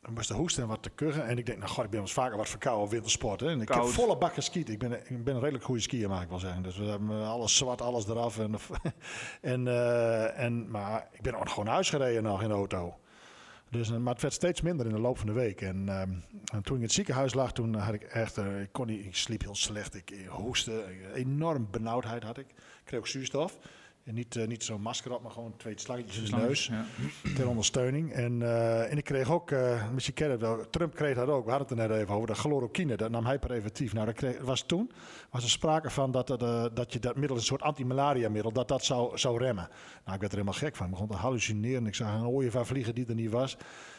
Ik 0.01 0.10
moest 0.10 0.28
te 0.28 0.34
hoesten 0.34 0.64
en 0.64 0.70
wat 0.70 0.84
te 0.84 0.89
kuchen. 0.89 1.28
En 1.28 1.38
ik 1.38 1.45
denk, 1.45 1.57
nou 1.57 1.70
god, 1.70 1.84
ik 1.84 1.89
ben 1.89 1.99
eens 1.99 2.14
vaker 2.14 2.38
wat 2.38 2.49
verkouden 2.49 2.86
op 2.86 2.91
wintersport. 2.91 3.39
Hè. 3.39 3.49
En 3.49 3.62
ik 3.62 3.68
Koud. 3.68 3.84
heb 3.86 3.93
volle 3.93 4.18
bak 4.18 4.34
geskiet. 4.34 4.70
Ik 4.70 4.80
ben, 4.80 4.91
ik 4.91 5.24
ben 5.24 5.34
een 5.34 5.39
redelijk 5.39 5.64
goede 5.64 5.82
skier, 5.82 6.10
mag 6.10 6.22
ik 6.24 6.30
wel 6.30 6.39
zeggen. 6.39 6.64
Dus 6.64 6.78
we 6.78 6.86
hebben 6.86 7.26
alles 7.28 7.57
zwart, 7.57 7.82
alles 7.82 8.07
eraf. 8.07 8.39
En, 8.39 8.55
en, 9.41 9.68
eh, 9.68 10.39
en, 10.43 10.72
maar 10.72 11.07
ik 11.12 11.22
ben 11.22 11.36
ook 11.36 11.49
gewoon 11.49 11.66
naar 11.66 11.74
huis 11.74 11.89
gereden 11.89 12.24
nog 12.24 12.41
in 12.41 12.47
de 12.47 12.53
auto. 12.53 12.97
Dus, 13.72 13.89
eh, 13.91 13.97
maar 13.97 14.13
het 14.13 14.22
werd 14.22 14.34
steeds 14.34 14.61
minder 14.61 14.86
in 14.86 14.91
de 14.93 14.99
loop 14.99 15.17
van 15.17 15.28
de 15.28 15.34
week. 15.34 15.61
En, 15.61 15.89
ehm, 15.89 16.09
en 16.53 16.61
toen 16.63 16.76
ik 16.76 16.82
in 16.82 16.82
het 16.82 16.91
ziekenhuis 16.91 17.34
lag, 17.34 17.51
toen 17.53 17.76
had 17.76 17.93
ik 17.93 18.03
echt, 18.03 18.38
eh, 18.38 18.61
ik, 18.61 18.70
kon 18.72 18.88
niet, 18.88 19.05
ik 19.05 19.15
sliep 19.15 19.41
heel 19.41 19.55
slecht. 19.55 19.95
Ik, 19.95 20.26
hoestte, 20.28 20.84
ik- 20.89 21.15
enorm 21.15 21.67
benauwdheid 21.72 22.24
had 22.24 22.38
ik. 22.38 22.47
Ik 22.49 22.55
kreeg 22.86 22.99
ook 22.99 23.07
zuurstof. 23.07 23.57
En 24.10 24.16
niet, 24.16 24.36
eh, 24.36 24.47
niet 24.47 24.64
zo'n 24.64 24.82
masker 24.82 25.14
op, 25.14 25.22
maar 25.22 25.32
gewoon 25.32 25.53
twee 25.57 25.74
slangetjes 25.80 26.18
in 26.18 26.38
de 26.38 26.45
neus 26.45 26.66
Ja. 26.66 26.86
ter 27.36 27.47
ondersteuning. 27.47 28.12
En, 28.14 28.41
eh, 28.41 28.91
en 28.91 28.97
ik 28.97 29.03
kreeg 29.03 29.32
ook, 29.32 29.51
eh 29.51 29.89
misschien 29.89 30.14
ken 30.14 30.39
wel, 30.39 30.70
Trump 30.70 30.95
kreeg 30.95 31.16
dat 31.16 31.28
ook. 31.28 31.45
We 31.45 31.51
hadden 31.51 31.68
het 31.68 31.80
er 31.80 31.88
net 31.88 31.97
even 31.97 32.16
over, 32.16 32.28
de 32.28 32.34
chloroquine, 32.34 32.95
dat 32.95 33.10
nam 33.12 33.26
hij 33.26 33.39
preventief. 33.39 33.93
Nou, 33.93 34.05
dat 34.05 34.16
kreeg, 34.16 34.41
was 34.41 34.62
toen 34.62 34.91
was 35.30 35.43
er 35.43 35.49
sprake 35.49 35.89
van 35.89 36.12
dat, 36.12 36.28
dat, 36.28 36.76
dat 36.76 36.93
je 36.93 36.99
dat 36.99 37.16
middel, 37.16 37.38
een 37.38 37.43
soort 37.43 37.62
antimalariamiddel, 37.62 38.51
dat 38.51 38.68
dat 38.68 38.86
zou, 38.86 39.18
zou 39.18 39.38
remmen. 39.38 39.68
Nou, 40.03 40.14
ik 40.16 40.20
werd 40.20 40.32
er 40.32 40.38
helemaal 40.39 40.53
gek 40.60 40.76
van. 40.76 40.86
Ik 40.86 40.91
begon 40.91 41.07
te 41.07 41.16
hallucineren. 41.16 41.88
Ik 41.88 41.95
zag 41.95 42.14
een 42.14 42.26
ooievaar 42.26 42.66
vliegen 42.66 42.95
die 42.95 43.07
er 43.07 43.16
niet 43.16 43.32
was. 43.32 43.57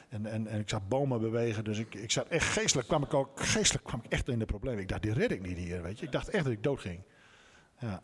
En, 0.08 0.26
en, 0.26 0.46
en 0.46 0.60
ik 0.60 0.68
zag 0.68 0.88
bomen 0.88 1.20
bewegen. 1.20 1.64
Dus 1.64 1.78
ik, 1.78 1.94
ik 1.94 2.10
zat 2.10 2.28
echt 2.28 2.46
geestelijk, 2.46 2.88
kwam 2.88 3.02
ik 3.02 3.14
ook, 3.14 3.40
geestelijk 3.40 3.84
kwam 3.84 4.00
ik 4.04 4.12
echt 4.12 4.28
in 4.28 4.38
de 4.38 4.46
problemen. 4.46 4.80
Ik 4.80 4.88
dacht, 4.88 5.02
die 5.02 5.12
red 5.12 5.30
ik 5.30 5.42
niet 5.42 5.58
hier, 5.58 5.82
weet 5.82 5.98
je. 5.98 6.06
Ik 6.06 6.12
dacht 6.12 6.28
echt 6.28 6.44
dat 6.44 6.52
ik 6.52 6.62
dood 6.62 6.80
ging. 6.80 7.00
Ja. 7.78 8.02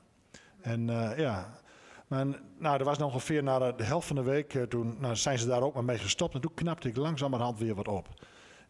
En 0.60 0.86
ja, 1.16 1.64
maar 2.06 2.26
nou, 2.58 2.78
er 2.78 2.84
was 2.84 2.98
nog 2.98 3.12
ongeveer 3.12 3.42
na 3.42 3.72
de, 3.72 3.84
helft 3.84 4.06
van 4.06 4.16
de 4.16 4.22
week, 4.22 4.54
eh, 4.54 4.62
toen 4.62 4.96
nou, 4.98 5.16
zijn 5.16 5.38
ze 5.38 5.46
daar 5.46 5.62
ook 5.62 5.74
maar 5.74 5.84
mee 5.84 5.98
gestopt. 5.98 6.34
En 6.34 6.40
toen 6.40 6.54
knapte 6.54 6.88
ik 6.88 6.96
langzamerhand 6.96 7.58
weer 7.58 7.74
wat 7.74 7.88
op. 7.88 8.08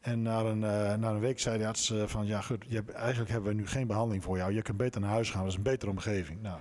En 0.01 0.23
na 0.23 0.41
een, 0.41 0.59
na 1.01 1.11
een 1.11 1.21
week 1.21 1.41
zei 1.41 1.59
de 1.59 1.67
arts 1.67 1.91
eh, 1.91 2.03
van, 2.07 2.27
ja 2.27 2.41
goed, 2.41 2.65
je 2.69 2.85
eigenlijk 2.93 3.31
hebben 3.31 3.51
we 3.51 3.57
nu 3.57 3.67
geen 3.67 3.87
behandeling 3.87 4.25
voor 4.25 4.37
jou. 4.37 4.53
Je 4.53 4.63
kunt 4.63 4.77
beter 4.77 5.01
naar 5.01 5.11
huis 5.11 5.31
gaan, 5.31 5.41
dat 5.41 5.51
is 5.51 5.57
een 5.57 5.63
betere 5.63 5.91
omgeving. 5.91 6.43
Nou, 6.43 6.61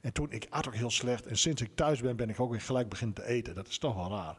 en 0.00 0.12
toen, 0.12 0.30
ik 0.30 0.46
at 0.50 0.66
ook 0.66 0.74
heel 0.74 0.90
slecht. 0.90 1.26
En 1.26 1.36
sinds 1.36 1.62
ik 1.62 1.74
thuis 1.74 2.00
ben, 2.00 2.16
ben 2.16 2.28
ik 2.28 2.40
ook 2.40 2.50
weer 2.50 2.60
gelijk 2.60 2.88
beginnen 2.88 3.16
te 3.16 3.26
eten. 3.26 3.54
Dat 3.54 3.68
is 3.68 3.78
toch 3.78 3.94
wel 3.94 4.10
raar. 4.10 4.38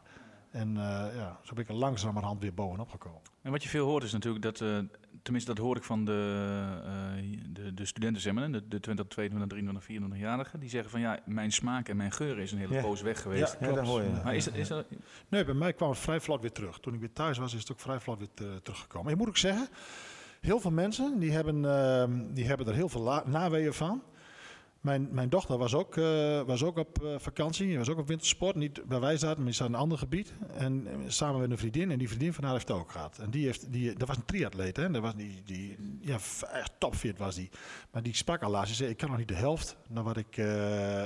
En 0.56 0.76
eh, 0.76 1.16
ja, 1.16 1.38
zo 1.42 1.54
ben 1.54 1.62
ik 1.62 1.68
er 1.68 1.74
langzamerhand 1.74 2.40
weer 2.42 2.54
bovenop 2.54 2.90
gekomen. 2.90 3.20
En 3.42 3.50
wat 3.50 3.62
je 3.62 3.68
veel 3.68 3.86
hoort 3.86 4.02
is 4.02 4.12
natuurlijk 4.12 4.44
dat, 4.44 4.60
eh, 4.60 4.78
tenminste 5.22 5.54
dat 5.54 5.64
hoor 5.64 5.76
ik 5.76 5.82
van 5.82 6.04
de, 6.04 6.12
eh 6.84 7.40
de, 7.52 7.74
de 7.74 7.84
studenten, 7.84 8.22
zeg 8.22 8.32
maar, 8.32 8.52
de, 8.52 8.68
de 8.68 8.80
20, 8.80 9.06
22, 9.06 9.48
23, 9.48 9.84
24-jarigen, 10.18 10.60
die 10.60 10.68
zeggen 10.68 10.90
van 10.90 11.00
ja, 11.00 11.18
mijn 11.24 11.52
smaak 11.52 11.88
en 11.88 11.96
mijn 11.96 12.12
geur 12.12 12.38
is 12.38 12.52
een 12.52 12.58
hele 12.58 12.74
Ja. 12.74 12.82
poos 12.82 13.02
weg 13.02 13.22
geweest. 13.22 13.56
Ja, 13.60 13.72
dat 13.72 13.86
hoor 13.86 14.02
je. 14.02 14.08
Maar 14.24 14.34
is 14.34 14.44
dat, 14.44 14.54
is 14.54 14.68
dat, 14.68 14.86
Nee, 15.28 15.44
bij 15.44 15.54
mij 15.54 15.72
kwam 15.72 15.90
het 15.90 15.98
vrij 15.98 16.20
vlot 16.20 16.40
weer 16.40 16.52
terug. 16.52 16.78
Toen 16.78 16.94
ik 16.94 17.00
weer 17.00 17.12
thuis 17.12 17.38
was, 17.38 17.54
is 17.54 17.60
het 17.60 17.72
ook 17.72 17.80
vrij 17.80 18.00
vlot 18.00 18.18
weer 18.18 18.28
te- 18.34 18.60
teruggekomen. 18.62 19.12
En 19.12 19.18
moet 19.18 19.28
ik 19.28 19.36
zeggen, 19.36 19.68
heel 20.40 20.60
veel 20.60 20.70
mensen 20.70 21.18
die 21.18 21.30
hebben, 21.32 21.64
ehm, 21.64 22.32
die 22.34 22.44
hebben 22.46 22.66
er 22.66 22.74
heel 22.74 22.88
veel 22.88 23.02
la- 23.02 23.22
naweeën 23.26 23.72
van. 23.72 24.02
Mijn, 24.86 25.08
mijn 25.10 25.28
dochter 25.28 25.58
was 25.58 25.74
ook, 25.74 25.96
eh, 25.96 26.42
was 26.42 26.62
ook 26.62 26.76
op 26.78 27.04
eh, 27.04 27.14
vakantie, 27.18 27.78
was 27.78 27.88
ook 27.88 27.98
op 27.98 28.08
wintersport. 28.08 28.54
Niet 28.54 28.80
waar 28.86 29.00
wij 29.00 29.16
zaten, 29.16 29.36
maar 29.36 29.44
die 29.44 29.54
zat 29.54 29.68
in 29.68 29.74
een 29.74 29.80
ander 29.80 29.98
gebied. 29.98 30.32
En 30.56 30.86
eh, 30.86 30.94
samen 31.06 31.40
met 31.40 31.50
een 31.50 31.58
vriendin, 31.58 31.90
en 31.90 31.98
die 31.98 32.08
vriendin 32.08 32.32
van 32.32 32.44
haar 32.44 32.52
heeft 32.52 32.68
het 32.68 32.76
ook 32.76 32.90
gehad. 32.90 33.18
En 33.18 33.30
die 33.30 33.44
heeft, 33.44 33.72
die, 33.72 33.94
dat 33.94 34.08
was 34.08 34.16
een 34.16 34.24
triatleet, 34.24 34.76
hè. 34.76 34.90
Dat 34.90 35.02
was 35.02 35.14
die, 35.14 35.42
die, 35.44 35.76
ja, 36.00 36.18
echt 36.52 36.72
topfit 36.78 37.18
was 37.18 37.34
die. 37.34 37.50
Maar 37.90 38.02
die 38.02 38.14
sprak 38.16 38.42
al 38.42 38.50
laatst, 38.50 38.66
die 38.68 38.76
zei, 38.76 38.90
ik 38.90 38.96
kan 38.96 39.08
nog 39.08 39.18
niet 39.18 39.28
de 39.28 39.34
helft 39.34 39.76
naar 39.88 40.02
wat 40.02 40.16
ik, 40.16 40.40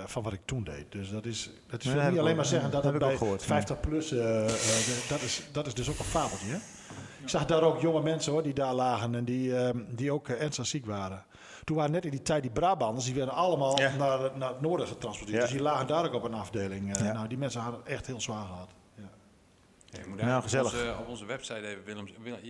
van 0.07 0.23
wat 0.23 0.33
ik 0.33 0.41
toen 0.45 0.65
deed. 0.65 0.93
Dus 0.93 1.11
dat 1.11 1.27
is, 1.27 1.51
dat 1.67 1.85
is 1.85 1.93
Ja, 1.93 1.99
heb 1.99 2.11
niet 2.11 2.21
alleen 2.21 2.37
maar 2.37 2.45
zeggen 2.45 2.71
dat 2.71 2.85
heb 2.85 2.95
het 2.95 3.03
ik 3.03 3.09
ook 3.09 3.19
gehoord, 3.19 3.41
ja. 3.41 3.47
50 3.47 3.81
plus, 3.81 4.09
de- 4.09 5.05
dat, 5.09 5.23
is, 5.23 5.43
dat 5.53 5.67
is 5.67 5.75
dus 5.75 5.91
ook 5.91 5.99
een 5.99 6.05
fabeltje. 6.05 6.47
Hè? 6.47 6.57
Ik 7.23 7.29
zag 7.29 7.47
daar 7.47 7.63
ook 7.63 7.81
jonge 7.81 8.03
mensen 8.03 8.33
hoor, 8.33 8.43
die 8.43 8.55
daar 8.55 8.75
lagen 8.75 9.15
en 9.15 9.25
die, 9.25 9.53
die 9.95 10.13
ook 10.13 10.29
ernstig 10.29 10.67
ziek 10.67 10.87
waren. 10.87 11.25
Toen 11.71 11.79
waren 11.79 11.95
net 11.95 12.05
in 12.05 12.11
die 12.11 12.23
tijd 12.23 12.43
die 12.43 12.51
Brabanders, 12.51 13.05
die 13.05 13.15
werden 13.15 13.35
allemaal 13.35 13.79
Ja. 13.81 13.97
naar, 13.97 14.31
naar 14.39 14.49
het 14.49 14.61
noorden 14.61 14.87
getransporteerd. 14.87 15.37
Ja. 15.37 15.43
Dus 15.45 15.53
die 15.53 15.63
lagen 15.63 15.87
daar 15.87 16.05
ook 16.05 16.13
op 16.15 16.25
een 16.25 16.35
afdeling. 16.35 16.97
Eh, 16.97 17.05
Ja. 17.05 17.13
Nou, 17.13 17.29
die 17.29 17.39
mensen 17.39 17.61
hadden 17.61 17.81
het 17.81 17.89
echt 17.89 18.07
heel 18.07 18.21
zwaar 18.21 18.47
gehad. 18.47 18.69
Ja. 18.95 19.03
Ja, 19.87 20.01
je 20.03 20.07
moet 20.09 20.23
Nou, 20.23 20.43
gezellig. 20.43 20.73
Op, 20.73 20.79
onze, 20.81 20.97
op 21.01 21.09
onze 21.09 21.25
website 21.25 21.67
even 21.67 21.85
Willem... 21.85 22.07
Willem, 22.23 22.41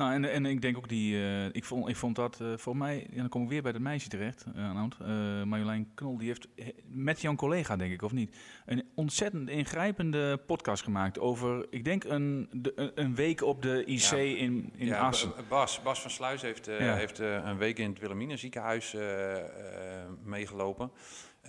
nou, 0.00 0.12
en, 0.12 0.24
en 0.32 0.46
ik 0.46 0.62
denk 0.62 0.76
ook 0.76 0.88
die, 0.88 1.16
eh, 1.16 1.44
ik, 1.52 1.64
vond, 1.64 1.88
ik 1.88 1.96
vond 1.96 2.16
dat 2.16 2.40
eh, 2.40 2.46
voor 2.56 2.76
mij, 2.76 3.06
en 3.10 3.16
dan 3.16 3.28
kom 3.28 3.42
ik 3.42 3.48
weer 3.48 3.62
bij 3.62 3.72
dat 3.72 3.80
meisje 3.80 4.08
terecht, 4.08 4.44
uh, 4.56 4.64
aan 4.64 4.90
uh, 5.02 5.42
Marjolein 5.42 5.90
Knol, 5.94 6.18
die 6.18 6.26
heeft 6.26 6.48
eh, 6.54 6.66
met 6.88 7.20
jouw 7.20 7.34
collega, 7.34 7.76
denk 7.76 7.92
ik, 7.92 8.02
of 8.02 8.12
niet, 8.12 8.36
een 8.66 8.84
ontzettend 8.94 9.48
ingrijpende 9.48 10.36
podcast 10.46 10.82
gemaakt 10.82 11.18
over, 11.18 11.66
ik 11.70 11.84
denk, 11.84 12.04
een, 12.04 12.48
de, 12.52 12.92
een- 12.94 13.14
week 13.14 13.42
op 13.42 13.62
de 13.62 13.84
IC 13.84 14.00
Ja. 14.00 14.16
in, 14.16 14.72
in 14.76 14.86
ja, 14.86 14.98
Assen. 15.00 15.28
Ba- 15.36 15.42
Bas, 15.48 15.82
Bas 15.82 16.00
van 16.00 16.10
Sluis 16.10 16.42
heeft, 16.42 16.68
eh, 16.68 16.80
Ja. 16.80 16.94
heeft 16.94 17.20
eh, 17.20 17.42
een 17.44 17.56
week 17.58 17.78
in 17.78 17.90
het 17.90 17.98
Wilhelmina 17.98 18.36
ziekenhuis 18.36 18.94
eh, 18.94 19.36
eh, 19.36 19.42
meegelopen. 20.24 20.90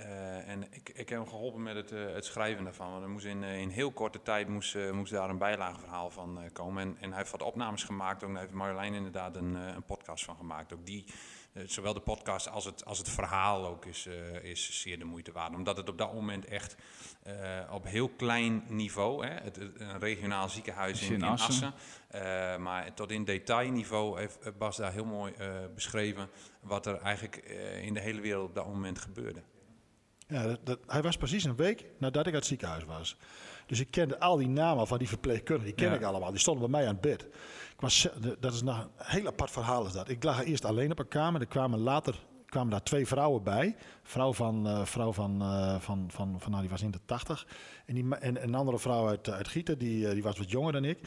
Eh, 0.02 0.48
en 0.48 0.64
ik, 0.72 0.90
ik 0.90 1.10
heb 1.10 1.20
hem 1.20 1.28
geholpen 1.28 1.64
met 1.64 1.76
het, 1.76 1.92
eh, 1.92 2.14
het 2.14 2.26
schrijven 2.26 2.64
daarvan. 2.64 2.92
Want 2.92 3.04
er 3.04 3.10
moest 3.10 3.26
in, 3.26 3.44
eh, 3.44 3.60
in 3.60 3.70
heel 3.70 3.92
korte 3.92 4.22
tijd 4.22 4.48
moest, 4.48 4.78
moest 4.92 5.12
daar 5.12 5.30
een 5.30 5.38
bijlageverhaal 5.38 6.10
van 6.10 6.40
komen. 6.54 6.84
En, 6.84 6.98
en 7.00 7.10
hij 7.10 7.18
heeft 7.18 7.32
wat 7.32 7.42
opnames 7.42 7.84
gemaakt. 7.84 8.24
Ook, 8.24 8.28
en 8.28 8.34
daar 8.34 8.44
heeft 8.44 8.56
Marjolein 8.56 8.94
inderdaad 8.94 9.36
een, 9.36 9.54
een 9.54 9.84
podcast 9.84 10.24
van 10.24 10.36
gemaakt. 10.36 10.74
Ook 10.74 10.86
die, 10.86 11.06
zowel 11.66 11.94
de 11.94 12.00
podcast 12.00 12.50
als 12.50 12.66
het, 12.66 12.86
als 12.86 12.98
het 12.98 13.10
verhaal 13.10 13.66
ook 13.66 13.86
is, 13.86 14.08
is 14.42 14.82
zeer 14.82 15.00
de 15.00 15.06
moeite 15.06 15.32
waard. 15.32 15.56
Omdat 15.56 15.78
het 15.78 15.90
op 15.90 15.98
dat 15.98 16.14
moment 16.14 16.46
echt 16.46 16.76
op 17.72 17.86
heel 17.86 18.10
klein 18.10 18.64
niveau, 18.68 19.26
hè, 19.26 19.34
het, 19.34 19.58
een 19.58 20.00
regionaal 20.00 20.50
ziekenhuis 20.50 21.02
Is 21.02 21.10
in, 21.10 21.24
Assen. 21.24 21.74
Maar 22.62 22.94
tot 22.94 23.12
in 23.12 23.24
detailniveau 23.24 24.20
heeft 24.20 24.58
Bas 24.58 24.78
daar 24.78 24.92
heel 24.92 25.06
mooi 25.06 25.34
beschreven 25.76 26.30
wat 26.62 26.86
er 26.86 26.98
eigenlijk 27.02 27.36
in 27.82 27.94
de 27.94 28.02
hele 28.02 28.22
wereld 28.22 28.50
op 28.50 28.56
dat 28.56 28.68
moment 28.68 29.00
gebeurde. 29.00 29.42
Ja, 30.32 30.44
dat, 30.48 30.60
dat- 30.64 30.80
hij 30.88 31.02
was 31.02 31.18
precies 31.18 31.44
een 31.44 31.56
week 31.56 31.86
nadat 31.98 32.22
ik 32.28 32.34
uit 32.34 32.36
het 32.36 32.46
ziekenhuis 32.46 32.84
was. 32.84 33.16
Dus 33.66 33.80
ik 33.80 33.92
kende 33.92 34.20
al 34.20 34.38
die 34.38 34.48
namen 34.48 34.88
van 34.88 34.98
die 34.98 35.08
verpleegkundigen, 35.08 35.76
die 35.76 35.86
ken 35.86 35.94
Ja. 35.94 36.00
ik 36.00 36.04
allemaal. 36.06 36.30
Die 36.32 36.40
stonden 36.40 36.72
bij 36.72 36.80
mij 36.80 36.88
aan 36.88 36.94
het 36.94 37.02
bed. 37.02 37.22
Ik 37.74 37.80
was, 37.82 38.08
dat 38.40 38.54
is 38.54 38.62
nog 38.62 38.80
een 38.80 38.90
heel 38.98 39.28
apart 39.28 39.52
verhaal 39.52 39.86
is 39.86 39.92
dat. 39.92 40.10
Ik 40.10 40.24
lag 40.24 40.44
eerst 40.44 40.66
alleen 40.66 40.92
op 40.92 41.00
een 41.00 41.08
kamer. 41.08 41.42
Er 41.42 41.48
kwamen 41.48 41.80
later 41.80 42.16
kwamen 42.46 42.70
daar 42.72 42.84
twee 42.84 43.08
vrouwen 43.08 43.44
bij. 43.44 43.76
Vrouw 44.04 44.34
van, 44.34 44.68
eh, 44.68 44.86
vrouw 44.86 45.14
van, 45.14 45.42
eh, 45.42 45.80
van, 45.80 46.06
van, 46.12 46.36
van, 46.40 46.50
nou, 46.52 46.62
die 46.62 46.72
was 46.72 46.82
in 46.82 46.92
de 46.92 47.00
tachtig. 47.06 47.48
En, 47.86 47.96
die, 47.96 48.16
en 48.16 48.44
een 48.44 48.56
andere 48.56 48.80
vrouw 48.80 49.08
uit, 49.08 49.28
eh, 49.28 49.34
uit 49.34 49.48
Gieten, 49.48 49.78
die, 49.78 50.14
die 50.14 50.24
was 50.24 50.38
wat 50.38 50.52
jonger 50.52 50.72
dan 50.74 50.86
ik. 50.86 51.00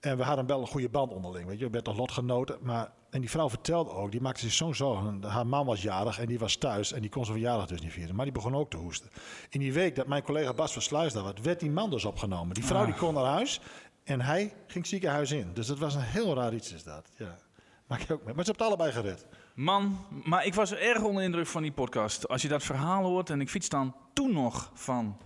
En 0.00 0.16
we 0.16 0.22
hadden 0.22 0.46
wel 0.46 0.60
een 0.60 0.66
goede 0.66 0.88
band 0.88 1.12
onderling, 1.12 1.46
weet 1.46 1.58
je. 1.58 1.64
We 1.64 1.70
werden 1.70 1.92
toch 1.92 2.00
lotgenoten. 2.00 2.58
Maar, 2.62 2.92
en 3.10 3.20
die 3.20 3.30
vrouw 3.30 3.48
vertelde 3.48 3.90
ook, 3.90 4.10
die 4.10 4.20
maakte 4.20 4.40
zich 4.40 4.52
zo'n 4.52 4.74
zorgen. 4.74 5.22
Haar 5.22 5.46
man 5.46 5.66
was 5.66 5.82
jarig 5.82 6.18
en 6.18 6.26
die 6.26 6.38
was 6.38 6.56
thuis 6.56 6.92
en 6.92 7.00
die 7.00 7.10
kon 7.10 7.24
zijn 7.24 7.38
verjaardag 7.38 7.66
dus 7.66 7.80
niet 7.80 7.92
vieren. 7.92 8.14
Maar 8.14 8.24
die 8.24 8.34
begon 8.34 8.54
ook 8.54 8.70
te 8.70 8.76
hoesten. 8.76 9.10
In 9.50 9.60
die 9.60 9.72
week 9.72 9.96
dat 9.96 10.06
mijn 10.06 10.22
collega 10.22 10.54
Bas 10.54 10.72
van 10.72 10.82
Sluis 10.82 11.12
daar 11.12 11.22
was, 11.22 11.32
werd 11.42 11.60
die 11.60 11.70
man 11.70 11.90
dus 11.90 12.04
opgenomen. 12.04 12.54
Die 12.54 12.64
vrouw 12.64 12.84
die 12.84 12.94
kon 12.94 13.14
naar 13.14 13.24
huis 13.24 13.60
en 14.04 14.20
hij 14.20 14.54
ging 14.66 14.86
ziekenhuis 14.86 15.30
in. 15.30 15.50
Dus 15.54 15.66
dat 15.66 15.78
was 15.78 15.94
een 15.94 16.00
heel 16.00 16.34
raar 16.34 16.54
iets 16.54 16.72
is 16.72 16.82
dat, 16.82 17.08
ja. 17.16 17.36
Maak 17.86 18.00
je 18.00 18.12
ook 18.12 18.24
mee. 18.24 18.34
Maar 18.34 18.44
ze 18.44 18.50
hebben 18.50 18.66
het 18.66 18.80
allebei 18.80 19.02
gered. 19.02 19.26
Man, 19.54 20.06
maar 20.24 20.46
ik 20.46 20.54
was 20.54 20.74
erg 20.74 21.02
onder 21.02 21.16
de 21.16 21.24
indruk 21.24 21.46
van 21.46 21.62
die 21.62 21.72
podcast. 21.72 22.28
Als 22.28 22.42
je 22.42 22.48
dat 22.48 22.62
verhaal 22.62 23.04
hoort 23.04 23.30
en 23.30 23.40
ik 23.40 23.48
fiets 23.48 23.68
dan 23.68 23.94
toen 24.12 24.32
nog 24.32 24.70
van 24.74 25.16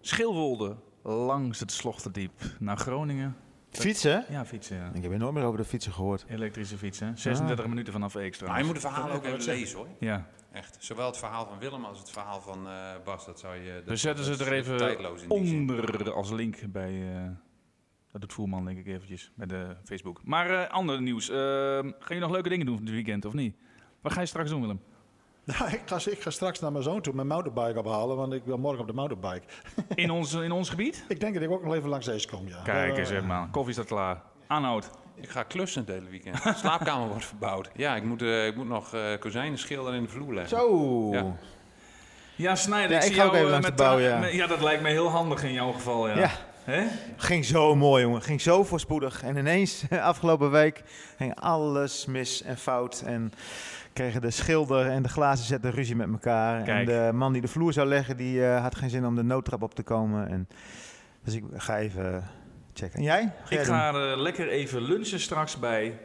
Schilwolde 0.00 0.76
langs 1.02 1.60
het 1.60 1.72
Slochterdiep 1.72 2.32
naar 2.58 2.76
Groningen. 2.76 3.36
Fietsen? 3.70 4.24
Ja, 4.28 4.44
fietsen. 4.44 4.76
Ja. 4.76 4.90
Ik 4.94 5.02
heb 5.02 5.16
nooit 5.16 5.34
meer 5.34 5.44
over 5.44 5.58
de 5.58 5.64
fietsen 5.64 5.92
gehoord. 5.92 6.24
Elektrische 6.28 6.78
fietsen. 6.78 7.18
36 7.18 7.66
minuten 7.66 7.92
vanaf 7.92 8.14
Eek 8.14 8.40
Maar 8.40 8.58
je 8.58 8.64
moet 8.64 8.72
het 8.72 8.82
verhaal 8.82 9.10
ook 9.10 9.24
even 9.24 9.44
lezen 9.44 9.78
hoor. 9.78 9.88
Ja. 10.00 10.26
Echt. 10.52 10.76
Zowel 10.80 11.06
het 11.06 11.16
verhaal 11.18 11.46
van 11.46 11.58
Willem 11.58 11.84
als 11.84 11.98
het 11.98 12.10
verhaal 12.10 12.40
van 12.40 12.68
eh, 12.68 12.94
Bas. 13.04 13.26
Dat 13.26 13.38
zou 13.38 13.56
je. 13.56 13.72
Dat, 13.74 13.84
We 13.84 13.96
zetten 13.96 14.26
dat 14.26 14.38
ze 14.38 14.44
er 14.44 14.52
even 14.52 15.28
onder 15.28 16.12
als 16.12 16.30
link 16.30 16.72
bij. 16.72 17.14
eh, 17.16 17.30
dat 18.12 18.20
doet 18.20 18.32
Voerman 18.32 18.64
denk 18.64 18.78
ik 18.78 18.86
eventjes 18.86 19.32
bij 19.34 19.46
de 19.46 19.76
Facebook. 19.84 20.20
Maar 20.24 20.50
eh 20.50 20.70
ander 20.70 21.02
nieuws. 21.02 21.28
Eh, 21.28 21.36
ga 21.98 22.14
je 22.14 22.20
nog 22.20 22.30
leuke 22.30 22.48
dingen 22.48 22.66
doen 22.66 22.76
dit 22.76 22.90
weekend 22.90 23.24
of 23.24 23.32
niet? 23.32 23.56
Wat 24.00 24.12
ga 24.12 24.20
je 24.20 24.26
straks 24.26 24.50
doen, 24.50 24.60
Willem? 24.60 24.80
Ja, 25.58 25.66
ik, 25.72 25.80
ga, 25.86 25.96
ik 26.10 26.22
ga 26.22 26.30
straks 26.30 26.60
naar 26.60 26.72
mijn 26.72 26.84
zoon 26.84 27.00
toe 27.00 27.14
mijn 27.14 27.26
mountainbike 27.26 27.78
ophalen, 27.78 28.16
want 28.16 28.32
ik 28.32 28.42
wil 28.44 28.58
morgen 28.58 28.80
op 28.80 28.86
de 28.86 28.92
mountainbike. 28.92 29.46
In 29.94 30.10
ons, 30.10 30.34
in 30.34 30.52
ons 30.52 30.68
gebied? 30.70 31.04
Ik 31.08 31.20
denk 31.20 31.34
dat 31.34 31.42
ik 31.42 31.50
ook 31.50 31.64
nog 31.64 31.74
even 31.74 31.88
langs 31.88 32.06
deze 32.06 32.28
kom, 32.28 32.48
ja. 32.48 32.60
Kijk 32.64 32.92
Eh, 32.92 32.98
eens, 32.98 33.10
hè, 33.10 33.22
man. 33.22 33.50
Koffie 33.50 33.72
staat 33.72 33.86
klaar. 33.86 34.20
Aanhoud. 34.46 34.90
Ik 35.14 35.28
ga 35.28 35.42
klussen 35.42 35.80
het 35.84 35.90
hele 35.90 36.08
weekend. 36.10 36.42
De 36.42 36.54
slaapkamer 36.56 37.08
wordt 37.14 37.24
verbouwd. 37.24 37.70
Ja, 37.74 37.96
ik 37.96 38.02
moet, 38.04 38.22
eh, 38.22 38.46
ik 38.46 38.56
moet 38.56 38.68
nog 38.68 38.94
eh 38.94 39.02
kozijnen 39.20 39.58
schilderen 39.58 39.98
in 39.98 40.04
de 40.04 40.10
vloer 40.10 40.34
leggen. 40.34 40.58
Zo. 40.58 41.12
Ja. 41.12 41.36
Ja, 42.36 42.54
Snijder, 42.54 42.90
Ja, 42.90 42.96
ik 42.96 43.02
ik 43.02 43.08
zie 43.12 43.20
ga 43.20 43.26
ook 43.26 43.32
jou 43.32 43.44
even 43.44 43.46
eh, 43.46 43.50
langs 43.60 43.68
met 43.68 43.78
de 43.78 43.84
bouw, 43.84 43.96
tra- 43.96 44.06
ja. 44.06 44.18
met- 44.18 44.32
ja, 44.32 44.46
dat 44.46 44.60
lijkt 44.62 44.82
me 44.82 44.88
heel 44.88 45.08
handig 45.08 45.42
in 45.44 45.52
jouw 45.52 45.72
geval, 45.72 46.08
ja. 46.08 46.18
Ja. 46.18 46.30
Hè? 46.68 46.86
Ging 47.16 47.44
zo 47.44 47.76
mooi, 47.76 48.02
jongen. 48.02 48.22
Ging 48.22 48.40
zo 48.40 48.64
voorspoedig. 48.64 49.22
En 49.22 49.36
ineens, 49.36 49.84
afgelopen 49.90 50.50
week, 50.50 50.82
ging 51.16 51.34
alles 51.34 52.06
mis 52.06 52.42
en 52.42 52.56
fout. 52.56 53.02
En 53.06 53.32
kregen 53.92 54.20
de 54.20 54.30
schilder 54.30 54.86
en 54.86 55.02
de 55.02 55.08
glazen 55.08 55.46
zetten 55.46 55.70
ruzie 55.70 55.96
met 55.96 56.08
elkaar. 56.08 56.62
Kijk. 56.62 56.78
En 56.78 56.84
de 56.84 57.12
man 57.12 57.32
die 57.32 57.42
de 57.42 57.48
vloer 57.48 57.72
zou 57.72 57.88
leggen, 57.88 58.16
die 58.16 58.44
eh, 58.44 58.62
had 58.62 58.74
geen 58.74 58.90
zin 58.90 59.06
om 59.06 59.14
de 59.14 59.22
noodtrap 59.22 59.62
op 59.62 59.74
te 59.74 59.82
komen. 59.82 60.28
En, 60.28 60.48
dus 61.24 61.34
ik 61.34 61.44
ga 61.54 61.78
even 61.78 62.24
checken. 62.74 62.98
En 62.98 63.04
jij? 63.04 63.32
jij 63.48 63.58
Ik 63.58 63.66
ga 63.66 63.88
eh, 63.88 64.20
lekker 64.20 64.48
even 64.48 64.82
lunchen 64.82 65.20
straks 65.20 65.58
bij... 65.58 65.98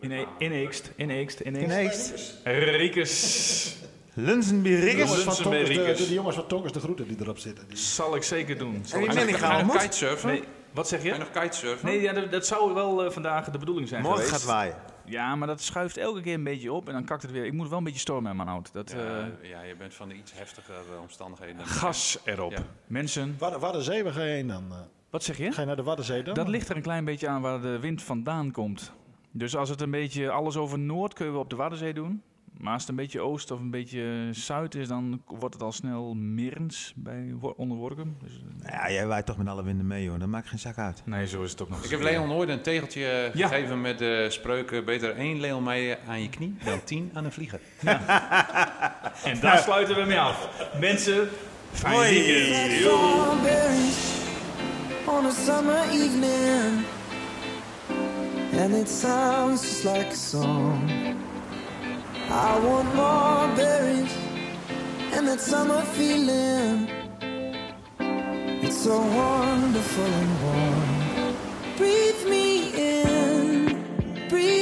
In, 0.00 0.26
in 0.38 0.52
Eekst, 0.52 0.92
in 0.96 1.10
Eekst, 1.10 1.40
in 1.40 1.56
In 1.56 1.70
Eekst. 1.70 2.40
Eekst. 2.44 3.76
Lunzenbierriggers. 4.24 5.08
Jongens 5.10 5.22
van 5.36 5.44
Tonkers, 5.44 5.68
de, 5.98 6.04
de, 6.08 6.14
jongens 6.14 6.36
van 6.36 6.46
Tonkers 6.46 6.72
de 6.72 6.80
groeten 6.80 7.08
die 7.08 7.16
erop 7.20 7.38
zitten. 7.38 7.68
Die... 7.68 7.76
Zal 7.76 8.16
ik 8.16 8.22
zeker 8.22 8.58
doen. 8.58 8.80
Zal 8.84 9.00
En 9.06 9.08
die 9.16 9.26
ik- 9.28 9.36
gaan 9.36 9.66
nog 9.66 9.76
kitesurfen? 9.76 10.28
Nee, 10.28 10.42
wat 10.72 10.88
zeg 10.88 11.02
je 11.02 11.08
je? 11.12 11.18
nog 11.18 11.30
kitesurfen? 11.30 11.86
Nee, 11.86 12.00
ja, 12.00 12.12
dat, 12.12 12.32
dat 12.32 12.46
zou 12.46 12.74
wel 12.74 13.04
eh, 13.04 13.10
vandaag 13.10 13.50
de 13.50 13.58
bedoeling 13.58 13.88
zijn 13.88 14.02
Morgen 14.02 14.22
geweest. 14.24 14.42
gaat 14.42 14.52
waaien. 14.52 14.76
Ja, 15.04 15.36
maar 15.36 15.46
dat 15.48 15.60
schuift 15.62 15.96
elke 15.96 16.20
keer 16.20 16.34
een 16.34 16.44
beetje 16.44 16.72
op 16.72 16.86
en 16.86 16.92
dan 16.92 17.04
kakt 17.04 17.22
het 17.22 17.30
weer. 17.30 17.44
Ik 17.44 17.52
moet 17.52 17.68
wel 17.68 17.78
een 17.78 17.84
beetje 17.84 17.98
stormen 18.00 18.30
in 18.30 18.36
mijn 18.36 18.48
auto. 18.48 18.70
Dat, 18.72 18.90
Ja, 18.90 18.96
eh, 19.42 19.50
ja, 19.50 19.62
je 19.62 19.76
bent 19.76 19.94
van 19.94 20.08
de 20.08 20.14
iets 20.14 20.32
heftigere 20.34 20.78
omstandigheden. 21.02 21.66
gas 21.66 22.18
erop. 22.24 22.50
Ja. 22.52 22.62
Mensen, 22.86 23.36
Waddenzee, 23.38 24.04
waar 24.04 24.12
ga 24.12 24.22
je 24.22 24.32
heen 24.32 24.46
dan? 24.48 24.64
eh? 24.70 24.76
wat 25.10 25.24
zeg 25.24 25.36
je? 25.38 25.52
Ga 25.52 25.60
je 25.60 25.66
naar 25.66 25.76
de 25.76 25.82
Waddenzee 25.82 26.22
dan? 26.22 26.34
Dat 26.34 26.48
ligt 26.48 26.68
er 26.68 26.76
een 26.76 26.82
klein 26.82 27.04
beetje 27.04 27.28
aan 27.28 27.40
waar 27.42 27.60
de 27.60 27.78
wind 27.80 28.02
vandaan 28.02 28.50
komt. 28.50 28.92
Dus 29.32 29.56
als 29.56 29.68
het 29.68 29.80
een 29.80 29.90
beetje 29.90 30.30
alles 30.30 30.56
over 30.56 30.78
Noord 30.78 31.14
kun 31.14 31.26
je 31.26 31.32
wel 31.32 31.40
op 31.40 31.50
de 31.50 31.56
Waddenzee 31.56 31.94
doen. 31.94 32.22
Maar 32.58 32.72
als 32.72 32.82
het 32.82 32.90
een 32.90 32.96
beetje 32.96 33.20
oost 33.20 33.50
of 33.50 33.60
een 33.60 33.70
beetje 33.70 34.28
zuid 34.32 34.74
is, 34.74 34.88
dan 34.88 35.22
wordt 35.26 35.54
het 35.54 35.62
al 35.62 35.72
snel 35.72 36.14
Mirns 36.14 36.92
bij 36.96 37.34
onder 37.56 37.76
Workum. 37.78 38.16
Dus, 38.22 38.32
eh, 38.32 38.72
Nou 38.72 38.72
Ja, 38.86 38.92
jij 38.92 39.06
waait 39.06 39.26
toch 39.26 39.36
met 39.36 39.46
alle 39.48 39.62
winden 39.64 39.86
mee, 39.86 40.04
joh. 40.04 40.18
Dat 40.18 40.28
maakt 40.28 40.48
geen 40.48 40.58
zak 40.58 40.78
uit. 40.78 41.02
nee, 41.04 41.26
zo 41.26 41.42
is 41.42 41.50
het 41.50 41.62
ook 41.62 41.68
nog. 41.68 41.84
Ik 41.84 41.90
heb 41.90 42.00
Leon 42.00 42.32
ooit 42.32 42.48
een 42.48 42.62
tegeltje 42.62 43.06
eh, 43.06 43.34
Ja. 43.34 43.48
gegeven 43.48 43.80
met 43.80 43.98
de 43.98 44.26
spreuken... 44.30 44.84
beter 44.84 45.16
één 45.16 45.40
Leon 45.40 45.62
mee 45.62 45.96
aan 46.08 46.22
je 46.22 46.28
knie 46.28 46.56
dan 46.64 46.84
tien 46.84 47.10
aan 47.14 47.24
een 47.24 47.32
vlieger. 47.32 47.60
En 49.24 49.40
daar 49.40 49.58
sluiten 49.58 49.94
we 49.96 50.02
mee 50.04 50.20
af. 50.20 50.66
Mensen, 50.80 51.28
fijn 51.72 51.98
weekend. 51.98 52.72
strawberries 52.72 54.18
on 55.06 55.24
a 55.26 55.30
summer 55.30 55.82
evening, 55.90 56.84
and 58.60 58.74
it 58.74 58.88
sounds 58.88 59.62
just 59.62 59.84
like 59.84 60.06
a 60.10 60.14
song. 60.14 60.90
I 62.32 62.58
want 62.60 62.94
more 62.94 63.56
berries 63.56 64.16
and 65.14 65.26
that 65.26 65.40
summer 65.40 65.82
feeling. 65.82 66.88
It's 68.62 68.84
so 68.84 69.00
wonderful 69.00 70.04
and 70.04 70.42
warm. 70.44 71.36
Breathe 71.76 72.24
me 72.28 72.70
in, 73.02 74.28
breathe 74.28 74.59